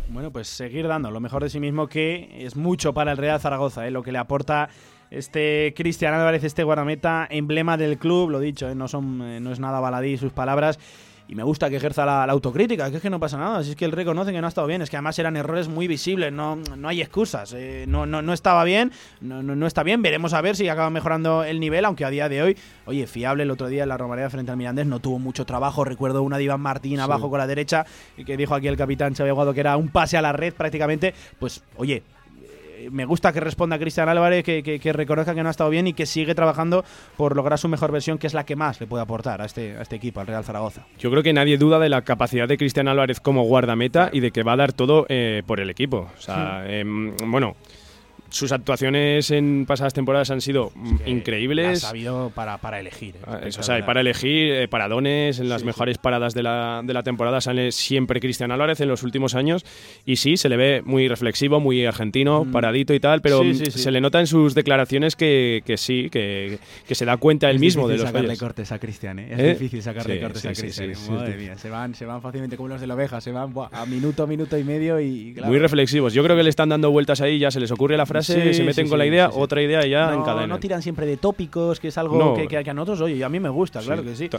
Bueno, 0.09 0.31
pues 0.31 0.47
seguir 0.47 0.87
dando 0.87 1.09
lo 1.09 1.19
mejor 1.19 1.43
de 1.43 1.49
sí 1.49 1.59
mismo, 1.59 1.87
que 1.87 2.45
es 2.45 2.55
mucho 2.55 2.93
para 2.93 3.11
el 3.11 3.17
Real 3.17 3.39
Zaragoza, 3.39 3.87
¿eh? 3.87 3.91
lo 3.91 4.03
que 4.03 4.11
le 4.11 4.19
aporta 4.19 4.69
este 5.09 5.73
Cristian 5.75 6.13
Álvarez, 6.13 6.43
este 6.43 6.63
guardameta, 6.63 7.27
emblema 7.29 7.77
del 7.77 7.97
club, 7.97 8.29
lo 8.29 8.39
dicho, 8.39 8.69
¿eh? 8.69 8.75
no, 8.75 8.87
son, 8.87 9.21
eh, 9.21 9.39
no 9.39 9.51
es 9.51 9.59
nada 9.59 9.79
baladí 9.79 10.17
sus 10.17 10.31
palabras 10.31 10.79
y 11.27 11.35
me 11.35 11.43
gusta 11.43 11.69
que 11.69 11.77
ejerza 11.77 12.05
la, 12.05 12.23
autocrítica, 12.25 12.89
que 12.89 12.97
es 12.97 13.01
que 13.01 13.09
no 13.09 13.19
pasa 13.19 13.37
nada, 13.37 13.63
si 13.63 13.71
es 13.71 13.75
que 13.75 13.85
él 13.85 13.91
reconoce 13.91 14.31
que 14.31 14.41
no 14.41 14.47
ha 14.47 14.49
estado 14.49 14.67
bien, 14.67 14.81
es 14.81 14.89
que 14.89 14.97
además 14.97 15.17
eran 15.19 15.37
errores 15.37 15.67
muy 15.67 15.87
visibles, 15.87 16.31
no, 16.31 16.55
no 16.55 16.87
hay 16.87 17.01
excusas, 17.01 17.53
eh, 17.53 17.85
no, 17.87 18.05
no, 18.05 18.21
no, 18.21 18.33
estaba 18.33 18.63
bien, 18.63 18.91
no, 19.21 19.41
no, 19.41 19.67
está 19.67 19.83
bien, 19.83 20.01
veremos 20.01 20.33
a 20.33 20.41
ver 20.41 20.55
si 20.55 20.67
acaba 20.67 20.89
mejorando 20.89 21.43
el 21.43 21.59
nivel, 21.59 21.85
aunque 21.85 22.05
a 22.05 22.09
día 22.09 22.29
de 22.29 22.41
hoy, 22.41 22.57
oye, 22.85 23.07
fiable 23.07 23.43
el 23.43 23.51
otro 23.51 23.67
día 23.67 23.83
en 23.83 23.89
la 23.89 23.97
Romareda 23.97 24.29
frente 24.29 24.51
al 24.51 24.57
Mirandés, 24.57 24.85
no 24.85 24.99
tuvo 24.99 25.19
mucho 25.19 25.45
trabajo, 25.45 25.83
recuerdo 25.83 26.23
una 26.23 26.37
de 26.37 26.43
Iván 26.43 26.61
Martín 26.61 26.99
abajo 26.99 27.29
con 27.29 27.39
la 27.39 27.47
derecha, 27.47 27.85
que 28.25 28.37
dijo 28.37 28.55
aquí 28.55 28.67
el 28.67 28.77
capitán 28.77 29.13
Xavi 29.15 29.29
Aguado 29.29 29.53
que 29.53 29.59
era 29.59 29.77
un 29.77 29.89
pase 29.89 30.17
a 30.17 30.21
la 30.21 30.33
red 30.33 30.53
prácticamente, 30.53 31.13
pues 31.39 31.63
oye, 31.77 32.03
me 32.91 33.05
gusta 33.05 33.31
que 33.31 33.39
responda 33.39 33.77
Cristian 33.79 34.09
Álvarez, 34.09 34.43
que, 34.43 34.93
reconozca 34.93 35.33
que 35.33 35.43
no 35.43 35.49
ha 35.49 35.51
estado 35.51 35.69
bien 35.69 35.87
y 35.87 35.93
que 35.93 36.05
sigue 36.05 36.35
trabajando 36.35 36.83
por 37.17 37.35
lograr 37.35 37.57
su 37.59 37.67
mejor 37.67 37.91
versión, 37.91 38.17
que 38.17 38.27
es 38.27 38.33
la 38.33 38.45
que 38.45 38.55
más 38.55 38.79
le 38.79 38.87
puede 38.87 39.03
aportar 39.03 39.41
a 39.41 39.45
este, 39.45 39.77
a 39.77 39.81
este 39.81 39.95
equipo, 39.95 40.19
al 40.19 40.27
Real 40.27 40.43
Zaragoza. 40.43 40.85
Yo 40.99 41.09
creo 41.09 41.23
que 41.23 41.33
nadie 41.33 41.57
duda 41.57 41.79
de 41.79 41.89
la 41.89 42.01
capacidad 42.01 42.47
de 42.47 42.57
Cristian 42.57 42.87
Álvarez 42.87 43.19
como 43.19 43.43
guardameta 43.43 44.09
y 44.11 44.19
de 44.19 44.31
que 44.31 44.43
va 44.43 44.53
a 44.53 44.57
dar 44.57 44.73
todo 44.73 45.05
eh, 45.09 45.43
por 45.45 45.59
el 45.59 45.69
equipo. 45.69 46.09
O 46.17 46.21
sea, 46.21 46.63
em, 46.67 47.15
bueno 47.25 47.55
sus 48.33 48.51
actuaciones 48.51 49.29
en 49.29 49.65
pasadas 49.67 49.93
temporadas 49.93 50.31
han 50.31 50.41
sido 50.41 50.71
increíbles. 51.05 51.83
Ha 51.83 51.87
sabido 51.89 52.31
para, 52.33 52.57
para 52.57 52.79
elegir. 52.79 53.13
Ah, 53.27 53.41
o 53.45 53.63
sea, 53.63 53.85
para 53.85 54.01
elegir 54.01 54.51
eh, 54.51 54.67
paradones, 54.67 55.37
en 55.37 55.49
las 55.49 55.63
mejores 55.63 55.99
paradas 55.99 56.33
de 56.33 56.41
la, 56.41 56.81
de 56.83 56.93
la 56.95 57.03
temporada 57.03 57.41
sale 57.41 57.71
siempre 57.71 58.19
Cristian 58.19 58.51
Álvarez 58.51 58.81
en 58.81 58.89
los 58.89 59.03
últimos 59.03 59.35
años. 59.35 59.63
Y 60.03 60.15
sí, 60.15 60.35
se 60.37 60.49
le 60.49 60.57
ve 60.57 60.81
muy 60.83 61.07
reflexivo, 61.07 61.59
muy 61.59 61.85
argentino, 61.85 62.43
mm. 62.43 62.51
paradito 62.51 62.95
y 62.95 62.99
tal, 62.99 63.21
pero 63.21 63.43
se 63.53 63.91
le 63.91 64.01
nota 64.01 64.19
en 64.19 64.25
sus 64.25 64.55
declaraciones 64.55 65.15
que, 65.15 65.61
que 65.63 65.77
sí, 65.77 66.09
que, 66.09 66.57
que, 66.87 66.95
se 66.95 67.05
da 67.05 67.17
cuenta 67.17 67.51
él 67.51 67.59
mismo 67.59 67.87
de 67.87 67.97
los 67.97 68.07
sacarle 68.07 68.35
cortes 68.35 68.71
a 68.71 68.79
Cristian, 68.79 69.19
¿eh? 69.19 69.27
Es 69.29 69.39
¿Eh? 69.39 69.49
difícil 69.51 69.83
sacarle 69.83 70.19
cortes 70.19 70.43
a 70.43 70.53
Cristian. 70.53 70.89
¿eh? 70.89 70.95
Madre 71.07 71.37
mía, 71.37 71.55
se 71.59 71.69
van, 71.69 71.93
se 71.93 72.07
van 72.07 72.19
fácilmente 72.19 72.57
como 72.57 72.69
los 72.69 72.81
de 72.81 72.87
la 72.87 72.95
oveja, 72.95 73.21
se 73.21 73.31
van 73.31 73.53
a 73.71 73.85
minuto, 73.85 74.25
minuto 74.25 74.57
y 74.57 74.63
medio 74.63 74.99
y... 74.99 75.35
Muy 75.45 75.59
reflexivos. 75.59 76.15
Yo 76.15 76.23
creo 76.23 76.35
que 76.35 76.41
le 76.41 76.49
están 76.49 76.69
dando 76.69 76.89
vueltas 76.89 77.21
ahí, 77.21 77.37
ya 77.37 77.51
se 77.51 77.59
les 77.59 77.69
ocurre 77.69 77.95
la 77.95 78.07
frase 78.07 78.22
se 78.23 78.63
meten 78.63 78.87
con 78.87 78.97
la 78.97 79.05
idea, 79.05 79.29
otra 79.29 79.61
idea 79.61 79.85
y 79.85 79.91
ya 79.91 80.11
no, 80.11 80.21
encadenan. 80.21 80.49
No 80.49 80.59
tiran 80.59 80.81
siempre 80.81 81.05
de 81.05 81.17
tópicos, 81.17 81.79
que 81.79 81.89
es 81.89 81.97
algo 81.97 82.35
que, 82.35 82.47
que, 82.47 82.69
a 82.69 82.73
nosotros, 82.73 83.01
oye, 83.01 83.23
a 83.23 83.29
mí 83.29 83.39
me 83.39 83.49
gusta, 83.49 83.79
claro 83.81 84.03
que 84.03 84.15
sí. 84.15 84.29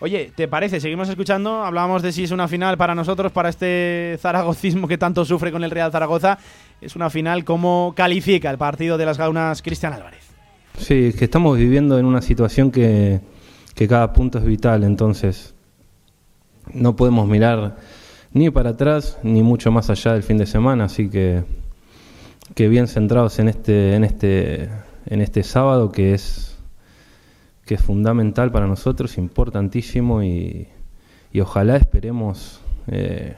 Oye, 0.00 0.32
¿te 0.34 0.48
parece? 0.48 0.80
Seguimos 0.80 1.08
escuchando. 1.08 1.62
Hablábamos 1.62 2.02
de 2.02 2.12
si 2.12 2.24
es 2.24 2.30
una 2.30 2.48
final 2.48 2.76
para 2.76 2.94
nosotros, 2.94 3.32
para 3.32 3.48
este 3.48 4.18
zaragocismo 4.20 4.88
que 4.88 4.98
tanto 4.98 5.24
sufre 5.24 5.52
con 5.52 5.64
el 5.64 5.70
Real 5.70 5.92
Zaragoza. 5.92 6.38
Es 6.80 6.96
una 6.96 7.10
final. 7.10 7.44
¿Cómo 7.44 7.94
califica 7.96 8.50
el 8.50 8.58
partido 8.58 8.98
de 8.98 9.06
las 9.06 9.16
gaunas 9.16 9.62
Cristian 9.62 9.92
Álvarez? 9.92 10.24
Sí, 10.78 11.06
es 11.06 11.16
que 11.16 11.24
estamos 11.26 11.56
viviendo 11.56 11.98
en 11.98 12.04
una 12.04 12.20
situación 12.20 12.70
que, 12.70 13.20
que 13.74 13.88
cada 13.88 14.12
punto 14.12 14.38
es 14.38 14.44
vital, 14.44 14.84
entonces 14.84 15.54
no 16.72 16.96
podemos 16.96 17.28
mirar 17.28 17.76
ni 18.32 18.50
para 18.50 18.70
atrás 18.70 19.18
ni 19.22 19.42
mucho 19.42 19.70
más 19.70 19.90
allá 19.90 20.12
del 20.12 20.22
fin 20.22 20.38
de 20.38 20.46
semana, 20.46 20.84
así 20.84 21.08
que, 21.08 21.44
que 22.54 22.68
bien 22.68 22.86
centrados 22.86 23.38
en 23.38 23.48
este, 23.48 23.94
en 23.94 24.04
este, 24.04 24.70
en 25.06 25.20
este 25.20 25.42
sábado 25.42 25.90
que 25.90 26.14
es, 26.14 26.56
que 27.64 27.74
es 27.74 27.82
fundamental 27.82 28.52
para 28.52 28.66
nosotros, 28.66 29.18
importantísimo 29.18 30.22
y, 30.22 30.68
y 31.32 31.40
ojalá 31.40 31.76
esperemos 31.76 32.60
eh, 32.86 33.36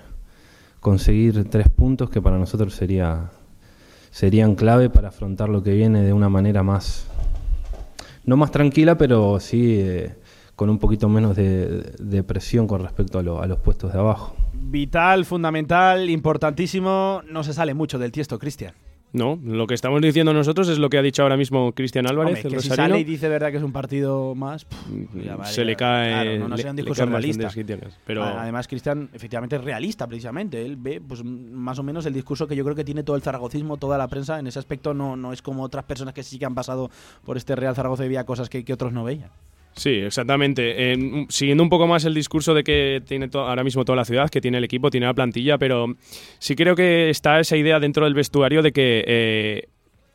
conseguir 0.80 1.48
tres 1.48 1.68
puntos 1.68 2.10
que 2.10 2.20
para 2.20 2.38
nosotros 2.38 2.74
sería, 2.74 3.30
serían 4.10 4.54
clave 4.54 4.90
para 4.90 5.08
afrontar 5.08 5.48
lo 5.48 5.62
que 5.62 5.72
viene 5.72 6.02
de 6.02 6.12
una 6.12 6.28
manera 6.28 6.62
más, 6.62 7.08
no 8.24 8.36
más 8.36 8.50
tranquila, 8.50 8.98
pero 8.98 9.40
sí 9.40 9.76
eh, 9.80 10.14
con 10.56 10.68
un 10.68 10.78
poquito 10.78 11.08
menos 11.08 11.36
de, 11.36 12.24
presión 12.26 12.66
con 12.66 12.82
respecto 12.82 13.18
a, 13.18 13.44
a 13.44 13.46
los 13.46 13.58
puestos 13.60 13.94
de 13.94 13.98
abajo. 13.98 14.36
Vital, 14.52 15.24
fundamental, 15.24 16.10
importantísimo, 16.10 17.22
no 17.30 17.42
se 17.44 17.54
sale 17.54 17.72
mucho 17.72 17.98
del 17.98 18.12
tiesto, 18.12 18.38
Cristian. 18.38 18.74
No, 19.16 19.40
lo 19.42 19.66
que 19.66 19.72
estamos 19.72 20.02
diciendo 20.02 20.34
nosotros 20.34 20.68
es 20.68 20.78
lo 20.78 20.90
que 20.90 20.98
ha 20.98 21.02
dicho 21.02 21.22
ahora 21.22 21.38
mismo 21.38 21.72
Cristian 21.72 22.06
Álvarez. 22.06 22.42
que 22.42 22.60
si 22.60 22.68
sale 22.68 23.00
y 23.00 23.04
dice 23.04 23.28
verdad 23.30 23.50
que 23.50 23.56
es 23.56 23.62
un 23.62 23.72
partido 23.72 24.34
más, 24.34 24.66
mm, 24.90 25.44
se 25.44 25.64
le 25.64 25.74
cae. 25.74 26.38
no, 26.38 26.48
no 26.48 26.56
sea 26.58 26.70
un 26.70 26.76
discurso 26.76 27.06
realista. 27.06 27.48
Pero... 28.04 28.24
Además, 28.24 28.68
Cristian 28.68 29.08
efectivamente 29.14 29.56
es 29.56 29.64
realista, 29.64 30.06
precisamente. 30.06 30.62
Él 30.62 30.76
ve 30.76 31.00
pues 31.00 31.24
más 31.24 31.78
o 31.78 31.82
menos 31.82 32.04
el 32.04 32.12
discurso 32.12 32.46
que 32.46 32.54
yo 32.54 32.62
creo 32.64 32.76
que 32.76 32.84
tiene 32.84 33.02
todo 33.02 33.16
el 33.16 33.22
zaragocismo, 33.22 33.78
toda 33.78 33.96
la 33.96 34.08
prensa. 34.08 34.38
En 34.38 34.46
ese 34.46 34.58
aspecto 34.58 34.92
no, 34.92 35.16
no 35.16 35.32
es 35.32 35.40
como 35.40 35.62
otras 35.62 35.84
personas 35.84 36.12
que 36.12 36.22
sí 36.22 36.38
que 36.38 36.44
han 36.44 36.54
pasado 36.54 36.90
por 37.24 37.38
este 37.38 37.56
Real 37.56 37.74
Zaragoza 37.74 38.04
y 38.04 38.08
veía 38.08 38.24
cosas 38.24 38.50
que, 38.50 38.64
que 38.64 38.72
otros 38.74 38.92
no 38.92 39.04
veían. 39.04 39.30
Sí, 39.77 39.91
exactamente. 39.91 40.97
siguiendo 41.29 41.62
un 41.62 41.68
poco 41.68 41.87
más 41.87 42.05
el 42.07 42.14
discurso 42.14 42.55
de 42.55 42.64
que 42.64 43.03
tiene 43.07 43.29
ahora 43.35 43.62
mismo 43.62 43.85
toda 43.85 43.97
la 43.97 44.07
ciudad, 44.07 44.31
que 44.31 44.41
tiene 44.41 44.57
el 44.57 44.64
equipo, 44.64 44.91
tiene 44.91 45.07
la 45.07 45.14
plantilla, 45.14 45.59
pero 45.59 45.95
sí 46.39 46.57
creo 46.57 46.74
que 46.74 47.11
está 47.11 47.39
esa 47.41 47.57
idea 47.59 47.79
dentro 47.79 48.05
del 48.05 48.14
vestuario 48.14 48.62
de 48.62 48.72
que 48.72 49.05
eh, 49.07 49.68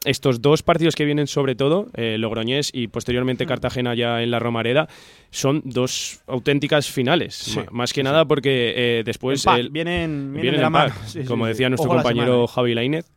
estos 0.04 0.42
dos 0.42 0.64
partidos 0.64 0.96
que 0.96 1.06
vienen 1.06 1.28
sobre 1.28 1.54
todo, 1.54 1.90
eh, 1.96 2.18
Logroñés 2.18 2.72
y 2.74 2.88
posteriormente 2.88 3.46
Cartagena 3.46 3.94
ya 3.94 4.24
en 4.24 4.32
la 4.32 4.40
Romareda, 4.40 4.90
son 5.30 5.62
dos 5.64 6.24
auténticas 6.26 6.90
finales. 6.90 7.60
más 7.70 7.94
que 7.94 8.02
nada 8.02 8.26
porque 8.26 8.74
eh, 8.76 9.04
después... 9.06 9.46
vienen, 9.72 10.34
vienen, 10.34 10.56
de 10.56 10.62
la 10.62 10.72
mano. 10.72 10.96
como 11.28 11.46
decía 11.46 11.70
nuestro 11.70 11.88
compañero 11.88 12.48
Javi 12.48 12.74
Lainez. 12.74 13.12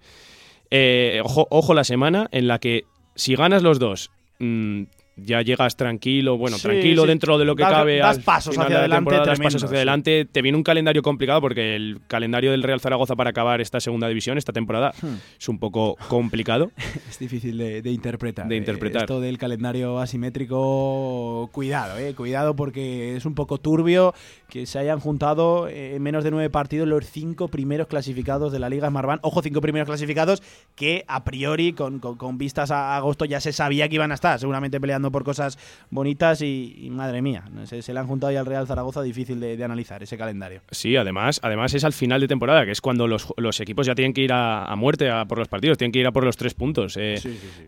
ojo, 1.22 1.46
ojo 1.48 1.72
la 1.72 1.84
semana 1.84 2.28
en 2.32 2.48
la 2.48 2.58
que 2.58 2.84
si 3.14 3.34
ganas 3.34 3.62
los 3.62 3.78
dos... 3.78 4.10
Mm, 4.40 4.82
ya 5.16 5.42
llegas 5.42 5.76
tranquilo, 5.76 6.36
bueno, 6.36 6.58
tranquilo 6.58 7.06
dentro 7.06 7.38
de 7.38 7.44
lo 7.44 7.54
que 7.54 7.62
cabe. 7.62 7.98
Das 7.98 8.18
pasos 8.18 8.58
hacia 8.58 8.78
adelante. 8.78 9.14
das 9.14 9.38
pasos 9.38 9.64
hacia 9.64 9.76
adelante. 9.76 10.24
Te 10.24 10.42
viene 10.42 10.58
un 10.58 10.64
calendario 10.64 11.02
complicado 11.02 11.40
porque 11.40 11.76
el 11.76 12.00
calendario 12.06 12.50
del 12.50 12.62
Real 12.62 12.80
Zaragoza 12.80 13.14
para 13.14 13.30
acabar 13.30 13.60
esta 13.60 13.80
segunda 13.80 14.08
división, 14.08 14.38
esta 14.38 14.52
temporada, 14.52 14.92
hmm. 15.00 15.14
es 15.38 15.48
un 15.48 15.58
poco 15.58 15.96
complicado. 16.08 16.72
es 17.08 17.18
difícil 17.18 17.58
de, 17.58 17.90
interpretar. 17.90 18.48
De 18.48 18.56
interpretar. 18.56 19.02
Esto 19.02 19.20
del 19.20 19.38
calendario 19.38 19.98
asimétrico, 19.98 21.48
cuidado, 21.52 21.98
eh, 21.98 22.14
cuidado 22.14 22.56
porque 22.56 23.16
es 23.16 23.24
un 23.24 23.34
poco 23.34 23.58
turbio 23.58 24.14
que 24.48 24.66
se 24.66 24.78
hayan 24.78 25.00
juntado 25.00 25.68
en 25.68 26.00
menos 26.02 26.24
de 26.24 26.30
nueve 26.30 26.50
partidos 26.50 26.86
los 26.86 27.06
cinco 27.06 27.48
primeros 27.48 27.86
clasificados 27.88 28.52
de 28.52 28.58
la 28.58 28.68
Liga 28.68 28.88
Smartbank. 28.88 29.20
Ojo, 29.22 29.42
cinco 29.42 29.60
primeros 29.60 29.86
clasificados 29.86 30.42
que 30.74 31.04
a 31.08 31.24
priori, 31.24 31.72
con, 31.72 31.98
con 31.98 32.38
vistas 32.38 32.70
a 32.70 32.96
agosto, 32.96 33.24
ya 33.24 33.40
se 33.40 33.52
sabía 33.52 33.88
que 33.88 33.96
iban 33.96 34.12
a 34.12 34.14
estar, 34.14 34.38
seguramente 34.38 34.80
peleando 34.80 35.03
por 35.10 35.24
cosas 35.24 35.58
bonitas 35.90 36.42
y, 36.42 36.88
madre 36.90 37.22
mía, 37.22 37.44
se, 37.64 37.92
le 37.92 38.00
han 38.00 38.06
juntado 38.06 38.32
ya 38.32 38.40
al 38.40 38.46
Real 38.46 38.66
Zaragoza, 38.66 39.02
difícil 39.02 39.40
de, 39.40 39.62
analizar 39.64 40.02
ese 40.02 40.18
calendario. 40.18 40.60
Sí, 40.70 40.96
además, 40.96 41.40
además 41.42 41.72
es 41.74 41.84
al 41.84 41.92
final 41.92 42.20
de 42.20 42.28
temporada, 42.28 42.64
que 42.64 42.72
es 42.72 42.80
cuando 42.80 43.06
los, 43.06 43.60
equipos 43.60 43.86
ya 43.86 43.94
tienen 43.94 44.12
que 44.12 44.22
ir 44.22 44.32
a, 44.32 44.74
muerte 44.76 45.10
a 45.10 45.24
por 45.24 45.38
los 45.38 45.48
partidos, 45.48 45.78
tienen 45.78 45.92
que 45.92 46.00
ir 46.00 46.06
a 46.06 46.12
por 46.12 46.24
los 46.24 46.36
tres 46.36 46.54
puntos. 46.54 46.96
Eh, 46.96 47.16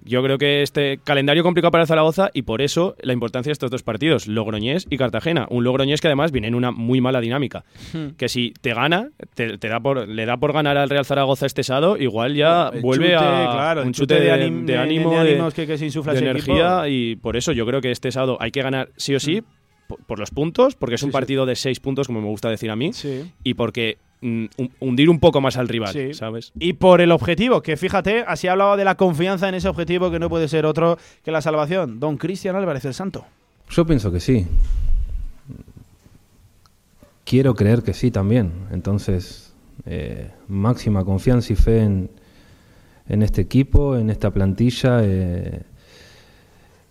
yo 0.05 0.23
creo 0.23 0.39
que 0.39 0.63
este 0.63 0.99
calendario 1.03 1.43
complicado 1.43 1.71
para 1.71 1.83
el 1.83 1.89
Zaragoza 1.89 2.31
y 2.35 2.43
por 2.43 2.61
eso 2.61 2.97
la 3.01 3.13
importancia 3.13 3.51
de 3.51 3.55
estos 3.55 3.71
dos 3.71 3.83
partidos, 3.83 4.27
Logroñés 4.27 4.87
y 4.91 4.97
Cartagena. 4.97 5.47
Un 5.51 5.65
Logroñés 5.65 6.01
que 6.01 6.09
además 6.09 6.33
viene 6.33 6.49
en 6.49 6.55
una 6.55 6.71
muy 6.71 7.01
mala 7.01 7.21
dinámica. 7.21 7.65
Hmm. 7.93 8.11
Que 8.17 8.29
si 8.29 8.53
te 8.61 8.75
gana, 8.75 9.11
te, 9.35 9.57
da 9.57 9.81
por, 9.81 10.09
le 10.09 10.27
da 10.27 10.37
por 10.37 10.53
ganar 10.53 10.77
al 10.77 10.91
Real 10.91 11.05
Zaragoza 11.05 11.47
este 11.47 11.63
sábado, 11.63 11.97
igual 11.97 12.35
ya 12.35 12.71
vuelve 12.81 13.15
a 13.15 13.77
un 13.85 13.93
chute, 13.93 14.21
de, 14.21 14.33
ánimo, 14.33 14.67
de, 14.67 14.77
ánimos 15.19 15.55
que, 15.55 15.79
se 15.79 15.85
insufla 15.85 16.13
de 16.13 16.21
energía 16.21 16.89
y 16.89 17.17
por 17.27 17.37
eso 17.37 17.51
yo 17.51 17.67
creo 17.67 17.81
que 17.81 17.91
este 17.91 18.13
sábado 18.13 18.37
hay 18.39 18.53
que 18.53 18.63
ganar 18.63 18.91
sí 18.97 19.13
o 19.13 19.19
sí 19.19 19.41
mm. 19.41 19.95
por, 20.07 20.21
los 20.21 20.31
puntos, 20.31 20.77
porque 20.77 20.95
es 20.95 21.03
un 21.03 21.11
partido 21.11 21.45
de 21.45 21.57
seis 21.57 21.81
puntos, 21.81 22.07
como 22.07 22.21
me 22.21 22.29
gusta 22.29 22.49
decir 22.49 22.71
a 22.71 22.77
mí, 22.77 22.93
y 23.43 23.55
porque 23.55 23.99
mm, 24.21 24.45
hundir 24.79 25.11
un 25.11 25.19
poco 25.19 25.41
más 25.41 25.57
al 25.57 25.67
rival, 25.67 26.15
¿sabes? 26.15 26.53
Y 26.61 26.75
por 26.75 27.01
el 27.01 27.11
objetivo, 27.11 27.63
que 27.63 27.77
fíjate, 27.77 28.23
así 28.29 28.47
hablaba 28.47 28.77
de 28.77 28.85
la 28.85 28.95
confianza 28.95 29.49
en 29.49 29.57
ese 29.57 29.67
objetivo 29.67 30.09
que 30.13 30.21
no 30.21 30.29
puede 30.29 30.47
ser 30.47 30.67
otro 30.67 30.99
que 31.25 31.33
la 31.33 31.41
salvación. 31.41 31.99
Don 31.99 32.17
Cristian 32.17 32.55
Álvarez, 32.55 32.85
el 32.85 32.95
santo. 32.95 33.27
Yo 33.71 33.85
pienso 33.85 34.13
que 34.13 34.21
sí. 34.21 34.47
Quiero 37.25 37.57
creer 37.57 37.83
que 37.83 37.93
sí 37.93 38.13
también. 38.13 38.53
Entonces, 38.71 39.53
eh, 39.85 40.31
máxima 40.47 41.05
confianza 41.05 41.53
y 41.53 41.57
fe 41.57 41.81
en, 41.81 42.09
en, 43.09 43.23
este 43.25 43.41
equipo, 43.41 43.97
en 43.97 44.11
esta 44.11 44.31
plantilla. 44.31 45.01
Eh, 45.03 45.63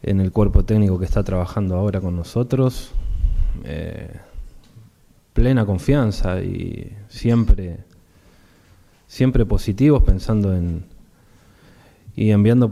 en 0.05 0.21
el 0.21 0.31
cuerpo 0.31 0.63
técnico 0.63 0.99
que 0.99 1.05
está 1.05 1.23
trabajando 1.23 1.75
ahora 1.75 1.99
con 1.99 2.15
nosotros. 2.15 2.91
Eh, 3.63 4.07
plena 5.33 5.65
confianza 5.65 6.41
y 6.41 6.95
siempre, 7.09 7.79
siempre 9.07 9.45
positivos, 9.45 10.03
pensando 10.03 10.53
en 10.53 10.85
y 12.15 12.31
enviando 12.31 12.69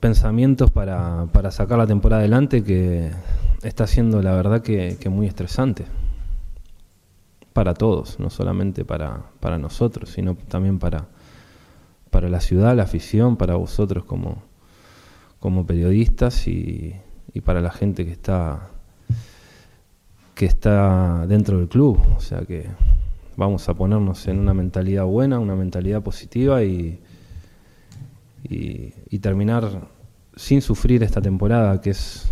pensamientos 0.00 0.72
para, 0.72 1.26
para 1.32 1.52
sacar 1.52 1.78
la 1.78 1.86
temporada 1.86 2.20
adelante 2.20 2.64
que 2.64 3.10
está 3.62 3.86
siendo 3.86 4.20
la 4.20 4.32
verdad 4.32 4.62
que, 4.62 4.98
muy 5.08 5.28
estresante 5.28 5.84
para 7.52 7.74
todos, 7.74 8.18
no 8.18 8.30
solamente 8.30 8.84
para, 8.84 9.26
para 9.38 9.58
nosotros, 9.58 10.10
sino 10.10 10.34
también 10.34 10.80
para, 10.80 11.06
para 12.10 12.28
la 12.28 12.40
ciudad, 12.40 12.74
la 12.74 12.84
afición, 12.84 13.36
para 13.36 13.54
vosotros 13.54 14.04
como, 14.04 14.42
como 15.40 15.66
periodistas 15.66 16.46
y, 16.46 16.94
para 17.44 17.60
la 17.62 17.70
gente 17.70 18.04
que 18.04 18.12
está 18.12 18.68
que 20.34 20.46
está 20.46 21.26
dentro 21.26 21.58
del 21.58 21.68
club. 21.68 21.98
O 22.16 22.20
sea 22.20 22.42
que 22.42 22.66
vamos 23.36 23.68
a 23.68 23.74
ponernos 23.74 24.28
en 24.28 24.38
una 24.38 24.54
mentalidad 24.54 25.04
buena, 25.04 25.38
una 25.38 25.56
mentalidad 25.56 26.02
positiva 26.02 26.62
y, 26.62 27.00
y, 28.44 29.18
terminar 29.18 29.88
sin 30.36 30.62
sufrir 30.62 31.02
esta 31.02 31.20
temporada 31.20 31.80
que 31.80 31.90
es 31.90 32.30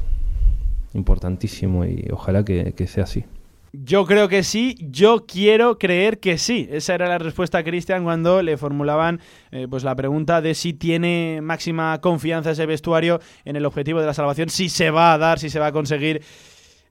importantísimo 0.95 1.85
y 1.85 2.09
ojalá 2.11 2.45
que 2.45 2.87
sea 2.87 3.05
así. 3.05 3.25
Yo 3.73 4.07
creo 4.07 4.29
que 4.29 4.43
sí, 4.43 4.77
yo 4.81 5.27
quiero 5.27 5.79
creer 5.79 6.21
que 6.21 6.39
sí. 6.39 6.69
Esa 6.71 6.95
era 6.95 7.09
la 7.09 7.19
respuesta 7.19 7.59
a 7.59 7.65
Cristian 7.65 8.03
cuando 8.03 8.43
le 8.43 8.57
formulaban 8.57 9.21
eh, 9.51 9.67
pues 9.69 9.85
la 9.85 9.95
pregunta 9.95 10.41
de 10.41 10.55
si 10.55 10.73
tiene 10.73 11.41
máxima 11.43 12.01
confianza 12.01 12.53
ese 12.53 12.67
vestuario 12.67 13.21
en 13.45 13.57
el 13.57 13.67
objetivo 13.67 14.01
de 14.01 14.07
la 14.07 14.15
salvación, 14.15 14.49
si 14.49 14.69
se 14.69 14.91
va 14.91 15.13
a 15.13 15.19
dar, 15.19 15.39
si 15.39 15.51
se 15.51 15.59
va 15.59 15.67
a 15.67 15.73
conseguir 15.73 16.23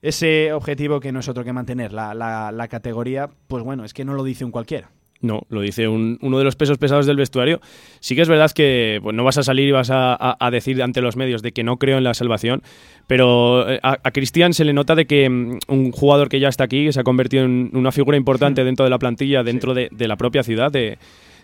ese 0.01 0.53
objetivo 0.53 0.99
que 0.99 1.11
no 1.11 1.19
es 1.19 1.27
otro 1.27 1.43
que 1.43 1.53
mantener 1.53 1.93
la, 1.93 2.13
la 2.13 2.67
categoría. 2.67 3.29
Pues 3.47 3.63
bueno, 3.63 3.83
es 3.83 3.93
que 3.93 4.05
no 4.05 4.13
lo 4.13 4.23
dice 4.23 4.45
un 4.45 4.51
cualquiera. 4.51 4.91
No, 5.21 5.41
lo 5.49 5.61
dice 5.61 5.87
uno 5.87 6.37
de 6.37 6.43
los 6.43 6.55
pesos 6.55 6.77
pesados 6.77 7.05
del 7.05 7.17
vestuario. 7.17 7.59
Sí 7.99 8.15
que 8.15 8.21
es 8.21 8.29
verdad 8.29 8.51
que 8.51 8.99
pues, 9.01 9.15
no 9.15 9.23
vas 9.23 9.37
a 9.37 9.43
salir 9.43 9.67
y 9.67 9.71
vas 9.71 9.89
a, 9.91 10.37
decir 10.51 10.81
ante 10.81 11.01
los 11.01 11.15
medios 11.15 11.41
de 11.41 11.51
que 11.51 11.63
no 11.63 11.77
creo 11.77 11.97
en 11.97 12.03
la 12.03 12.13
salvación, 12.13 12.61
pero 13.07 13.69
eh, 13.69 13.79
a, 13.81 13.97
Cristian 14.11 14.53
se 14.53 14.63
le 14.63 14.73
nota 14.73 14.95
de 14.95 15.05
que 15.05 15.29
mm, 15.29 15.59
un 15.67 15.91
jugador 15.91 16.29
que 16.29 16.39
ya 16.39 16.49
está 16.49 16.65
aquí, 16.65 16.85
que 16.85 16.93
se 16.93 16.99
ha 16.99 17.03
convertido 17.03 17.45
en 17.45 17.71
una 17.73 17.91
figura 17.91 18.17
importante 18.17 18.63
dentro 18.63 18.83
de 18.83 18.89
la 18.89 18.99
plantilla, 18.99 19.43
dentro 19.43 19.73
de, 19.73 19.89
de, 19.91 20.07
la 20.07 20.17
propia 20.17 20.43
ciudad, 20.43 20.71
de, 20.71 20.97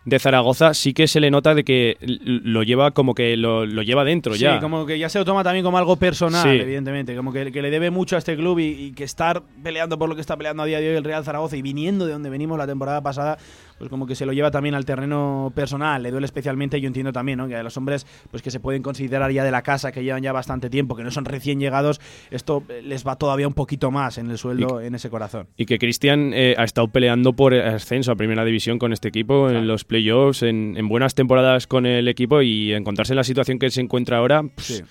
de 0.05 0.19
Zaragoza 0.19 0.73
sí 0.73 0.93
que 0.93 1.07
se 1.07 1.19
le 1.19 1.31
nota 1.31 1.55
de 1.55 1.63
que 1.63 1.97
lo 2.01 2.63
lleva 2.63 2.91
como 2.91 3.15
que 3.15 3.37
lo, 3.37 3.65
lleva 3.65 4.03
dentro 4.03 4.35
ya. 4.35 4.55
Sí, 4.55 4.59
como 4.59 4.85
que 4.85 4.99
ya 4.99 5.09
se 5.09 5.19
lo 5.19 5.25
toma 5.25 5.43
también 5.43 5.63
como 5.63 5.77
algo 5.77 5.95
personal, 5.95 6.47
evidentemente. 6.47 7.15
Como 7.15 7.31
que, 7.31 7.45
le 7.45 7.69
debe 7.69 7.89
mucho 7.89 8.15
a 8.15 8.19
este 8.19 8.35
club 8.35 8.59
y, 8.59 8.91
que 8.91 9.03
estar 9.03 9.43
peleando 9.63 9.97
por 9.97 10.09
lo 10.09 10.15
que 10.15 10.21
está 10.21 10.35
peleando 10.35 10.63
a 10.63 10.65
día 10.65 10.79
de 10.79 10.89
hoy 10.89 10.95
el 10.97 11.03
Real 11.03 11.23
Zaragoza 11.23 11.55
y 11.55 11.61
viniendo 11.61 12.05
de 12.05 12.13
donde 12.13 12.29
venimos 12.29 12.57
la 12.57 12.67
temporada 12.67 13.01
pasada, 13.01 13.37
pues 13.77 13.89
como 13.89 14.05
que 14.05 14.15
se 14.15 14.25
lo 14.25 14.33
lleva 14.33 14.51
también 14.51 14.75
al 14.75 14.85
terreno 14.85 15.51
personal. 15.55 16.01
Le 16.03 16.11
duele 16.11 16.25
especialmente, 16.25 16.79
yo 16.79 16.87
entiendo 16.87 17.11
también, 17.11 17.37
¿no? 17.37 17.47
Que 17.47 17.55
a 17.55 17.63
los 17.63 17.75
hombres 17.77 18.05
pues 18.31 18.43
que 18.43 18.51
se 18.51 18.59
pueden 18.59 18.81
considerar 18.81 19.31
ya 19.31 19.43
de 19.43 19.51
la 19.51 19.61
casa, 19.61 19.91
que 19.91 20.03
llevan 20.03 20.23
ya 20.23 20.31
bastante 20.31 20.69
tiempo, 20.69 20.95
que 20.95 21.03
no 21.03 21.11
son 21.11 21.25
recién 21.25 21.59
llegados, 21.59 21.99
esto 22.31 22.63
les 22.83 23.05
va 23.05 23.17
todavía 23.17 23.47
un 23.47 23.53
poquito 23.53 23.91
más 23.91 24.17
en 24.17 24.29
el 24.29 24.37
sueldo, 24.37 24.81
en 24.81 24.95
ese 24.95 25.09
corazón. 25.09 25.47
Y 25.57 25.65
que 25.65 25.79
Cristian 25.79 26.33
eh, 26.33 26.55
ha 26.57 26.63
estado 26.63 26.87
peleando 26.87 27.33
por 27.33 27.53
ascenso 27.53 28.11
a 28.11 28.15
primera 28.15 28.45
división 28.45 28.79
con 28.79 28.93
este 28.93 29.07
equipo 29.07 29.49
en 29.49 29.67
los 29.67 29.83
playoffs, 29.83 30.43
en, 30.43 30.87
buenas 30.87 31.15
temporadas 31.15 31.67
con 31.67 31.85
el 31.85 32.07
equipo 32.07 32.41
y 32.41 32.73
encontrarse 32.73 33.13
en 33.13 33.17
la 33.17 33.23
situación 33.23 33.57
que 33.57 33.69
se 33.69 33.81
encuentra 33.81 34.17
ahora, 34.17 34.43
pues, 34.43 34.83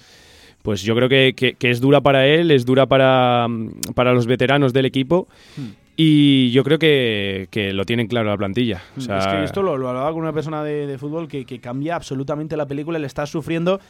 pues 0.62 0.82
yo 0.82 0.94
creo 0.96 1.08
que, 1.08 1.56
es 1.60 1.80
dura 1.80 2.00
para 2.00 2.26
él, 2.26 2.50
es 2.50 2.64
dura 2.64 2.86
para, 2.86 3.46
para 3.94 4.12
los 4.12 4.26
veteranos 4.26 4.72
del 4.72 4.86
equipo. 4.86 5.28
Hmm. 5.56 5.81
Y 5.96 6.50
yo 6.52 6.64
creo 6.64 6.78
que, 6.78 7.48
lo 7.74 7.84
tienen 7.84 8.06
claro 8.06 8.30
la 8.30 8.36
plantilla. 8.36 8.82
es 8.96 9.06
que 9.06 9.44
esto 9.44 9.62
lo, 9.62 9.72
hablaba 9.72 10.10
con 10.12 10.22
una 10.22 10.32
persona 10.32 10.64
de, 10.64 10.96
fútbol 10.98 11.28
que, 11.28 11.60
cambia 11.60 11.96
absolutamente 11.96 12.56
la 12.56 12.66
película. 12.66 12.98
Le 12.98 13.06
estás 13.06 13.30
sufriendo 13.30 13.80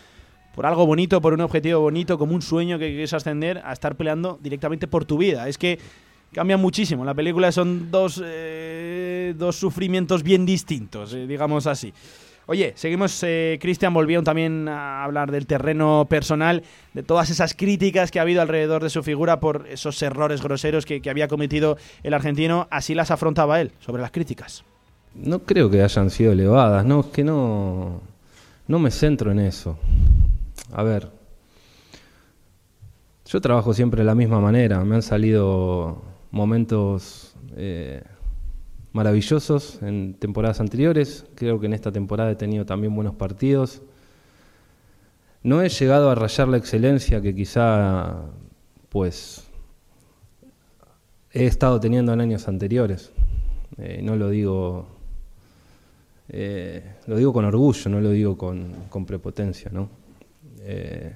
por 0.54 0.66
algo 0.66 0.84
bonito, 0.84 1.20
por 1.20 1.32
un 1.32 1.40
objetivo 1.40 1.80
bonito, 1.80 2.18
como 2.18 2.34
un 2.34 2.42
sueño 2.42 2.78
que 2.78 2.88
quieres 2.88 3.12
ascender, 3.14 3.62
a 3.64 3.72
estar 3.72 3.96
peleando 3.96 4.38
directamente 4.42 4.86
por 4.86 5.04
tu 5.04 5.16
vida. 5.16 5.48
Es 5.48 5.58
que 5.58 5.78
cambia 6.32 6.56
muchísimo. 6.56 7.04
La 7.04 7.14
película 7.14 7.52
son 7.52 7.90
dos, 7.90 8.20
eh, 8.24 9.34
dos 9.36 9.56
sufrimientos 9.56 10.22
bien 10.22 10.44
distintos, 10.44 11.14
eh, 11.14 11.26
digamos 11.26 11.66
así. 11.66 11.92
Oye, 12.52 12.74
seguimos, 12.76 13.18
eh, 13.22 13.56
Cristian 13.62 13.94
volvieron 13.94 14.26
también 14.26 14.68
a 14.68 15.04
hablar 15.04 15.30
del 15.30 15.46
terreno 15.46 16.06
personal, 16.06 16.62
de 16.92 17.02
todas 17.02 17.30
esas 17.30 17.54
críticas 17.54 18.10
que 18.10 18.18
ha 18.18 18.22
habido 18.22 18.42
alrededor 18.42 18.82
de 18.82 18.90
su 18.90 19.02
figura 19.02 19.40
por 19.40 19.66
esos 19.70 20.02
errores 20.02 20.42
groseros 20.42 20.84
que, 20.84 21.00
había 21.08 21.28
cometido 21.28 21.78
el 22.02 22.12
argentino. 22.12 22.68
Así 22.70 22.94
las 22.94 23.10
afrontaba 23.10 23.58
él, 23.62 23.72
sobre 23.78 24.02
las 24.02 24.10
críticas. 24.10 24.64
No 25.14 25.38
creo 25.38 25.70
que 25.70 25.82
hayan 25.82 26.10
sido 26.10 26.32
elevadas, 26.32 26.84
no, 26.84 27.00
es 27.00 27.06
que 27.06 27.24
no, 27.24 28.02
no 28.68 28.78
me 28.78 28.90
centro 28.90 29.32
en 29.32 29.38
eso. 29.38 29.78
A 30.74 30.82
ver, 30.82 31.08
yo 33.24 33.40
trabajo 33.40 33.72
siempre 33.72 34.02
de 34.02 34.04
la 34.04 34.14
misma 34.14 34.40
manera, 34.40 34.84
me 34.84 34.96
han 34.96 35.02
salido 35.02 36.02
momentos 36.30 37.34
eh, 37.56 38.02
maravillosos 38.92 39.82
en 39.82 40.14
temporadas 40.14 40.60
anteriores. 40.60 41.26
Creo 41.34 41.60
que 41.60 41.66
en 41.66 41.74
esta 41.74 41.92
temporada 41.92 42.30
he 42.30 42.36
tenido 42.36 42.66
también 42.66 42.94
buenos 42.94 43.14
partidos. 43.14 43.82
No 45.42 45.62
he 45.62 45.68
llegado 45.68 46.10
a 46.10 46.14
rayar 46.14 46.48
la 46.48 46.56
excelencia 46.56 47.20
que 47.20 47.34
quizá 47.34 48.22
pues 48.88 49.44
he 51.32 51.46
estado 51.46 51.80
teniendo 51.80 52.12
en 52.12 52.20
años 52.20 52.48
anteriores. 52.48 53.12
Eh, 53.78 54.00
no 54.02 54.16
lo 54.16 54.28
digo 54.28 54.86
eh, 56.28 56.82
lo 57.06 57.16
digo 57.16 57.32
con 57.32 57.44
orgullo, 57.44 57.90
no 57.90 58.00
lo 58.00 58.10
digo 58.10 58.38
con, 58.38 59.04
prepotencia, 59.06 59.70
¿no? 59.72 59.90
Eh, 60.60 61.14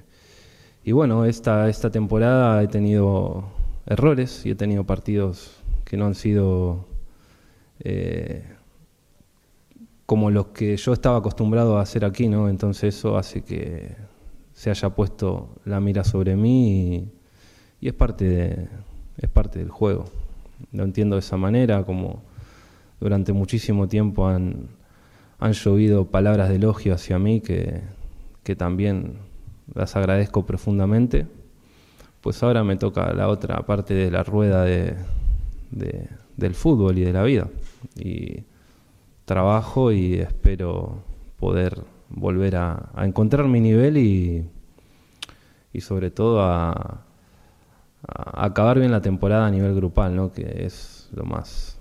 y 0.83 0.91
bueno, 0.91 1.25
esta, 1.25 1.69
esta 1.69 1.89
temporada 1.89 2.61
he 2.61 2.67
tenido 2.67 3.45
errores 3.87 4.45
y 4.45 4.51
he 4.51 4.55
tenido 4.55 4.83
partidos 4.83 5.57
que 5.85 5.97
no 5.97 6.05
han 6.05 6.15
sido 6.15 6.85
eh, 7.79 8.43
como 10.05 10.31
los 10.31 10.47
que 10.47 10.77
yo 10.77 10.93
estaba 10.93 11.17
acostumbrado 11.17 11.77
a 11.77 11.81
hacer 11.81 12.05
aquí, 12.05 12.27
¿no? 12.27 12.49
Entonces 12.49 12.95
eso 12.95 13.17
hace 13.17 13.43
que 13.43 13.95
se 14.53 14.69
haya 14.69 14.89
puesto 14.89 15.49
la 15.65 15.79
mira 15.79 16.03
sobre 16.03 16.35
mí 16.35 17.11
y, 17.81 17.87
es, 17.87 17.93
parte 17.93 18.67
es 19.17 19.29
parte 19.29 19.59
del 19.59 19.69
juego. 19.69 20.05
Lo 20.71 20.83
entiendo 20.83 21.15
de 21.15 21.19
esa 21.19 21.37
manera, 21.37 21.83
como 21.83 22.23
durante 22.99 23.33
muchísimo 23.33 23.87
tiempo 23.87 24.27
han, 24.27 24.69
han 25.39 25.51
llovido 25.51 26.05
palabras 26.05 26.49
de 26.49 26.55
elogio 26.55 26.93
hacia 26.93 27.19
mí 27.19 27.41
que, 27.41 27.81
que 28.43 28.55
también 28.55 29.17
las 29.73 29.95
agradezco 29.95 30.45
profundamente. 30.45 31.27
Pues 32.21 32.41
ahora 32.43 32.63
me 32.63 32.77
toca 32.77 33.13
la 33.13 33.27
otra 33.27 33.65
parte 33.65 33.93
de 33.93 34.09
la 34.09 34.23
rueda 34.23 34.63
de, 34.63 34.95
del 36.37 36.53
fútbol 36.53 36.97
y 36.97 37.03
de 37.03 37.13
la 37.13 37.23
vida 37.23 37.49
y 37.95 38.43
trabajo 39.25 39.91
y 39.91 40.15
espero 40.15 41.03
poder 41.37 41.83
volver 42.09 42.55
a, 42.55 42.91
encontrar 42.99 43.47
mi 43.47 43.59
nivel 43.59 43.97
y, 43.97 44.49
y 45.73 45.81
sobre 45.81 46.11
todo 46.11 46.41
a, 46.41 47.03
a, 48.07 48.45
acabar 48.45 48.79
bien 48.79 48.91
la 48.91 49.01
temporada 49.01 49.47
a 49.47 49.51
nivel 49.51 49.75
grupal, 49.75 50.15
¿no? 50.15 50.31
que 50.31 50.65
es 50.65 51.09
lo 51.11 51.25
más 51.25 51.76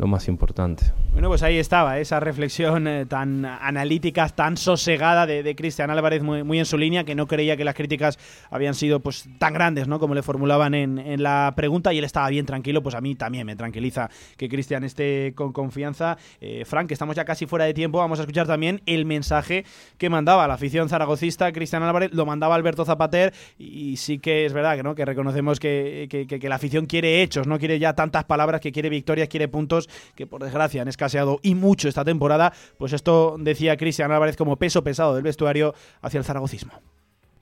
lo 0.00 0.06
más 0.06 0.28
importante. 0.28 0.84
Bueno, 1.12 1.28
pues 1.28 1.42
ahí 1.42 1.58
estaba, 1.58 1.98
esa 1.98 2.20
reflexión 2.20 2.88
eh, 2.88 3.04
tan 3.04 3.44
analítica, 3.44 4.26
tan 4.30 4.56
sosegada 4.56 5.26
de, 5.26 5.54
Cristian 5.54 5.90
Álvarez, 5.90 6.22
muy, 6.22 6.58
en 6.58 6.64
su 6.64 6.78
línea, 6.78 7.04
que 7.04 7.14
no 7.14 7.26
creía 7.26 7.54
que 7.54 7.64
las 7.64 7.74
críticas 7.74 8.18
habían 8.50 8.72
sido 8.72 9.00
pues 9.00 9.28
tan 9.38 9.52
grandes, 9.52 9.88
¿no? 9.88 10.00
Como 10.00 10.14
le 10.14 10.22
formulaban 10.22 10.72
en, 10.72 11.22
la 11.22 11.52
pregunta, 11.54 11.92
y 11.92 11.98
él 11.98 12.04
estaba 12.04 12.30
bien 12.30 12.46
tranquilo, 12.46 12.82
pues 12.82 12.94
a 12.94 13.02
mí 13.02 13.14
también 13.14 13.46
me 13.46 13.56
tranquiliza 13.56 14.08
que 14.38 14.48
Cristian 14.48 14.84
esté 14.84 15.34
con 15.34 15.52
confianza. 15.52 16.16
Eh, 16.40 16.64
Frank, 16.64 16.90
estamos 16.92 17.14
ya 17.14 17.26
casi 17.26 17.44
fuera 17.44 17.66
de 17.66 17.74
tiempo, 17.74 17.98
vamos 17.98 18.20
a 18.20 18.22
escuchar 18.22 18.46
también 18.46 18.80
el 18.86 19.04
mensaje 19.04 19.66
que 19.98 20.08
mandaba 20.08 20.48
la 20.48 20.54
afición 20.54 20.88
zaragocista, 20.88 21.52
Cristian 21.52 21.82
Álvarez, 21.82 22.10
lo 22.14 22.24
mandaba 22.24 22.54
Alberto 22.54 22.86
Zapater, 22.86 23.34
y 23.58 23.98
sí 23.98 24.18
que 24.18 24.46
es 24.46 24.54
verdad 24.54 24.76
que, 24.76 24.82
¿no? 24.82 24.94
que 24.94 25.04
reconocemos 25.04 25.60
que 25.60 26.40
la 26.40 26.54
afición 26.54 26.86
quiere 26.86 27.20
hechos, 27.22 27.46
no 27.46 27.58
quiere 27.58 27.78
ya 27.78 27.92
tantas 27.92 28.24
palabras, 28.24 28.62
que 28.62 28.72
quiere 28.72 28.88
victorias, 28.88 29.28
quiere 29.28 29.48
puntos 29.48 29.89
que 30.14 30.26
por 30.26 30.42
desgracia 30.42 30.82
han 30.82 30.88
escaseado 30.88 31.40
y 31.42 31.54
mucho 31.54 31.88
esta 31.88 32.04
temporada, 32.04 32.52
pues 32.78 32.92
esto 32.92 33.36
decía 33.38 33.76
Cristian 33.76 34.12
Álvarez 34.12 34.36
como 34.36 34.56
peso 34.56 34.82
pesado 34.82 35.14
del 35.14 35.22
vestuario 35.22 35.74
hacia 36.02 36.18
el 36.18 36.24
zaragocismo. 36.24 36.72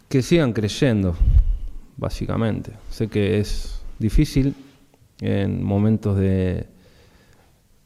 Que 0.09 0.23
sigan 0.23 0.53
creyendo, 0.53 1.17
básicamente. 1.97 2.73
Sé 2.91 3.09
que 3.09 3.39
es 3.39 3.83
difícil 3.99 4.55
en 5.21 5.63
momentos 5.63 6.17
de 6.17 6.67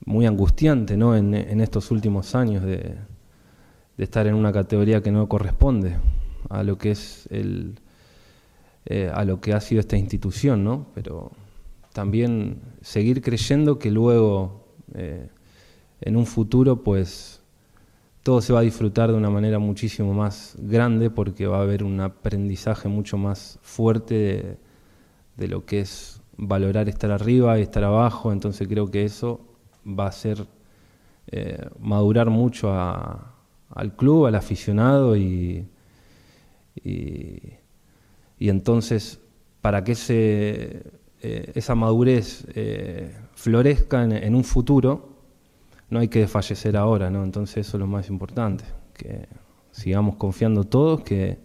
muy 0.04 0.26
angustiante, 0.26 0.96
¿no? 0.96 1.16
En, 1.16 1.34
estos 1.60 1.90
últimos 1.90 2.34
años 2.34 2.64
de, 2.64 2.96
estar 3.98 4.26
en 4.26 4.34
una 4.34 4.52
categoría 4.52 5.00
que 5.00 5.12
no 5.12 5.28
corresponde 5.28 5.96
a 6.50 6.62
lo 6.62 6.76
que 6.76 6.90
es 6.90 7.28
el 7.30 7.78
eh, 8.84 9.08
a 9.14 9.24
lo 9.24 9.40
que 9.40 9.52
ha 9.52 9.60
sido 9.60 9.80
esta 9.80 9.96
institución, 9.96 10.64
¿no? 10.64 10.88
Pero 10.92 11.30
también 11.92 12.60
seguir 12.80 13.22
creyendo 13.22 13.78
que 13.78 13.90
luego 13.90 14.66
eh, 14.94 15.28
en 16.00 16.16
un 16.16 16.26
futuro 16.26 16.82
pues 16.82 17.42
todo 18.22 18.40
se 18.40 18.52
va 18.52 18.60
a 18.60 18.62
disfrutar 18.62 19.10
de 19.10 19.16
una 19.16 19.30
manera 19.30 19.58
muchísimo 19.58 20.14
más 20.14 20.56
grande 20.58 21.10
porque 21.10 21.46
va 21.46 21.58
a 21.58 21.62
haber 21.62 21.82
un 21.82 22.00
aprendizaje 22.00 22.88
mucho 22.88 23.18
más 23.18 23.58
fuerte 23.62 24.58
de, 25.36 25.48
lo 25.48 25.64
que 25.64 25.80
es 25.80 26.20
valorar 26.36 26.88
estar 26.88 27.10
arriba 27.10 27.58
y 27.58 27.62
estar 27.62 27.82
abajo, 27.82 28.32
entonces 28.32 28.68
creo 28.68 28.90
que 28.90 29.04
eso 29.04 29.40
va 29.86 30.04
a 30.04 30.08
hacer 30.08 30.46
eh, 31.26 31.68
madurar 31.80 32.30
mucho 32.30 32.72
al 32.72 33.96
club, 33.96 34.26
al 34.26 34.36
aficionado 34.36 35.16
y, 35.16 35.66
y, 36.76 37.58
entonces 38.38 39.20
para 39.60 39.82
que 39.82 39.92
ese, 39.92 40.84
eh, 41.22 41.52
esa 41.54 41.74
madurez 41.74 42.46
florezca 43.34 44.02
en, 44.04 44.34
un 44.34 44.44
futuro, 44.44 45.08
no 45.90 46.00
hay 46.00 46.08
que 46.08 46.20
desfallecer 46.20 46.76
ahora, 46.76 47.10
¿no? 47.10 47.24
Entonces 47.24 47.66
eso 47.66 47.76
es 47.76 47.80
lo 47.80 47.86
más 47.86 48.08
importante, 48.08 48.64
que 48.94 49.26
sigamos 49.70 50.16
confiando 50.16 50.64
todos, 50.64 51.02
que, 51.02 51.38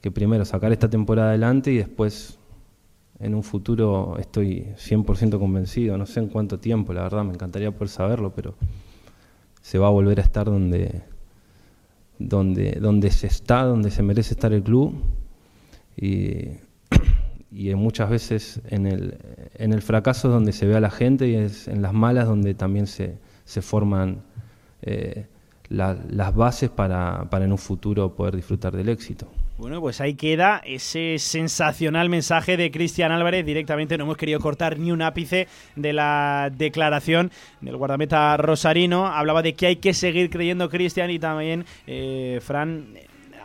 que 0.00 0.10
primero 0.10 0.44
sacar 0.44 0.72
esta 0.72 0.88
temporada 0.90 1.30
adelante 1.30 1.72
y 1.72 1.78
después 1.78 2.38
en 3.20 3.34
un 3.34 3.42
futuro 3.42 4.16
estoy 4.18 4.68
100% 4.76 5.38
convencido, 5.38 5.98
no 5.98 6.06
sé 6.06 6.20
en 6.20 6.28
cuánto 6.28 6.58
tiempo, 6.58 6.92
la 6.92 7.02
verdad, 7.02 7.24
me 7.24 7.34
encantaría 7.34 7.70
poder 7.72 7.88
saberlo, 7.88 8.32
pero 8.34 8.54
se 9.60 9.78
va 9.78 9.88
a 9.88 9.90
volver 9.90 10.20
a 10.20 10.22
estar 10.22 10.46
donde, 10.46 11.02
donde, 12.18 12.78
donde 12.80 13.10
se 13.10 13.26
está, 13.26 13.64
donde 13.64 13.90
se 13.90 14.02
merece 14.02 14.34
estar 14.34 14.52
el 14.52 14.62
club. 14.62 14.94
Y 15.96 16.52
y 17.50 17.74
muchas 17.74 18.10
veces 18.10 18.60
en 18.68 18.86
el, 18.86 19.18
en 19.54 19.72
el 19.72 19.82
fracaso 19.82 20.28
es 20.28 20.34
donde 20.34 20.52
se 20.52 20.66
ve 20.66 20.76
a 20.76 20.80
la 20.80 20.90
gente 20.90 21.28
y 21.28 21.34
es 21.34 21.68
en 21.68 21.82
las 21.82 21.92
malas 21.92 22.26
donde 22.26 22.54
también 22.54 22.86
se, 22.86 23.16
se 23.44 23.62
forman 23.62 24.22
eh, 24.82 25.26
las 25.70 26.34
bases 26.34 26.70
para, 26.70 27.28
para 27.30 27.44
en 27.44 27.52
un 27.52 27.58
futuro 27.58 28.14
poder 28.14 28.36
disfrutar 28.36 28.74
del 28.74 28.88
éxito. 28.88 29.28
Bueno, 29.58 29.80
pues 29.80 30.00
ahí 30.00 30.14
queda 30.14 30.62
ese 30.64 31.18
sensacional 31.18 32.08
mensaje 32.08 32.56
de 32.56 32.70
Cristian 32.70 33.10
Álvarez. 33.10 33.44
Directamente 33.44 33.98
no 33.98 34.04
hemos 34.04 34.16
querido 34.16 34.38
cortar 34.38 34.78
ni 34.78 34.92
un 34.92 35.02
ápice 35.02 35.48
de 35.74 35.92
la 35.92 36.48
declaración 36.56 37.32
del 37.60 37.76
guardameta 37.76 38.36
rosarino. 38.36 39.08
Hablaba 39.08 39.42
de 39.42 39.54
que 39.54 39.66
hay 39.66 39.76
que 39.76 39.94
seguir 39.94 40.30
creyendo 40.30 40.68
Cristian 40.70 41.10
y 41.10 41.18
también 41.18 41.64
eh, 41.88 42.38
Fran 42.40 42.86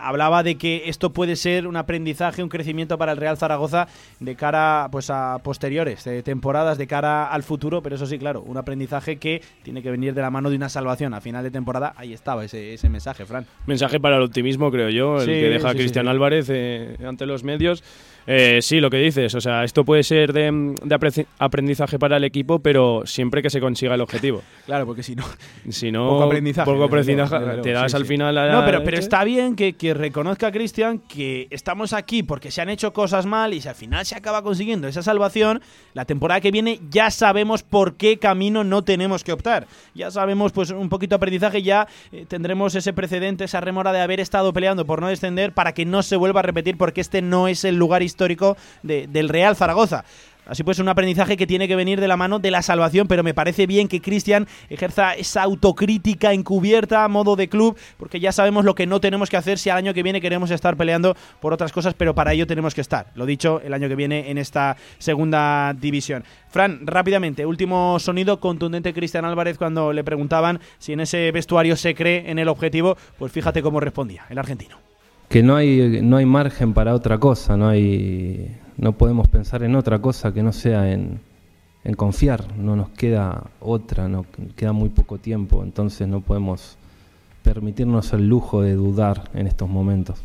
hablaba 0.08 0.44
de 0.44 0.56
que 0.56 0.84
esto 0.88 1.12
puede 1.12 1.36
ser 1.36 1.68
un 1.68 1.76
aprendizaje, 1.76 2.44
un 2.44 2.50
crecimiento 2.50 2.98
para 2.98 3.12
el 3.12 3.18
Real 3.18 3.38
Zaragoza 3.38 3.88
de 4.20 4.36
cara 4.36 4.90
pues 4.92 5.10
a 5.10 5.40
posteriores 5.44 6.08
temporadas, 6.24 6.78
de 6.78 6.88
cara 6.88 7.28
al 7.28 7.44
futuro, 7.44 7.82
pero 7.82 7.96
eso 7.96 8.06
sí, 8.06 8.18
claro, 8.18 8.42
un 8.42 8.58
aprendizaje 8.58 9.18
que 9.18 9.42
tiene 9.64 9.82
que 9.82 9.92
venir 9.92 10.14
de 10.14 10.22
la 10.22 10.30
mano 10.30 10.50
de 10.50 10.56
una 10.56 10.70
salvación 10.70 11.14
a 11.14 11.22
final 11.22 11.44
de 11.44 11.52
temporada. 11.52 11.94
Ahí 11.96 12.14
estaba 12.14 12.44
ese, 12.46 12.74
ese 12.74 12.90
mensaje, 12.90 13.26
Fran. 13.26 13.46
Mensaje 13.66 14.00
para 14.00 14.18
el 14.18 14.24
optimismo, 14.24 14.72
creo 14.72 14.90
yo, 14.90 15.20
el 15.22 15.26
que 15.26 15.50
deja 15.50 15.74
Cristian 15.74 16.08
Álvarez 16.08 16.48
eh, 16.50 16.98
ante 17.06 17.26
los 17.26 17.44
medios. 17.44 17.84
Eh, 18.26 18.60
sí, 18.62 18.80
lo 18.80 18.90
que 18.90 18.98
dices, 18.98 19.36
o 19.36 19.42
sea, 19.42 19.64
esto 19.64 19.84
puede 19.84 20.04
ser 20.04 20.32
de, 20.32 20.76
aprendizaje 21.40 22.00
para 22.00 22.18
el 22.18 22.24
equipo, 22.24 22.60
pero 22.60 23.04
siempre 23.06 23.42
que 23.42 23.50
se 23.50 23.60
consiga 23.60 23.96
el 23.96 24.02
objetivo. 24.02 24.42
Claro, 24.66 24.86
porque 24.86 25.04
si 25.04 25.16
no, 25.16 25.24
si 25.70 25.92
no 25.92 26.08
poco 26.08 26.24
aprendizaje, 26.84 27.38
te 27.62 27.72
das 27.72 27.94
al 27.94 28.06
final 28.06 28.36
No, 28.36 28.64
pero, 28.66 28.84
pero 28.84 28.98
está 28.98 29.24
bien 29.24 29.56
que, 29.56 29.74
que 29.74 29.94
reconozca 29.94 30.52
Cristian 30.52 31.00
que 31.00 31.48
estamos 31.50 31.94
aquí 31.94 32.24
porque 32.24 32.52
se 32.52 32.62
han 32.62 32.70
hecho 32.70 32.94
cosas 32.94 33.26
mal 33.26 33.54
y 33.54 33.62
si 33.62 33.68
al 33.68 33.76
final 33.76 34.06
se 34.06 34.16
acaba 34.16 34.42
consiguiendo 34.42 34.88
esa 34.88 35.04
salvación, 35.04 35.62
la 35.94 36.06
temporada 36.06 36.40
que 36.40 36.52
viene 36.52 36.80
ya 36.90 37.12
sabemos 37.12 37.64
por 37.64 37.96
qué 37.96 38.20
camino 38.20 38.64
no 38.64 38.84
tenemos 38.84 39.24
que 39.24 39.34
optar. 39.34 39.68
Ya 39.94 40.12
sabemos, 40.12 40.52
pues 40.52 40.72
un 40.72 40.90
poquito 40.90 41.14
de 41.14 41.18
aprendizaje, 41.18 41.62
ya 41.62 41.88
eh, 42.12 42.26
tendremos 42.28 42.76
ese 42.76 42.94
precedente, 42.94 43.44
esa 43.44 43.60
remora 43.62 43.92
de 43.92 44.02
haber 44.02 44.20
estado 44.20 44.54
peleando 44.54 44.86
por 44.86 45.02
no 45.02 45.08
descender 45.08 45.54
para 45.54 45.74
que 45.74 45.86
no 45.86 46.04
se 46.04 46.16
vuelva 46.16 46.40
a 46.40 46.44
repetir 46.44 46.78
porque 46.78 47.02
este 47.02 47.22
no 47.22 47.48
es 47.48 47.66
el 47.66 47.76
lugar 47.76 48.02
histórico 48.02 48.13
del 48.84 49.30
Real 49.30 49.56
Zaragoza. 49.56 50.04
Así 50.46 50.64
pues, 50.64 50.80
un 50.80 50.90
aprendizaje 50.90 51.38
que 51.38 51.48
tiene 51.48 51.68
que 51.68 51.76
venir 51.76 52.02
de 52.02 52.08
la 52.08 52.18
mano 52.18 52.40
de 52.40 52.52
la 52.52 52.62
salvación, 52.62 53.08
pero 53.08 53.24
me 53.24 53.34
parece 53.34 53.66
bien 53.66 53.88
que 53.88 54.02
Cristian 54.02 54.48
ejerza 54.70 55.14
esa 55.14 55.44
autocrítica 55.44 56.34
encubierta 56.34 57.06
a 57.06 57.08
modo 57.08 57.36
de 57.36 57.48
club, 57.48 57.78
porque 57.98 58.20
ya 58.20 58.32
sabemos 58.34 58.66
lo 58.66 58.76
que 58.76 58.86
no 58.86 59.00
tenemos 59.00 59.30
que 59.30 59.38
hacer 59.38 59.58
si 59.58 59.70
al 59.70 59.78
año 59.78 59.94
que 59.94 60.04
viene 60.04 60.20
queremos 60.20 60.52
estar 60.52 60.76
peleando 60.76 61.16
por 61.40 61.54
otras 61.54 61.72
cosas, 61.72 61.94
pero 61.94 62.14
para 62.14 62.34
ello 62.34 62.46
tenemos 62.46 62.76
que 62.76 62.82
estar. 62.82 63.08
Lo 63.16 63.26
dicho, 63.26 63.62
el 63.64 63.74
año 63.74 63.88
que 63.88 63.96
viene 63.96 64.30
en 64.30 64.38
esta 64.38 64.76
segunda 64.98 65.74
división. 65.80 66.26
Fran, 66.50 66.86
rápidamente, 66.86 67.46
último 67.46 67.98
sonido 68.00 68.40
contundente 68.40 68.94
Cristian 68.94 69.26
Álvarez 69.26 69.58
cuando 69.58 69.94
le 69.94 70.04
preguntaban 70.04 70.60
si 70.78 70.92
en 70.92 71.00
ese 71.00 71.32
vestuario 71.32 71.78
se 71.78 71.96
cree 71.96 72.30
en 72.30 72.38
el 72.38 72.50
objetivo, 72.50 72.98
pues 73.18 73.32
fíjate 73.32 73.62
cómo 73.62 73.80
respondía 73.80 74.26
el 74.30 74.38
argentino. 74.38 74.93
Que 75.34 75.42
no 75.42 75.56
hay, 75.56 76.00
no 76.04 76.18
hay 76.18 76.28
margen 76.28 76.76
para 76.76 76.94
otra 76.94 77.18
cosa, 77.18 77.58
no 77.58 77.68
hay 77.68 78.56
no 78.78 78.96
podemos 79.00 79.28
pensar 79.28 79.64
en 79.64 79.76
otra 79.76 80.00
cosa 80.00 80.32
que 80.32 80.44
no 80.44 80.54
sea 80.54 80.92
en, 80.92 81.22
confiar, 81.98 82.56
no 82.56 82.76
nos 82.76 82.92
queda 82.92 83.50
otra, 83.60 84.08
no 84.08 84.28
queda 84.56 84.74
muy 84.74 84.90
poco 84.90 85.18
tiempo, 85.18 85.64
entonces 85.64 86.08
no 86.08 86.22
podemos 86.22 86.78
permitirnos 87.42 88.14
el 88.14 88.30
lujo 88.30 88.62
de 88.62 88.74
dudar 88.76 89.32
en 89.34 89.48
estos 89.48 89.68
momentos. 89.68 90.24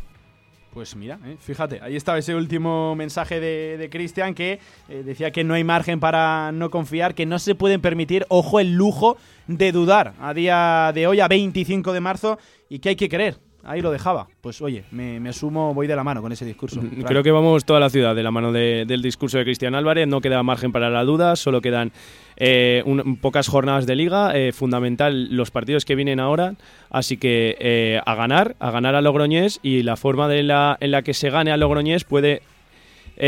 Pues 0.75 0.95
mira, 0.95 1.17
eh, 1.25 1.37
fíjate, 1.39 1.79
ahí 1.81 1.95
estaba 1.95 2.19
ese 2.19 2.35
último 2.35 2.95
mensaje 2.95 3.39
de, 3.39 3.77
de 3.79 3.89
Cristian 3.89 4.35
que 4.35 4.59
eh, 4.89 5.01
decía 5.03 5.31
que 5.31 5.43
no 5.43 5.55
hay 5.55 5.63
margen 5.63 5.99
para 5.99 6.51
no 6.51 6.69
confiar, 6.69 7.15
que 7.15 7.25
no 7.25 7.39
se 7.39 7.55
pueden 7.55 7.81
permitir, 7.81 8.27
ojo, 8.29 8.59
el 8.59 8.75
lujo 8.75 9.17
de 9.47 9.71
dudar 9.71 10.13
a 10.21 10.35
día 10.35 10.91
de 10.93 11.07
hoy, 11.07 11.19
a 11.19 11.27
25 11.27 11.93
de 11.93 11.99
marzo, 11.99 12.37
y 12.69 12.77
que 12.77 12.89
hay 12.89 12.95
que 12.95 13.09
creer, 13.09 13.48
ahí 13.63 13.81
lo 13.81 13.91
dejaba. 13.91 14.27
Pues 14.41 14.61
oye, 14.61 14.83
me, 14.91 15.19
me, 15.19 15.33
sumo, 15.33 15.73
voy 15.73 15.87
de 15.87 15.95
la 15.95 16.03
mano 16.03 16.21
con 16.21 16.31
ese 16.31 16.45
discurso. 16.45 16.81
Creo 17.05 17.23
que 17.23 17.31
vamos 17.31 17.65
toda 17.65 17.79
la 17.79 17.89
ciudad 17.89 18.15
de 18.15 18.23
la 18.23 18.31
mano 18.31 18.51
del 18.51 19.01
discurso 19.01 19.37
de 19.37 19.43
Cristian 19.43 19.75
Álvarez. 19.75 20.07
No 20.07 20.21
queda 20.21 20.41
margen 20.43 20.71
para 20.71 20.89
la 20.89 21.03
duda, 21.03 21.35
solo 21.35 21.61
quedan 21.61 21.91
eh, 22.37 22.83
pocas 23.21 23.47
jornadas 23.47 23.85
de 23.85 23.95
liga. 23.95 24.35
Eh, 24.35 24.51
fundamental 24.51 25.35
los 25.35 25.51
partidos 25.51 25.85
que 25.85 25.95
vienen 25.95 26.19
ahora. 26.19 26.55
Así 26.89 27.17
que 27.17 27.57
eh, 27.59 28.01
a 28.05 28.15
ganar, 28.15 28.55
a 28.59 28.71
ganar 28.71 28.95
a 28.95 29.01
Logroñés 29.01 29.59
y 29.61 29.83
la 29.83 29.95
forma 29.95 30.27
de 30.27 30.43
la, 30.43 30.77
en 30.79 30.91
la 30.91 31.01
que 31.01 31.13
se 31.13 31.29
gane 31.29 31.51
a 31.51 31.57
Logroñés 31.57 32.03
puede 32.03 32.41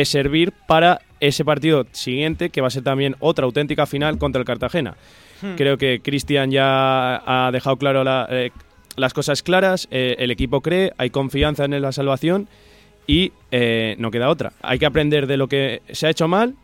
servir 0.03 0.53
para 0.69 1.01
ese 1.19 1.43
partido 1.43 1.85
siguiente, 1.91 2.49
que 2.49 2.61
va 2.61 2.67
a 2.67 2.71
ser 2.71 2.81
también 2.81 3.17
otra 3.19 3.43
auténtica 3.43 3.85
final 3.85 4.17
contra 4.17 4.39
el 4.39 4.45
Cartagena. 4.45 4.95
Hmm. 5.41 5.55
Creo 5.57 5.77
que 5.77 5.99
Cristian 6.01 6.49
ya 6.49 7.21
ha 7.25 7.51
dejado 7.51 7.75
claro 7.75 8.05
la 8.05 8.25
las 8.95 9.13
cosas 9.13 9.43
claras, 9.43 9.87
eh, 9.91 10.15
el 10.19 10.31
equipo 10.31 10.61
cree, 10.61 10.93
hay 10.97 11.09
confianza 11.09 11.65
en 11.65 11.81
la 11.81 11.91
salvación 11.91 12.47
y 13.07 13.31
eh, 13.51 13.95
no 13.97 14.11
queda 14.11 14.29
otra. 14.29 14.53
Hay 14.61 14.79
que 14.79 14.85
aprender 14.85 15.27
de 15.27 15.37
lo 15.37 15.47
que 15.47 15.81
se 15.91 16.07
ha 16.07 16.09
hecho 16.09 16.27
mal 16.27 16.55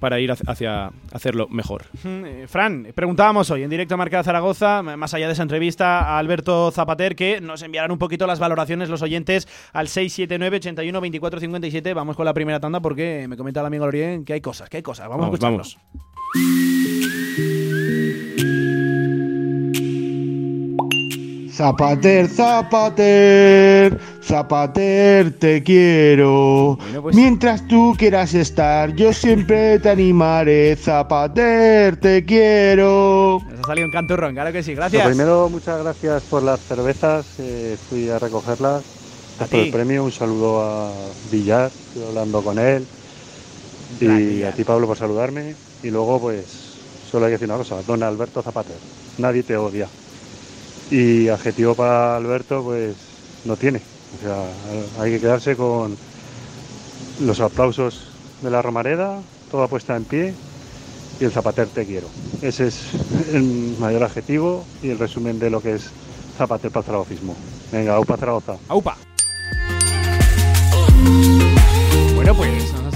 para 0.00 0.20
ir 0.20 0.30
hacia 0.30 0.92
hacerlo 1.12 1.48
mejor. 1.48 1.86
Eh, 2.04 2.46
Fran, 2.48 2.88
preguntábamos 2.94 3.50
hoy 3.50 3.64
en 3.64 3.70
directo 3.70 3.94
a 3.94 3.96
Marca 3.96 4.22
Zaragoza, 4.22 4.82
más 4.82 5.12
allá 5.14 5.26
de 5.26 5.32
esa 5.32 5.42
entrevista, 5.42 6.00
a 6.00 6.18
Alberto 6.18 6.70
Zapater, 6.70 7.16
que 7.16 7.40
nos 7.40 7.62
enviarán 7.62 7.90
un 7.90 7.98
poquito 7.98 8.26
las 8.26 8.38
valoraciones 8.38 8.88
los 8.88 9.02
oyentes 9.02 9.48
al 9.72 9.88
679 9.88 10.58
81 10.58 11.00
24 11.00 11.40
57. 11.40 11.94
Vamos 11.94 12.16
con 12.16 12.24
la 12.24 12.34
primera 12.34 12.60
tanda 12.60 12.80
porque 12.80 13.26
me 13.28 13.36
comenta 13.36 13.60
el 13.60 13.66
amigo 13.66 13.86
Lorien 13.86 14.24
que 14.24 14.34
hay 14.34 14.40
cosas, 14.40 14.68
que 14.68 14.76
hay 14.78 14.82
cosas. 14.82 15.08
Vamos, 15.08 15.26
vamos 15.40 15.42
a 15.42 15.48
Vamos. 15.48 16.67
Zapater, 21.58 22.28
Zapater, 22.28 23.98
Zapater, 24.22 25.36
te 25.40 25.60
quiero. 25.64 26.78
Pues- 27.02 27.16
Mientras 27.16 27.66
tú 27.66 27.96
quieras 27.98 28.32
estar, 28.32 28.94
yo 28.94 29.12
siempre 29.12 29.80
te 29.80 29.90
animaré. 29.90 30.76
Zapater, 30.76 31.96
te 31.96 32.24
quiero. 32.24 33.40
Nos 33.50 33.58
ha 33.58 33.66
salido 33.66 33.86
un 33.86 33.92
canturrón, 33.92 34.34
claro 34.34 34.52
que 34.52 34.62
sí, 34.62 34.76
gracias. 34.76 35.04
primero, 35.04 35.48
muchas 35.48 35.82
gracias 35.82 36.22
por 36.30 36.44
las 36.44 36.60
cervezas. 36.60 37.26
Eh, 37.40 37.76
fui 37.88 38.08
a 38.08 38.20
recogerlas. 38.20 38.84
A 39.40 39.46
por 39.46 39.58
el 39.58 39.72
premio, 39.72 40.04
un 40.04 40.12
saludo 40.12 40.62
a 40.62 40.92
Villar, 41.32 41.72
estoy 41.74 42.06
hablando 42.06 42.40
con 42.40 42.60
él. 42.60 42.86
Y 44.00 44.44
a 44.44 44.52
ti, 44.52 44.62
Pablo, 44.62 44.86
por 44.86 44.96
saludarme. 44.96 45.56
Y 45.82 45.90
luego, 45.90 46.20
pues, 46.20 46.46
solo 47.10 47.26
hay 47.26 47.30
que 47.30 47.38
decir 47.38 47.48
una 47.48 47.58
cosa: 47.58 47.82
Don 47.84 48.00
Alberto 48.04 48.42
Zapater. 48.42 48.76
Nadie 49.18 49.42
te 49.42 49.56
odia. 49.56 49.88
Y 50.90 51.28
adjetivo 51.28 51.74
para 51.74 52.16
Alberto, 52.16 52.62
pues 52.62 52.96
no 53.44 53.56
tiene. 53.56 53.80
O 54.18 54.22
sea, 54.22 55.02
hay 55.02 55.12
que 55.12 55.20
quedarse 55.20 55.54
con 55.54 55.96
los 57.20 57.40
aplausos 57.40 58.08
de 58.42 58.50
la 58.50 58.62
Romareda, 58.62 59.20
toda 59.50 59.66
puesta 59.66 59.96
en 59.96 60.04
pie 60.04 60.34
y 61.20 61.24
el 61.24 61.32
Zapater 61.32 61.68
te 61.68 61.84
quiero. 61.84 62.08
Ese 62.42 62.68
es 62.68 62.94
el 63.32 63.76
mayor 63.78 64.04
adjetivo 64.04 64.64
y 64.82 64.90
el 64.90 64.98
resumen 64.98 65.38
de 65.38 65.50
lo 65.50 65.60
que 65.60 65.74
es 65.74 65.90
Zapater 66.36 66.70
para 66.70 66.84
el. 66.84 67.34
Venga, 67.72 67.96
aupa 67.96 68.16
Zaragoza. 68.16 68.56
Aupa. 68.68 69.07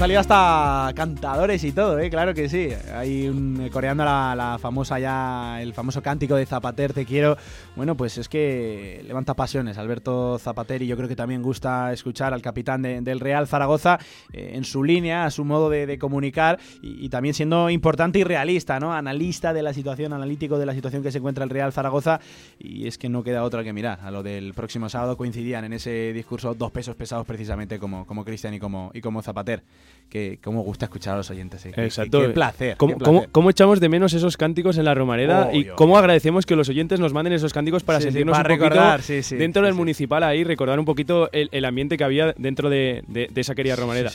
Salido 0.02 0.18
hasta 0.18 0.90
cantadores 0.96 1.62
y 1.62 1.70
todo, 1.70 1.96
¿eh? 2.00 2.10
claro 2.10 2.34
que 2.34 2.48
sí. 2.48 2.70
Hay 2.92 3.28
un, 3.28 3.60
eh, 3.60 3.70
coreando 3.70 4.04
la, 4.04 4.58
famosa 4.60 4.98
ya, 4.98 5.62
el 5.62 5.74
famoso 5.74 6.02
cántico 6.02 6.34
de 6.34 6.44
Zapater, 6.44 6.92
te 6.92 7.04
quiero. 7.04 7.36
Bueno, 7.76 7.96
pues 7.96 8.18
es 8.18 8.28
que 8.28 9.00
levanta 9.06 9.34
pasiones 9.34 9.78
Alberto 9.78 10.40
Zapater 10.40 10.82
y 10.82 10.88
yo 10.88 10.96
creo 10.96 11.08
que 11.08 11.14
también 11.14 11.40
gusta 11.40 11.92
escuchar 11.92 12.34
al 12.34 12.42
capitán 12.42 12.82
del 12.82 13.20
Real 13.20 13.46
Zaragoza 13.46 14.00
eh, 14.32 14.54
en 14.54 14.64
su 14.64 14.82
línea, 14.82 15.24
a 15.24 15.30
su 15.30 15.44
modo 15.44 15.70
de, 15.70 15.96
comunicar 16.00 16.58
y, 16.82 17.08
también 17.08 17.32
siendo 17.32 17.70
importante 17.70 18.18
y 18.18 18.24
realista, 18.24 18.80
¿no? 18.80 18.92
Analista 18.92 19.52
de 19.52 19.62
la 19.62 19.72
situación, 19.72 20.12
analítico 20.12 20.58
de 20.58 20.66
la 20.66 20.74
situación 20.74 21.04
que 21.04 21.12
se 21.12 21.18
encuentra 21.18 21.44
el 21.44 21.50
Real 21.50 21.72
Zaragoza 21.72 22.18
y 22.58 22.88
es 22.88 22.98
que 22.98 23.08
no 23.08 23.22
queda 23.22 23.44
otra 23.44 23.62
que 23.62 23.72
mirar. 23.72 24.00
A 24.02 24.10
lo 24.10 24.24
del 24.24 24.52
próximo 24.52 24.88
sábado 24.88 25.16
coincidían 25.16 25.64
en 25.64 25.74
ese 25.74 26.12
discurso 26.12 26.54
dos 26.54 26.72
pesos 26.72 26.96
pesados 26.96 27.24
precisamente 27.24 27.78
como, 27.78 28.04
como 28.04 28.24
Cristian 28.24 28.54
y 28.54 28.58
como, 28.58 28.90
y 28.94 29.00
como 29.00 29.22
Zapater 29.22 29.62
que 30.12 30.38
cómo 30.42 30.60
gusta 30.60 30.84
escuchar 30.84 31.14
a 31.14 31.16
los 31.16 31.30
oyentes. 31.30 31.64
Eh. 31.64 31.72
Exacto. 31.74 32.20
Qué, 32.20 32.28
placer, 32.28 32.76
¿Cómo, 32.76 33.50
echamos 33.50 33.80
de 33.80 33.88
menos 33.88 34.12
esos 34.12 34.36
cánticos 34.36 34.76
en 34.76 34.84
la 34.84 34.94
Romareda 34.94 35.48
y 35.54 35.64
cómo 35.64 35.96
agradecemos 35.96 36.44
que 36.44 36.54
los 36.54 36.68
oyentes 36.68 37.00
nos 37.00 37.14
manden 37.14 37.32
esos 37.32 37.54
cánticos 37.54 37.82
para 37.82 37.98
sentirnos 37.98 38.36
un 38.36 38.44
recordar, 38.44 39.00
dentro 39.02 39.64
del 39.64 39.72
municipal 39.72 40.22
ahí, 40.22 40.44
recordar 40.44 40.78
un 40.78 40.84
poquito 40.84 41.30
el, 41.32 41.64
ambiente 41.64 41.96
que 41.96 42.04
había 42.04 42.34
dentro 42.36 42.68
de, 42.68 43.02
esa 43.34 43.54
querida 43.54 43.74
Romareda. 43.74 44.10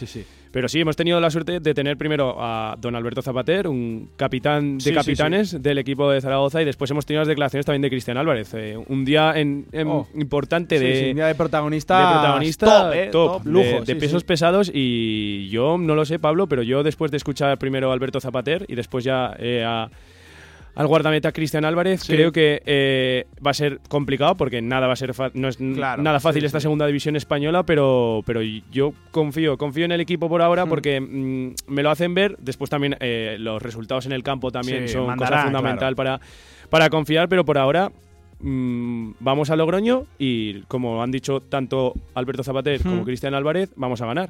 Pero 0.52 0.68
sí, 0.68 0.80
hemos 0.80 0.96
tenido 0.96 1.20
la 1.20 1.30
suerte 1.30 1.60
de 1.60 1.74
tener 1.74 1.98
primero 1.98 2.36
a 2.40 2.76
don 2.80 2.96
Alberto 2.96 3.22
Zapater, 3.22 3.68
un 3.68 4.10
capitán 4.16 4.78
de 4.78 4.94
capitanes 4.94 5.62
del 5.62 5.78
equipo 5.78 6.10
de 6.10 6.22
Zaragoza, 6.22 6.62
y 6.62 6.66
después 6.66 6.90
hemos 6.92 7.06
tenido 7.06 7.22
las 7.22 7.28
declaraciones 7.28 7.66
también 7.66 7.82
de 7.82 7.90
Cristian 7.90 8.18
Álvarez. 8.18 8.54
Eh, 8.54 8.78
un 8.88 9.06
día 9.06 9.34
en, 9.36 9.68
oh. 9.86 10.08
importante 10.16 10.80
de, 10.80 11.10
un 11.10 11.16
día 11.16 11.28
de 11.28 11.36
protagonista, 11.36 12.00
de 12.00 12.14
protagonista 12.14 12.92
top, 13.12 13.42
eh, 13.46 13.50
lujo, 13.50 13.86
de, 13.86 13.96
pesos 13.96 14.24
pesados 14.24 14.72
y 14.74 15.50
yo 15.50 15.78
no 15.78 15.96
lo 15.96 16.06
sé, 16.06 16.20
Pablo, 16.20 16.48
pero 16.48 16.64
yo 16.64 16.84
después 16.84 17.12
de 17.12 17.18
escuchar 17.18 17.58
primero 17.58 17.92
a 17.92 17.94
Alberto 17.94 18.20
Zapater 18.20 18.66
y 18.68 18.76
después 18.76 19.04
ya 19.04 19.36
eh, 19.40 19.66
al 20.78 20.86
guardameta 20.86 21.32
Cristian 21.32 21.66
Álvarez, 21.66 22.04
creo 22.06 22.32
que 22.32 22.62
eh, 22.64 23.26
va 23.46 23.50
a 23.50 23.54
ser 23.56 23.80
complicado 23.90 24.38
porque 24.38 24.62
nada 24.62 24.86
va 24.86 24.94
a 24.94 24.96
ser 24.96 25.12
no 25.34 25.48
es 25.48 25.60
nada 25.60 26.20
fácil 26.20 26.46
esta 26.46 26.60
segunda 26.60 26.86
división 26.86 27.16
española, 27.16 27.64
pero, 27.64 28.22
pero 28.28 28.44
yo 28.44 28.94
confío, 29.10 29.58
confío 29.58 29.86
en 29.86 29.94
el 29.94 30.02
equipo 30.02 30.30
por 30.30 30.44
ahora 30.44 30.66
hmm. 30.66 30.70
porque 30.70 31.02
mm, 31.02 31.74
me 31.74 31.82
lo 31.82 31.90
hacen 31.90 32.14
ver. 32.14 32.38
Después 32.38 32.70
también 32.70 32.96
eh, 33.00 33.38
los 33.40 33.60
resultados 33.60 34.06
en 34.06 34.12
el 34.12 34.22
campo 34.22 34.52
también 34.52 34.88
son 34.88 35.16
cosa 35.18 35.46
fundamental 35.46 35.96
para, 35.96 36.22
para 36.70 36.92
confiar, 36.92 37.28
pero 37.28 37.44
por 37.44 37.58
ahora 37.58 37.92
mm, 38.40 39.14
vamos 39.20 39.50
a 39.50 39.56
Logroño 39.56 40.06
y 40.20 40.62
como 40.68 41.02
han 41.02 41.10
dicho 41.10 41.40
tanto 41.42 41.96
Alberto 42.14 42.44
Zapater 42.44 42.84
como. 42.84 43.04
Cristian 43.04 43.34
Álvarez, 43.34 43.72
vamos 43.76 44.02
a 44.02 44.06
ganar. 44.06 44.30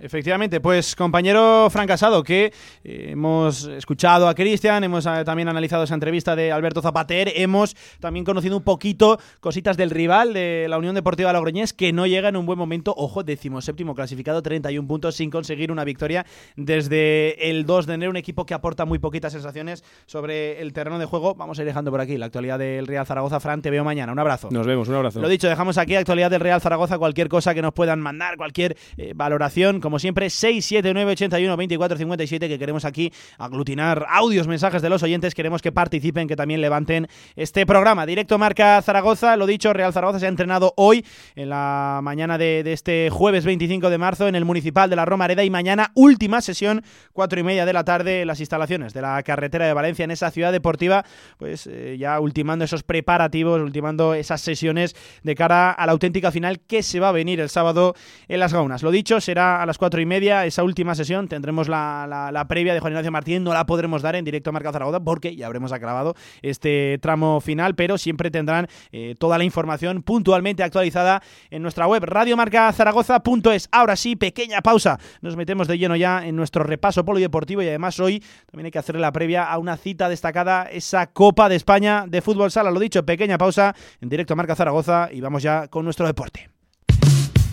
Efectivamente, 0.00 0.60
pues 0.60 0.96
compañero 0.96 1.68
francasado, 1.70 2.24
que 2.24 2.52
eh, 2.82 3.10
hemos 3.10 3.64
escuchado 3.64 4.26
a 4.26 4.34
Cristian, 4.34 4.82
hemos 4.82 5.06
eh, 5.06 5.22
también 5.24 5.48
analizado 5.48 5.84
esa 5.84 5.94
entrevista 5.94 6.34
de 6.34 6.50
Alberto 6.50 6.82
Zapater, 6.82 7.32
hemos 7.36 7.76
también 8.00 8.24
conocido 8.24 8.56
un 8.56 8.64
poquito 8.64 9.20
cositas 9.40 9.76
del 9.76 9.90
rival 9.90 10.32
de 10.32 10.66
la 10.68 10.78
Unión 10.78 10.96
Deportiva 10.96 11.32
Logroñés, 11.32 11.72
que 11.72 11.92
no 11.92 12.06
llega 12.06 12.28
en 12.28 12.36
un 12.36 12.44
buen 12.44 12.58
momento, 12.58 12.92
ojo, 12.96 13.22
decimoséptimo 13.22 13.94
clasificado, 13.94 14.42
31 14.42 14.86
puntos 14.88 15.14
sin 15.14 15.30
conseguir 15.30 15.70
una 15.70 15.84
victoria 15.84 16.26
desde 16.56 17.50
el 17.50 17.64
2 17.64 17.86
de 17.86 17.94
enero, 17.94 18.10
un 18.10 18.16
equipo 18.16 18.44
que 18.44 18.54
aporta 18.54 18.84
muy 18.84 18.98
poquitas 18.98 19.32
sensaciones 19.32 19.84
sobre 20.06 20.60
el 20.60 20.72
terreno 20.72 20.98
de 20.98 21.06
juego. 21.06 21.36
Vamos 21.36 21.58
a 21.58 21.62
ir 21.62 21.66
dejando 21.66 21.92
por 21.92 22.00
aquí 22.00 22.18
la 22.18 22.26
actualidad 22.26 22.58
del 22.58 22.86
Real 22.88 23.06
Zaragoza. 23.06 23.38
Fran, 23.38 23.62
te 23.62 23.70
veo 23.70 23.84
mañana, 23.84 24.12
un 24.12 24.18
abrazo. 24.18 24.48
Nos 24.50 24.66
vemos, 24.66 24.88
un 24.88 24.96
abrazo. 24.96 25.20
Lo 25.20 25.28
dicho, 25.28 25.48
dejamos 25.48 25.78
aquí 25.78 25.94
actualidad 25.94 26.30
del 26.30 26.40
Real 26.40 26.60
Zaragoza, 26.60 26.98
cualquier 26.98 27.28
cosa 27.28 27.54
que 27.54 27.62
nos 27.62 27.72
puedan 27.72 28.00
mandar, 28.00 28.36
cualquier 28.36 28.76
eh, 28.96 29.12
valoración 29.14 29.51
como 29.82 29.98
siempre, 29.98 30.30
679 30.30 31.12
81 31.12 31.56
24 31.56 31.98
57, 31.98 32.48
que 32.48 32.58
queremos 32.58 32.86
aquí 32.86 33.12
aglutinar 33.36 34.06
audios, 34.08 34.46
mensajes 34.48 34.80
de 34.80 34.88
los 34.88 35.02
oyentes, 35.02 35.34
queremos 35.34 35.60
que 35.60 35.72
participen, 35.72 36.26
que 36.26 36.36
también 36.36 36.62
levanten 36.62 37.06
este 37.36 37.66
programa. 37.66 38.06
Directo 38.06 38.38
Marca 38.38 38.80
Zaragoza, 38.80 39.36
lo 39.36 39.46
dicho, 39.46 39.74
Real 39.74 39.92
Zaragoza 39.92 40.20
se 40.20 40.26
ha 40.26 40.30
entrenado 40.30 40.72
hoy, 40.78 41.04
en 41.34 41.50
la 41.50 42.00
mañana 42.02 42.38
de, 42.38 42.62
este 42.72 43.10
jueves 43.10 43.44
25 43.44 43.90
de 43.90 43.98
marzo, 43.98 44.26
en 44.26 44.36
el 44.36 44.46
Municipal 44.46 44.88
de 44.88 44.96
la 44.96 45.04
Romareda, 45.04 45.44
y 45.44 45.50
mañana 45.50 45.92
última 45.94 46.40
sesión, 46.40 46.82
cuatro 47.12 47.38
y 47.38 47.42
media 47.42 47.66
de 47.66 47.74
la 47.74 47.84
tarde, 47.84 48.22
en 48.22 48.28
las 48.28 48.40
instalaciones 48.40 48.94
de 48.94 49.02
la 49.02 49.22
carretera 49.22 49.66
de 49.66 49.74
Valencia, 49.74 50.04
en 50.04 50.12
esa 50.12 50.30
ciudad 50.30 50.50
deportiva, 50.50 51.04
pues 51.36 51.66
eh, 51.66 51.96
ya 51.98 52.18
ultimando 52.20 52.64
esos 52.64 52.84
preparativos, 52.84 53.60
ultimando 53.60 54.14
esas 54.14 54.40
sesiones 54.40 54.96
de 55.22 55.34
cara 55.34 55.72
a 55.72 55.84
la 55.84 55.92
auténtica 55.92 56.30
final 56.30 56.60
que 56.60 56.82
se 56.82 57.00
va 57.00 57.10
a 57.10 57.12
venir 57.12 57.38
el 57.38 57.50
sábado 57.50 57.94
en 58.28 58.40
las 58.40 58.54
Gaunas. 58.54 58.82
Lo 58.82 58.90
dicho, 58.90 59.20
será 59.20 59.41
a 59.42 59.66
las 59.66 59.78
cuatro 59.78 60.00
y 60.00 60.06
media 60.06 60.46
esa 60.46 60.62
última 60.62 60.94
sesión. 60.94 61.28
Tendremos 61.28 61.68
la, 61.68 62.44
previa 62.48 62.74
de 62.74 62.80
Juan 62.80 62.92
Ignacio 62.92 63.10
Martín. 63.10 63.44
No 63.44 63.52
la 63.52 63.66
podremos 63.66 64.02
dar 64.02 64.16
en 64.16 64.24
directo 64.24 64.50
a 64.50 64.52
Marca 64.52 64.72
Zaragoza 64.72 65.00
porque 65.00 65.34
ya 65.36 65.46
habremos 65.46 65.72
acabado 65.72 66.14
este 66.42 66.98
tramo 67.00 67.40
final, 67.40 67.74
pero 67.74 67.98
siempre 67.98 68.30
tendrán 68.30 68.68
eh, 68.92 69.14
toda 69.18 69.38
la 69.38 69.44
información 69.44 70.02
puntualmente 70.02 70.62
actualizada 70.62 71.22
en 71.50 71.62
nuestra 71.62 71.86
web 71.86 72.04
radiomarcazaragoza.es. 72.04 73.68
Ahora 73.72 73.96
sí, 73.96 74.16
pequeña 74.16 74.62
pausa. 74.62 74.98
Nos 75.20 75.36
metemos 75.36 75.68
de 75.68 75.78
lleno 75.78 75.96
ya 75.96 76.26
en 76.26 76.36
nuestro 76.36 76.64
repaso 76.64 77.04
polideportivo 77.04 77.62
y 77.62 77.68
además 77.68 77.98
hoy 78.00 78.22
también 78.50 78.66
hay 78.66 78.70
que 78.70 78.78
hacerle 78.78 79.00
la 79.00 79.12
previa 79.12 79.44
a 79.44 79.58
una 79.58 79.76
cita 79.76 80.08
destacada, 80.08 80.64
esa 80.64 81.08
Copa 81.08 81.48
de 81.48 81.56
España 81.56 82.04
de 82.06 82.22
Fútbol 82.22 82.50
Sala. 82.50 82.70
Lo 82.70 82.80
dicho, 82.80 83.04
pequeña 83.04 83.38
pausa 83.38 83.74
en 84.00 84.08
directo 84.08 84.34
a 84.34 84.36
Marca 84.36 84.54
Zaragoza 84.54 85.08
y 85.10 85.20
vamos 85.20 85.42
ya 85.42 85.68
con 85.68 85.84
nuestro 85.84 86.06
deporte. 86.06 86.51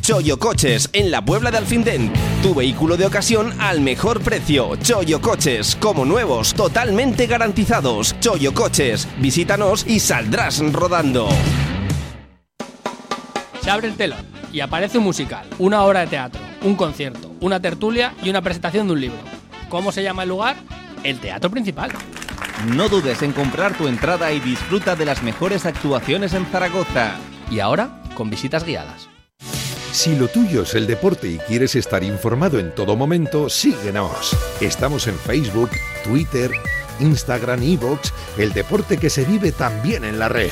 Choyo 0.10 0.40
Coches 0.40 0.90
en 0.94 1.12
la 1.12 1.24
Puebla 1.24 1.52
de 1.52 1.60
Alfindén. 1.60 2.12
Tu 2.42 2.56
vehículo 2.56 2.98
de 2.98 3.06
ocasión 3.06 3.54
al 3.60 3.80
mejor 3.80 4.22
precio. 4.22 4.76
Choyo 4.78 5.22
Coches, 5.22 5.76
como 5.76 6.04
nuevos, 6.04 6.56
totalmente 6.56 7.28
garantizados. 7.28 8.20
Choyo 8.20 8.56
Coches, 8.56 9.08
visítanos 9.20 9.86
y 9.86 10.00
saldrás 10.00 10.64
rodando. 10.74 11.30
Se 13.62 13.70
abre 13.70 13.90
el 13.90 13.98
telón 13.98 14.26
y 14.52 14.62
aparece 14.62 14.98
un 14.98 15.04
musical, 15.04 15.48
una 15.60 15.84
obra 15.84 16.00
de 16.00 16.08
teatro, 16.08 16.42
un 16.64 16.74
concierto, 16.74 17.32
una 17.40 17.60
tertulia 17.60 18.16
y 18.24 18.32
una 18.32 18.42
presentación 18.42 18.88
de 18.88 18.94
un 18.94 19.02
libro. 19.02 19.20
¿Cómo 19.70 19.92
se 19.92 20.02
llama 20.02 20.24
el 20.24 20.30
lugar? 20.30 20.56
El 21.04 21.20
teatro 21.20 21.52
principal. 21.52 21.92
No 22.74 22.90
dudes 22.90 23.22
en 23.22 23.32
comprar 23.32 23.78
tu 23.78 23.88
entrada 23.88 24.32
y 24.32 24.40
disfruta 24.40 24.96
de 24.96 25.06
las 25.06 25.22
mejores 25.22 25.68
actuaciones 25.68 26.34
en 26.34 26.48
Zaragoza. 26.48 27.12
Y 27.52 27.60
ahora, 27.60 28.02
con 28.16 28.32
visitas 28.32 28.64
guiadas. 28.64 29.08
Si 29.92 30.16
lo 30.16 30.28
tuyo 30.28 30.62
es 30.62 30.76
el 30.76 30.86
deporte 30.88 31.28
y 31.28 31.38
quieres 31.40 31.76
estar 31.76 32.04
informado 32.04 32.60
en 32.60 32.74
todo 32.74 32.96
momento, 32.96 33.50
síguenos. 33.50 34.38
Estamos 34.62 35.08
en 35.08 35.16
Facebook, 35.16 35.72
Twitter, 36.04 36.52
Instagram, 37.00 37.64
Evox, 37.64 38.14
el 38.38 38.54
deporte 38.54 38.98
que 38.98 39.10
se 39.10 39.26
vive 39.26 39.52
también 39.52 40.04
en 40.04 40.20
la 40.20 40.30
red. 40.30 40.52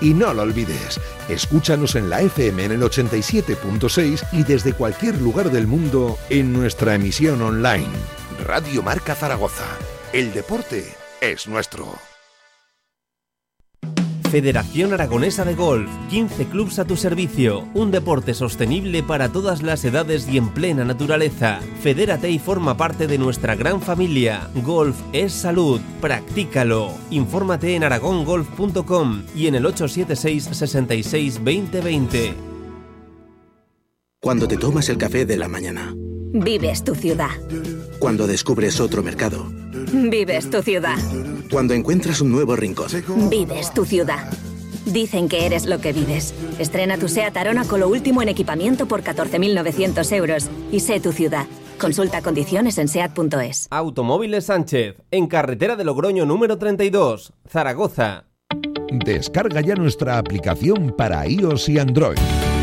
Y 0.00 0.14
no 0.14 0.32
lo 0.34 0.42
olvides, 0.42 1.00
escúchanos 1.28 1.94
en 1.94 2.10
la 2.10 2.22
FM 2.22 2.64
en 2.64 2.72
el 2.72 2.82
87.6 2.82 4.26
y 4.32 4.44
desde 4.44 4.72
cualquier 4.72 5.20
lugar 5.20 5.50
del 5.50 5.66
mundo 5.66 6.18
en 6.30 6.52
nuestra 6.52 6.94
emisión 6.94 7.42
online. 7.42 7.88
Radio 8.44 8.82
Marca 8.82 9.14
Zaragoza. 9.14 9.66
El 10.12 10.32
deporte 10.32 10.94
es 11.20 11.46
nuestro. 11.46 12.15
Federación 14.30 14.92
Aragonesa 14.92 15.44
de 15.44 15.54
Golf, 15.54 15.88
15 16.10 16.46
clubs 16.46 16.78
a 16.78 16.84
tu 16.84 16.96
servicio, 16.96 17.68
un 17.74 17.90
deporte 17.90 18.34
sostenible 18.34 19.02
para 19.02 19.30
todas 19.30 19.62
las 19.62 19.84
edades 19.84 20.28
y 20.28 20.36
en 20.36 20.48
plena 20.48 20.84
naturaleza. 20.84 21.60
Fedérate 21.80 22.28
y 22.30 22.38
forma 22.38 22.76
parte 22.76 23.06
de 23.06 23.18
nuestra 23.18 23.54
gran 23.54 23.80
familia. 23.80 24.50
Golf 24.64 24.96
es 25.12 25.32
salud, 25.32 25.80
practícalo. 26.00 26.92
Infórmate 27.10 27.76
en 27.76 27.84
aragongolf.com 27.84 29.22
y 29.34 29.46
en 29.46 29.54
el 29.54 29.66
876 29.66 30.48
66 30.52 31.34
2020. 31.36 32.34
Cuando 34.20 34.48
te 34.48 34.56
tomas 34.56 34.88
el 34.88 34.98
café 34.98 35.24
de 35.24 35.36
la 35.36 35.46
mañana. 35.46 35.94
Vives 36.32 36.82
tu 36.82 36.94
ciudad. 36.94 37.30
Cuando 38.00 38.26
descubres 38.26 38.80
otro 38.80 39.02
mercado. 39.02 39.65
Vives 39.92 40.50
tu 40.50 40.62
ciudad. 40.62 40.96
Cuando 41.50 41.74
encuentras 41.74 42.20
un 42.20 42.32
nuevo 42.32 42.56
rincón. 42.56 42.88
Vives 43.30 43.72
tu 43.72 43.84
ciudad. 43.84 44.30
Dicen 44.84 45.28
que 45.28 45.46
eres 45.46 45.66
lo 45.66 45.80
que 45.80 45.92
vives. 45.92 46.34
Estrena 46.58 46.96
tu 46.96 47.08
SEAT 47.08 47.36
Arona 47.36 47.64
con 47.64 47.80
lo 47.80 47.88
último 47.88 48.22
en 48.22 48.28
equipamiento 48.28 48.86
por 48.86 49.02
14.900 49.02 50.12
euros 50.12 50.48
y 50.70 50.80
sé 50.80 51.00
tu 51.00 51.12
ciudad. 51.12 51.46
Consulta 51.78 52.22
condiciones 52.22 52.78
en 52.78 52.88
SEAT.es. 52.88 53.66
Automóviles 53.70 54.46
Sánchez, 54.46 54.96
en 55.10 55.26
carretera 55.26 55.76
de 55.76 55.84
Logroño 55.84 56.24
número 56.24 56.56
32, 56.56 57.32
Zaragoza. 57.48 58.24
Descarga 58.90 59.60
ya 59.60 59.74
nuestra 59.74 60.18
aplicación 60.18 60.94
para 60.96 61.26
iOS 61.26 61.68
y 61.68 61.78
Android. 61.78 62.18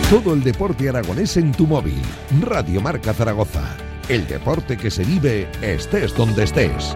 Todo 0.10 0.34
el 0.34 0.44
deporte 0.44 0.90
aragonés 0.90 1.38
en 1.38 1.52
tu 1.52 1.68
móvil. 1.68 2.02
Radio 2.42 2.82
Marca 2.82 3.14
Zaragoza. 3.14 3.78
El 4.10 4.28
deporte 4.28 4.78
que 4.78 4.92
se 4.92 5.04
vive 5.04 5.48
estés 5.62 6.16
donde 6.16 6.44
estés. 6.44 6.96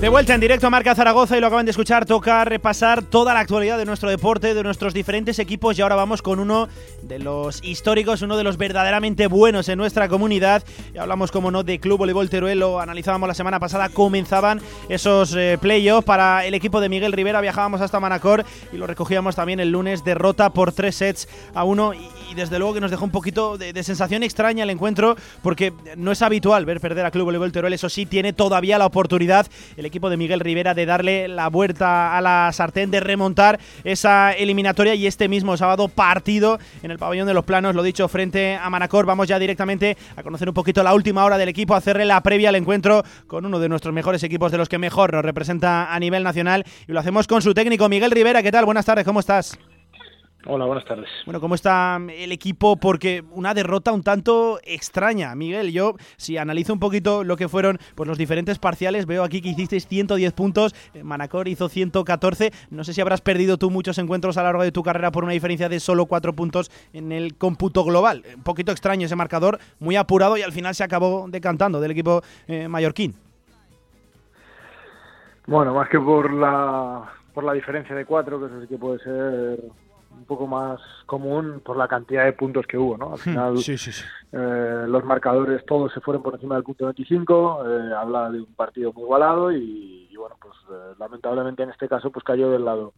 De 0.00 0.10
vuelta 0.10 0.34
en 0.34 0.40
directo 0.42 0.66
a 0.66 0.70
Marca 0.70 0.94
Zaragoza 0.94 1.38
y 1.38 1.40
lo 1.40 1.46
acaban 1.46 1.64
de 1.64 1.70
escuchar, 1.70 2.04
toca 2.04 2.44
repasar 2.44 3.02
toda 3.02 3.32
la 3.32 3.40
actualidad 3.40 3.78
de 3.78 3.86
nuestro 3.86 4.10
deporte, 4.10 4.52
de 4.52 4.62
nuestros 4.62 4.92
diferentes 4.92 5.38
equipos 5.38 5.78
y 5.78 5.82
ahora 5.82 5.96
vamos 5.96 6.20
con 6.20 6.38
uno 6.38 6.68
de 7.02 7.18
los 7.18 7.64
históricos, 7.64 8.20
uno 8.20 8.36
de 8.36 8.44
los 8.44 8.58
verdaderamente 8.58 9.26
buenos 9.26 9.70
en 9.70 9.78
nuestra 9.78 10.06
comunidad. 10.08 10.62
Hablamos, 11.00 11.32
como 11.32 11.50
no, 11.50 11.62
de 11.62 11.80
Club 11.80 11.96
Voleibol 11.96 12.28
Teruel, 12.28 12.60
lo 12.60 12.78
analizábamos 12.78 13.26
la 13.26 13.34
semana 13.34 13.58
pasada, 13.58 13.88
comenzaban 13.88 14.60
esos 14.90 15.34
eh, 15.34 15.56
playoffs 15.58 16.04
para 16.04 16.44
el 16.44 16.52
equipo 16.52 16.82
de 16.82 16.90
Miguel 16.90 17.12
Rivera, 17.12 17.40
viajábamos 17.40 17.80
hasta 17.80 17.98
Manacor 17.98 18.44
y 18.74 18.76
lo 18.76 18.86
recogíamos 18.86 19.34
también 19.34 19.60
el 19.60 19.72
lunes, 19.72 20.04
derrota 20.04 20.50
por 20.50 20.72
tres 20.72 20.96
sets 20.96 21.26
a 21.54 21.64
uno 21.64 21.94
y, 22.30 22.34
desde 22.34 22.58
luego 22.58 22.74
que 22.74 22.80
nos 22.80 22.90
dejó 22.90 23.04
un 23.04 23.10
poquito 23.10 23.58
de, 23.58 23.82
sensación 23.82 24.22
extraña 24.22 24.64
el 24.64 24.70
encuentro 24.70 25.16
porque 25.42 25.72
no 25.96 26.12
es 26.12 26.22
habitual 26.22 26.64
ver 26.64 26.80
perder 26.80 27.06
a 27.06 27.10
Club 27.10 27.24
Voleibol 27.24 27.52
Teruel, 27.52 27.72
eso 27.72 27.88
sí, 27.88 28.06
tiene 28.06 28.32
todavía 28.32 28.78
la 28.78 28.86
oportunidad 28.86 29.46
el 29.76 29.86
equipo 29.86 30.10
de 30.10 30.16
Miguel 30.16 30.40
Rivera 30.40 30.74
de 30.74 30.86
darle 30.86 31.28
la 31.28 31.48
vuelta 31.48 32.16
a 32.16 32.20
la 32.20 32.50
sartén, 32.52 32.90
de 32.90 33.00
remontar 33.00 33.60
esa 33.84 34.32
eliminatoria 34.32 34.94
y 34.94 35.06
este 35.06 35.28
mismo 35.28 35.56
sábado 35.56 35.88
partido 35.88 36.58
en 36.82 36.90
el 36.90 36.98
pabellón 36.98 37.26
de 37.26 37.34
los 37.34 37.44
planos, 37.44 37.74
lo 37.74 37.82
dicho, 37.82 38.08
frente 38.08 38.56
a 38.56 38.68
Manacor. 38.70 39.06
Vamos 39.06 39.28
ya 39.28 39.38
directamente 39.38 39.96
a 40.16 40.22
conocer 40.22 40.48
un 40.48 40.54
poquito 40.54 40.82
la 40.82 40.94
última 40.94 41.24
hora 41.24 41.38
del 41.38 41.48
equipo, 41.48 41.74
a 41.74 41.78
hacerle 41.78 42.04
la 42.04 42.20
previa 42.22 42.48
al 42.48 42.56
encuentro 42.56 43.04
con 43.26 43.46
uno 43.46 43.58
de 43.58 43.68
nuestros 43.68 43.94
mejores 43.94 44.22
equipos, 44.22 44.52
de 44.52 44.58
los 44.58 44.68
que 44.68 44.78
mejor 44.78 45.12
nos 45.12 45.24
representa 45.24 45.94
a 45.94 46.00
nivel 46.00 46.22
nacional 46.22 46.64
y 46.86 46.92
lo 46.92 47.00
hacemos 47.00 47.26
con 47.26 47.42
su 47.42 47.54
técnico 47.54 47.88
Miguel 47.88 48.10
Rivera. 48.10 48.42
¿Qué 48.42 48.52
tal? 48.52 48.64
Buenas 48.64 48.84
tardes, 48.84 49.04
¿cómo 49.04 49.20
estás? 49.20 49.58
Hola, 50.48 50.64
buenas 50.64 50.84
tardes. 50.84 51.08
Bueno, 51.24 51.40
¿cómo 51.40 51.56
está 51.56 51.98
el 52.08 52.30
equipo? 52.30 52.76
Porque 52.76 53.24
una 53.32 53.52
derrota 53.52 53.90
un 53.90 54.04
tanto 54.04 54.60
extraña, 54.62 55.34
Miguel. 55.34 55.72
Yo, 55.72 55.94
si 56.16 56.38
analizo 56.38 56.72
un 56.72 56.78
poquito 56.78 57.24
lo 57.24 57.36
que 57.36 57.48
fueron 57.48 57.78
pues, 57.96 58.06
los 58.06 58.16
diferentes 58.16 58.60
parciales, 58.60 59.06
veo 59.06 59.24
aquí 59.24 59.42
que 59.42 59.48
hicisteis 59.48 59.88
110 59.88 60.32
puntos, 60.34 60.72
eh, 60.94 61.02
Manacor 61.02 61.48
hizo 61.48 61.68
114. 61.68 62.52
No 62.70 62.84
sé 62.84 62.94
si 62.94 63.00
habrás 63.00 63.22
perdido 63.22 63.58
tú 63.58 63.70
muchos 63.70 63.98
encuentros 63.98 64.36
a 64.36 64.42
lo 64.42 64.46
largo 64.46 64.62
de 64.62 64.70
tu 64.70 64.84
carrera 64.84 65.10
por 65.10 65.24
una 65.24 65.32
diferencia 65.32 65.68
de 65.68 65.80
solo 65.80 66.06
4 66.06 66.32
puntos 66.34 66.70
en 66.92 67.10
el 67.10 67.36
cómputo 67.36 67.82
global. 67.82 68.22
Un 68.36 68.44
poquito 68.44 68.70
extraño 68.70 69.06
ese 69.06 69.16
marcador, 69.16 69.58
muy 69.80 69.96
apurado 69.96 70.36
y 70.36 70.42
al 70.42 70.52
final 70.52 70.76
se 70.76 70.84
acabó 70.84 71.26
decantando 71.28 71.80
del 71.80 71.90
equipo 71.90 72.22
eh, 72.46 72.68
mallorquín. 72.68 73.16
Bueno, 75.48 75.74
más 75.74 75.88
que 75.88 75.98
por 75.98 76.32
la, 76.32 77.02
por 77.34 77.42
la 77.42 77.52
diferencia 77.52 77.96
de 77.96 78.04
4, 78.04 78.38
que 78.38 78.46
eso 78.46 78.60
sí 78.60 78.68
que 78.68 78.78
puede 78.78 79.00
ser 79.00 79.58
un 80.16 80.24
poco 80.24 80.46
más 80.46 80.80
común 81.06 81.60
por 81.64 81.76
la 81.76 81.86
cantidad 81.86 82.24
de 82.24 82.32
puntos 82.32 82.66
que 82.66 82.78
hubo, 82.78 82.96
¿no? 82.96 83.12
Al 83.12 83.18
final, 83.18 83.56
Eh, 84.32 84.84
los 84.88 85.04
marcadores 85.04 85.64
todos 85.66 85.92
se 85.92 86.00
fueron 86.00 86.22
por 86.22 86.34
encima 86.34 86.54
del 86.54 86.64
punto 86.64 86.86
25, 86.86 87.62
eh, 87.64 87.94
habla 87.94 88.30
de 88.30 88.40
un 88.40 88.54
partido 88.54 88.92
muy 88.92 89.04
igualado 89.04 89.52
y, 89.52 90.12
bueno, 90.16 90.36
pues 90.40 90.54
eh, 90.70 90.94
lamentablemente 90.98 91.62
en 91.62 91.70
este 91.70 91.88
caso 91.88 92.10
pues 92.10 92.24
cayó 92.24 92.50
del 92.50 92.64
lado 92.64 92.94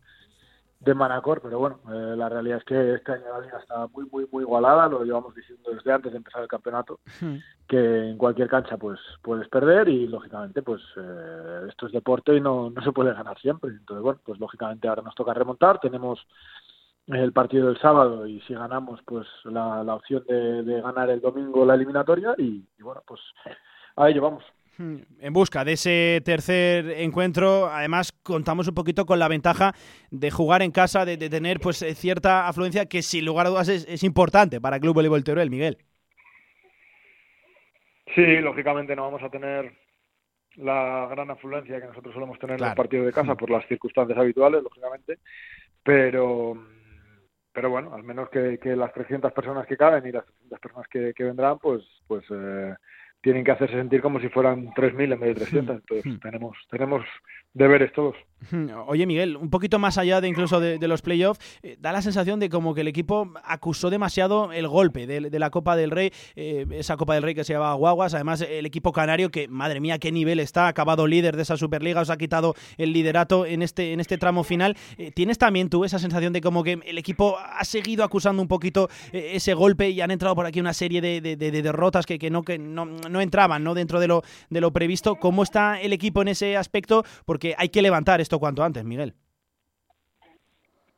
de 0.80 0.94
Manacor, 0.94 1.40
pero 1.42 1.58
bueno, 1.58 1.80
eh, 1.92 2.14
la 2.16 2.28
realidad 2.28 2.58
es 2.58 2.64
que 2.64 2.94
este 2.94 3.12
año 3.12 3.24
la 3.32 3.40
liga 3.40 3.58
está 3.58 3.88
muy, 3.88 4.06
muy, 4.12 4.28
muy 4.30 4.44
igualada, 4.44 4.88
lo 4.88 5.02
llevamos 5.02 5.34
diciendo 5.34 5.72
desde 5.72 5.92
antes 5.92 6.12
de 6.12 6.18
empezar 6.18 6.40
el 6.40 6.48
campeonato, 6.48 7.00
que 7.66 8.10
en 8.10 8.16
cualquier 8.16 8.48
cancha 8.48 8.76
pues 8.76 9.00
puedes 9.20 9.48
perder 9.48 9.88
y 9.88 10.06
lógicamente 10.06 10.62
pues 10.62 10.80
esto 11.68 11.86
es 11.86 11.92
deporte 11.92 12.36
y 12.36 12.40
no, 12.40 12.70
no 12.70 12.80
se 12.80 12.92
puede 12.92 13.12
ganar 13.12 13.36
siempre, 13.40 13.70
entonces 13.70 14.04
bueno, 14.04 14.20
pues 14.24 14.38
lógicamente 14.38 14.86
ahora 14.86 15.02
nos 15.02 15.16
toca 15.16 15.34
remontar, 15.34 15.80
tenemos 15.80 16.24
el 17.08 17.32
partido 17.32 17.68
del 17.68 17.78
sábado 17.78 18.26
y 18.26 18.40
si 18.42 18.54
ganamos 18.54 19.00
pues 19.06 19.26
la, 19.44 19.82
la 19.82 19.94
opción 19.94 20.24
de, 20.28 20.62
de, 20.62 20.80
ganar 20.80 21.08
el 21.10 21.20
domingo 21.20 21.64
la 21.64 21.74
eliminatoria 21.74 22.34
y, 22.36 22.64
y, 22.78 22.82
bueno 22.82 23.02
pues 23.06 23.20
a 23.96 24.08
ello 24.08 24.22
vamos. 24.22 24.44
Hmm, 24.76 24.98
en 25.18 25.32
busca 25.32 25.64
de 25.64 25.72
ese 25.72 26.20
tercer 26.24 26.90
encuentro 26.98 27.66
además 27.66 28.12
contamos 28.22 28.68
un 28.68 28.74
poquito 28.74 29.06
con 29.06 29.18
la 29.18 29.28
ventaja 29.28 29.72
de 30.10 30.30
jugar 30.30 30.62
en 30.62 30.70
casa 30.70 31.04
de, 31.04 31.16
de 31.16 31.30
tener 31.30 31.60
pues 31.60 31.78
cierta 31.96 32.46
afluencia 32.46 32.86
que 32.86 33.02
sin 33.02 33.24
lugar 33.24 33.46
a 33.46 33.50
dudas 33.50 33.68
es, 33.68 33.88
es 33.88 34.04
importante 34.04 34.60
para 34.60 34.76
el 34.76 34.82
Club 34.82 34.94
Voleibol 34.94 35.24
Teruel 35.24 35.50
Miguel. 35.50 35.78
Sí 38.14 38.40
lógicamente 38.40 38.94
no 38.94 39.02
vamos 39.02 39.22
a 39.22 39.30
tener 39.30 39.72
la 40.56 41.06
gran 41.10 41.30
afluencia 41.30 41.80
que 41.80 41.86
nosotros 41.86 42.12
solemos 42.12 42.38
tener 42.38 42.56
claro. 42.56 42.70
en 42.70 42.72
el 42.72 42.76
partido 42.76 43.04
de 43.04 43.12
casa 43.12 43.34
por 43.34 43.48
las 43.48 43.66
circunstancias 43.66 44.18
habituales 44.18 44.62
lógicamente 44.62 45.18
pero 45.82 46.56
pero 47.52 47.70
bueno, 47.70 47.94
al 47.94 48.02
menos 48.02 48.28
que, 48.30 48.58
que, 48.58 48.76
las 48.76 48.92
300 48.92 49.32
personas 49.32 49.66
que 49.66 49.76
caben 49.76 50.06
y 50.06 50.12
las 50.12 50.24
300 50.24 50.60
personas 50.60 50.88
que, 50.88 51.12
que 51.14 51.24
vendrán, 51.24 51.58
pues, 51.58 51.82
pues 52.06 52.24
eh, 52.30 52.74
tienen 53.20 53.44
que 53.44 53.50
hacerse 53.50 53.76
sentir 53.76 54.00
como 54.00 54.20
si 54.20 54.28
fueran 54.28 54.68
3.000 54.74 55.12
en 55.12 55.20
vez 55.20 55.28
de 55.30 55.34
300. 55.34 55.76
Entonces 55.76 56.20
tenemos, 56.20 56.56
tenemos 56.70 57.04
deberes 57.58 57.92
todos. 57.92 58.14
Oye, 58.86 59.06
Miguel, 59.06 59.36
un 59.36 59.50
poquito 59.50 59.78
más 59.78 59.98
allá 59.98 60.20
de 60.20 60.28
incluso 60.28 60.60
de, 60.60 60.88
los 60.88 61.02
playoffs, 61.02 61.40
eh, 61.62 61.76
da 61.80 61.92
la 61.92 62.02
sensación 62.02 62.40
de 62.40 62.48
como 62.48 62.74
que 62.74 62.82
el 62.82 62.88
equipo 62.88 63.32
acusó 63.44 63.90
demasiado 63.90 64.52
el 64.52 64.68
golpe 64.68 65.06
de, 65.06 65.38
la 65.38 65.50
Copa 65.50 65.76
del 65.76 65.90
Rey, 65.90 66.12
eh, 66.36 66.66
esa 66.70 66.96
Copa 66.96 67.14
del 67.14 67.22
Rey 67.22 67.34
que 67.34 67.44
se 67.44 67.52
llamaba 67.52 67.74
Guaguas, 67.74 68.14
además 68.14 68.40
el 68.40 68.64
equipo 68.66 68.92
canario 68.92 69.30
que, 69.30 69.48
madre 69.48 69.80
mía, 69.80 69.98
qué 69.98 70.12
nivel 70.12 70.40
está, 70.40 70.66
ha 70.66 70.68
acabado 70.68 71.06
líder 71.06 71.36
de 71.36 71.42
esa 71.42 71.56
Superliga, 71.56 72.00
os 72.00 72.10
ha 72.10 72.16
quitado 72.16 72.54
el 72.76 72.92
liderato 72.92 73.44
en 73.44 73.62
este, 73.62 73.92
en 73.92 74.00
este 74.00 74.18
tramo 74.18 74.44
final. 74.44 74.76
Eh, 74.96 75.10
¿Tienes 75.10 75.38
también 75.38 75.68
tú 75.68 75.84
esa 75.84 75.98
sensación 75.98 76.32
de 76.32 76.40
como 76.40 76.62
que 76.62 76.78
el 76.84 76.98
equipo 76.98 77.36
ha 77.38 77.64
seguido 77.64 78.04
acusando 78.04 78.40
un 78.40 78.48
poquito 78.48 78.88
ese 79.12 79.54
golpe 79.54 79.90
y 79.90 80.00
han 80.00 80.10
entrado 80.10 80.34
por 80.34 80.46
aquí 80.46 80.60
una 80.60 80.72
serie 80.72 81.00
de, 81.00 81.20
de, 81.20 81.36
de 81.36 81.62
derrotas 81.62 82.06
que, 82.06 82.18
que, 82.18 82.30
no, 82.30 82.42
que 82.42 82.58
no, 82.58 82.84
no 82.84 83.20
entraban 83.20 83.64
¿no? 83.64 83.74
dentro 83.74 84.00
de 84.00 84.06
lo, 84.06 84.22
de 84.50 84.60
lo 84.60 84.72
previsto? 84.72 85.16
¿Cómo 85.16 85.42
está 85.42 85.80
el 85.80 85.92
equipo 85.92 86.22
en 86.22 86.28
ese 86.28 86.56
aspecto? 86.56 87.04
Porque 87.24 87.47
hay 87.56 87.68
que 87.68 87.82
levantar 87.82 88.20
esto 88.20 88.38
cuanto 88.38 88.62
antes, 88.62 88.84
Miguel. 88.84 89.14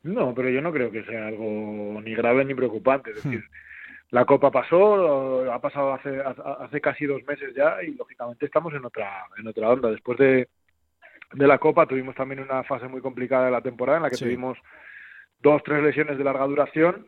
No, 0.03 0.35
pero 0.35 0.49
yo 0.49 0.63
no 0.63 0.73
creo 0.73 0.91
que 0.91 1.05
sea 1.05 1.27
algo 1.27 2.01
ni 2.03 2.15
grave 2.15 2.45
ni 2.45 2.55
preocupante. 2.55 3.11
Es 3.11 3.23
decir, 3.23 3.45
la 4.11 4.25
Copa 4.25 4.51
pasó, 4.51 5.53
ha 5.53 5.61
pasado 5.61 5.93
hace, 5.93 6.21
hace 6.21 6.81
casi 6.81 7.05
dos 7.05 7.23
meses 7.25 7.55
ya 7.55 7.83
y 7.83 7.95
lógicamente 7.95 8.47
estamos 8.47 8.73
en 8.75 8.85
otra, 8.85 9.27
en 9.39 9.47
otra 9.47 9.69
onda. 9.69 9.91
Después 9.91 10.19
de, 10.19 10.49
de 11.35 11.47
la 11.47 11.59
Copa 11.59 11.87
tuvimos 11.87 12.15
también 12.15 12.41
una 12.41 12.65
fase 12.65 12.89
muy 12.89 13.03
complicada 13.03 13.47
de 13.47 13.51
la 13.51 13.61
temporada 13.61 13.99
en 13.99 14.03
la 14.05 14.11
que 14.11 14.17
sí. 14.17 14.25
tuvimos 14.25 14.57
dos, 15.41 15.63
tres 15.63 15.83
lesiones 15.83 16.17
de 16.17 16.25
larga 16.25 16.47
duración 16.47 17.07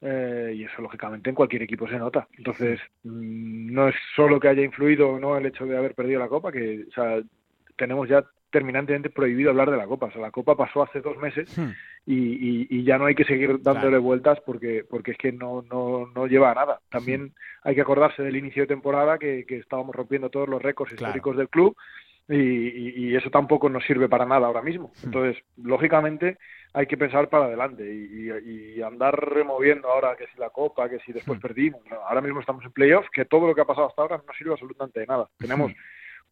eh, 0.00 0.52
y 0.56 0.64
eso 0.64 0.82
lógicamente 0.82 1.30
en 1.30 1.36
cualquier 1.36 1.62
equipo 1.62 1.88
se 1.88 1.96
nota. 1.96 2.26
Entonces, 2.36 2.80
mmm, 3.04 3.72
no 3.72 3.88
es 3.88 3.94
solo 4.16 4.40
que 4.40 4.48
haya 4.48 4.62
influido 4.62 5.18
no 5.20 5.36
el 5.36 5.46
hecho 5.46 5.64
de 5.64 5.76
haber 5.76 5.94
perdido 5.94 6.18
la 6.18 6.28
Copa, 6.28 6.50
que 6.50 6.86
o 6.88 6.92
sea, 6.92 7.20
tenemos 7.76 8.08
ya 8.08 8.24
terminantemente 8.52 9.10
prohibido 9.10 9.50
hablar 9.50 9.70
de 9.70 9.76
la 9.76 9.86
Copa. 9.86 10.06
O 10.06 10.12
sea, 10.12 10.20
la 10.20 10.30
Copa 10.30 10.56
pasó 10.56 10.82
hace 10.82 11.00
dos 11.00 11.16
meses 11.16 11.58
hmm. 11.58 11.70
y, 12.06 12.14
y, 12.14 12.66
y, 12.70 12.84
ya 12.84 12.98
no 12.98 13.06
hay 13.06 13.16
que 13.16 13.24
seguir 13.24 13.60
dándole 13.60 13.88
claro. 13.88 14.02
vueltas 14.02 14.38
porque, 14.46 14.84
porque 14.88 15.12
es 15.12 15.18
que 15.18 15.32
no, 15.32 15.62
no, 15.62 16.06
no 16.14 16.26
lleva 16.26 16.52
a 16.52 16.54
nada. 16.54 16.80
También 16.90 17.24
hmm. 17.24 17.32
hay 17.64 17.74
que 17.74 17.80
acordarse 17.80 18.22
del 18.22 18.36
inicio 18.36 18.62
de 18.62 18.68
temporada 18.68 19.18
que, 19.18 19.44
que 19.46 19.56
estábamos 19.56 19.96
rompiendo 19.96 20.30
todos 20.30 20.48
los 20.48 20.62
récords 20.62 20.92
claro. 20.92 21.10
históricos 21.10 21.36
del 21.36 21.48
club 21.48 21.76
y, 22.28 22.36
y, 23.08 23.16
eso 23.16 23.30
tampoco 23.30 23.68
nos 23.68 23.84
sirve 23.84 24.08
para 24.08 24.24
nada 24.24 24.46
ahora 24.46 24.62
mismo. 24.62 24.92
Hmm. 25.02 25.06
Entonces, 25.06 25.42
lógicamente, 25.56 26.38
hay 26.74 26.86
que 26.86 26.96
pensar 26.96 27.28
para 27.28 27.46
adelante 27.46 27.84
y, 27.84 28.80
andar 28.82 29.14
removiendo 29.32 29.88
ahora 29.88 30.16
que 30.16 30.26
si 30.26 30.38
la 30.38 30.50
Copa, 30.50 30.88
que 30.88 30.98
si 31.00 31.12
después 31.12 31.40
perdimos. 31.40 31.80
No, 31.90 31.96
ahora 31.96 32.20
mismo 32.20 32.40
estamos 32.40 32.64
en 32.64 32.72
playoffs, 32.72 33.08
que 33.10 33.24
todo 33.24 33.46
lo 33.46 33.54
que 33.54 33.60
ha 33.60 33.66
pasado 33.66 33.88
hasta 33.88 34.02
ahora 34.02 34.22
no 34.26 34.32
sirve 34.34 34.52
absolutamente 34.52 35.00
de 35.00 35.06
nada. 35.06 35.28
Tenemos 35.38 35.72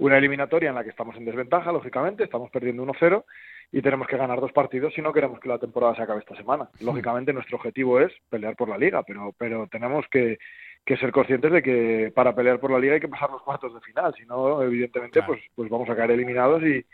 una 0.00 0.16
eliminatoria 0.16 0.70
en 0.70 0.74
la 0.74 0.82
que 0.82 0.90
estamos 0.90 1.14
en 1.16 1.26
desventaja, 1.26 1.70
lógicamente, 1.72 2.24
estamos 2.24 2.50
perdiendo 2.50 2.84
1-0 2.84 3.22
y 3.70 3.82
tenemos 3.82 4.06
que 4.08 4.16
ganar 4.16 4.40
dos 4.40 4.50
partidos 4.50 4.94
si 4.94 5.02
no 5.02 5.12
queremos 5.12 5.38
que 5.38 5.48
la 5.48 5.58
temporada 5.58 5.94
se 5.94 6.02
acabe 6.02 6.20
esta 6.20 6.34
semana. 6.36 6.70
Lógicamente 6.80 7.34
nuestro 7.34 7.58
objetivo 7.58 8.00
es 8.00 8.10
pelear 8.30 8.56
por 8.56 8.70
la 8.70 8.78
liga, 8.78 9.02
pero, 9.02 9.34
pero 9.36 9.66
tenemos 9.66 10.06
que, 10.10 10.38
que 10.86 10.96
ser 10.96 11.12
conscientes 11.12 11.52
de 11.52 11.62
que 11.62 12.12
para 12.14 12.34
pelear 12.34 12.58
por 12.58 12.70
la 12.70 12.78
liga 12.78 12.94
hay 12.94 13.00
que 13.00 13.08
pasar 13.08 13.30
los 13.30 13.42
cuartos 13.42 13.74
de 13.74 13.80
final, 13.82 14.14
si 14.16 14.24
no, 14.24 14.62
evidentemente, 14.62 15.20
claro. 15.20 15.34
pues, 15.34 15.42
pues 15.54 15.68
vamos 15.68 15.88
a 15.90 15.94
caer 15.94 16.12
eliminados 16.12 16.62
y, 16.62 16.84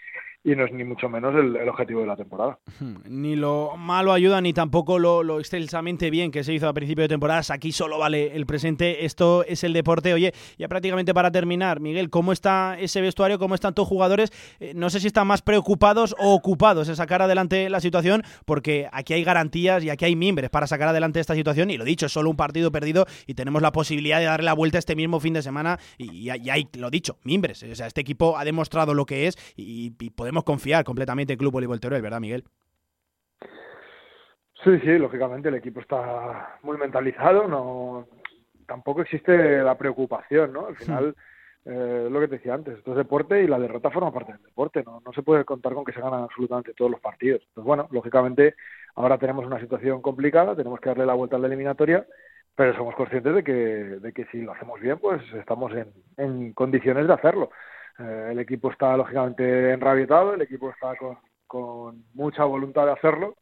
y 0.47 0.55
no 0.55 0.65
es 0.65 0.73
ni 0.73 0.85
mucho 0.85 1.09
menos 1.09 1.35
el, 1.35 1.69
objetivo 1.69 2.03
de 2.03 2.07
la 2.07 2.15
temporada. 2.15 2.57
Ni 3.09 3.35
lo 3.35 3.77
malo 3.77 4.13
ayuda, 4.13 4.41
ni 4.41 4.53
tampoco 4.53 5.01
lo, 5.01 5.25
lo, 5.25 5.41
extensamente 5.41 6.09
bien 6.09 6.31
que 6.31 6.45
se 6.45 6.55
hizo 6.55 6.69
a 6.69 6.73
principio 6.73 7.03
de 7.03 7.09
temporadas. 7.09 7.51
Aquí 7.51 7.73
solo 7.73 7.99
vale 7.99 8.37
el 8.37 8.47
presente. 8.47 9.05
Esto 9.05 9.45
es 9.45 9.65
el 9.65 9.73
deporte. 9.73 10.15
Oye, 10.15 10.33
ya 10.57 10.69
prácticamente 10.69 11.13
para 11.13 11.33
terminar, 11.33 11.81
Miguel, 11.81 12.11
¿cómo 12.11 12.33
está 12.33 12.79
ese 12.79 13.01
vestuario? 13.01 13.41
¿Cómo 13.41 13.57
están 13.57 13.75
tus 13.75 13.89
jugadores? 13.89 14.33
Eh, 14.61 14.73
no 14.77 14.89
sé 14.89 15.01
si 15.01 15.09
están 15.09 15.27
más 15.27 15.43
preocupados 15.43 16.15
o 16.17 16.33
ocupados 16.35 16.89
en 16.89 16.95
sacar 16.95 17.23
adelante 17.23 17.69
la 17.69 17.81
situación, 17.81 18.23
porque 18.45 18.89
aquí 18.93 19.15
hay 19.15 19.25
garantías 19.25 19.83
y 19.83 19.91
aquí 19.91 20.05
hay 20.05 20.15
mimbres 20.15 20.49
para 20.51 20.69
sacar 20.69 20.87
adelante 20.87 21.19
esta 21.19 21.35
situación. 21.35 21.73
Y 21.73 21.77
lo 21.77 21.85
dicho, 21.85 22.07
es 22.07 22.13
solo 22.13 22.31
un 22.31 22.37
partido 22.37 22.71
perdido 22.71 23.05
y 23.27 23.35
tenemos 23.35 23.63
la 23.63 23.73
posibilidad 23.73 24.21
de 24.21 24.27
darle 24.27 24.45
la 24.45 24.55
vuelta 24.55 24.79
este 24.79 24.95
mismo 24.95 25.19
fin 25.19 25.35
de 25.35 25.43
semana. 25.43 25.81
Y, 25.99 26.31
y, 26.31 26.51
hay, 26.51 26.69
lo 26.75 26.89
dicho, 26.89 27.19
mimbres. 27.25 27.65
O 27.65 27.75
sea, 27.75 27.89
este 27.89 28.01
equipo 28.01 28.39
ha 28.39 28.45
demostrado 28.45 28.95
lo 28.95 29.07
que 29.07 29.27
es 29.27 29.37
y 29.57 29.91
podemos 30.11 30.36
confiar 30.45 30.85
completamente 30.85 31.35
en 31.35 31.39
Club 31.39 31.53
Voleibol 31.53 31.81
Teruel, 31.81 32.03
¿verdad, 32.03 32.21
Miguel? 32.21 32.45
Sí, 34.65 34.81
sí, 34.81 34.99
lógicamente 34.99 35.49
el 35.49 35.55
equipo 35.55 35.81
está 35.81 36.59
muy 36.63 36.77
mentalizado, 36.77 37.47
no 37.47 38.09
tampoco 38.67 39.03
existe 39.03 39.63
la 39.63 39.79
preocupación, 39.79 40.53
¿no? 40.53 40.67
Al 40.67 40.77
final, 40.77 41.15
sí. 41.15 41.71
eh, 41.71 42.09
lo 42.11 42.21
que 42.21 42.29
te 42.29 42.37
decía 42.37 42.55
antes, 42.55 42.79
esto 42.79 42.91
es 42.91 42.97
deporte 42.97 43.43
y 43.43 43.47
la 43.47 43.59
derrota 43.59 43.91
forma 43.91 44.13
parte 44.13 44.33
del 44.33 44.43
deporte, 44.43 44.83
¿no? 44.85 45.01
No 45.05 45.13
se 45.13 45.23
puede 45.23 45.45
contar 45.45 45.73
con 45.73 45.85
que 45.85 45.93
se 45.93 46.01
ganan 46.01 46.25
absolutamente 46.25 46.75
todos 46.75 46.91
los 46.91 47.01
partidos. 47.01 47.43
Pues 47.55 47.65
bueno, 47.65 47.87
lógicamente 47.93 48.57
ahora 48.97 49.19
tenemos 49.19 49.47
una 49.47 49.61
situación 49.61 50.03
complicada, 50.03 50.57
tenemos 50.57 50.81
que 50.81 50.89
darle 50.89 51.07
la 51.07 51.15
vuelta 51.15 51.37
a 51.37 51.39
la 51.39 51.47
eliminatoria, 51.47 52.05
pero 52.57 52.75
somos 52.75 52.95
conscientes 52.97 53.35
de 53.35 53.45
que, 53.45 53.53
de 53.53 54.13
que 54.13 54.25
si 54.27 54.43
lo 54.43 54.53
hacemos 54.53 54.81
bien, 54.81 54.99
pues 54.99 55.23
estamos 55.35 55.73
en, 55.75 55.93
en 56.17 56.53
condiciones 56.55 57.07
de 57.07 57.13
hacerlo. 57.13 57.51
Eh, 57.99 58.29
el 58.33 58.39
equipo 58.39 58.71
está 58.71 58.97
lógicamente 58.97 59.73
enrabietado, 59.73 60.35
el 60.35 60.43
equipo 60.43 60.71
está 60.71 60.95
con, 60.97 61.19
con, 61.47 62.05
mucha 62.15 62.45
voluntad 62.45 62.87
de 62.87 62.93
hacerlo 62.93 63.37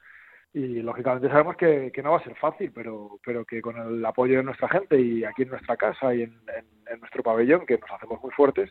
y 0.53 0.81
lógicamente 0.83 1.29
sabemos 1.29 1.57
que, 1.57 1.91
que, 1.93 2.03
no 2.03 2.13
va 2.13 2.19
a 2.19 2.25
ser 2.25 2.37
fácil, 2.37 2.71
pero, 2.73 3.19
pero 3.25 3.45
que 3.45 3.61
con 3.61 3.77
el 3.77 4.05
apoyo 4.05 4.37
de 4.37 4.45
nuestra 4.45 4.69
gente 4.69 5.01
y 5.01 5.25
aquí 5.25 5.43
en 5.43 5.49
nuestra 5.49 5.77
casa 5.77 6.15
y 6.15 6.23
en, 6.23 6.41
nuestro 7.01 7.25
pabellón, 7.25 7.67
que 7.67 7.79
nos 7.79 7.91
hacemos 7.91 8.23
muy 8.23 8.31
fuertes, 8.31 8.71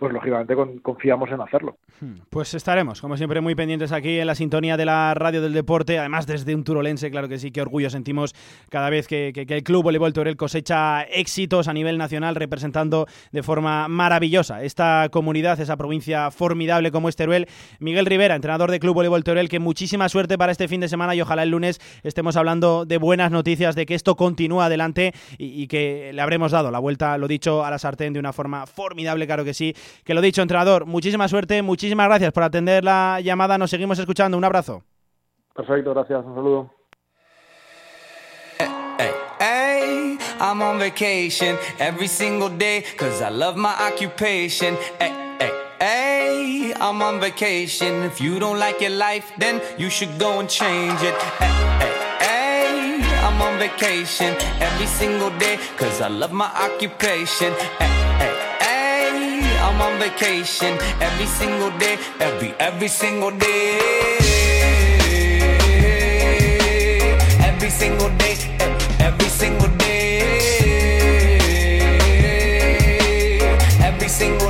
pues 0.00 0.14
lógicamente 0.14 0.54
confiamos 0.80 1.30
en 1.30 1.42
hacerlo. 1.42 1.76
Hmm. 2.00 2.14
Pues 2.30 2.54
estaremos, 2.54 3.02
como 3.02 3.18
siempre, 3.18 3.42
muy 3.42 3.54
pendientes 3.54 3.92
aquí 3.92 4.18
en 4.18 4.26
la 4.26 4.34
sintonía 4.34 4.78
de 4.78 4.86
la 4.86 5.12
radio 5.12 5.42
del 5.42 5.52
deporte, 5.52 5.98
además 5.98 6.26
desde 6.26 6.54
un 6.54 6.64
turolense, 6.64 7.10
claro 7.10 7.28
que 7.28 7.38
sí, 7.38 7.50
qué 7.50 7.60
orgullo 7.60 7.90
sentimos 7.90 8.34
cada 8.70 8.88
vez 8.88 9.06
que, 9.06 9.28
el 9.36 9.62
Club 9.62 9.82
Voleibol 9.82 10.14
Torel 10.14 10.38
cosecha 10.38 11.02
éxitos 11.02 11.68
a 11.68 11.74
nivel 11.74 11.98
nacional, 11.98 12.34
representando 12.34 13.06
de 13.30 13.42
forma 13.42 13.88
maravillosa 13.88 14.62
esta 14.62 15.06
comunidad, 15.12 15.60
esa 15.60 15.76
provincia 15.76 16.30
formidable 16.30 16.90
como 16.92 17.10
es 17.10 17.16
Teruel. 17.16 17.46
Miguel 17.78 18.06
Rivera, 18.06 18.36
entrenador 18.36 18.70
de 18.70 18.80
Club 18.80 18.94
Voleibol 18.94 19.22
Torel, 19.22 19.50
que 19.50 19.58
muchísima 19.58 20.08
suerte 20.08 20.38
para 20.38 20.50
este 20.50 20.66
fin 20.66 20.80
de 20.80 20.88
semana 20.88 21.14
y 21.14 21.20
ojalá 21.20 21.42
el 21.42 21.50
lunes 21.50 21.78
estemos 22.04 22.36
hablando 22.36 22.86
de 22.86 22.96
buenas 22.96 23.32
noticias, 23.32 23.74
de 23.74 23.84
que 23.84 23.94
esto 23.94 24.16
continúa 24.16 24.64
adelante 24.64 25.12
y, 25.36 25.62
y 25.62 25.66
que 25.66 26.12
le 26.14 26.22
habremos 26.22 26.52
dado 26.52 26.70
la 26.70 26.78
vuelta, 26.78 27.18
lo 27.18 27.28
dicho, 27.28 27.66
a 27.66 27.70
la 27.70 27.78
sartén 27.78 28.14
de 28.14 28.18
una 28.18 28.32
forma 28.32 28.64
formidable, 28.64 29.26
claro 29.26 29.44
que 29.44 29.52
sí 29.52 29.74
que 30.04 30.14
lo 30.14 30.20
dicho, 30.20 30.42
entrenador, 30.42 30.86
muchísima 30.86 31.28
suerte, 31.28 31.62
muchísimas 31.62 32.06
gracias 32.06 32.32
por 32.32 32.42
atender 32.42 32.84
la 32.84 33.20
llamada, 33.20 33.58
nos 33.58 33.70
seguimos 33.70 33.98
escuchando, 33.98 34.36
un 34.36 34.44
abrazo. 34.44 34.82
Perfecto, 35.54 35.92
gracias, 35.92 36.24
un 36.24 36.34
saludo. 36.34 36.70
Hey, 39.38 40.18
I'm 40.38 40.60
on 40.62 40.78
vacation 40.78 41.56
every 41.78 42.08
single 42.08 42.50
day 42.50 42.84
cause 42.96 43.22
I 43.22 43.30
love 43.30 43.56
my 43.56 43.74
occupation. 43.74 44.76
Hey, 44.98 45.12
hey, 45.38 45.52
hey, 45.80 46.74
I'm 46.78 47.00
on 47.00 47.20
vacation. 47.20 48.02
If 48.02 48.20
you 48.20 48.38
don't 48.38 48.58
like 48.58 48.80
your 48.80 48.90
life, 48.90 49.32
then 49.38 49.60
you 49.78 49.88
should 49.88 50.18
go 50.18 50.40
and 50.40 50.48
change 50.48 51.00
it. 51.02 51.14
Hey, 51.38 51.48
hey, 51.80 53.00
hey, 53.00 53.02
I'm 53.24 53.40
on 53.40 53.58
vacation 53.58 54.36
every 54.60 54.86
single 54.86 55.30
day 55.38 55.58
cause 55.78 56.00
I 56.02 56.08
love 56.08 56.32
my 56.32 56.50
occupation. 56.54 57.52
Hey, 57.78 57.86
hey, 57.86 57.99
I'm 59.60 59.80
on 59.80 59.98
vacation 59.98 60.78
every 61.00 61.26
single 61.26 61.70
day, 61.78 61.98
every, 62.18 62.54
every 62.58 62.88
single 62.88 63.30
day. 63.30 63.78
Every 67.48 67.70
single 67.70 68.08
day, 68.16 68.36
every, 68.58 69.06
every 69.06 69.28
single 69.28 69.68
day. 69.76 69.90
Every 73.82 74.08
single 74.08 74.49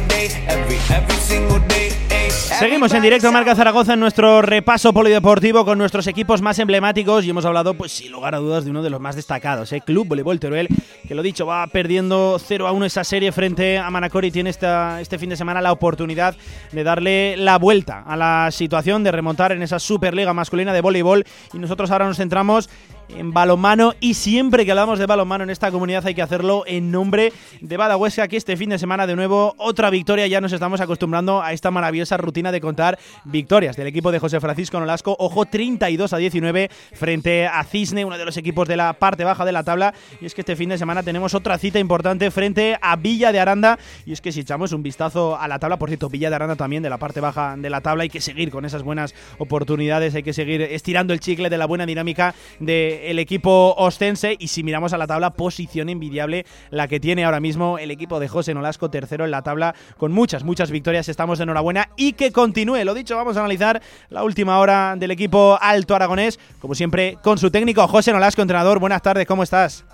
Seguimos 2.59 2.93
en 2.93 3.03
directo 3.03 3.33
Marca 3.33 3.55
Zaragoza 3.55 3.95
en 3.95 4.01
nuestro 4.01 4.43
repaso 4.43 4.93
polideportivo 4.93 5.65
con 5.65 5.79
nuestros 5.79 6.07
equipos 6.07 6.43
más 6.43 6.59
emblemáticos 6.59 7.25
y 7.25 7.31
hemos 7.31 7.45
hablado, 7.45 7.75
pues 7.75 7.93
sin 7.93 8.13
lugar 8.13 8.35
a 8.35 8.39
dudas, 8.39 8.65
de 8.65 8.71
uno 8.71 8.83
de 8.83 8.91
los 8.91 9.01
más 9.01 9.17
destacados, 9.17 9.73
¿eh? 9.73 9.81
Club 9.81 10.09
Voleibol 10.09 10.41
Teruel, 10.41 10.69
que 11.07 11.15
lo 11.15 11.23
dicho, 11.23 11.47
va 11.47 11.67
perdiendo 11.69 12.39
0 12.39 12.67
a 12.67 12.73
1 12.73 12.85
esa 12.87 13.05
serie 13.05 13.33
frente 13.33 13.79
a 13.79 13.89
Manacor 13.91 14.31
tiene 14.31 14.51
esta, 14.51 15.01
este 15.01 15.19
fin 15.19 15.31
de 15.31 15.37
semana 15.37 15.63
la 15.63 15.73
oportunidad 15.73 16.37
de 16.73 16.85
darle 16.85 17.37
la 17.37 17.57
vuelta 17.57 18.03
a 18.07 18.17
la 18.17 18.51
situación, 18.51 19.05
de 19.05 19.13
remontar 19.13 19.53
en 19.53 19.63
esa 19.63 19.79
Superliga 19.79 20.35
masculina 20.35 20.73
de 20.73 20.81
voleibol 20.81 21.25
y 21.55 21.59
nosotros 21.59 21.91
ahora 21.91 22.07
nos 22.07 22.19
centramos 22.19 22.69
en 23.17 23.33
balonmano. 23.33 23.95
Y 24.01 24.15
siempre 24.15 24.65
que 24.65 24.71
hablamos 24.71 24.99
de 24.99 25.07
balonmano 25.07 25.45
en 25.45 25.51
esta 25.51 25.71
comunidad 25.71 26.07
hay 26.07 26.15
que 26.15 26.23
hacerlo 26.23 26.65
en 26.67 26.91
nombre 26.91 27.33
de 27.61 27.77
Badahuesca 27.77 28.29
que 28.29 28.37
este 28.37 28.57
fin 28.57 28.71
de 28.71 28.79
semana 28.79 29.07
de 29.07 29.17
nuevo 29.17 29.55
otra 29.59 29.91
victoria, 29.91 30.27
ya 30.27 30.41
nos 30.41 30.53
estamos 30.53 30.81
acostumbrando 30.81 31.43
a 31.43 31.53
esta 31.53 31.71
maravillosa 31.71 32.17
rutina 32.17 32.53
de 32.53 32.61
contar 32.61 32.99
victorias 33.25 33.77
del 33.77 33.87
equipo 33.87 34.13
de 34.13 34.19
José 34.19 34.41
Francisco 34.41 34.79
Nolasco, 34.81 35.17
ojo 35.19 35.47
32 35.47 36.13
a 36.13 36.17
19 36.17 36.71
frente 36.93 37.47
a 37.47 37.63
Cisne, 37.65 38.05
uno 38.05 38.19
de 38.19 38.25
los 38.25 38.37
equipos 38.37 38.69
de 38.69 38.77
la 38.77 38.93
parte 38.95 39.25
baja 39.25 39.45
de 39.45 39.53
la 39.53 39.65
tabla. 39.65 39.95
Y 40.21 40.27
es 40.27 40.35
que 40.35 40.43
este 40.43 40.57
fin 40.57 40.69
de 40.69 40.79
semana 40.79 41.03
tenemos 41.03 41.35
otra 41.35 41.59
cita 41.59 41.79
importante 41.79 42.31
frente 42.31 42.77
a 42.81 42.97
Villa 42.97 43.33
de 43.33 43.41
Aranda. 43.41 43.79
Y 44.07 44.13
es 44.13 44.21
que 44.21 44.33
si 44.33 44.41
echamos 44.41 44.73
un 44.73 44.83
vistazo 44.83 45.37
a 45.39 45.49
la 45.49 45.59
tabla, 45.59 45.79
por 45.79 45.89
cierto, 45.89 46.09
Villa 46.09 46.31
de 46.31 46.37
Aranda 46.37 46.57
también 46.57 46.83
de 46.83 46.91
la 46.91 46.99
parte 46.99 47.21
baja 47.21 47.57
de 47.57 47.71
la 47.71 47.81
tabla, 47.81 48.03
hay 48.03 48.11
que 48.11 48.21
seguir 48.21 48.51
con 48.51 48.65
esas 48.65 48.83
buenas 48.83 49.15
oportunidades, 49.39 50.15
hay 50.15 50.23
que 50.23 50.33
seguir 50.33 50.63
estirando 50.63 51.13
el 51.13 51.21
chicle 51.21 51.51
de 51.51 51.59
la 51.59 51.67
buena 51.67 51.87
dinámica 51.87 52.35
de 52.59 53.00
el 53.03 53.19
equipo 53.19 53.75
ostense. 53.77 54.37
Y 54.39 54.49
si 54.49 54.63
miramos 54.63 54.93
a 54.93 54.99
la 54.99 55.07
tabla, 55.07 55.31
posición 55.31 55.89
envidiable 55.89 56.47
la 56.71 56.89
que 56.89 57.01
tiene 57.01 57.25
ahora 57.25 57.41
mismo 57.41 57.79
el 57.79 57.91
equipo 57.91 58.21
de 58.21 58.29
José 58.29 58.55
Nolasco, 58.55 58.91
tercero 58.91 59.25
en 59.25 59.31
la 59.31 59.43
tabla, 59.43 59.75
con 59.97 60.13
muchas, 60.13 60.45
muchas 60.45 60.71
victorias. 60.71 61.09
Estamos 61.09 61.39
de 61.39 61.45
enhorabuena 61.45 61.91
y 61.97 62.13
que 62.15 62.33
continúe. 62.33 62.85
Lo 62.85 62.95
dicho, 62.95 63.17
vamos 63.17 63.37
a 63.37 63.41
analizar 63.41 63.83
la 64.09 64.25
última 64.25 64.59
hora 64.59 64.95
del 64.97 65.11
equipo 65.11 65.59
alto 65.61 65.95
aragonés, 65.95 66.39
como 66.61 66.75
siempre, 66.75 67.19
con 67.23 67.39
su 67.39 67.51
técnico 67.51 67.87
José 67.89 68.13
Nolasco, 68.13 68.43
entrenador. 68.43 68.79
Buenas 68.79 69.03
tardes, 69.03 69.27
¿cómo 69.27 69.43
estás? 69.43 69.85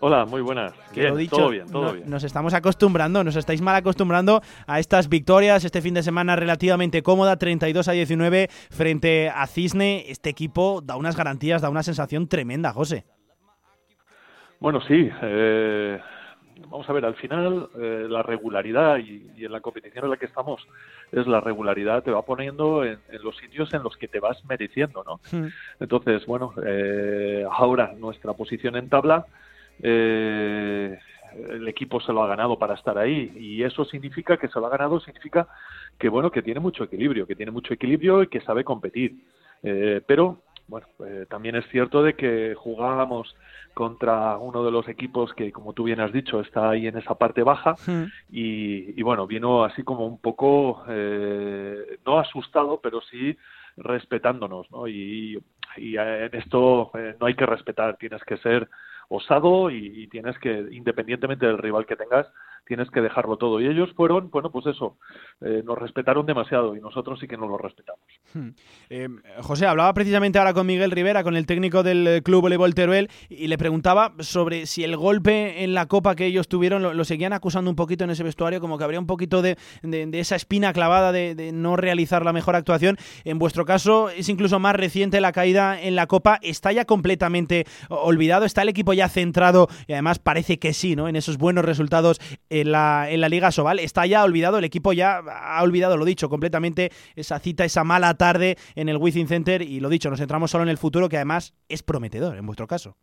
Hola, 0.00 0.24
muy 0.26 0.40
buenas. 0.42 0.72
Bien, 0.94 1.28
todo 1.28 1.50
bien, 1.50 1.66
todo 1.70 1.92
bien. 1.94 2.08
Nos 2.08 2.22
estamos 2.22 2.54
acostumbrando, 2.54 3.24
nos 3.24 3.34
estáis 3.34 3.60
mal 3.60 3.74
acostumbrando 3.74 4.40
a 4.66 4.78
estas 4.78 5.08
victorias 5.08 5.64
este 5.64 5.82
fin 5.82 5.94
de 5.94 6.04
semana 6.04 6.36
relativamente 6.36 7.02
cómoda, 7.02 7.36
32 7.36 7.88
a 7.88 7.92
19 7.92 8.48
frente 8.70 9.28
a 9.28 9.46
Cisne. 9.48 10.04
Este 10.08 10.30
equipo 10.30 10.80
da 10.84 10.96
unas 10.96 11.16
garantías, 11.16 11.62
da 11.62 11.70
una 11.70 11.82
sensación 11.82 12.28
tremenda, 12.28 12.72
José. 12.72 13.04
Bueno, 14.60 14.80
sí. 14.82 15.10
Eh, 15.20 16.00
vamos 16.68 16.88
a 16.88 16.92
ver, 16.92 17.04
al 17.04 17.16
final 17.16 17.68
eh, 17.76 18.06
la 18.08 18.22
regularidad 18.22 18.98
y, 18.98 19.44
en 19.44 19.50
la 19.50 19.60
competición 19.60 20.04
en 20.04 20.10
la 20.10 20.16
que 20.16 20.26
estamos 20.26 20.64
es 21.10 21.26
la 21.26 21.40
regularidad 21.40 22.04
te 22.04 22.12
va 22.12 22.22
poniendo 22.22 22.84
en, 22.84 23.00
los 23.22 23.36
sitios 23.36 23.74
en 23.74 23.82
los 23.82 23.96
que 23.96 24.06
te 24.06 24.20
vas 24.20 24.44
mereciendo, 24.44 25.02
¿no? 25.04 25.20
Hmm. 25.32 25.48
Entonces, 25.80 26.24
bueno, 26.26 26.52
eh, 26.64 27.44
ahora 27.50 27.94
nuestra 27.98 28.32
posición 28.34 28.76
en 28.76 28.88
tabla 28.88 29.26
eh, 29.82 30.98
el 31.32 31.68
equipo 31.68 32.00
se 32.00 32.12
lo 32.12 32.22
ha 32.22 32.28
ganado 32.28 32.58
para 32.58 32.74
estar 32.74 32.98
ahí 32.98 33.32
y 33.36 33.62
eso 33.62 33.84
significa 33.84 34.36
que 34.36 34.48
se 34.48 34.58
lo 34.58 34.66
ha 34.66 34.70
ganado 34.70 35.00
significa 35.00 35.48
que 35.98 36.08
bueno 36.08 36.30
que 36.30 36.42
tiene 36.42 36.60
mucho 36.60 36.84
equilibrio 36.84 37.26
que 37.26 37.36
tiene 37.36 37.52
mucho 37.52 37.74
equilibrio 37.74 38.22
y 38.22 38.28
que 38.28 38.40
sabe 38.40 38.64
competir 38.64 39.16
eh, 39.62 40.00
pero 40.06 40.38
bueno 40.66 40.86
eh, 41.06 41.26
también 41.28 41.56
es 41.56 41.66
cierto 41.68 42.02
de 42.02 42.14
que 42.14 42.54
jugábamos 42.56 43.34
contra 43.74 44.36
uno 44.38 44.64
de 44.64 44.70
los 44.70 44.88
equipos 44.88 45.32
que 45.34 45.52
como 45.52 45.72
tú 45.72 45.84
bien 45.84 46.00
has 46.00 46.12
dicho 46.12 46.40
está 46.40 46.70
ahí 46.70 46.86
en 46.86 46.96
esa 46.96 47.14
parte 47.14 47.42
baja 47.42 47.76
hmm. 47.86 48.04
y, 48.30 49.02
bueno 49.02 49.26
vino 49.26 49.64
así 49.64 49.82
como 49.82 50.06
un 50.06 50.18
poco 50.18 50.84
eh, 50.88 51.98
no 52.04 52.18
asustado 52.18 52.80
pero 52.82 53.00
sí 53.02 53.36
respetándonos 53.76 54.70
¿no? 54.70 54.88
y, 54.88 55.38
y 55.76 55.96
en 55.96 56.34
esto 56.34 56.90
no 57.20 57.26
hay 57.26 57.34
que 57.34 57.46
respetar 57.46 57.96
tienes 57.96 58.22
que 58.24 58.38
ser 58.38 58.68
osado 59.08 59.70
y, 59.70 60.06
tienes 60.08 60.38
que, 60.38 60.66
independientemente 60.70 61.46
del 61.46 61.58
rival 61.58 61.86
que 61.86 61.96
tengas, 61.96 62.26
tienes 62.68 62.90
que 62.90 63.00
dejarlo 63.00 63.38
todo. 63.38 63.60
Y 63.60 63.66
ellos 63.66 63.90
fueron, 63.96 64.30
bueno, 64.30 64.50
pues 64.52 64.66
eso, 64.66 64.98
eh, 65.40 65.62
nos 65.64 65.78
respetaron 65.78 66.26
demasiado 66.26 66.76
y 66.76 66.80
nosotros 66.80 67.18
sí 67.18 67.26
que 67.26 67.38
no 67.38 67.48
lo 67.48 67.56
respetamos. 67.56 68.04
Hmm. 68.34 68.50
Eh, 68.90 69.08
José, 69.40 69.66
hablaba 69.66 69.92
precisamente 69.94 70.38
ahora 70.38 70.52
con 70.52 70.66
Miguel 70.66 70.90
Rivera, 70.90 71.24
con 71.24 71.34
el 71.34 71.46
técnico 71.46 71.82
del 71.82 72.06
eh, 72.06 72.22
Club 72.22 72.42
Voleibol 72.42 72.74
Teruel, 72.74 73.08
y 73.30 73.48
le 73.48 73.56
preguntaba 73.56 74.12
sobre 74.20 74.66
si 74.66 74.84
el 74.84 74.96
golpe 74.96 75.64
en 75.64 75.72
la 75.72 75.86
Copa 75.86 76.14
que 76.14 76.26
ellos 76.26 76.46
tuvieron 76.46 76.82
lo, 76.82 77.04
seguían 77.04 77.32
acusando 77.32 77.70
un 77.70 77.76
poquito 77.76 78.04
en 78.04 78.10
ese 78.10 78.22
vestuario, 78.22 78.60
como 78.60 78.76
que 78.76 78.84
habría 78.84 79.00
un 79.00 79.06
poquito 79.06 79.40
de, 79.40 79.56
esa 80.12 80.36
espina 80.36 80.72
clavada 80.74 81.10
de, 81.10 81.50
no 81.54 81.76
realizar 81.76 82.24
la 82.24 82.34
mejor 82.34 82.54
actuación. 82.54 82.98
En 83.24 83.38
vuestro 83.38 83.64
caso, 83.64 84.10
es 84.10 84.28
incluso 84.28 84.58
más 84.58 84.76
reciente 84.76 85.22
la 85.22 85.32
caída 85.32 85.80
en 85.80 85.96
la 85.96 86.06
Copa. 86.06 86.38
¿Está 86.42 86.70
ya 86.72 86.84
completamente 86.84 87.64
olvidado? 87.88 88.44
¿Está 88.44 88.60
el 88.62 88.68
equipo 88.68 88.92
ya 88.92 89.08
centrado? 89.08 89.68
Y 89.86 89.94
además 89.94 90.18
parece 90.18 90.58
que 90.58 90.74
sí, 90.74 90.94
¿no? 90.94 91.08
En 91.08 91.16
esos 91.16 91.38
buenos 91.38 91.64
resultados 91.64 92.20
en 92.60 92.72
la, 92.72 93.10
en 93.10 93.20
la 93.20 93.28
Liga 93.28 93.50
Sobal. 93.50 93.78
Está 93.78 94.06
ya 94.06 94.24
olvidado, 94.24 94.58
el 94.58 94.64
equipo 94.64 94.92
ya 94.92 95.18
ha 95.18 95.62
olvidado, 95.62 95.96
lo 95.96 96.04
dicho, 96.04 96.28
completamente 96.28 96.90
esa 97.16 97.38
cita, 97.38 97.64
esa 97.64 97.84
mala 97.84 98.14
tarde 98.14 98.56
en 98.74 98.88
el 98.88 98.96
Wizzing 98.96 99.28
Center 99.28 99.62
y 99.62 99.80
lo 99.80 99.88
dicho, 99.88 100.10
nos 100.10 100.18
centramos 100.18 100.50
solo 100.50 100.64
en 100.64 100.70
el 100.70 100.78
futuro 100.78 101.08
que 101.08 101.16
además 101.16 101.54
es 101.68 101.82
prometedor 101.82 102.36
en 102.36 102.46
vuestro 102.46 102.66
caso. 102.66 102.96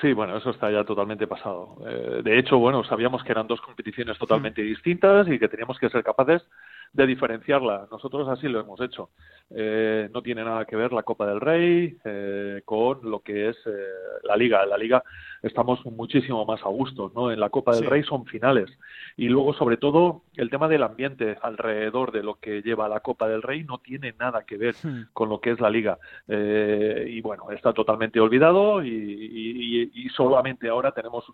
Sí, 0.00 0.12
bueno, 0.12 0.36
eso 0.36 0.50
está 0.50 0.70
ya 0.70 0.84
totalmente 0.84 1.26
pasado. 1.26 1.78
Eh, 1.86 2.20
de 2.22 2.38
hecho, 2.38 2.58
bueno, 2.58 2.84
sabíamos 2.84 3.24
que 3.24 3.32
eran 3.32 3.46
dos 3.46 3.62
competiciones 3.62 4.18
totalmente 4.18 4.60
distintas 4.60 5.26
y 5.28 5.38
que 5.38 5.48
teníamos 5.48 5.78
que 5.78 5.88
ser 5.88 6.04
capaces 6.04 6.42
de 6.92 7.06
diferenciarla. 7.06 7.88
Nosotros 7.90 8.28
así 8.28 8.48
lo 8.48 8.60
hemos 8.60 8.80
hecho. 8.80 9.10
Eh, 9.50 10.08
no 10.12 10.22
tiene 10.22 10.44
nada 10.44 10.64
que 10.64 10.76
ver 10.76 10.92
la 10.92 11.02
Copa 11.02 11.26
del 11.26 11.40
Rey 11.40 11.96
eh, 12.04 12.62
con 12.64 13.10
lo 13.10 13.20
que 13.20 13.50
es 13.50 13.56
eh, 13.66 13.70
la 14.24 14.36
Liga. 14.36 14.64
La 14.66 14.78
Liga 14.78 15.02
estamos 15.42 15.84
muchísimo 15.86 16.44
más 16.44 16.62
a 16.62 16.68
gusto, 16.68 17.12
¿no? 17.14 17.30
En 17.30 17.40
la 17.40 17.50
Copa 17.50 17.74
del 17.74 17.86
Rey 17.86 18.02
son 18.02 18.26
finales. 18.26 18.70
Y 19.16 19.28
luego, 19.28 19.54
sobre 19.54 19.76
todo, 19.76 20.22
el 20.36 20.50
tema 20.50 20.68
del 20.68 20.82
ambiente 20.82 21.36
alrededor 21.42 22.12
de 22.12 22.22
lo 22.22 22.38
que 22.40 22.62
lleva 22.62 22.88
la 22.88 23.00
Copa 23.00 23.28
del 23.28 23.42
Rey 23.42 23.64
no 23.64 23.78
tiene 23.78 24.14
nada 24.18 24.44
que 24.44 24.56
ver 24.56 24.74
hmm. 24.82 25.08
con 25.12 25.28
lo 25.28 25.40
que 25.40 25.50
es 25.50 25.60
la 25.60 25.70
Liga. 25.70 25.98
y 26.28 27.20
bueno, 27.20 27.50
está 27.50 27.72
totalmente 27.72 28.20
olvidado 28.20 28.84
y, 28.84 29.90
y 29.94 30.08
solamente 30.10 30.68
ahora 30.68 30.92
tenemos 30.92 31.24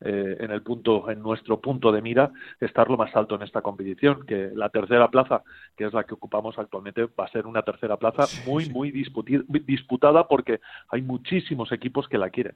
eh, 0.00 0.36
en 0.38 0.52
el 0.52 0.62
punto, 0.62 1.10
en 1.10 1.20
nuestro 1.20 1.60
punto 1.60 1.90
de 1.90 2.00
mira, 2.00 2.30
estar 2.60 2.88
lo 2.88 2.96
más 2.96 3.14
alto 3.16 3.34
en 3.34 3.42
esta 3.42 3.62
competición, 3.62 4.24
que 4.26 4.50
la 4.54 4.68
tercera 4.68 5.08
plaza, 5.10 5.42
que 5.76 5.86
es 5.86 5.92
la 5.92 6.04
que 6.04 6.14
ocupamos 6.14 6.56
actualmente, 6.56 7.06
va 7.18 7.24
a 7.24 7.28
ser 7.32 7.46
una 7.46 7.62
tercera 7.62 7.96
plaza 7.96 8.24
muy, 8.46 8.68
muy 8.68 8.92
disputada 8.92 10.28
porque 10.28 10.60
hay 10.88 11.02
muchísimos 11.02 11.72
equipos 11.72 12.06
que 12.08 12.16
la 12.16 12.30
quieren. 12.30 12.54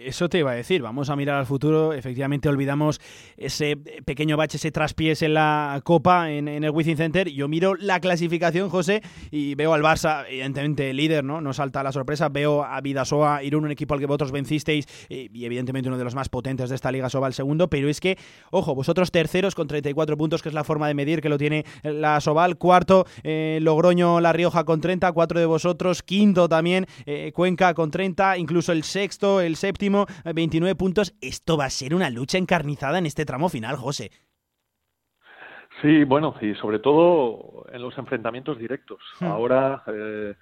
Eso 0.00 0.28
te 0.28 0.38
iba 0.38 0.50
a 0.50 0.54
decir, 0.54 0.82
vamos 0.82 1.08
a 1.08 1.14
mirar 1.14 1.36
al 1.36 1.46
futuro, 1.46 1.92
efectivamente 1.92 2.48
olvidamos 2.48 3.00
ese 3.36 3.76
pequeño 3.76 4.36
bache, 4.36 4.56
ese 4.56 4.72
traspiés 4.72 5.22
en 5.22 5.34
la 5.34 5.80
Copa, 5.84 6.32
en, 6.32 6.48
el 6.48 6.70
Wizzing 6.70 6.96
Center, 6.96 7.28
yo 7.28 7.46
miro 7.46 7.76
la 7.76 8.00
clasificación, 8.00 8.68
José, 8.68 9.02
y 9.30 9.54
veo 9.54 9.72
al 9.72 9.82
Barça, 9.82 10.24
evidentemente 10.28 10.92
líder, 10.92 11.22
¿no? 11.22 11.40
No 11.40 11.52
salta 11.52 11.84
la 11.84 11.92
sorpresa, 11.92 12.28
veo 12.28 12.64
a 12.64 12.80
Vidasoa, 12.80 13.44
Irún, 13.44 13.66
un 13.66 13.70
equipo 13.70 13.94
al 13.94 14.00
que 14.00 14.06
vosotros 14.06 14.32
vencisteis, 14.32 15.06
y 15.08 15.44
evidentemente 15.44 15.88
uno 15.88 15.98
de 15.98 16.04
los 16.04 16.16
más 16.16 16.28
potentes 16.28 16.71
de 16.72 16.76
esta 16.76 16.90
Liga 16.90 17.08
Sobal 17.08 17.32
segundo, 17.34 17.68
pero 17.68 17.88
es 17.88 18.00
que, 18.00 18.18
ojo, 18.50 18.74
vosotros 18.74 19.10
terceros 19.10 19.54
con 19.54 19.68
34 19.68 20.16
puntos, 20.16 20.42
que 20.42 20.48
es 20.48 20.54
la 20.54 20.64
forma 20.64 20.88
de 20.88 20.94
medir 20.94 21.20
que 21.20 21.28
lo 21.28 21.38
tiene 21.38 21.64
la 21.82 22.20
Sobal, 22.20 22.56
cuarto 22.58 23.06
eh, 23.22 23.58
Logroño 23.62 24.20
La 24.20 24.32
Rioja 24.32 24.64
con 24.64 24.80
30, 24.80 25.12
cuatro 25.12 25.38
de 25.38 25.46
vosotros, 25.46 26.02
quinto 26.02 26.48
también 26.48 26.86
eh, 27.06 27.32
Cuenca 27.32 27.74
con 27.74 27.90
30, 27.90 28.38
incluso 28.38 28.72
el 28.72 28.82
sexto, 28.82 29.40
el 29.40 29.56
séptimo, 29.56 30.06
29 30.24 30.74
puntos. 30.74 31.14
Esto 31.20 31.56
va 31.56 31.66
a 31.66 31.70
ser 31.70 31.94
una 31.94 32.10
lucha 32.10 32.38
encarnizada 32.38 32.98
en 32.98 33.06
este 33.06 33.24
tramo 33.24 33.48
final, 33.48 33.76
José. 33.76 34.10
Sí, 35.80 36.04
bueno, 36.04 36.34
y 36.40 36.54
sobre 36.54 36.78
todo 36.78 37.66
en 37.72 37.82
los 37.82 37.96
enfrentamientos 37.98 38.58
directos. 38.58 39.00
Hmm. 39.20 39.24
Ahora 39.26 39.82
eh, 39.88 40.34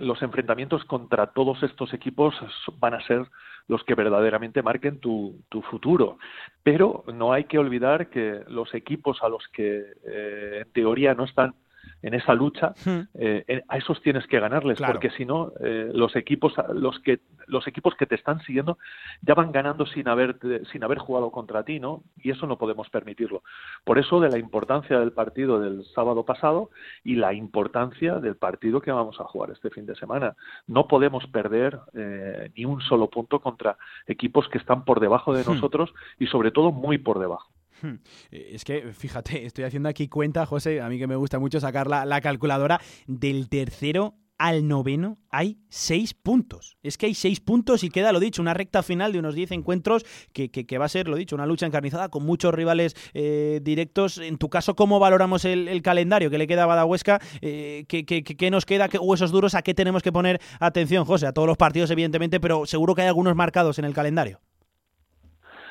los 0.00 0.22
enfrentamientos 0.22 0.84
contra 0.84 1.28
todos 1.28 1.62
estos 1.62 1.92
equipos 1.92 2.34
van 2.78 2.94
a 2.94 3.00
ser 3.06 3.26
los 3.68 3.82
que 3.84 3.94
verdaderamente 3.94 4.62
marquen 4.62 5.00
tu, 5.00 5.42
tu 5.48 5.62
futuro. 5.62 6.18
Pero 6.62 7.04
no 7.12 7.32
hay 7.32 7.44
que 7.44 7.58
olvidar 7.58 8.08
que 8.10 8.42
los 8.48 8.72
equipos 8.74 9.22
a 9.22 9.28
los 9.28 9.46
que 9.48 9.84
eh, 10.04 10.62
en 10.64 10.72
teoría 10.72 11.14
no 11.14 11.24
están 11.24 11.54
en 12.02 12.14
esa 12.14 12.34
lucha, 12.34 12.74
hmm. 12.84 13.00
eh, 13.14 13.62
a 13.68 13.76
esos 13.76 14.00
tienes 14.02 14.26
que 14.26 14.40
ganarles, 14.40 14.80
porque 14.80 15.10
si 15.10 15.24
no, 15.24 15.52
eh, 15.60 15.90
los 15.92 16.14
equipos, 16.16 16.54
los 16.74 16.98
que 17.00 17.20
los 17.48 17.66
equipos 17.66 17.94
que 17.94 18.06
te 18.06 18.16
están 18.16 18.40
siguiendo 18.40 18.78
ya 19.22 19.34
van 19.34 19.52
ganando 19.52 19.86
sin 19.86 20.08
haber 20.08 20.36
sin 20.72 20.82
haber 20.84 20.98
jugado 20.98 21.30
contra 21.30 21.64
ti, 21.64 21.78
¿no? 21.80 22.02
Y 22.16 22.30
eso 22.30 22.46
no 22.46 22.58
podemos 22.58 22.90
permitirlo. 22.90 23.42
Por 23.84 23.98
eso 23.98 24.20
de 24.20 24.28
la 24.28 24.38
importancia 24.38 24.98
del 24.98 25.12
partido 25.12 25.60
del 25.60 25.84
sábado 25.94 26.24
pasado 26.24 26.70
y 27.04 27.16
la 27.16 27.32
importancia 27.34 28.16
del 28.16 28.36
partido 28.36 28.80
que 28.80 28.92
vamos 28.92 29.20
a 29.20 29.24
jugar 29.24 29.50
este 29.50 29.70
fin 29.70 29.86
de 29.86 29.94
semana. 29.94 30.36
No 30.66 30.88
podemos 30.88 31.26
perder 31.28 31.78
eh, 31.94 32.50
ni 32.56 32.64
un 32.64 32.80
solo 32.80 33.08
punto 33.08 33.40
contra 33.40 33.76
equipos 34.06 34.48
que 34.48 34.58
están 34.58 34.84
por 34.84 35.00
debajo 35.00 35.32
de 35.32 35.42
hmm. 35.42 35.54
nosotros 35.54 35.92
y 36.18 36.26
sobre 36.26 36.50
todo 36.50 36.72
muy 36.72 36.98
por 36.98 37.18
debajo. 37.18 37.55
Hmm. 37.82 37.94
Eh, 38.30 38.50
es 38.52 38.64
que, 38.64 38.92
fíjate, 38.92 39.46
estoy 39.46 39.64
haciendo 39.64 39.88
aquí 39.88 40.08
cuenta, 40.08 40.46
José, 40.46 40.80
a 40.80 40.88
mí 40.88 40.98
que 40.98 41.06
me 41.06 41.16
gusta 41.16 41.38
mucho 41.38 41.60
sacar 41.60 41.88
la, 41.88 42.20
calculadora, 42.20 42.80
del 43.06 43.48
tercero 43.48 44.14
al 44.38 44.68
noveno 44.68 45.18
hay 45.30 45.58
seis 45.68 46.12
puntos. 46.12 46.76
Es 46.82 46.98
que 46.98 47.06
hay 47.06 47.14
seis 47.14 47.40
puntos 47.40 47.82
y 47.84 47.88
queda, 47.88 48.12
lo 48.12 48.20
dicho, 48.20 48.42
una 48.42 48.52
recta 48.52 48.82
final 48.82 49.12
de 49.12 49.18
unos 49.18 49.34
diez 49.34 49.50
encuentros 49.50 50.04
que, 50.32 50.78
va 50.78 50.84
a 50.84 50.88
ser, 50.90 51.08
lo 51.08 51.16
dicho, 51.16 51.34
una 51.34 51.46
lucha 51.46 51.64
encarnizada 51.64 52.10
con 52.10 52.24
muchos 52.24 52.52
rivales 52.52 52.94
eh, 53.14 53.60
directos. 53.62 54.18
En 54.18 54.36
tu 54.36 54.50
caso, 54.50 54.74
¿cómo 54.74 54.98
valoramos 54.98 55.46
el, 55.46 55.80
calendario 55.80 56.28
que 56.28 56.36
le 56.36 56.46
queda 56.46 56.64
a 56.64 56.66
Badahuesca? 56.66 57.18
Eh, 57.40 57.86
¿qué, 57.88 58.04
qué, 58.04 58.50
nos 58.50 58.66
queda? 58.66 58.88
¿Qué 58.88 58.98
huesos 58.98 59.30
duros? 59.30 59.54
¿A 59.54 59.62
qué 59.62 59.72
tenemos 59.72 60.02
que 60.02 60.12
poner 60.12 60.40
atención, 60.60 61.06
José? 61.06 61.26
A 61.26 61.32
todos 61.32 61.48
los 61.48 61.56
partidos, 61.56 61.90
evidentemente, 61.90 62.38
pero 62.38 62.66
seguro 62.66 62.94
que 62.94 63.02
hay 63.02 63.08
algunos 63.08 63.34
marcados 63.34 63.78
en 63.78 63.86
el 63.86 63.94
calendario. 63.94 64.40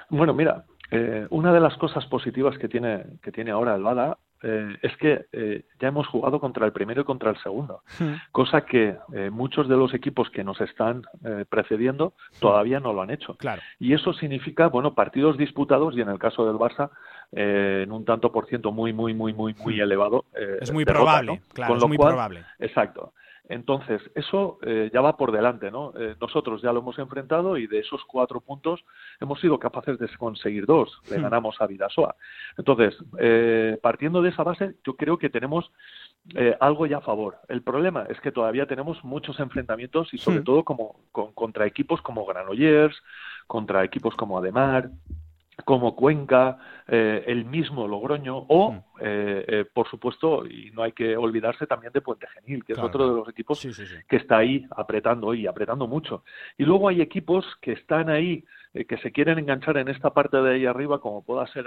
Bueno, 0.09 0.33
mira, 0.33 0.65
eh, 0.91 1.27
una 1.29 1.51
de 1.53 1.59
las 1.59 1.75
cosas 1.77 2.05
positivas 2.05 2.57
que 2.57 2.67
tiene, 2.67 3.03
que 3.21 3.31
tiene 3.31 3.51
ahora 3.51 3.75
el 3.75 3.83
Bada 3.83 4.17
eh, 4.43 4.77
es 4.81 4.95
que 4.97 5.25
eh, 5.31 5.63
ya 5.79 5.87
hemos 5.87 6.07
jugado 6.07 6.39
contra 6.39 6.65
el 6.65 6.71
primero 6.71 7.01
y 7.01 7.05
contra 7.05 7.31
el 7.31 7.37
segundo, 7.37 7.81
hmm. 7.99 8.13
cosa 8.31 8.65
que 8.65 8.97
muchos 9.31 9.67
de 9.67 9.75
los 9.75 9.93
equipos 9.93 10.29
que 10.29 10.43
nos 10.43 10.61
están 10.61 11.03
precediendo 11.49 12.13
todavía 12.39 12.79
no 12.79 12.93
lo 12.93 13.01
han 13.01 13.09
hecho. 13.09 13.35
Claro. 13.35 13.61
Y 13.79 13.93
eso 13.93 14.13
significa, 14.13 14.67
bueno, 14.67 14.93
partidos 14.93 15.37
disputados 15.37 15.95
y 15.97 16.01
en 16.01 16.09
el 16.09 16.19
caso 16.19 16.45
del 16.45 16.57
Barça, 16.57 16.91
en 17.31 17.91
un 17.91 18.05
tanto 18.05 18.31
por 18.31 18.45
ciento 18.47 18.71
muy, 18.71 18.93
muy, 18.93 19.13
muy, 19.13 19.33
muy, 19.33 19.55
muy 19.55 19.77
hmm. 19.77 19.81
elevado. 19.81 20.25
es 20.61 20.71
muy 20.71 20.85
probable, 20.85 21.41
claro, 21.53 21.77
es 21.77 21.87
muy 21.87 21.97
probable. 21.97 22.43
Exacto. 22.59 23.13
Entonces, 23.49 24.01
eso 24.15 24.57
eh, 24.63 24.89
ya 24.93 25.01
va 25.01 25.17
por 25.17 25.31
delante, 25.31 25.69
¿no? 25.69 25.93
Eh, 25.97 26.15
nosotros 26.19 26.61
ya 26.61 26.73
lo 26.73 26.79
hemos 26.79 26.97
enfrentado 26.97 27.57
y 27.57 27.67
de 27.67 27.79
esos 27.79 28.03
cuatro 28.05 28.41
puntos 28.41 28.83
hemos 29.19 29.39
sido 29.39 29.59
capaces 29.59 29.99
de 29.99 30.09
conseguir 30.17 30.65
dos. 30.65 30.99
Le 31.09 31.17
hmm. 31.17 31.21
ganamos 31.21 31.61
a 31.61 31.67
Vidasoa. 31.67 32.15
Entonces, 32.57 32.95
eh, 33.19 33.77
partiendo 33.81 34.21
de 34.21 34.29
esa 34.29 34.43
base, 34.43 34.75
yo 34.83 34.95
creo 34.95 35.17
que 35.17 35.29
tenemos 35.29 35.71
algo 36.59 36.87
ya 36.87 36.97
a 36.97 37.01
favor. 37.01 37.37
El 37.49 37.61
problema 37.61 38.07
es 38.09 38.19
que 38.19 38.31
todavía 38.31 38.65
tenemos 38.65 39.03
muchos 39.03 39.39
enfrentamientos 39.39 40.11
y 40.11 40.17
sobre 40.17 40.39
hmm. 40.39 40.43
todo 40.43 40.63
como, 40.63 41.01
contra 41.11 41.67
equipos 41.67 42.01
como 42.01 42.25
Granollers, 42.25 42.99
contra 43.45 43.83
equipos 43.83 44.15
como 44.15 44.39
Ademar, 44.39 44.89
como 45.63 45.95
Cuenca, 45.95 46.57
eh, 46.87 47.23
el 47.27 47.45
mismo 47.45 47.87
Logroño 47.87 48.37
o, 48.37 48.71
mm. 48.73 48.77
eh, 48.99 49.45
eh, 49.47 49.65
por 49.73 49.87
supuesto, 49.89 50.45
y 50.45 50.71
no 50.71 50.83
hay 50.83 50.91
que 50.91 51.15
olvidarse 51.15 51.65
también 51.65 51.93
de 51.93 52.01
Puente 52.01 52.27
Genil, 52.27 52.65
que 52.65 52.73
es 52.73 52.79
otro 52.79 53.09
de 53.09 53.15
los 53.15 53.29
equipos 53.29 53.65
que 54.07 54.15
está 54.17 54.37
ahí 54.37 54.65
apretando 54.75 55.33
y 55.33 55.47
apretando 55.47 55.87
mucho. 55.87 56.23
Y 56.57 56.65
luego 56.65 56.89
hay 56.89 57.01
equipos 57.01 57.45
que 57.61 57.71
están 57.73 58.09
ahí 58.09 58.43
eh, 58.75 58.83
que 58.83 58.97
se 58.97 59.13
quieren 59.13 59.39
enganchar 59.39 59.77
en 59.77 59.87
esta 59.87 60.09
parte 60.09 60.35
de 60.35 60.55
ahí 60.55 60.65
arriba, 60.65 60.99
como 60.99 61.23
pueda 61.23 61.47
ser 61.47 61.65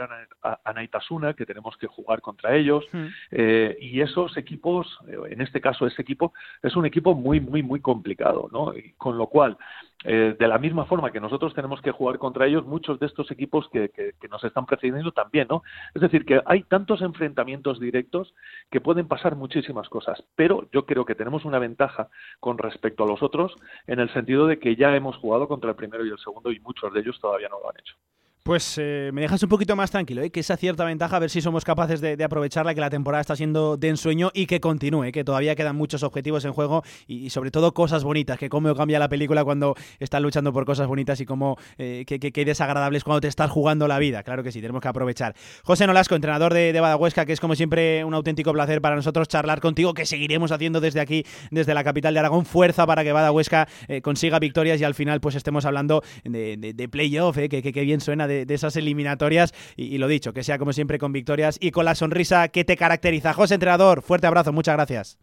Anaitasuna, 0.65 1.33
que 1.33 1.47
tenemos 1.47 1.75
que 1.79 1.87
jugar 1.87 2.21
contra 2.21 2.55
ellos, 2.55 2.85
eh, 3.31 3.79
y 3.81 4.03
esos 4.03 4.37
equipos, 4.37 4.99
en 5.31 5.41
este 5.41 5.63
caso 5.63 5.87
ese 5.87 6.03
equipo, 6.03 6.35
es 6.63 6.77
un 6.77 6.85
equipo 6.85 7.15
muy, 7.15 7.41
muy, 7.41 7.63
muy 7.63 7.81
complicado, 7.81 8.51
¿no? 8.53 8.77
Y 8.77 8.93
con 8.99 9.17
lo 9.17 9.27
cual, 9.29 9.57
de 10.05 10.47
la 10.47 10.59
misma 10.59 10.85
forma 10.85 11.11
que 11.11 11.21
nosotros 11.21 11.55
tenemos 11.55 11.81
que 11.83 11.91
jugar 11.91 12.19
contra 12.19 12.47
ellos, 12.47 12.65
muchos 12.65 13.01
de 13.01 13.07
estos 13.07 13.31
equipos 13.33 13.69
que, 13.71 13.89
que, 13.89 14.29
nos 14.29 14.45
están 14.45 14.65
precediendo 14.65 15.11
también, 15.11 15.49
¿no? 15.51 15.63
Es 15.95 16.01
decir, 16.01 16.25
que 16.25 16.41
hay 16.47 16.63
tantos 16.63 17.03
enfrentamientos 17.03 17.81
directos 17.81 18.33
que 18.71 18.81
pueden 18.81 19.09
pasar 19.09 19.35
muchísimas 19.35 19.89
cosas, 19.89 20.23
pero 20.37 20.69
yo 20.73 20.87
creo 20.87 21.05
que 21.05 21.17
tenemos 21.17 21.45
una 21.45 21.59
ventaja 21.59 22.09
con 22.39 22.59
respecto 22.59 23.05
a 23.05 23.09
los 23.09 23.23
otros 23.23 23.55
en 23.87 23.99
el 23.99 24.13
sentido 24.13 24.47
de 24.47 24.59
que 24.59 24.77
ya 24.77 24.95
hemos 24.95 25.17
jugado 25.17 25.49
contra 25.49 25.71
el 25.71 25.77
primero 25.77 26.07
y 26.07 26.11
el 26.11 26.19
segundo 26.19 26.53
y 26.53 26.61
muchos 26.61 26.93
de 26.93 27.01
ellos 27.01 27.19
todavía 27.21 27.49
no 27.49 27.59
lo 27.61 27.71
han 27.71 27.79
hecho. 27.79 27.97
Pues 28.43 28.77
eh, 28.79 29.11
me 29.13 29.21
dejas 29.21 29.43
un 29.43 29.49
poquito 29.49 29.77
más 29.77 29.91
tranquilo, 29.91 30.23
¿eh? 30.23 30.31
que 30.31 30.41
esa 30.41 30.57
cierta 30.57 30.85
ventaja, 30.85 31.17
a 31.17 31.19
ver 31.19 31.29
si 31.29 31.41
somos 31.41 31.65
capaces 31.65 32.01
de, 32.01 32.23
aprovecharla, 32.25 32.75
que 32.75 32.81
la 32.81 32.91
temporada 32.91 33.21
está 33.21 33.37
siendo 33.37 33.77
de 33.77 33.89
ensueño 33.89 34.31
y 34.33 34.47
que 34.47 34.61
continúe, 34.61 35.13
que 35.13 35.25
todavía 35.25 35.55
quedan 35.55 35.77
muchos 35.77 36.03
objetivos 36.03 36.45
en 36.45 36.53
juego 36.53 36.83
y, 37.07 37.31
sobre 37.31 37.51
todo 37.51 37.75
cosas 37.75 38.05
bonitas, 38.05 38.39
que 38.39 38.49
cómo 38.49 38.75
cambia 38.75 38.99
la 38.99 39.09
película 39.09 39.45
cuando 39.45 39.75
estás 39.99 40.23
luchando 40.23 40.53
por 40.53 40.65
cosas 40.65 40.87
bonitas 40.87 41.21
y 41.21 41.27
cómo 41.27 41.57
eh, 41.77 42.05
que, 42.07 42.19
que, 42.19 42.45
desagradables 42.45 43.05
cuando 43.05 43.21
te 43.21 43.29
estás 43.29 43.51
jugando 43.51 43.87
la 43.89 43.99
vida. 43.99 44.23
Claro 44.23 44.43
que 44.43 44.53
sí, 44.53 44.61
tenemos 44.61 44.81
que 44.81 44.89
aprovechar. 44.89 45.35
José 45.63 45.87
Nolasco, 45.87 46.15
entrenador 46.15 46.55
de, 46.55 46.73
de 46.73 46.81
Badahuesca, 46.81 47.27
que 47.27 47.33
es 47.33 47.41
como 47.41 47.55
siempre 47.55 48.05
un 48.05 48.15
auténtico 48.15 48.53
placer 48.53 48.81
para 48.81 48.97
nosotros 48.97 49.29
charlar 49.29 49.61
contigo, 49.61 49.95
que 49.95 50.07
seguiremos 50.07 50.53
haciendo 50.53 50.81
desde 50.81 51.01
aquí, 51.01 51.25
desde 51.51 51.75
la 51.75 51.85
capital 51.85 52.15
de 52.15 52.21
Aragón. 52.21 52.47
Fuerza 52.47 52.87
para 52.87 53.05
que 53.05 53.13
Badahuesca 53.13 53.69
eh, 53.89 54.01
consiga 54.01 54.39
victorias 54.39 54.81
y 54.81 54.85
al 54.85 54.95
final 54.95 55.21
pues 55.21 55.35
estemos 55.35 55.65
hablando 55.65 56.03
de, 56.25 56.57
de, 56.57 56.89
playoff, 56.89 57.37
que, 57.37 57.49
que, 57.49 57.81
bien 57.83 58.01
suena 58.01 58.28
de, 58.29 58.47
de 58.47 58.55
esas 58.55 58.77
eliminatorias 58.77 59.53
y, 59.77 59.99
lo 59.99 60.07
dicho, 60.07 60.33
que 60.33 60.45
sea 60.45 60.59
como 60.59 60.73
siempre 60.73 60.99
con 60.99 61.13
victorias 61.13 61.59
y 61.61 61.71
con 61.71 61.85
la 61.85 61.95
sonrisa 61.95 62.49
que 62.49 62.65
te 62.65 62.77
caracteriza. 62.77 63.33
José, 63.33 63.55
entrenador, 63.55 64.03
fuerte 64.03 64.27
abrazo, 64.27 64.53
muchas 64.53 64.75
gracias. 64.77 65.19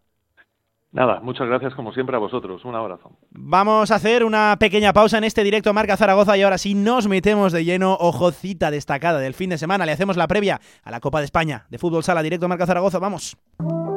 Nada, 0.91 1.19
muchas 1.19 1.47
gracias 1.47 1.73
como 1.75 1.91
siempre 1.91 2.15
a 2.15 2.19
vosotros. 2.19 2.63
Un 2.63 2.73
abrazo. 2.73 3.11
Vamos 3.31 3.91
a 3.91 3.95
hacer 3.95 4.23
una 4.23 4.55
pequeña 4.57 4.93
pausa 4.93 5.17
en 5.17 5.25
este 5.25 5.43
directo 5.43 5.73
Marca 5.73 5.97
Zaragoza 5.97 6.37
y 6.37 6.41
ahora 6.41 6.57
sí 6.57 6.73
nos 6.73 7.09
metemos 7.09 7.51
de 7.51 7.65
lleno. 7.65 7.97
Ojo, 7.99 8.31
cita 8.31 8.71
destacada 8.71 9.19
del 9.19 9.33
fin 9.33 9.49
de 9.49 9.57
semana. 9.57 9.85
Le 9.85 9.91
hacemos 9.91 10.15
la 10.15 10.27
previa 10.27 10.61
a 10.83 10.91
la 10.91 11.01
Copa 11.01 11.19
de 11.19 11.25
España 11.25 11.65
de 11.69 11.79
Fútbol 11.79 12.03
Sala 12.03 12.23
Directo 12.23 12.47
Marca 12.47 12.65
Zaragoza. 12.65 12.99
Vamos. 12.99 13.37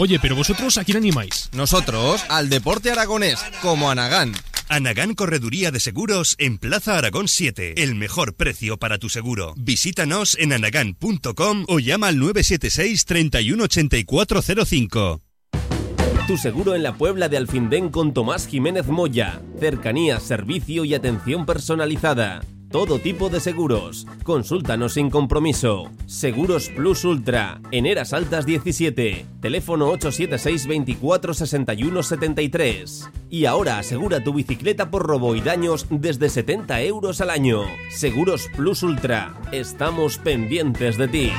Oye, 0.00 0.18
pero 0.18 0.34
vosotros 0.34 0.76
a 0.78 0.84
quién 0.84 0.96
animáis? 0.96 1.50
Nosotros 1.52 2.24
al 2.30 2.48
deporte 2.48 2.90
aragonés, 2.90 3.38
como 3.60 3.90
Anagán. 3.90 4.32
Anagán 4.70 5.14
Correduría 5.14 5.70
de 5.70 5.78
Seguros 5.78 6.36
en 6.38 6.56
Plaza 6.56 6.96
Aragón 6.96 7.28
7. 7.28 7.82
El 7.82 7.96
mejor 7.96 8.34
precio 8.34 8.78
para 8.78 8.96
tu 8.96 9.10
seguro. 9.10 9.52
Visítanos 9.58 10.38
en 10.40 10.54
anagán.com 10.54 11.66
o 11.68 11.78
llama 11.80 12.06
al 12.06 12.18
976 12.18 13.04
318405. 13.04 15.20
Tu 16.26 16.38
seguro 16.38 16.74
en 16.74 16.82
la 16.82 16.94
Puebla 16.94 17.28
de 17.28 17.36
Alfindén 17.36 17.90
con 17.90 18.14
Tomás 18.14 18.46
Jiménez 18.46 18.86
Moya. 18.86 19.42
Cercanía, 19.58 20.18
servicio 20.18 20.86
y 20.86 20.94
atención 20.94 21.44
personalizada 21.44 22.40
todo 22.70 22.98
tipo 22.98 23.28
de 23.28 23.40
seguros. 23.40 24.06
Consúltanos 24.22 24.94
sin 24.94 25.10
compromiso. 25.10 25.90
Seguros 26.06 26.68
Plus 26.68 27.04
Ultra, 27.04 27.60
en 27.70 27.86
Eras 27.86 28.12
Altas 28.12 28.46
17, 28.46 29.26
teléfono 29.40 29.88
876 29.88 30.66
24 30.66 31.34
61 31.34 32.02
73. 32.02 33.10
Y 33.28 33.44
ahora 33.44 33.78
asegura 33.78 34.22
tu 34.22 34.32
bicicleta 34.32 34.90
por 34.90 35.06
robo 35.06 35.34
y 35.34 35.40
daños 35.40 35.86
desde 35.90 36.28
70 36.28 36.82
euros 36.82 37.20
al 37.20 37.30
año. 37.30 37.62
Seguros 37.90 38.48
Plus 38.56 38.82
Ultra, 38.82 39.34
estamos 39.52 40.18
pendientes 40.18 40.96
de 40.96 41.08
ti. 41.08 41.32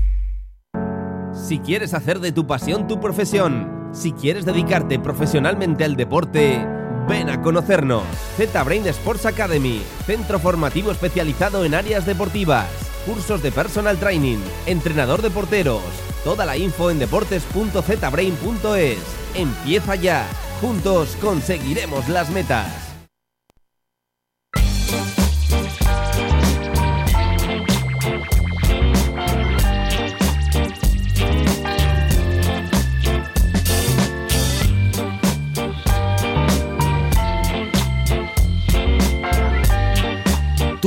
Si 1.33 1.59
quieres 1.59 1.93
hacer 1.93 2.19
de 2.19 2.31
tu 2.31 2.45
pasión 2.45 2.87
tu 2.87 2.99
profesión, 2.99 3.89
si 3.93 4.11
quieres 4.11 4.45
dedicarte 4.45 4.99
profesionalmente 4.99 5.83
al 5.83 5.95
deporte, 5.95 6.65
ven 7.07 7.29
a 7.29 7.41
conocernos. 7.41 8.03
Z-Brain 8.37 8.87
Sports 8.87 9.25
Academy, 9.25 9.81
centro 10.05 10.39
formativo 10.39 10.91
especializado 10.91 11.65
en 11.65 11.75
áreas 11.75 12.05
deportivas, 12.05 12.90
cursos 13.05 13.41
de 13.41 13.51
personal 13.51 13.97
training, 13.97 14.39
entrenador 14.65 15.21
de 15.21 15.29
porteros 15.29 15.81
Toda 16.23 16.45
la 16.45 16.57
info 16.57 16.91
en 16.91 16.99
deportes.zbrain.es. 16.99 18.99
Empieza 19.33 19.95
ya. 19.95 20.27
Juntos 20.59 21.17
conseguiremos 21.19 22.07
las 22.09 22.29
metas. 22.29 22.90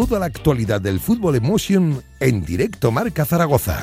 Toda 0.06 0.20
la 0.20 0.26
actualidad 0.26 0.82
del 0.82 1.00
fútbol 1.00 1.34
emotion 1.36 2.02
en 2.20 2.44
directo 2.44 2.92
Marca 2.92 3.24
Zaragoza. 3.24 3.82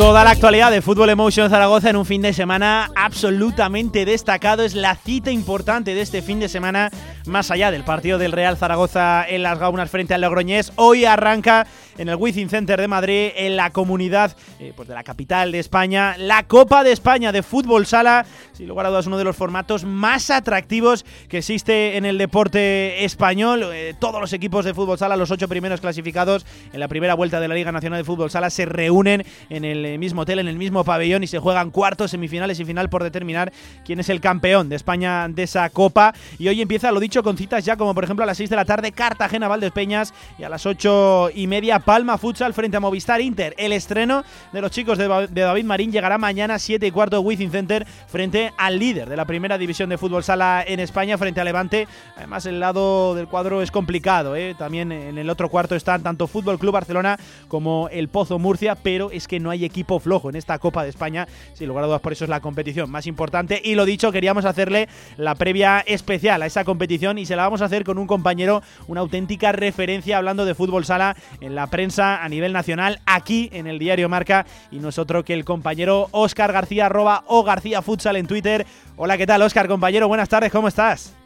Toda 0.00 0.24
la 0.24 0.30
actualidad 0.30 0.70
de 0.70 0.80
Fútbol 0.80 1.10
Emotion 1.10 1.50
Zaragoza 1.50 1.90
en 1.90 1.96
un 1.96 2.06
fin 2.06 2.22
de 2.22 2.32
semana 2.32 2.88
absolutamente 2.96 4.06
destacado. 4.06 4.62
Es 4.62 4.74
la 4.74 4.94
cita 4.94 5.30
importante 5.30 5.94
de 5.94 6.00
este 6.00 6.22
fin 6.22 6.40
de 6.40 6.48
semana, 6.48 6.88
más 7.26 7.50
allá 7.50 7.70
del 7.70 7.84
partido 7.84 8.16
del 8.16 8.32
Real 8.32 8.56
Zaragoza 8.56 9.28
en 9.28 9.42
las 9.42 9.58
Gaunas 9.58 9.90
frente 9.90 10.14
al 10.14 10.22
Logroñés. 10.22 10.72
Hoy 10.76 11.04
arranca 11.04 11.66
en 11.98 12.08
el 12.08 12.16
Wizzing 12.16 12.48
Center 12.48 12.80
de 12.80 12.88
Madrid, 12.88 13.28
en 13.36 13.56
la 13.56 13.70
comunidad 13.72 14.34
eh, 14.58 14.72
pues 14.74 14.88
de 14.88 14.94
la 14.94 15.04
capital 15.04 15.52
de 15.52 15.58
España, 15.58 16.14
la 16.16 16.44
Copa 16.44 16.82
de 16.82 16.92
España 16.92 17.30
de 17.30 17.42
Fútbol 17.42 17.84
Sala. 17.84 18.24
Sin 18.54 18.68
lugar 18.68 18.86
a 18.86 18.88
dudas, 18.88 19.06
uno 19.06 19.18
de 19.18 19.24
los 19.24 19.36
formatos 19.36 19.84
más 19.84 20.30
atractivos 20.30 21.04
que 21.28 21.38
existe 21.38 21.98
en 21.98 22.06
el 22.06 22.16
deporte 22.16 23.04
español. 23.04 23.68
Eh, 23.74 23.94
todos 23.98 24.18
los 24.18 24.32
equipos 24.32 24.64
de 24.64 24.72
Fútbol 24.72 24.96
Sala, 24.96 25.16
los 25.16 25.30
ocho 25.30 25.46
primeros 25.46 25.82
clasificados 25.82 26.46
en 26.72 26.80
la 26.80 26.88
primera 26.88 27.12
vuelta 27.12 27.38
de 27.38 27.48
la 27.48 27.54
Liga 27.54 27.70
Nacional 27.70 27.98
de 27.98 28.04
Fútbol 28.04 28.30
Sala, 28.30 28.48
se 28.48 28.64
reúnen 28.64 29.26
en 29.50 29.66
el 29.66 29.89
mismo 29.98 30.22
hotel, 30.22 30.38
en 30.38 30.48
el 30.48 30.56
mismo 30.56 30.84
pabellón 30.84 31.22
y 31.22 31.26
se 31.26 31.38
juegan 31.38 31.70
cuartos, 31.70 32.10
semifinales 32.10 32.60
y 32.60 32.64
final 32.64 32.88
por 32.88 33.02
determinar 33.02 33.52
quién 33.84 34.00
es 34.00 34.08
el 34.08 34.20
campeón 34.20 34.68
de 34.68 34.76
España 34.76 35.28
de 35.28 35.42
esa 35.42 35.68
Copa. 35.70 36.14
Y 36.38 36.48
hoy 36.48 36.60
empieza, 36.60 36.92
lo 36.92 37.00
dicho, 37.00 37.22
con 37.22 37.36
citas 37.36 37.64
ya 37.64 37.76
como 37.76 37.94
por 37.94 38.04
ejemplo 38.04 38.22
a 38.22 38.26
las 38.26 38.36
6 38.36 38.50
de 38.50 38.56
la 38.56 38.64
tarde 38.64 38.92
Cartagena 38.92 39.48
Valdespeñas 39.48 40.14
y 40.38 40.44
a 40.44 40.48
las 40.48 40.66
8 40.66 41.30
y 41.34 41.46
media 41.46 41.80
Palma 41.80 42.18
Futsal 42.18 42.54
frente 42.54 42.76
a 42.76 42.80
Movistar 42.80 43.20
Inter. 43.20 43.54
El 43.58 43.72
estreno 43.72 44.24
de 44.52 44.60
los 44.60 44.70
chicos 44.70 44.98
de, 44.98 45.08
David 45.08 45.64
Marín 45.64 45.92
llegará 45.92 46.18
mañana 46.18 46.58
7 46.58 46.86
y 46.86 46.90
cuarto 46.90 47.20
Wizzing 47.20 47.50
Center 47.50 47.86
frente 48.06 48.52
al 48.56 48.78
líder 48.78 49.08
de 49.08 49.16
la 49.16 49.24
primera 49.24 49.58
división 49.58 49.88
de 49.88 49.98
fútbol 49.98 50.24
sala 50.24 50.64
en 50.66 50.80
España 50.80 51.18
frente 51.18 51.40
a 51.40 51.44
Levante. 51.44 51.88
Además 52.16 52.46
el 52.46 52.60
lado 52.60 53.14
del 53.14 53.28
cuadro 53.28 53.62
es 53.62 53.70
complicado. 53.70 54.36
¿eh? 54.36 54.54
También 54.58 54.92
en 54.92 55.18
el 55.18 55.30
otro 55.30 55.48
cuarto 55.48 55.74
están 55.74 56.02
tanto 56.02 56.26
Fútbol 56.26 56.58
Club 56.58 56.72
Barcelona 56.72 57.18
como 57.48 57.88
el 57.90 58.08
Pozo 58.08 58.38
Murcia, 58.38 58.74
pero 58.74 59.10
es 59.10 59.26
que 59.26 59.40
no 59.40 59.50
hay 59.50 59.64
equipo 59.64 59.79
flojo 59.84 60.28
en 60.28 60.36
esta 60.36 60.58
Copa 60.58 60.82
de 60.82 60.90
España. 60.90 61.26
Sin 61.54 61.68
lugar 61.68 61.84
a 61.84 61.86
dudas 61.88 62.00
por 62.00 62.12
eso 62.12 62.24
es 62.24 62.30
la 62.30 62.40
competición 62.40 62.90
más 62.90 63.06
importante. 63.06 63.60
Y 63.62 63.74
lo 63.74 63.84
dicho, 63.84 64.12
queríamos 64.12 64.44
hacerle 64.44 64.88
la 65.16 65.34
previa 65.34 65.80
especial 65.80 66.42
a 66.42 66.46
esa 66.46 66.64
competición 66.64 67.18
y 67.18 67.26
se 67.26 67.36
la 67.36 67.42
vamos 67.42 67.62
a 67.62 67.64
hacer 67.64 67.84
con 67.84 67.98
un 67.98 68.06
compañero, 68.06 68.62
una 68.88 69.00
auténtica 69.00 69.52
referencia 69.52 70.18
hablando 70.18 70.44
de 70.44 70.54
fútbol 70.54 70.84
sala 70.84 71.16
en 71.40 71.54
la 71.54 71.66
prensa 71.68 72.22
a 72.22 72.28
nivel 72.28 72.52
nacional 72.52 73.00
aquí 73.06 73.50
en 73.52 73.66
el 73.66 73.78
diario 73.78 74.08
Marca 74.08 74.46
y 74.70 74.78
nosotros 74.78 75.24
que 75.24 75.34
el 75.34 75.44
compañero 75.44 76.08
Oscar 76.12 76.52
García 76.52 76.88
o 77.26 77.42
García 77.44 77.82
Futsal 77.82 78.16
en 78.16 78.26
Twitter. 78.26 78.66
Hola, 78.96 79.16
¿qué 79.16 79.26
tal 79.26 79.42
Oscar, 79.42 79.68
compañero? 79.68 80.08
Buenas 80.08 80.28
tardes, 80.28 80.52
¿cómo 80.52 80.68
estás? 80.68 81.16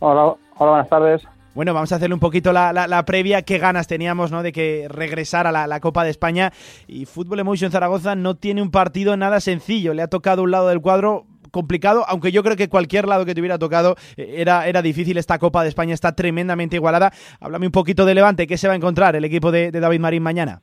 Hola 0.00 0.34
buenas 0.58 0.88
tardes. 0.88 1.33
Bueno, 1.54 1.72
vamos 1.72 1.92
a 1.92 1.96
hacerle 1.96 2.14
un 2.14 2.20
poquito 2.20 2.52
la, 2.52 3.04
previa. 3.06 3.42
Qué 3.42 3.58
ganas 3.58 3.86
teníamos 3.86 4.32
¿no? 4.32 4.42
de 4.42 4.52
que 4.52 4.86
regresara 4.88 5.52
la, 5.52 5.66
la 5.66 5.80
Copa 5.80 6.02
de 6.02 6.10
España. 6.10 6.52
Y 6.88 7.06
Fútbol 7.06 7.38
Emotion 7.40 7.70
Zaragoza 7.70 8.16
no 8.16 8.34
tiene 8.34 8.60
un 8.60 8.70
partido 8.70 9.16
nada 9.16 9.40
sencillo. 9.40 9.94
Le 9.94 10.02
ha 10.02 10.08
tocado 10.08 10.42
un 10.42 10.50
lado 10.50 10.68
del 10.68 10.80
cuadro 10.80 11.26
complicado, 11.54 12.04
aunque 12.08 12.32
yo 12.32 12.42
creo 12.42 12.56
que 12.56 12.68
cualquier 12.68 13.06
lado 13.06 13.24
que 13.24 13.34
te 13.34 13.40
hubiera 13.40 13.58
tocado 13.58 13.94
eh, 14.16 14.34
era, 14.38 14.66
era 14.66 14.82
difícil. 14.82 15.16
Esta 15.16 15.38
Copa 15.38 15.62
de 15.62 15.68
España 15.68 15.94
está 15.94 16.12
tremendamente 16.12 16.76
igualada. 16.76 17.12
Háblame 17.40 17.66
un 17.66 17.72
poquito 17.72 18.04
de 18.04 18.14
Levante, 18.14 18.46
¿qué 18.46 18.58
se 18.58 18.66
va 18.66 18.74
a 18.74 18.76
encontrar 18.76 19.16
el 19.16 19.24
equipo 19.24 19.50
de, 19.50 19.70
David 19.70 20.00
Marín 20.00 20.22
mañana? 20.22 20.60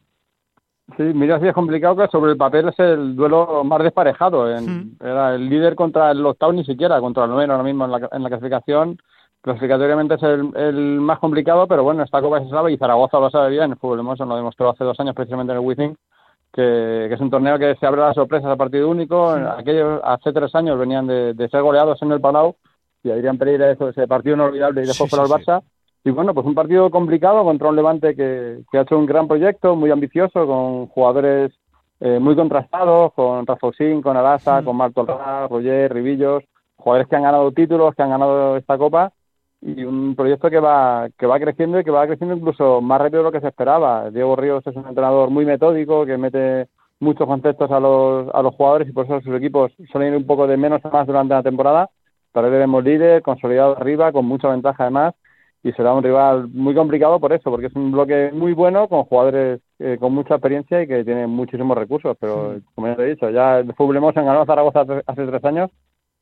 Sí, 0.97 1.03
mira, 1.03 1.39
sí 1.39 1.47
es 1.47 1.53
complicado 1.53 1.95
que 1.95 2.07
sobre 2.07 2.33
el 2.33 2.37
papel 2.37 2.67
es 2.67 2.79
el 2.79 3.15
duelo 3.15 3.63
más 3.63 3.81
desparejado. 3.81 4.53
En, 4.53 4.97
Era 4.99 5.35
el 5.35 5.49
líder 5.49 5.75
contra 5.75 6.11
el 6.11 6.25
octavo 6.25 6.51
ni 6.51 6.65
siquiera, 6.65 6.99
contra 6.99 7.23
el 7.23 7.29
noveno 7.29 7.53
ahora 7.53 7.63
mismo 7.63 7.85
en 7.85 7.91
la, 7.91 8.09
en 8.11 8.23
la 8.23 8.29
clasificación. 8.29 8.97
Clasificatoriamente 9.41 10.15
es 10.15 10.23
el, 10.23 10.99
más 10.99 11.19
complicado, 11.19 11.67
pero 11.67 11.83
bueno, 11.83 12.03
esta 12.03 12.21
Copa 12.21 12.41
se 12.41 12.49
sabe 12.49 12.73
y 12.73 12.77
Zaragoza 12.77 13.19
lo 13.19 13.29
sabe 13.29 13.49
bien. 13.49 13.71
El 13.71 13.77
fútbol 13.77 13.99
hemos 13.99 14.19
lo 14.19 14.35
demostró 14.35 14.69
hace 14.69 14.83
dos 14.83 14.99
años 14.99 15.15
precisamente 15.15 15.51
en 15.51 15.59
el 15.59 15.65
Wizzing 15.65 15.97
que, 16.51 17.13
es 17.13 17.19
un 17.19 17.29
torneo 17.29 17.57
que 17.57 17.75
se 17.75 17.85
abre 17.85 18.01
las 18.01 18.15
sorpresas 18.15 18.51
a 18.51 18.55
partido 18.55 18.89
único. 18.89 19.29
Aquellos 19.29 20.01
hace 20.03 20.33
tres 20.33 20.53
años 20.55 20.77
venían 20.77 21.07
de, 21.07 21.49
ser 21.49 21.61
goleados 21.61 22.01
en 22.01 22.11
el 22.11 22.21
Palau 22.21 22.55
y 23.03 23.09
Adrián 23.09 23.37
Pereira 23.37 23.71
eso, 23.71 23.89
ese 23.89 24.07
partido 24.07 24.35
inolvidable 24.35 24.83
y 24.83 24.87
después 24.87 25.09
sí, 25.09 25.17
el 25.17 25.27
Barça. 25.27 25.63
Y 26.03 26.09
bueno, 26.09 26.33
pues 26.33 26.45
un 26.45 26.55
partido 26.55 26.89
complicado 26.89 27.43
contra 27.43 27.69
un 27.69 27.75
Levante 27.75 28.15
que, 28.15 28.63
ha 28.73 28.81
hecho 28.81 28.97
un 28.97 29.05
gran 29.05 29.27
proyecto, 29.27 29.75
muy 29.75 29.91
ambicioso, 29.91 30.45
con 30.47 30.87
jugadores 30.87 31.51
eh, 31.99 32.19
muy 32.19 32.35
contrastados, 32.35 33.13
con 33.13 33.45
Rafosín, 33.45 34.01
con 34.01 34.17
Arasa, 34.17 34.63
con 34.63 34.75
Marto 34.75 35.05
Roger, 35.49 35.93
Ribillos, 35.93 36.43
jugadores 36.75 37.07
que 37.07 37.15
han 37.15 37.23
ganado 37.23 37.51
títulos, 37.51 37.93
que 37.95 38.01
han 38.01 38.09
ganado 38.09 38.57
esta 38.57 38.77
Copa 38.77 39.13
y 39.61 39.83
un 39.83 40.15
proyecto 40.15 40.49
que 40.49 40.59
va 40.59 41.09
que 41.17 41.27
va 41.27 41.39
creciendo 41.39 41.79
y 41.79 41.83
que 41.83 41.91
va 41.91 42.07
creciendo 42.07 42.35
incluso 42.35 42.81
más 42.81 42.99
rápido 42.99 43.19
de 43.19 43.23
lo 43.25 43.31
que 43.31 43.41
se 43.41 43.47
esperaba. 43.47 44.09
Diego 44.09 44.35
Ríos 44.35 44.65
es 44.65 44.75
un 44.75 44.87
entrenador 44.87 45.29
muy 45.29 45.45
metódico 45.45 46.05
que 46.05 46.17
mete 46.17 46.67
muchos 46.99 47.27
conceptos 47.27 47.71
a 47.71 47.79
los, 47.79 48.33
a 48.33 48.41
los 48.41 48.55
jugadores 48.55 48.89
y 48.89 48.91
por 48.91 49.05
eso 49.05 49.21
sus 49.21 49.35
equipos 49.35 49.71
suelen 49.91 50.13
ir 50.13 50.17
un 50.17 50.25
poco 50.25 50.47
de 50.47 50.57
menos 50.57 50.83
a 50.85 50.89
más 50.89 51.07
durante 51.07 51.33
la 51.33 51.43
temporada. 51.43 51.89
Pero 52.33 52.47
hoy 52.47 52.53
veremos 52.53 52.83
líder, 52.83 53.21
consolidado 53.21 53.77
arriba, 53.77 54.11
con 54.11 54.25
mucha 54.25 54.49
ventaja 54.49 54.83
además 54.83 55.13
y 55.63 55.71
será 55.73 55.93
un 55.93 56.03
rival 56.03 56.47
muy 56.47 56.73
complicado 56.73 57.19
por 57.19 57.33
eso, 57.33 57.51
porque 57.51 57.67
es 57.67 57.75
un 57.75 57.91
bloque 57.91 58.31
muy 58.33 58.53
bueno 58.53 58.87
con 58.87 59.03
jugadores 59.03 59.61
eh, 59.77 59.97
con 59.99 60.13
mucha 60.13 60.35
experiencia 60.35 60.81
y 60.81 60.87
que 60.87 61.03
tienen 61.03 61.29
muchísimos 61.29 61.77
recursos. 61.77 62.17
Pero 62.19 62.55
como 62.73 62.87
ya 62.87 62.95
te 62.95 63.03
he 63.03 63.09
dicho, 63.11 63.29
ya 63.29 63.59
el 63.59 63.73
fútbol 63.75 63.97
hemos 63.97 64.15
ganado 64.15 64.41
a 64.41 64.45
Zaragoza 64.45 64.85
hace 65.05 65.27
tres 65.27 65.45
años 65.45 65.69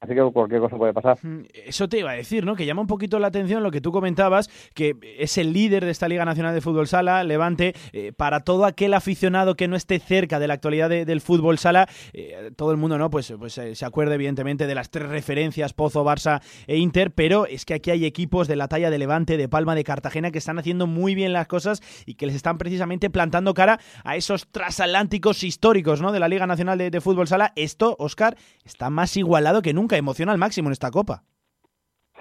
Así 0.01 0.13
que 0.15 0.21
cualquier 0.31 0.61
cosa 0.61 0.77
puede 0.77 0.93
pasar. 0.93 1.17
Eso 1.53 1.89
te 1.89 1.99
iba 1.99 2.11
a 2.11 2.13
decir, 2.13 2.45
¿no? 2.45 2.55
Que 2.55 2.65
llama 2.65 2.81
un 2.81 2.87
poquito 2.87 3.19
la 3.19 3.27
atención 3.27 3.63
lo 3.63 3.69
que 3.69 3.81
tú 3.81 3.91
comentabas, 3.91 4.49
que 4.73 4.95
es 5.17 5.37
el 5.37 5.51
líder 5.51 5.83
de 5.83 5.91
esta 5.91 6.07
Liga 6.07 6.23
Nacional 6.23 6.53
de 6.53 6.61
Fútbol 6.61 6.87
Sala, 6.87 7.21
Levante, 7.25 7.75
eh, 7.91 8.13
para 8.15 8.39
todo 8.39 8.63
aquel 8.63 8.93
aficionado 8.93 9.55
que 9.55 9.67
no 9.67 9.75
esté 9.75 9.99
cerca 9.99 10.39
de 10.39 10.47
la 10.47 10.53
actualidad 10.53 10.89
del 10.89 11.19
fútbol 11.19 11.57
sala, 11.57 11.89
eh, 12.13 12.51
todo 12.55 12.71
el 12.71 12.77
mundo, 12.77 12.97
¿no? 12.97 13.09
Pues, 13.09 13.33
pues 13.37 13.57
eh, 13.57 13.75
se 13.75 13.85
acuerda 13.85 14.15
evidentemente 14.15 14.67
de 14.67 14.75
las 14.75 14.89
tres 14.89 15.09
referencias, 15.09 15.73
Pozo, 15.73 16.05
Barça 16.05 16.41
e 16.65 16.77
Inter, 16.77 17.11
pero 17.11 17.45
es 17.45 17.65
que 17.65 17.73
aquí 17.73 17.91
hay 17.91 18.05
equipos 18.05 18.47
de 18.47 18.55
la 18.55 18.69
talla 18.69 18.89
de 18.89 18.99
Levante, 18.99 19.35
de 19.35 19.49
Palma, 19.49 19.75
de 19.75 19.83
Cartagena, 19.83 20.31
que 20.31 20.37
están 20.37 20.59
haciendo 20.59 20.87
muy 20.87 21.13
bien 21.13 21.33
las 21.33 21.47
cosas 21.47 21.81
y 22.05 22.13
que 22.13 22.25
les 22.25 22.35
están 22.35 22.57
precisamente 22.57 23.09
plantando 23.09 23.53
cara 23.53 23.81
a 24.05 24.15
esos 24.15 24.47
transatlánticos 24.47 25.43
históricos, 25.43 26.01
¿no? 26.01 26.13
De 26.13 26.21
la 26.21 26.29
Liga 26.29 26.47
Nacional 26.47 26.77
de, 26.77 26.89
de 26.89 27.01
Fútbol 27.01 27.27
Sala. 27.27 27.51
Esto, 27.57 27.97
Oscar, 27.99 28.37
está 28.63 28.89
más 28.89 29.17
igualado 29.17 29.61
que 29.61 29.73
nunca 29.73 29.88
nunca, 29.89 29.97
emociona 29.97 30.31
al 30.31 30.37
máximo 30.37 30.69
en 30.69 30.73
esta 30.73 30.91
Copa. 30.91 31.23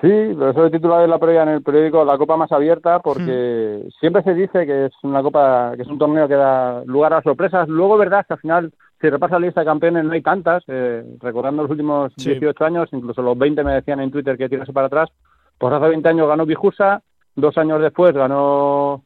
Sí, 0.00 0.08
pero 0.08 0.50
eso 0.50 0.66
he 0.66 0.70
titulado 0.70 1.02
en 1.02 1.10
la 1.10 1.18
previa 1.18 1.42
en 1.42 1.48
el 1.48 1.62
periódico 1.62 2.04
La 2.04 2.16
Copa 2.16 2.36
Más 2.36 2.52
Abierta 2.52 3.00
porque 3.00 3.88
siempre 3.98 4.22
se 4.22 4.32
dice 4.32 4.64
que 4.64 4.86
es 4.86 4.92
una 5.02 5.22
Copa, 5.22 5.72
que 5.74 5.82
es 5.82 5.88
un 5.88 5.98
torneo 5.98 6.28
que 6.28 6.34
da 6.34 6.84
lugar 6.84 7.14
a 7.14 7.22
sorpresas. 7.22 7.68
Luego, 7.68 7.98
verdad, 7.98 8.24
que 8.24 8.34
al 8.34 8.40
final, 8.40 8.72
si 9.00 9.10
repasa 9.10 9.40
la 9.40 9.46
lista 9.46 9.60
de 9.60 9.66
campeones, 9.66 10.04
no 10.04 10.12
hay 10.12 10.22
tantas. 10.22 10.62
Eh, 10.68 11.02
recordando 11.18 11.62
los 11.62 11.70
últimos 11.72 12.14
18 12.14 12.64
años, 12.64 12.88
incluso 12.92 13.22
los 13.22 13.36
20 13.36 13.64
me 13.64 13.74
decían 13.74 13.98
en 13.98 14.12
Twitter 14.12 14.38
que 14.38 14.48
tirase 14.48 14.72
para 14.72 14.86
atrás. 14.86 15.10
Pues 15.58 15.74
hace 15.74 15.88
20 15.88 16.08
años 16.08 16.28
ganó 16.28 16.46
Bijusa, 16.46 17.02
dos 17.34 17.58
años 17.58 17.82
después 17.82 18.12
ganó 18.12 19.02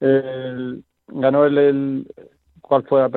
el, 0.00 0.84
ganó 1.08 1.46
el, 1.46 2.06
¿cuál 2.60 2.84
fue? 2.84 3.08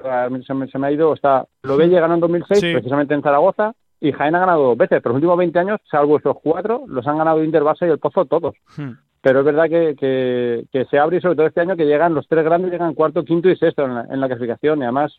Se 0.48 0.54
me, 0.54 0.68
se 0.68 0.80
me 0.80 0.88
ha 0.88 0.92
ido, 0.92 1.14
está, 1.14 1.46
lo 1.64 1.78
ganó 1.78 2.14
en 2.14 2.20
2006, 2.22 2.62
precisamente 2.76 3.14
en 3.14 3.22
Zaragoza, 3.22 3.74
y 4.02 4.12
Jaén 4.12 4.36
ha 4.36 4.40
ganado 4.40 4.64
dos 4.64 4.78
veces, 4.78 5.00
pero 5.02 5.14
los 5.14 5.18
últimos 5.18 5.38
20 5.38 5.60
años, 5.60 5.82
salvo 5.90 6.18
esos 6.18 6.38
cuatro, 6.42 6.84
los 6.88 7.06
han 7.08 7.18
ganado 7.18 7.44
Inter, 7.44 7.64
Barça 7.64 7.88
y 7.88 7.92
el 7.92 8.00
Pozo 8.00 8.26
todos. 8.26 8.56
Hmm. 8.78 8.92
Pero 9.22 9.40
es 9.40 9.46
verdad 9.46 9.66
que, 9.70 10.66
que, 10.72 10.86
se 10.86 10.98
abre 10.98 11.18
y 11.18 11.22
sobre 11.22 11.36
todo 11.36 11.48
este 11.48 11.60
año 11.60 11.76
que 11.76 11.86
llegan 11.86 12.14
los 12.14 12.26
tres 12.28 12.46
grandes, 12.46 12.72
llegan 12.72 12.94
cuarto, 12.94 13.26
quinto 13.26 13.50
y 13.50 13.58
sexto 13.58 13.84
en 13.84 13.96
la, 13.96 14.06
en 14.10 14.22
la 14.22 14.28
clasificación. 14.28 14.80
Y 14.80 14.84
además, 14.84 15.14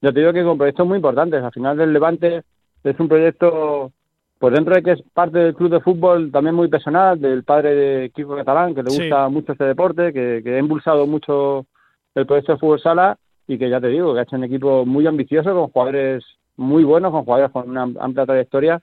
yo 0.00 0.12
te 0.12 0.20
digo 0.20 0.32
que 0.32 0.44
con 0.44 0.58
proyectos 0.58 0.86
muy 0.86 0.96
importantes. 0.96 1.42
Al 1.42 1.50
final 1.50 1.76
del 1.76 1.92
Levante 1.92 2.42
es 2.84 3.00
un 3.00 3.08
proyecto, 3.08 3.90
pues 4.38 4.54
dentro 4.54 4.76
de 4.76 4.82
que 4.84 4.92
es 4.92 5.02
parte 5.12 5.40
del 5.40 5.54
club 5.56 5.72
de 5.72 5.80
fútbol 5.80 6.30
también 6.30 6.54
muy 6.54 6.68
personal, 6.68 7.20
del 7.20 7.42
padre 7.42 7.74
de 7.74 8.10
Kiko 8.10 8.36
Catalán, 8.36 8.76
que 8.76 8.84
le 8.84 8.90
gusta 8.90 9.28
mucho 9.28 9.52
este 9.52 9.64
deporte, 9.64 10.12
que, 10.12 10.40
que 10.44 10.54
ha 10.54 10.60
impulsado 10.60 11.04
mucho 11.08 11.66
el 12.14 12.26
proyecto 12.26 12.52
de 12.52 12.58
fútbol 12.58 12.80
sala 12.80 13.18
y 13.48 13.58
que 13.58 13.68
ya 13.68 13.80
te 13.80 13.88
digo, 13.88 14.14
que 14.14 14.20
ha 14.20 14.22
hecho 14.22 14.36
un 14.36 14.44
equipo 14.44 14.86
muy 14.86 15.04
ambicioso 15.08 15.52
con 15.52 15.68
jugadores 15.68 16.24
muy 16.56 16.84
buenos, 16.84 17.12
con 17.12 17.24
jugadores 17.24 17.50
con 17.52 17.70
una 17.70 17.82
amplia 17.82 18.26
trayectoria. 18.26 18.80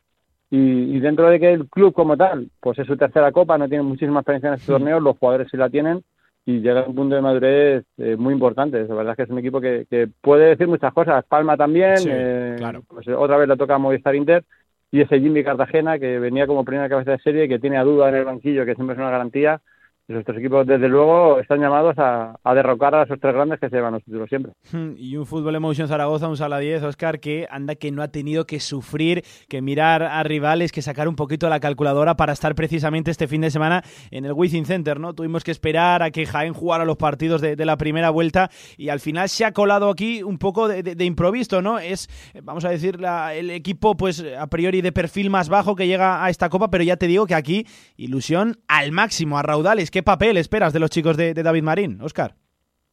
Y, 0.52 1.00
dentro 1.00 1.30
de 1.30 1.40
que 1.40 1.54
el 1.54 1.70
club 1.70 1.94
como 1.94 2.18
tal, 2.18 2.50
pues 2.60 2.80
es 2.80 2.88
su 2.88 2.98
tercera 2.98 3.32
copa, 3.32 3.58
no 3.58 3.68
tiene 3.68 3.84
muchísima 3.84 4.22
experiencia 4.22 4.50
en 4.50 4.56
este 4.56 4.72
torneo, 4.72 5.00
los 5.00 5.18
jugadores 5.18 5.48
sí 5.52 5.58
la 5.58 5.70
tienen 5.70 6.04
y 6.44 6.62
llega 6.62 6.82
a 6.82 6.88
un 6.88 6.96
punto 6.96 7.14
de 7.14 7.22
madurez 7.22 7.86
eh, 7.98 8.16
muy 8.18 8.34
importante. 8.34 8.84
La 8.88 8.96
verdad 8.96 9.12
es 9.12 9.18
que 9.18 9.24
es 9.24 9.30
un 9.30 9.38
equipo 9.38 9.62
que, 9.62 10.10
puede 10.22 10.48
decir 10.48 10.68
muchas 10.68 10.92
cosas. 10.92 11.24
Palma 11.26 11.56
también, 11.56 11.98
eh, 12.08 12.58
pues 12.88 13.08
otra 13.10 13.38
vez 13.38 13.48
le 13.48 13.58
toca 13.58 13.76
a 13.76 13.78
Movistar 13.78 14.16
Inter 14.16 14.44
y 14.92 15.02
ese 15.02 15.20
Jimmy 15.20 15.44
Cartagena 15.44 16.00
que 16.00 16.18
venía 16.18 16.48
como 16.48 16.66
primera 16.66 16.90
cabeza 16.90 17.12
de 17.12 17.20
serie, 17.20 17.48
que 17.48 17.60
tiene 17.60 17.78
a 17.78 17.84
duda 17.84 18.10
en 18.10 18.16
el 18.16 18.26
banquillo, 18.26 18.66
que 18.66 18.74
siempre 18.74 18.96
es 18.96 19.00
una 19.00 19.12
garantía 19.12 19.62
esos 20.10 20.26
tres 20.26 20.40
equipos, 20.40 20.66
desde 20.66 20.90
luego, 20.90 21.40
están 21.40 21.60
llamados 21.60 21.94
a, 21.98 22.34
derrocar 22.56 22.96
a 22.96 23.04
esos 23.04 23.20
tres 23.20 23.36
grandes 23.36 23.60
que 23.60 23.70
se 23.70 23.76
llevan 23.76 23.94
los 23.94 24.04
títulos 24.04 24.28
siempre. 24.28 24.54
Y 25.00 25.16
un 25.16 25.26
Fútbol 25.26 25.56
Emotion 25.56 25.88
Zaragoza, 25.88 26.28
un 26.28 26.36
Sala 26.36 26.58
10, 26.60 26.84
Oscar, 26.84 27.20
que 27.20 27.48
anda 27.50 27.76
que 27.76 27.92
no 27.92 28.02
ha 28.02 28.08
tenido 28.08 28.46
que 28.46 28.60
sufrir, 28.60 29.24
que 29.48 29.62
mirar 29.62 30.04
a 30.04 30.24
rivales, 30.24 30.72
que 30.72 30.82
sacar 30.82 31.08
un 31.08 31.16
poquito 31.16 31.48
la 31.48 31.60
calculadora 31.60 32.16
para 32.16 32.34
estar 32.34 32.56
precisamente 32.56 33.12
este 33.12 33.28
fin 33.28 33.42
de 33.42 33.52
semana 33.52 33.84
en 34.10 34.26
el 34.26 34.34
Wizzing 34.34 34.66
Center, 34.66 35.00
¿no? 35.00 35.14
Tuvimos 35.14 35.44
que 35.44 35.52
esperar 35.52 36.02
a 36.02 36.12
que 36.12 36.26
Jaén 36.26 36.54
jugara 36.54 36.86
los 36.86 36.98
partidos 36.98 37.42
de, 37.42 37.60
la 37.60 37.78
primera 37.78 38.10
vuelta 38.10 38.50
y 38.78 38.90
al 38.90 39.00
final 39.00 39.30
se 39.30 39.46
ha 39.46 39.52
colado 39.52 39.90
aquí 39.90 40.24
un 40.24 40.40
poco 40.40 40.68
de, 40.68 41.06
improviso, 41.06 41.62
¿no? 41.62 41.78
Es, 41.78 42.10
vamos 42.42 42.66
a 42.66 42.70
decir, 42.70 42.98
el 43.34 43.52
equipo, 43.52 43.96
pues 43.96 44.26
a 44.38 44.48
priori 44.48 44.82
de 44.82 44.92
perfil 44.92 45.30
más 45.30 45.50
bajo 45.50 45.76
que 45.76 45.88
llega 45.88 46.24
a 46.24 46.30
esta 46.30 46.50
copa, 46.50 46.70
pero 46.70 46.84
ya 46.84 46.98
te 46.98 47.08
digo 47.08 47.28
que 47.28 47.36
aquí 47.36 47.68
ilusión 47.96 48.58
al 48.68 48.92
máximo, 48.92 49.38
a 49.38 49.44
raudales. 49.44 49.92
¿Qué 50.00 50.04
papel 50.04 50.38
esperas 50.38 50.72
de 50.72 50.80
los 50.80 50.90
chicos 50.90 51.18
de, 51.18 51.34
David 51.34 51.62
Marín, 51.62 52.00
Oscar? 52.02 52.34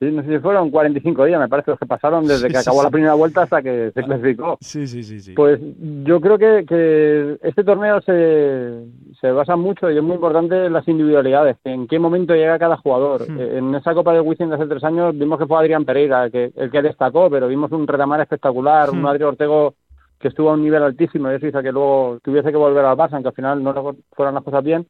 Sí, 0.01 0.11
no 0.11 0.25
sé 0.25 0.29
si 0.29 0.39
fueron 0.41 0.73
45 0.73 1.25
días, 1.25 1.39
me 1.39 1.49
parece, 1.49 1.71
los 1.71 1.79
que 1.79 1.87
pasaron 1.87 2.27
desde 2.27 2.49
que 2.49 2.59
acabó 2.59 2.83
la 2.83 2.91
primera 2.91 3.15
vuelta 3.15 3.43
hasta 3.43 3.63
que 3.63 3.93
se 3.95 4.03
clasificó. 4.03 4.59
Sí, 4.61 4.89
sí, 4.89 5.05
sí. 5.05 5.21
sí. 5.21 5.33
Pues 5.35 5.61
yo 6.03 6.21
creo 6.21 6.37
que, 6.37 7.39
este 7.45 7.63
torneo 7.63 8.01
se, 8.01 8.87
se, 9.21 9.31
basa 9.31 9.55
mucho 9.55 9.89
y 9.89 9.97
es 9.97 10.03
muy 10.03 10.17
importante 10.17 10.67
en 10.67 10.73
las 10.73 10.89
individualidades, 10.89 11.59
en 11.63 11.87
qué 11.87 12.01
momento 12.01 12.35
llega 12.35 12.59
cada 12.59 12.77
jugador. 12.77 13.31
Hmm. 13.31 13.39
Eh, 13.39 13.59
en 13.59 13.73
esa 13.77 13.95
Copa 13.95 14.13
de 14.13 14.21
Wizzing 14.21 14.49
de 14.49 14.57
hace 14.57 14.67
tres 14.67 14.83
años 14.83 15.17
vimos 15.17 15.39
que 15.39 15.47
fue 15.47 15.61
Adrián 15.61 15.85
Pereira 15.85 16.29
que, 16.29 16.51
el 16.57 16.73
que 16.73 16.83
destacó, 16.83 17.31
pero 17.31 17.47
vimos 17.47 17.71
un 17.71 17.87
retamar 17.87 18.21
espectacular, 18.21 18.91
un 18.91 19.03
hmm. 19.03 19.07
Adrián 19.07 19.29
Ortego 19.29 19.75
que 20.19 20.27
estuvo 20.27 20.51
a 20.51 20.55
un 20.55 20.65
nivel 20.65 20.83
altísimo 20.83 21.31
y 21.31 21.37
eso 21.37 21.47
hizo 21.47 21.63
que 21.63 21.71
luego 21.71 22.19
tuviese 22.25 22.51
que 22.51 22.57
volver 22.57 22.85
al 22.85 22.97
Barça, 22.97 23.13
aunque 23.13 23.29
al 23.29 23.35
final 23.37 23.63
no 23.63 23.95
fueran 24.11 24.35
las 24.35 24.43
cosas 24.43 24.65
bien 24.65 24.89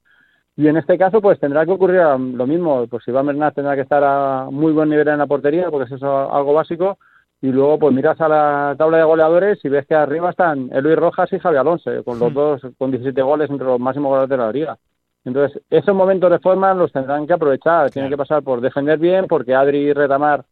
y 0.57 0.69
en 0.69 0.79
este 0.79 0.97
caso, 0.97 1.21
pues 1.21 1.39
tendrá 1.39 1.67
que 1.67 1.73
ocurrir 1.73 2.01
lo 2.01 2.47
mismo. 2.47 2.87
Pues 2.87 3.07
Iván 3.07 3.27
Bernat 3.27 3.55
tendrá 3.55 3.75
que 3.75 3.83
estar 3.83 4.03
a 4.03 4.49
muy 4.51 4.73
buen 4.73 4.89
nivel 4.89 5.07
en 5.07 5.19
la 5.19 5.27
portería, 5.27 5.71
porque 5.71 5.85
eso 5.85 5.97
es 5.97 6.03
algo 6.03 6.55
básico. 6.55 6.99
Y 7.43 7.49
luego, 7.49 7.79
pues 7.79 7.95
miras 7.95 8.19
a 8.23 8.29
la 8.29 8.75
tabla 8.79 8.97
de 8.97 9.05
goleadores 9.05 9.63
y 9.63 9.69
ves 9.69 9.87
que 9.87 9.95
arriba 9.95 10.31
están 10.31 10.71
Eloy 10.73 10.95
Rojas 10.95 11.31
y 11.35 11.39
Javier 11.39 11.61
Alonso, 11.61 11.91
con 12.03 12.19
los 12.19 12.33
hmm. 12.33 12.35
dos 12.35 12.63
con 12.79 12.91
17 12.91 13.21
goles 13.21 13.51
entre 13.51 13.67
los 13.67 13.79
máximos 13.79 14.11
goles 14.11 14.29
de 14.31 14.37
la 14.39 14.51
liga. 14.51 14.79
Entonces, 15.27 15.61
esos 15.69 15.95
momentos 15.95 16.31
de 16.31 16.39
forma 16.39 16.73
los 16.73 16.91
tendrán 16.91 17.27
que 17.27 17.35
aprovechar. 17.35 17.91
Tienen 17.91 18.11
que 18.11 18.17
pasar 18.17 18.43
por 18.43 18.63
defender 18.63 18.99
bien, 18.99 19.27
porque 19.27 19.55
Adri 19.55 19.79
y 19.79 19.93
Retamar 19.93 20.45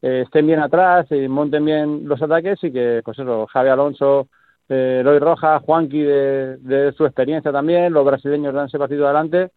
eh, 0.00 0.22
estén 0.24 0.46
bien 0.46 0.60
atrás 0.60 1.06
y 1.10 1.28
monten 1.28 1.64
bien 1.66 2.08
los 2.08 2.22
ataques 2.22 2.62
y 2.64 2.72
que, 2.72 3.02
pues 3.04 3.18
eso, 3.18 3.46
Javier 3.48 3.74
Alonso 3.74 4.28
eh, 4.72 4.98
Eloy 5.00 5.18
Rojas, 5.18 5.62
Juanqui 5.62 6.00
de, 6.00 6.56
de, 6.58 6.92
su 6.92 7.04
experiencia 7.04 7.52
también, 7.52 7.92
los 7.92 8.04
brasileños 8.04 8.54
dan 8.54 8.66
ese 8.66 8.78
partido 8.78 9.04
adelante 9.04 9.50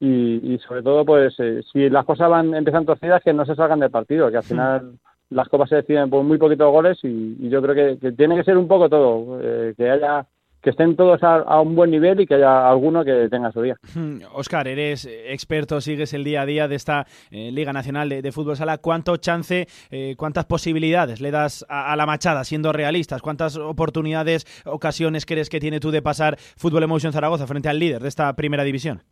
y, 0.00 0.58
sobre 0.66 0.82
todo, 0.82 1.04
pues 1.04 1.34
eh, 1.38 1.62
si 1.72 1.90
las 1.90 2.04
cosas 2.04 2.30
van 2.30 2.54
empiezan 2.54 2.86
torcidas, 2.86 3.22
que 3.22 3.32
no 3.32 3.44
se 3.44 3.56
salgan 3.56 3.80
del 3.80 3.90
partido, 3.90 4.30
que 4.30 4.36
al 4.36 4.44
final 4.44 4.92
las 5.30 5.48
copas 5.48 5.68
se 5.68 5.76
deciden 5.76 6.08
por 6.08 6.22
muy 6.22 6.38
poquitos 6.38 6.70
goles 6.70 6.98
y, 7.02 7.48
yo 7.48 7.60
creo 7.62 7.98
que, 7.98 8.12
tiene 8.12 8.36
que 8.36 8.44
ser 8.44 8.56
un 8.56 8.68
poco 8.68 8.88
todo, 8.88 9.40
eh, 9.42 9.74
que 9.76 9.90
haya 9.90 10.26
que 10.60 10.70
estén 10.70 10.96
todos 10.96 11.22
a, 11.22 11.60
un 11.60 11.76
buen 11.76 11.90
nivel 11.90 12.20
y 12.20 12.26
que 12.26 12.34
haya 12.34 12.68
alguno 12.68 13.04
que 13.04 13.28
tenga 13.28 13.52
su 13.52 13.62
día. 13.62 13.76
Oscar, 14.32 14.66
eres 14.68 15.06
experto, 15.06 15.80
sigues 15.80 16.12
el 16.14 16.24
día 16.24 16.42
a 16.42 16.46
día 16.46 16.68
de 16.68 16.74
esta 16.74 17.06
eh, 17.30 17.50
Liga 17.52 17.72
Nacional 17.72 18.08
de, 18.08 18.32
Fútbol 18.32 18.56
Sala. 18.56 18.78
¿Cuánto 18.78 19.16
chance, 19.16 19.66
eh, 19.90 20.14
cuántas 20.16 20.46
posibilidades 20.46 21.20
le 21.20 21.30
das 21.30 21.64
a, 21.68 21.94
la 21.96 22.06
machada, 22.06 22.44
siendo 22.44 22.72
realistas? 22.72 23.22
¿Cuántas 23.22 23.56
oportunidades, 23.56 24.46
ocasiones 24.66 25.26
crees 25.26 25.48
que 25.48 25.60
tiene 25.60 25.80
tú 25.80 25.90
de 25.90 26.02
pasar 26.02 26.36
Fútbol 26.38 26.82
Emotion 26.82 27.12
Zaragoza 27.12 27.46
frente 27.46 27.68
al 27.68 27.78
líder 27.78 28.02
de 28.02 28.08
esta 28.08 28.32
primera 28.34 28.64
división? 28.64 29.02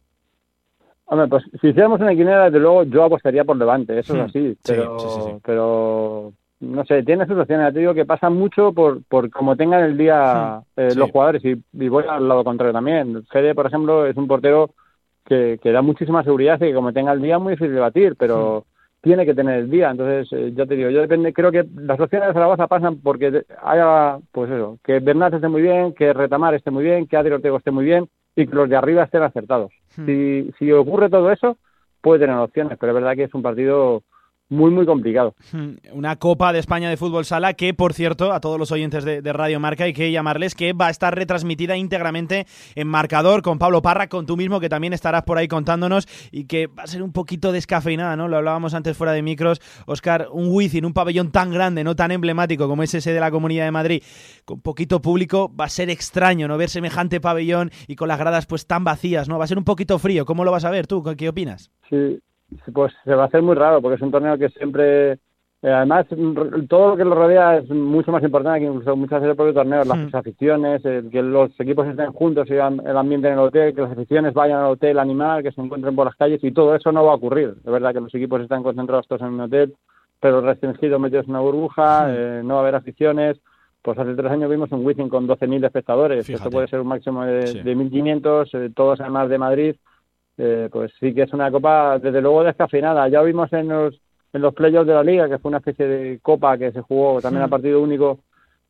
Hombre, 1.06 1.28
pues 1.28 1.44
si 1.60 1.68
hiciéramos 1.68 2.00
una 2.00 2.10
quiniela, 2.10 2.46
desde 2.46 2.58
luego 2.58 2.82
yo 2.82 3.04
apostaría 3.04 3.44
por 3.44 3.56
Levante, 3.56 3.96
eso 3.96 4.14
es 4.14 4.20
hmm. 4.20 4.24
así, 4.24 4.58
pero, 4.66 5.40
pero 5.44 6.32
no 6.72 6.84
sé, 6.84 7.02
tiene 7.02 7.26
situaciones, 7.26 7.72
te 7.72 7.80
digo 7.80 7.94
que 7.94 8.04
pasa 8.04 8.30
mucho 8.30 8.72
por, 8.72 9.02
por 9.04 9.30
cómo 9.30 9.56
tengan 9.56 9.82
el 9.82 9.96
día 9.96 10.60
eh, 10.76 10.94
los 10.96 11.10
jugadores 11.10 11.44
y, 11.44 11.62
voy 11.88 12.04
al 12.08 12.28
lado 12.28 12.44
contrario 12.44 12.72
también. 12.72 13.24
Fede, 13.26 13.54
por 13.54 13.66
ejemplo, 13.66 14.06
es 14.06 14.16
un 14.16 14.26
portero 14.26 14.70
que, 15.24 15.58
que 15.62 15.72
da 15.72 15.82
muchísima 15.82 16.22
seguridad 16.22 16.56
y 16.56 16.66
que 16.66 16.74
como 16.74 16.92
tenga 16.92 17.12
el 17.12 17.22
día 17.22 17.38
muy 17.38 17.52
difícil 17.52 17.74
de 17.74 17.80
batir, 17.80 18.16
pero 18.16 18.64
tiene 19.06 19.24
que 19.24 19.34
tener 19.34 19.60
el 19.60 19.70
día. 19.70 19.90
Entonces, 19.90 20.28
eh, 20.32 20.52
yo 20.54 20.66
te 20.66 20.74
digo, 20.74 20.90
yo 20.90 21.00
depende, 21.00 21.32
creo 21.32 21.52
que 21.52 21.64
las 21.76 22.00
opciones 22.00 22.28
de 22.28 22.34
Zaragoza 22.34 22.66
pasan 22.66 23.00
porque 23.00 23.44
haya, 23.62 24.18
pues 24.32 24.50
eso, 24.50 24.78
que 24.82 24.98
Bernat 24.98 25.34
esté 25.34 25.48
muy 25.48 25.62
bien, 25.62 25.92
que 25.94 26.12
Retamar 26.12 26.54
esté 26.54 26.70
muy 26.70 26.84
bien, 26.84 27.06
que 27.06 27.16
Adri 27.16 27.32
Ortego 27.32 27.58
esté 27.58 27.70
muy 27.70 27.84
bien 27.84 28.08
y 28.34 28.46
que 28.46 28.54
los 28.54 28.68
de 28.68 28.76
arriba 28.76 29.04
estén 29.04 29.22
acertados. 29.22 29.72
Si, 30.04 30.50
si 30.58 30.72
ocurre 30.72 31.08
todo 31.08 31.30
eso, 31.30 31.56
puede 32.00 32.20
tener 32.20 32.36
opciones, 32.36 32.76
pero 32.78 32.92
es 32.92 32.94
verdad 32.94 33.14
que 33.14 33.24
es 33.24 33.34
un 33.34 33.42
partido 33.42 34.02
muy, 34.48 34.70
muy 34.70 34.86
complicado. 34.86 35.34
Una 35.92 36.16
Copa 36.16 36.52
de 36.52 36.58
España 36.58 36.88
de 36.88 36.96
Fútbol 36.96 37.24
Sala 37.24 37.54
que, 37.54 37.74
por 37.74 37.92
cierto, 37.94 38.32
a 38.32 38.40
todos 38.40 38.58
los 38.58 38.70
oyentes 38.70 39.04
de, 39.04 39.32
Radio 39.32 39.60
Marca 39.60 39.84
hay 39.84 39.92
que 39.92 40.10
llamarles 40.12 40.54
que 40.54 40.72
va 40.72 40.86
a 40.86 40.90
estar 40.90 41.14
retransmitida 41.14 41.76
íntegramente 41.76 42.46
en 42.74 42.86
marcador 42.86 43.42
con 43.42 43.58
Pablo 43.58 43.82
Parra, 43.82 44.08
con 44.08 44.24
tú 44.24 44.36
mismo, 44.36 44.60
que 44.60 44.68
también 44.68 44.92
estarás 44.92 45.24
por 45.24 45.36
ahí 45.36 45.48
contándonos 45.48 46.06
y 46.30 46.44
que 46.44 46.68
va 46.68 46.84
a 46.84 46.86
ser 46.86 47.02
un 47.02 47.12
poquito 47.12 47.52
descafeinada, 47.52 48.16
¿no? 48.16 48.28
Lo 48.28 48.36
hablábamos 48.36 48.72
antes 48.74 48.96
fuera 48.96 49.12
de 49.12 49.22
micros. 49.22 49.60
Oscar, 49.86 50.28
un 50.30 50.48
Wizzing, 50.48 50.84
un 50.84 50.94
pabellón 50.94 51.32
tan 51.32 51.50
grande, 51.50 51.84
no 51.84 51.96
tan 51.96 52.12
emblemático 52.12 52.68
como 52.68 52.82
es 52.82 52.94
ese 52.94 53.12
de 53.12 53.20
la 53.20 53.30
Comunidad 53.30 53.64
de 53.64 53.72
Madrid, 53.72 54.02
con 54.44 54.60
poquito 54.60 55.02
público, 55.02 55.52
va 55.54 55.66
a 55.66 55.68
ser 55.68 55.90
extraño, 55.90 56.48
¿no? 56.48 56.56
Ver 56.56 56.70
semejante 56.70 57.20
pabellón 57.20 57.70
y 57.88 57.96
con 57.96 58.08
las 58.08 58.18
gradas 58.18 58.46
pues 58.46 58.66
tan 58.66 58.84
vacías, 58.84 59.28
¿no? 59.28 59.38
Va 59.38 59.44
a 59.44 59.48
ser 59.48 59.58
un 59.58 59.64
poquito 59.64 59.98
frío. 59.98 60.24
¿Cómo 60.24 60.44
lo 60.44 60.52
vas 60.52 60.64
a 60.64 60.70
ver 60.70 60.86
tú? 60.86 61.02
¿Qué 61.16 61.28
opinas? 61.28 61.70
Sí, 61.90 62.20
pues 62.72 62.92
se 63.04 63.14
va 63.14 63.24
a 63.24 63.26
hacer 63.26 63.42
muy 63.42 63.54
raro 63.54 63.82
porque 63.82 63.96
es 63.96 64.02
un 64.02 64.10
torneo 64.10 64.38
que 64.38 64.48
siempre 64.50 65.18
eh, 65.62 65.72
además 65.72 66.06
todo 66.68 66.90
lo 66.90 66.96
que 66.96 67.04
lo 67.04 67.14
rodea 67.14 67.56
es 67.58 67.70
mucho 67.70 68.12
más 68.12 68.22
importante 68.22 68.60
que 68.60 68.66
incluso 68.66 68.94
muchas 68.94 69.20
veces 69.20 69.30
el 69.30 69.36
propio 69.36 69.54
torneo 69.54 69.84
las 69.84 69.98
hmm. 69.98 70.16
aficiones 70.16 70.82
que 70.82 71.22
los 71.22 71.58
equipos 71.58 71.88
estén 71.88 72.12
juntos 72.12 72.48
y 72.50 72.54
el 72.54 72.96
ambiente 72.96 73.28
en 73.28 73.34
el 73.34 73.40
hotel 73.40 73.74
que 73.74 73.82
las 73.82 73.92
aficiones 73.92 74.34
vayan 74.34 74.60
al 74.60 74.72
hotel 74.72 74.98
animal 74.98 75.42
que 75.42 75.52
se 75.52 75.60
encuentren 75.60 75.96
por 75.96 76.06
las 76.06 76.16
calles 76.16 76.42
y 76.44 76.52
todo 76.52 76.74
eso 76.74 76.92
no 76.92 77.04
va 77.04 77.12
a 77.12 77.16
ocurrir 77.16 77.54
es 77.58 77.72
verdad 77.72 77.92
que 77.92 78.00
los 78.00 78.14
equipos 78.14 78.42
están 78.42 78.62
concentrados 78.62 79.08
todos 79.08 79.22
en 79.22 79.28
un 79.28 79.40
hotel 79.40 79.74
pero 80.20 80.40
restringidos 80.40 81.00
metidos 81.00 81.24
en 81.24 81.30
una 81.30 81.40
burbuja 81.40 82.06
hmm. 82.06 82.10
eh, 82.10 82.40
no 82.44 82.54
va 82.54 82.60
a 82.60 82.62
haber 82.62 82.74
aficiones 82.76 83.38
pues 83.82 83.98
hace 83.98 84.14
tres 84.14 84.30
años 84.30 84.50
vimos 84.50 84.70
un 84.72 84.84
Wizzing 84.84 85.08
con 85.08 85.26
12.000 85.26 85.64
espectadores 85.64 86.28
esto 86.28 86.50
puede 86.50 86.68
ser 86.68 86.80
un 86.80 86.88
máximo 86.88 87.24
de, 87.24 87.62
de 87.62 87.76
1.500 87.76 88.48
eh, 88.52 88.70
todos 88.74 89.00
además 89.00 89.28
de 89.30 89.38
Madrid 89.38 89.76
eh, 90.38 90.68
pues 90.70 90.92
sí 91.00 91.14
que 91.14 91.22
es 91.22 91.32
una 91.32 91.50
copa 91.50 91.98
desde 91.98 92.20
luego 92.20 92.44
descafeinada. 92.44 93.08
Ya 93.08 93.22
vimos 93.22 93.52
en 93.52 93.68
los, 93.68 94.00
en 94.32 94.42
los 94.42 94.54
playoffs 94.54 94.86
de 94.86 94.94
la 94.94 95.02
liga, 95.02 95.28
que 95.28 95.38
fue 95.38 95.48
una 95.48 95.58
especie 95.58 95.86
de 95.86 96.18
copa 96.20 96.58
que 96.58 96.72
se 96.72 96.80
jugó 96.82 97.20
también 97.20 97.44
a 97.44 97.48
partido 97.48 97.80
único, 97.80 98.20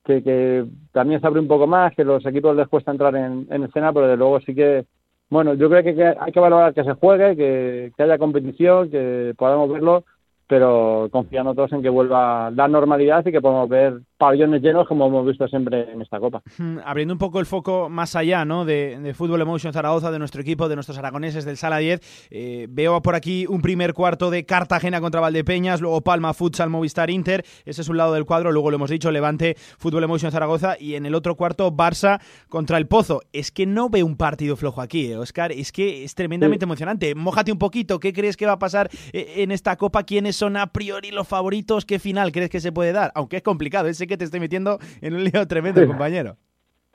que, 0.05 0.65
también 0.93 1.21
se 1.21 1.27
abre 1.27 1.41
un 1.41 1.49
poco 1.49 1.67
más, 1.67 1.95
que 1.95 2.05
los 2.05 2.25
equipos 2.27 2.55
les 2.57 2.69
cuesta 2.69 2.93
entrar 2.93 3.15
en, 3.17 3.47
en 3.51 3.65
escena, 3.65 3.93
pero 3.93 4.07
de 4.09 4.17
luego 4.17 4.41
sí 4.41 4.55
que, 4.55 4.87
bueno, 5.29 5.55
yo 5.55 5.69
creo 5.69 5.83
que, 5.83 6.15
hay 6.19 6.33
que 6.33 6.41
valorar 6.41 6.73
que 6.73 6.85
se 6.85 6.93
juegue, 6.93 7.37
que, 7.37 7.93
que 7.97 8.03
haya 8.03 8.19
competición, 8.19 8.91
que 8.91 9.35
podamos 9.37 9.71
verlo 9.71 10.05
pero 10.47 11.09
confiando 11.11 11.55
todos 11.55 11.73
en 11.73 11.83
que 11.83 11.89
vuelva 11.89 12.51
la 12.51 12.69
normalidad 12.69 13.25
y 13.27 13.33
que 13.33 13.41
podamos 13.41 13.69
ver 13.69 14.01
pabellones 14.17 14.63
llenos 14.63 14.87
como 14.89 15.07
hemos 15.07 15.27
visto 15.27 15.47
siempre 15.49 15.93
en 15.93 16.03
esta 16.03 16.19
Copa. 16.19 16.43
Abriendo 16.85 17.15
un 17.15 17.19
poco 17.19 17.41
el 17.41 17.47
foco 17.47 17.89
más 17.89 18.17
allá 18.17 18.45
¿no? 18.45 18.65
de, 18.65 19.13
Fútbol 19.15 19.41
Emotion 19.41 19.73
Zaragoza, 19.73 20.11
de 20.11 20.19
nuestro 20.19 20.41
equipo, 20.41 20.69
de 20.69 20.75
nuestros 20.75 20.99
aragoneses 20.99 21.45
del 21.45 21.57
Sala 21.57 21.79
10, 21.79 22.29
eh, 22.31 22.67
veo 22.71 23.01
por 23.03 23.15
aquí 23.15 23.47
un 23.49 23.63
primer 23.63 23.95
cuarto 23.95 24.31
de 24.31 24.45
Cartagena 24.45 25.01
contra 25.01 25.21
Valdepeñas, 25.21 25.81
luego 25.81 26.01
Palma 26.01 26.35
Futsal 26.35 26.71
Movistar 26.71 27.11
Inter, 27.11 27.45
ese 27.65 27.83
es 27.83 27.89
un 27.89 27.97
lado 27.97 28.15
del 28.15 28.25
cuadro, 28.25 28.53
luego 28.53 28.71
lo 28.71 28.77
hemos 28.77 28.91
dicho, 28.91 29.11
Levante 29.11 29.55
Fútbol 29.79 30.05
Emotion 30.05 30.33
Zaragoza 30.33 30.77
y 30.79 30.95
en 30.95 31.07
el 31.07 31.15
otro 31.15 31.37
cuarto 31.37 31.73
Barça 31.73 32.21
contra 32.49 32.79
el 32.79 32.87
Pozo. 32.87 33.23
Es 33.33 33.51
que 33.51 33.67
no 33.67 33.91
veo 33.91 34.07
un 34.07 34.17
partido 34.17 34.57
flojo 34.57 34.81
aquí, 34.81 35.13
Oscar, 35.15 35.53
eh, 35.53 35.61
es 35.61 35.73
que 35.73 36.05
es 36.05 36.15
tremendamente 36.15 36.65
emocionante. 36.65 37.15
Mójate 37.15 37.53
un 37.53 37.59
poquito, 37.59 38.01
¿qué 38.01 38.13
crees 38.13 38.37
que 38.37 38.47
va 38.47 38.53
a 38.53 38.59
pasar 38.59 38.91
eh, 39.13 39.35
en 39.37 39.51
esta 39.53 39.77
Copa? 39.77 40.05
¿Quiénes 40.05 40.37
son 40.37 40.57
a 40.57 40.69
priori 40.69 41.11
los 41.11 41.29
favoritos? 41.29 41.85
¿Qué 41.85 41.99
final 41.99 42.33
crees 42.33 42.51
que 42.51 42.61
se 42.61 42.73
puede 42.73 42.93
dar? 42.93 43.13
Aunque 43.15 43.37
es 43.37 43.43
complicado, 43.43 43.89
sé 44.07 44.09
que 44.09 44.17
te 44.17 44.25
estoy 44.25 44.41
metiendo 44.41 44.79
en 45.01 45.15
un 45.15 45.25
lío 45.25 45.47
tremendo, 45.47 45.87
compañero. 45.87 46.37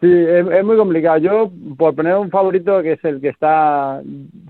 Sí, 0.01 0.11
es, 0.11 0.65
muy 0.65 0.77
complicado. 0.77 1.19
Yo, 1.19 1.51
por 1.77 1.93
poner 1.93 2.15
un 2.15 2.31
favorito, 2.31 2.81
que 2.81 2.93
es 2.93 3.05
el 3.05 3.21
que 3.21 3.29
está 3.29 4.01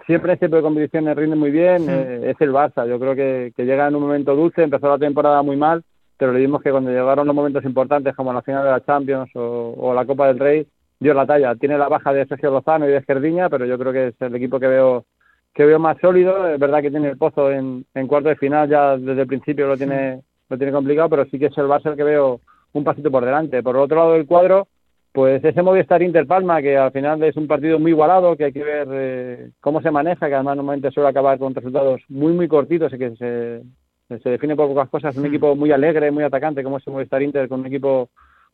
siempre 0.06 0.32
en 0.32 0.34
este 0.36 0.46
tipo 0.46 0.56
de 0.56 0.62
competiciones, 0.62 1.18
rinde 1.18 1.36
muy 1.36 1.52
bien, 1.52 1.88
eh, 1.90 2.32
es 2.32 2.40
el 2.40 2.54
Barça. 2.54 2.88
Yo 2.88 2.98
creo 2.98 3.16
que, 3.16 3.52
llega 3.58 3.90
en 3.90 3.96
un 3.96 4.04
momento 4.04 4.34
dulce, 4.34 4.64
empezó 4.64 4.88
la 4.88 4.98
temporada 4.98 5.42
muy 5.42 5.58
mal, 5.58 5.84
pero 6.16 6.32
le 6.32 6.40
vimos 6.40 6.62
que 6.62 6.72
cuando 6.72 6.90
llegaron 6.90 7.28
los 7.28 7.36
momentos 7.36 7.66
importantes, 7.66 8.16
como 8.16 8.32
la 8.32 8.42
final 8.44 8.64
de 8.64 8.72
la 8.72 8.86
Champions 8.86 9.30
o, 9.34 9.94
la 9.94 10.06
Copa 10.06 10.28
del 10.28 10.40
Rey, 10.40 10.66
dio 11.02 11.14
la 11.14 11.26
talla. 11.26 11.54
Tiene 11.56 11.78
la 11.78 11.90
baja 11.90 12.14
de 12.14 12.26
Sergio 12.28 12.52
Lozano 12.52 12.88
y 12.88 12.92
de 12.92 12.98
Esquerdiña, 12.98 13.50
pero 13.50 13.66
yo 13.66 13.78
creo 13.78 13.92
que 13.92 14.08
es 14.08 14.22
el 14.22 14.34
equipo 14.36 14.58
que 14.58 14.68
veo 14.68 15.06
que 15.54 15.66
veo 15.66 15.80
más 15.80 15.98
sólido. 16.00 16.48
Es 16.48 16.58
verdad 16.62 16.82
que 16.82 16.92
tiene 16.92 17.10
el 17.10 17.18
pozo 17.18 17.52
en, 17.52 17.86
en 17.94 18.08
cuarto 18.08 18.30
de 18.30 18.38
final, 18.38 18.70
ya 18.70 18.96
desde 18.96 19.24
el 19.24 19.28
principio 19.28 19.68
lo 19.68 19.76
tiene, 19.76 20.22
lo 20.48 20.58
tiene 20.58 20.72
complicado, 20.72 21.10
pero 21.10 21.26
sí 21.26 21.38
que 21.38 21.48
es 21.48 21.58
el 21.58 21.66
Barça 21.66 21.90
el 21.90 21.98
que 21.98 22.06
veo 22.06 22.40
un 22.74 22.84
pasito 22.84 23.12
por 23.12 23.26
delante. 23.26 23.64
Por 23.64 23.76
el 23.76 23.82
otro 23.82 23.98
lado 23.98 24.14
del 24.14 24.26
cuadro, 24.26 24.68
pues 25.12 25.44
ese 25.44 25.62
Movistar 25.62 26.02
Inter 26.02 26.26
Palma, 26.26 26.62
que 26.62 26.78
al 26.78 26.92
final 26.92 27.22
es 27.24 27.36
un 27.36 27.48
partido 27.48 27.80
muy 27.80 27.92
igualado, 27.92 28.38
que 28.38 28.46
hay 28.46 28.54
que 28.54 28.64
ver 28.64 28.88
eh, 28.92 29.50
cómo 29.60 29.82
se 29.82 29.92
maneja, 29.92 30.28
que 30.28 30.36
además 30.36 30.56
normalmente 30.56 30.92
suele 30.92 31.10
acabar 31.10 31.38
con 31.38 31.54
resultados 31.54 32.02
muy, 32.08 32.32
muy 32.34 32.48
cortitos 32.48 32.94
y 32.94 32.98
que 32.98 33.16
se, 33.18 34.20
se 34.20 34.30
define 34.30 34.56
por 34.56 34.70
pocas 34.70 34.90
cosas. 34.90 35.16
Un 35.18 35.24
hmm. 35.24 35.28
equipo 35.28 35.56
muy 35.56 35.72
alegre, 35.72 36.12
muy 36.12 36.24
atacante, 36.24 36.64
como 36.64 36.78
es 36.78 36.88
el 36.88 36.94
Movistar 36.94 37.22
Inter, 37.22 37.50
con 37.50 37.60
un 37.60 37.66
equipo 37.66 38.10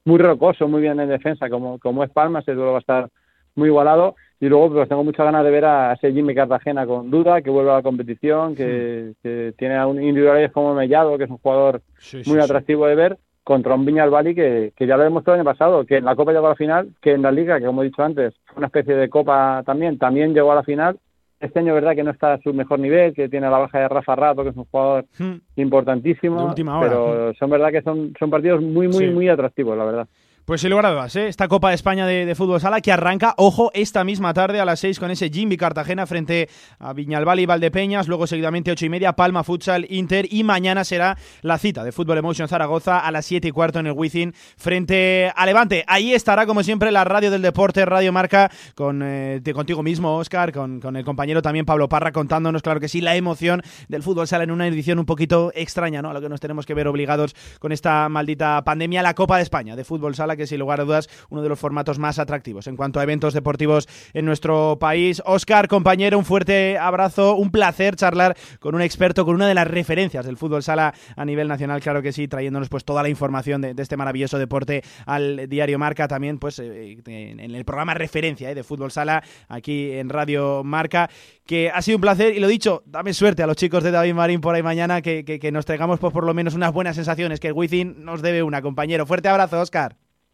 muy 0.06 0.18
rocoso, 0.18 0.68
muy 0.68 0.82
bien 0.82 1.00
en 1.00 1.10
defensa, 1.10 1.50
como, 1.50 1.80
como 1.80 2.04
es 2.04 2.10
Palma, 2.10 2.40
ese 2.40 2.54
duelo 2.54 2.72
va 2.72 2.78
a 2.78 2.82
estar 2.82 3.10
muy 3.56 3.70
igualado. 3.70 4.16
Y 4.40 4.48
luego 4.48 4.72
pues 4.72 4.90
tengo 4.90 5.04
muchas 5.04 5.26
ganas 5.26 5.44
de 5.44 5.52
ver 5.52 5.66
a 5.66 5.94
ese 5.94 6.12
Jimmy 6.12 6.34
Cartagena 6.34 6.86
con 6.86 7.10
duda, 7.10 7.42
que 7.42 7.50
vuelva 7.50 7.74
a 7.74 7.78
la 7.78 7.84
competición, 7.84 8.56
que, 8.56 9.14
hmm. 9.24 9.58
tiene 9.58 9.76
a 9.76 9.86
un 9.86 10.02
individuales 10.02 10.52
como 10.52 10.74
Mellado, 10.74 11.18
que 11.20 11.26
es 11.26 11.30
un 11.30 11.38
jugador 11.38 11.82
muy 12.26 12.40
atractivo 12.40 12.88
de 12.88 12.96
ver, 12.96 13.18
contra 13.48 13.76
un 13.76 13.86
Viñalbali 13.86 14.36
que, 14.36 14.74
que 14.76 14.86
ya 14.86 14.98
lo 14.98 15.04
demostró 15.04 15.34
el 15.34 15.40
año 15.40 15.50
pasado, 15.50 15.86
que 15.86 15.96
en 15.96 16.04
la 16.04 16.18
Copa 16.18 16.34
llegó 16.34 16.48
a 16.48 16.50
la 16.50 16.56
final, 16.58 16.90
que 17.02 17.14
en 17.14 17.22
la 17.22 17.32
Liga, 17.32 17.58
que 17.58 17.66
como 17.66 17.82
he 17.82 17.86
dicho 17.86 18.04
antes, 18.04 18.34
fue 18.46 18.58
una 18.58 18.68
especie 18.68 18.94
de 18.94 19.08
Copa 19.08 19.64
también, 19.66 19.98
también 19.98 20.34
llegó 20.34 20.52
a 20.52 20.56
la 20.56 20.64
final. 20.64 21.00
Este 21.40 21.60
año, 21.60 21.74
verdad, 21.74 21.96
que 21.96 22.04
no 22.04 22.12
está 22.12 22.34
a 22.34 22.42
su 22.42 22.54
mejor 22.54 22.80
nivel, 22.80 23.14
que 23.14 23.30
tiene 23.30 23.50
la 23.50 23.60
baja 23.60 23.80
de 23.80 23.88
Rafa 23.88 24.18
Rato, 24.18 24.44
que 24.44 24.50
es 24.50 24.58
un 24.58 24.66
jugador 24.66 25.06
hmm. 25.18 25.36
importantísimo, 25.56 26.54
pero 26.58 27.30
hmm. 27.30 27.36
son 27.36 27.50
verdad 27.50 27.72
que 27.72 27.82
son, 27.84 28.14
son 28.20 28.30
partidos 28.30 28.62
muy, 28.62 28.90
muy, 28.90 29.12
muy 29.12 29.30
atractivos, 29.30 29.78
la 29.78 29.86
verdad. 29.86 30.08
Pues 30.48 30.62
sin 30.62 30.70
lugar 30.70 30.86
a 30.86 30.92
dudas, 30.92 31.14
¿eh? 31.18 31.28
esta 31.28 31.50
Copa 31.50 31.68
de 31.68 31.76
España 31.76 32.06
de, 32.06 32.34
Fútbol 32.34 32.62
Sala 32.62 32.80
que 32.80 32.94
arranca, 32.94 33.34
ojo, 33.36 33.70
esta 33.74 34.06
misma 34.06 34.34
tarde 34.34 34.62
a 34.62 34.66
las 34.66 34.80
6 34.80 34.98
con 34.98 35.12
ese 35.12 35.30
Jimmy 35.30 35.58
Cartagena 35.58 36.08
frente 36.08 36.48
a 36.80 36.94
Viñalbal 36.94 37.42
y 37.42 37.46
Valdepeñas, 37.46 38.08
luego 38.08 38.28
seguidamente 38.28 38.72
8 38.72 38.86
y 38.86 38.90
media 38.90 39.12
Palma 39.12 39.44
Futsal 39.44 39.86
Inter 39.90 40.26
y 40.32 40.46
mañana 40.46 40.86
será 40.86 41.18
la 41.42 41.58
cita 41.58 41.84
de 41.84 41.92
Fútbol 41.92 42.20
Emotion 42.20 42.48
Zaragoza 42.48 43.00
a 43.00 43.12
las 43.12 43.26
7 43.26 43.50
y 43.50 43.52
cuarto 43.52 43.80
en 43.80 43.88
el 43.88 43.92
Wizzing 43.92 44.34
frente 44.56 45.34
a 45.36 45.46
Levante. 45.46 45.84
Ahí 45.86 46.14
estará 46.14 46.46
como 46.46 46.64
siempre 46.64 46.94
la 46.94 47.04
radio 47.04 47.30
del 47.30 47.42
deporte, 47.42 47.84
Radio 47.84 48.14
Marca, 48.14 48.50
con 48.74 49.02
eh, 49.04 49.42
contigo 49.54 49.84
mismo, 49.84 50.16
Oscar, 50.16 50.54
con, 50.54 50.80
con, 50.80 50.96
el 50.96 51.04
compañero 51.04 51.42
también 51.42 51.66
Pablo 51.66 51.90
Parra 51.90 52.14
contándonos, 52.14 52.62
claro 52.62 52.80
que 52.80 52.88
sí, 52.88 53.02
la 53.02 53.18
emoción 53.18 53.62
del 53.90 54.02
Fútbol 54.02 54.30
Sala 54.30 54.46
en 54.46 54.52
una 54.52 54.66
edición 54.66 54.98
un 54.98 55.06
poquito 55.06 55.52
extraña, 55.56 56.02
¿no? 56.02 56.12
A 56.12 56.14
lo 56.14 56.22
que 56.22 56.30
nos 56.30 56.40
tenemos 56.40 56.66
que 56.66 56.74
ver 56.74 56.88
obligados 56.88 57.36
con 57.60 57.74
esta 57.74 58.08
maldita 58.08 58.64
pandemia, 58.64 59.02
la 59.02 59.14
Copa 59.14 59.36
de 59.36 59.44
España 59.44 59.76
de 59.76 59.84
Fútbol 59.84 60.16
Sala 60.16 60.37
que 60.38 60.48
sin 60.48 60.60
lugar 60.60 60.80
a 60.82 60.84
dudas 60.86 61.10
uno 61.30 61.42
de 61.42 61.50
los 61.50 61.60
formatos 61.60 62.00
más 62.00 62.20
atractivos 62.20 62.68
en 62.68 62.76
cuanto 62.76 63.00
a 63.00 63.04
eventos 63.04 63.34
deportivos 63.34 63.88
en 64.14 64.26
nuestro 64.26 64.78
país. 64.80 65.22
Oscar, 65.26 65.68
compañero, 65.68 66.18
un 66.18 66.26
fuerte 66.26 66.78
abrazo, 66.78 67.36
un 67.36 67.52
placer 67.52 67.96
charlar 67.96 68.38
con 68.60 68.76
un 68.76 68.82
experto, 68.82 69.26
con 69.26 69.36
una 69.36 69.48
de 69.48 69.54
las 69.54 69.68
referencias 69.68 70.26
del 70.26 70.38
fútbol 70.38 70.64
sala 70.64 70.94
a 71.16 71.26
nivel 71.26 71.48
nacional, 71.48 71.82
claro 71.82 72.02
que 72.02 72.12
sí, 72.12 72.28
trayéndonos 72.28 72.70
pues 72.70 72.86
toda 72.86 73.04
la 73.04 73.10
información 73.10 73.62
de, 73.62 73.76
este 73.78 73.98
maravilloso 73.98 74.38
deporte 74.38 74.84
al 75.06 75.48
diario 75.50 75.80
Marca, 75.80 76.08
también 76.08 76.40
pues 76.40 76.60
eh, 76.60 76.98
en 77.06 77.56
el 77.56 77.66
programa 77.66 77.94
referencia 77.94 78.50
eh, 78.52 78.56
de 78.56 78.64
fútbol 78.64 78.92
sala 78.92 79.24
aquí 79.48 79.92
en 79.92 80.10
Radio 80.10 80.64
Marca, 80.64 81.10
que 81.46 81.70
ha 81.70 81.82
sido 81.82 81.98
un 81.98 82.02
placer 82.02 82.36
y 82.36 82.40
lo 82.40 82.48
dicho, 82.48 82.84
dame 82.86 83.14
suerte 83.14 83.44
a 83.44 83.48
los 83.48 83.56
chicos 83.56 83.84
de 83.84 83.92
David 83.92 84.14
Marín 84.14 84.42
por 84.42 84.56
ahí 84.56 84.64
mañana, 84.64 85.02
que, 85.02 85.50
nos 85.52 85.66
traigamos 85.66 86.00
pues, 86.00 86.14
por 86.14 86.26
lo 86.26 86.34
menos 86.34 86.54
unas 86.54 86.74
buenas 86.74 86.96
sensaciones, 86.96 87.40
que 87.40 87.48
el 87.48 87.54
Wizzing 87.54 88.04
nos 88.04 88.22
debe 88.22 88.44
una, 88.44 88.62
compañero. 88.62 89.06
Fuerte 89.06 89.30
abrazo, 89.30 89.60
Oscar. 89.60 90.07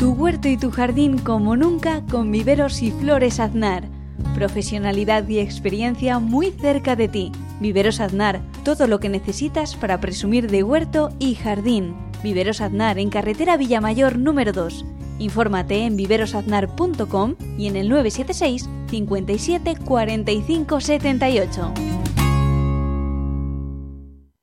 Tu 0.00 0.12
huerto 0.12 0.48
y 0.48 0.56
tu 0.56 0.70
jardín 0.70 1.18
como 1.18 1.56
nunca 1.56 2.00
con 2.10 2.32
viveros 2.32 2.80
y 2.80 2.90
flores 2.90 3.38
Aznar. 3.38 3.86
Profesionalidad 4.34 5.28
y 5.28 5.40
experiencia 5.40 6.18
muy 6.18 6.52
cerca 6.52 6.96
de 6.96 7.06
ti. 7.06 7.32
Viveros 7.60 8.00
Aznar, 8.00 8.40
todo 8.64 8.86
lo 8.86 8.98
que 8.98 9.10
necesitas 9.10 9.76
para 9.76 10.00
presumir 10.00 10.50
de 10.50 10.62
huerto 10.62 11.10
y 11.18 11.34
jardín. 11.34 11.94
Viveros 12.22 12.62
Aznar 12.62 12.98
en 12.98 13.10
carretera 13.10 13.58
Villamayor 13.58 14.16
número 14.16 14.54
2. 14.54 14.86
Infórmate 15.18 15.84
en 15.84 15.96
viverosaznar.com 15.96 17.34
y 17.58 17.66
en 17.66 17.76
el 17.76 17.90
976 17.90 18.70
57 18.88 19.76
45 19.84 20.80
78. 20.80 21.74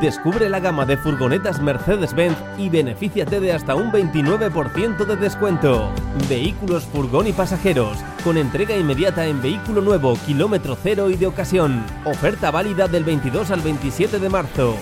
Descubre 0.01 0.48
la 0.51 0.60
gama 0.60 0.84
de 0.84 0.98
furgonetas 0.98 1.62
Mercedes-Benz 1.62 2.36
y 2.59 2.68
benefíciate 2.68 3.40
de 3.40 3.55
hasta 3.55 3.74
un 3.74 3.90
29% 3.90 5.06
de 5.06 5.16
descuento. 5.16 5.90
Vehículos, 6.28 6.84
furgón 6.84 7.26
y 7.26 7.32
pasajeros, 7.32 7.97
con 8.22 8.36
entrega 8.36 8.76
inmediata 8.76 9.26
en 9.26 9.40
vehículo 9.40 9.80
nuevo, 9.80 10.18
kilómetro 10.26 10.76
cero 10.82 11.09
y 11.09 11.16
de 11.16 11.26
ocasión. 11.26 11.82
Oferta 12.05 12.51
válida 12.51 12.88
del 12.88 13.05
22 13.05 13.51
al 13.51 13.62
27 13.62 14.18
de 14.18 14.28
marzo. 14.28 14.76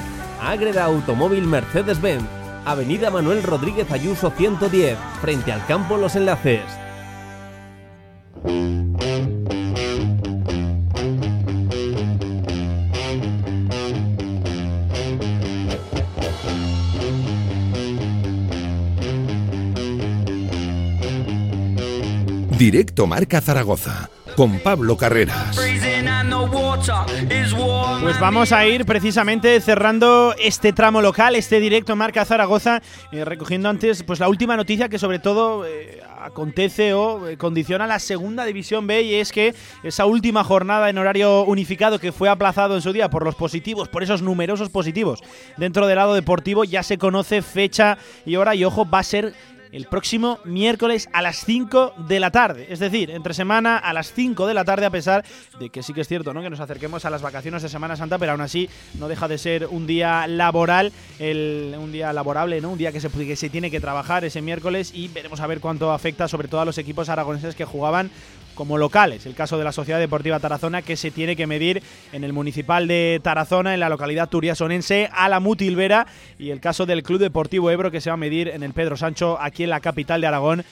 Ágreda 0.44 0.84
Automóvil 0.84 1.46
Mercedes-Benz, 1.46 2.24
Avenida 2.66 3.10
Manuel 3.10 3.42
Rodríguez 3.42 3.90
Ayuso 3.90 4.30
110, 4.30 4.98
frente 5.22 5.52
al 5.52 5.64
campo 5.66 5.96
Los 5.96 6.16
Enlaces. 6.16 6.60
Directo 22.58 23.06
Marca 23.06 23.40
Zaragoza, 23.40 24.10
con 24.36 24.58
Pablo 24.58 24.96
Carreras. 24.96 25.56
Pues 28.00 28.20
vamos 28.20 28.52
a 28.52 28.66
ir 28.66 28.84
precisamente 28.84 29.60
cerrando 29.60 30.34
este 30.38 30.72
tramo 30.72 31.00
local, 31.00 31.36
este 31.36 31.60
directo 31.60 31.96
Marca 31.96 32.24
Zaragoza, 32.24 32.82
eh, 33.12 33.24
recogiendo 33.24 33.68
antes 33.68 34.02
pues 34.02 34.20
la 34.20 34.28
última 34.28 34.56
noticia 34.56 34.88
que 34.88 34.98
sobre 34.98 35.18
todo 35.18 35.64
eh, 35.66 36.02
acontece 36.20 36.92
o 36.92 37.28
eh, 37.28 37.36
condiciona 37.36 37.86
la 37.86 37.98
segunda 37.98 38.44
división 38.44 38.86
B 38.86 39.02
y 39.02 39.14
es 39.14 39.32
que 39.32 39.54
esa 39.82 40.06
última 40.06 40.44
jornada 40.44 40.90
en 40.90 40.98
horario 40.98 41.44
unificado 41.44 41.98
que 41.98 42.12
fue 42.12 42.28
aplazado 42.28 42.74
en 42.74 42.82
su 42.82 42.92
día 42.92 43.10
por 43.10 43.24
los 43.24 43.34
positivos, 43.34 43.88
por 43.88 44.02
esos 44.02 44.22
numerosos 44.22 44.68
positivos 44.70 45.20
dentro 45.56 45.86
del 45.86 45.96
lado 45.96 46.14
deportivo, 46.14 46.64
ya 46.64 46.82
se 46.82 46.98
conoce 46.98 47.42
fecha 47.42 47.98
y 48.26 48.36
hora 48.36 48.54
y 48.54 48.64
ojo, 48.64 48.88
va 48.88 48.98
a 48.98 49.04
ser 49.04 49.34
el 49.74 49.86
próximo 49.86 50.38
miércoles 50.44 51.08
a 51.12 51.20
las 51.20 51.44
5 51.44 51.94
de 52.06 52.20
la 52.20 52.30
tarde. 52.30 52.68
Es 52.70 52.78
decir, 52.78 53.10
entre 53.10 53.34
semana 53.34 53.76
a 53.76 53.92
las 53.92 54.12
5 54.12 54.46
de 54.46 54.54
la 54.54 54.64
tarde, 54.64 54.86
a 54.86 54.90
pesar 54.90 55.24
de 55.58 55.68
que 55.68 55.82
sí 55.82 55.92
que 55.92 56.02
es 56.02 56.08
cierto 56.08 56.32
¿no? 56.32 56.42
que 56.42 56.50
nos 56.50 56.60
acerquemos 56.60 57.04
a 57.04 57.10
las 57.10 57.22
vacaciones 57.22 57.60
de 57.62 57.68
Semana 57.68 57.96
Santa, 57.96 58.16
pero 58.16 58.32
aún 58.32 58.40
así 58.40 58.70
no 59.00 59.08
deja 59.08 59.26
de 59.26 59.36
ser 59.36 59.66
un 59.66 59.88
día 59.88 60.28
laboral, 60.28 60.92
un 61.18 61.90
día 61.90 62.12
laborable, 62.12 62.60
¿no? 62.60 62.70
un 62.70 62.78
día 62.78 62.92
que 62.92 63.00
se 63.00 63.50
tiene 63.50 63.70
que 63.70 63.80
trabajar 63.80 64.24
ese 64.24 64.40
miércoles 64.42 64.92
y 64.94 65.08
veremos 65.08 65.40
a 65.40 65.46
ver 65.48 65.58
cuánto 65.58 65.90
afecta 65.90 66.28
sobre 66.28 66.46
todo 66.46 66.60
a 66.60 66.64
los 66.64 66.78
equipos 66.78 67.08
aragoneses 67.08 67.56
que 67.56 67.64
jugaban 67.64 68.12
como 68.54 68.78
locales. 68.78 69.26
El 69.26 69.34
caso 69.34 69.58
de 69.58 69.64
la 69.64 69.72
Sociedad 69.72 69.98
Deportiva 69.98 70.40
Tarazona 70.40 70.82
que 70.82 70.96
se 70.96 71.10
tiene 71.10 71.36
que 71.36 71.46
medir 71.46 71.82
en 72.12 72.24
el 72.24 72.32
municipal 72.32 72.88
de 72.88 73.20
Tarazona, 73.22 73.74
en 73.74 73.80
la 73.80 73.88
localidad 73.88 74.28
turiasonense, 74.28 75.08
a 75.12 75.28
la 75.28 75.40
Mutilvera. 75.40 76.06
Y 76.38 76.50
el 76.50 76.60
caso 76.60 76.86
del 76.86 77.02
Club 77.02 77.20
Deportivo 77.20 77.70
Ebro 77.70 77.90
que 77.90 78.00
se 78.00 78.10
va 78.10 78.14
a 78.14 78.18
medir 78.18 78.48
en 78.48 78.62
el 78.62 78.72
Pedro 78.72 78.96
Sancho, 78.96 79.38
aquí 79.40 79.64
en 79.64 79.70
la 79.70 79.80
capital 79.80 80.20
de 80.20 80.26
Aragón, 80.26 80.64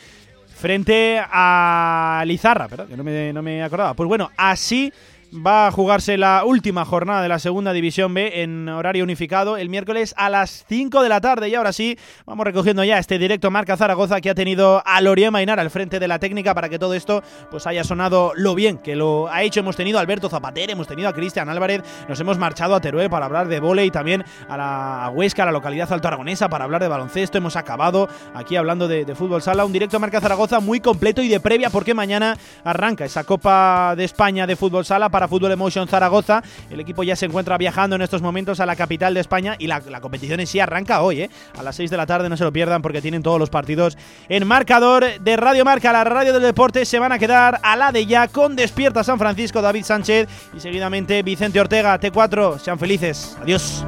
frente 0.54 1.20
a 1.20 2.22
Lizarra, 2.26 2.68
¿verdad? 2.68 2.86
que 2.86 2.96
no 2.96 3.04
me, 3.04 3.32
no 3.32 3.42
me 3.42 3.62
acordaba. 3.62 3.94
Pues 3.94 4.08
bueno, 4.08 4.30
así 4.36 4.92
va 5.34 5.66
a 5.66 5.70
jugarse 5.70 6.18
la 6.18 6.44
última 6.44 6.84
jornada 6.84 7.22
de 7.22 7.28
la 7.28 7.38
Segunda 7.38 7.72
División 7.72 8.12
B 8.12 8.42
en 8.42 8.68
horario 8.68 9.02
unificado 9.02 9.56
el 9.56 9.70
miércoles 9.70 10.14
a 10.18 10.28
las 10.28 10.64
5 10.68 11.02
de 11.02 11.08
la 11.08 11.20
tarde. 11.20 11.48
Y 11.48 11.54
ahora 11.54 11.72
sí, 11.72 11.98
vamos 12.26 12.44
recogiendo 12.44 12.84
ya 12.84 12.98
este 12.98 13.18
directo 13.18 13.50
Marca 13.50 13.76
Zaragoza 13.76 14.20
que 14.20 14.30
ha 14.30 14.34
tenido 14.34 14.82
a 14.84 15.00
Loria 15.00 15.30
Mainar 15.30 15.58
al 15.58 15.70
frente 15.70 15.98
de 15.98 16.08
la 16.08 16.18
técnica 16.18 16.54
para 16.54 16.68
que 16.68 16.78
todo 16.78 16.94
esto 16.94 17.22
pues 17.50 17.66
haya 17.66 17.82
sonado 17.82 18.32
lo 18.36 18.54
bien 18.54 18.78
que 18.78 18.94
lo 18.94 19.28
ha 19.28 19.42
hecho. 19.42 19.60
Hemos 19.60 19.76
tenido 19.76 19.98
a 19.98 20.02
Alberto 20.02 20.28
Zapater, 20.28 20.70
hemos 20.70 20.86
tenido 20.86 21.08
a 21.08 21.14
Cristian 21.14 21.48
Álvarez, 21.48 21.82
nos 22.08 22.20
hemos 22.20 22.36
marchado 22.38 22.74
a 22.74 22.80
Teruel 22.80 23.08
para 23.08 23.26
hablar 23.26 23.48
de 23.48 23.60
vole 23.60 23.86
y 23.86 23.90
también 23.90 24.24
a 24.48 24.56
la 24.56 25.10
Huesca, 25.14 25.44
a 25.44 25.46
la 25.46 25.52
localidad 25.52 25.90
alto 25.92 26.08
aragonesa, 26.08 26.48
para 26.48 26.64
hablar 26.64 26.82
de 26.82 26.88
baloncesto. 26.88 27.38
Hemos 27.38 27.56
acabado 27.56 28.08
aquí 28.34 28.56
hablando 28.56 28.86
de, 28.86 29.04
de 29.04 29.14
fútbol 29.14 29.40
sala. 29.40 29.64
Un 29.64 29.72
directo 29.72 29.98
Marca 29.98 30.20
Zaragoza 30.20 30.60
muy 30.60 30.80
completo 30.80 31.22
y 31.22 31.28
de 31.28 31.40
previa 31.40 31.70
porque 31.70 31.94
mañana 31.94 32.36
arranca 32.64 33.04
esa 33.04 33.24
Copa 33.24 33.94
de 33.96 34.04
España 34.04 34.46
de 34.46 34.56
fútbol 34.56 34.84
sala 34.84 35.08
para 35.08 35.21
Fútbol 35.28 35.52
Emotion 35.52 35.88
Zaragoza. 35.88 36.42
El 36.70 36.80
equipo 36.80 37.02
ya 37.02 37.16
se 37.16 37.26
encuentra 37.26 37.58
viajando 37.58 37.96
en 37.96 38.02
estos 38.02 38.22
momentos 38.22 38.60
a 38.60 38.66
la 38.66 38.76
capital 38.76 39.14
de 39.14 39.20
España 39.20 39.56
y 39.58 39.66
la, 39.66 39.80
competición 40.00 40.40
en 40.40 40.46
sí 40.46 40.60
arranca 40.60 41.02
hoy, 41.02 41.22
¿eh? 41.22 41.30
A 41.58 41.62
las 41.62 41.76
6 41.76 41.90
de 41.90 41.96
la 41.96 42.06
tarde, 42.06 42.28
no 42.28 42.36
se 42.36 42.44
lo 42.44 42.52
pierdan 42.52 42.82
porque 42.82 43.00
tienen 43.00 43.22
todos 43.22 43.38
los 43.38 43.50
partidos 43.50 43.96
en 44.28 44.46
marcador 44.46 45.20
de 45.20 45.36
Radio 45.36 45.64
Marca, 45.64 45.92
la 45.92 46.04
radio 46.04 46.32
del 46.32 46.42
deporte. 46.42 46.84
Se 46.84 46.98
van 46.98 47.12
a 47.12 47.18
quedar 47.18 47.60
a 47.62 47.76
la 47.76 47.92
de 47.92 48.06
ya 48.06 48.28
con 48.28 48.56
Despierta 48.56 49.04
San 49.04 49.18
Francisco, 49.18 49.62
David 49.62 49.84
Sánchez 49.84 50.28
y 50.54 50.60
seguidamente 50.60 51.22
Vicente 51.22 51.60
Ortega, 51.60 51.98
T4. 51.98 52.58
Sean 52.58 52.78
felices. 52.78 53.36
Adiós. 53.40 53.84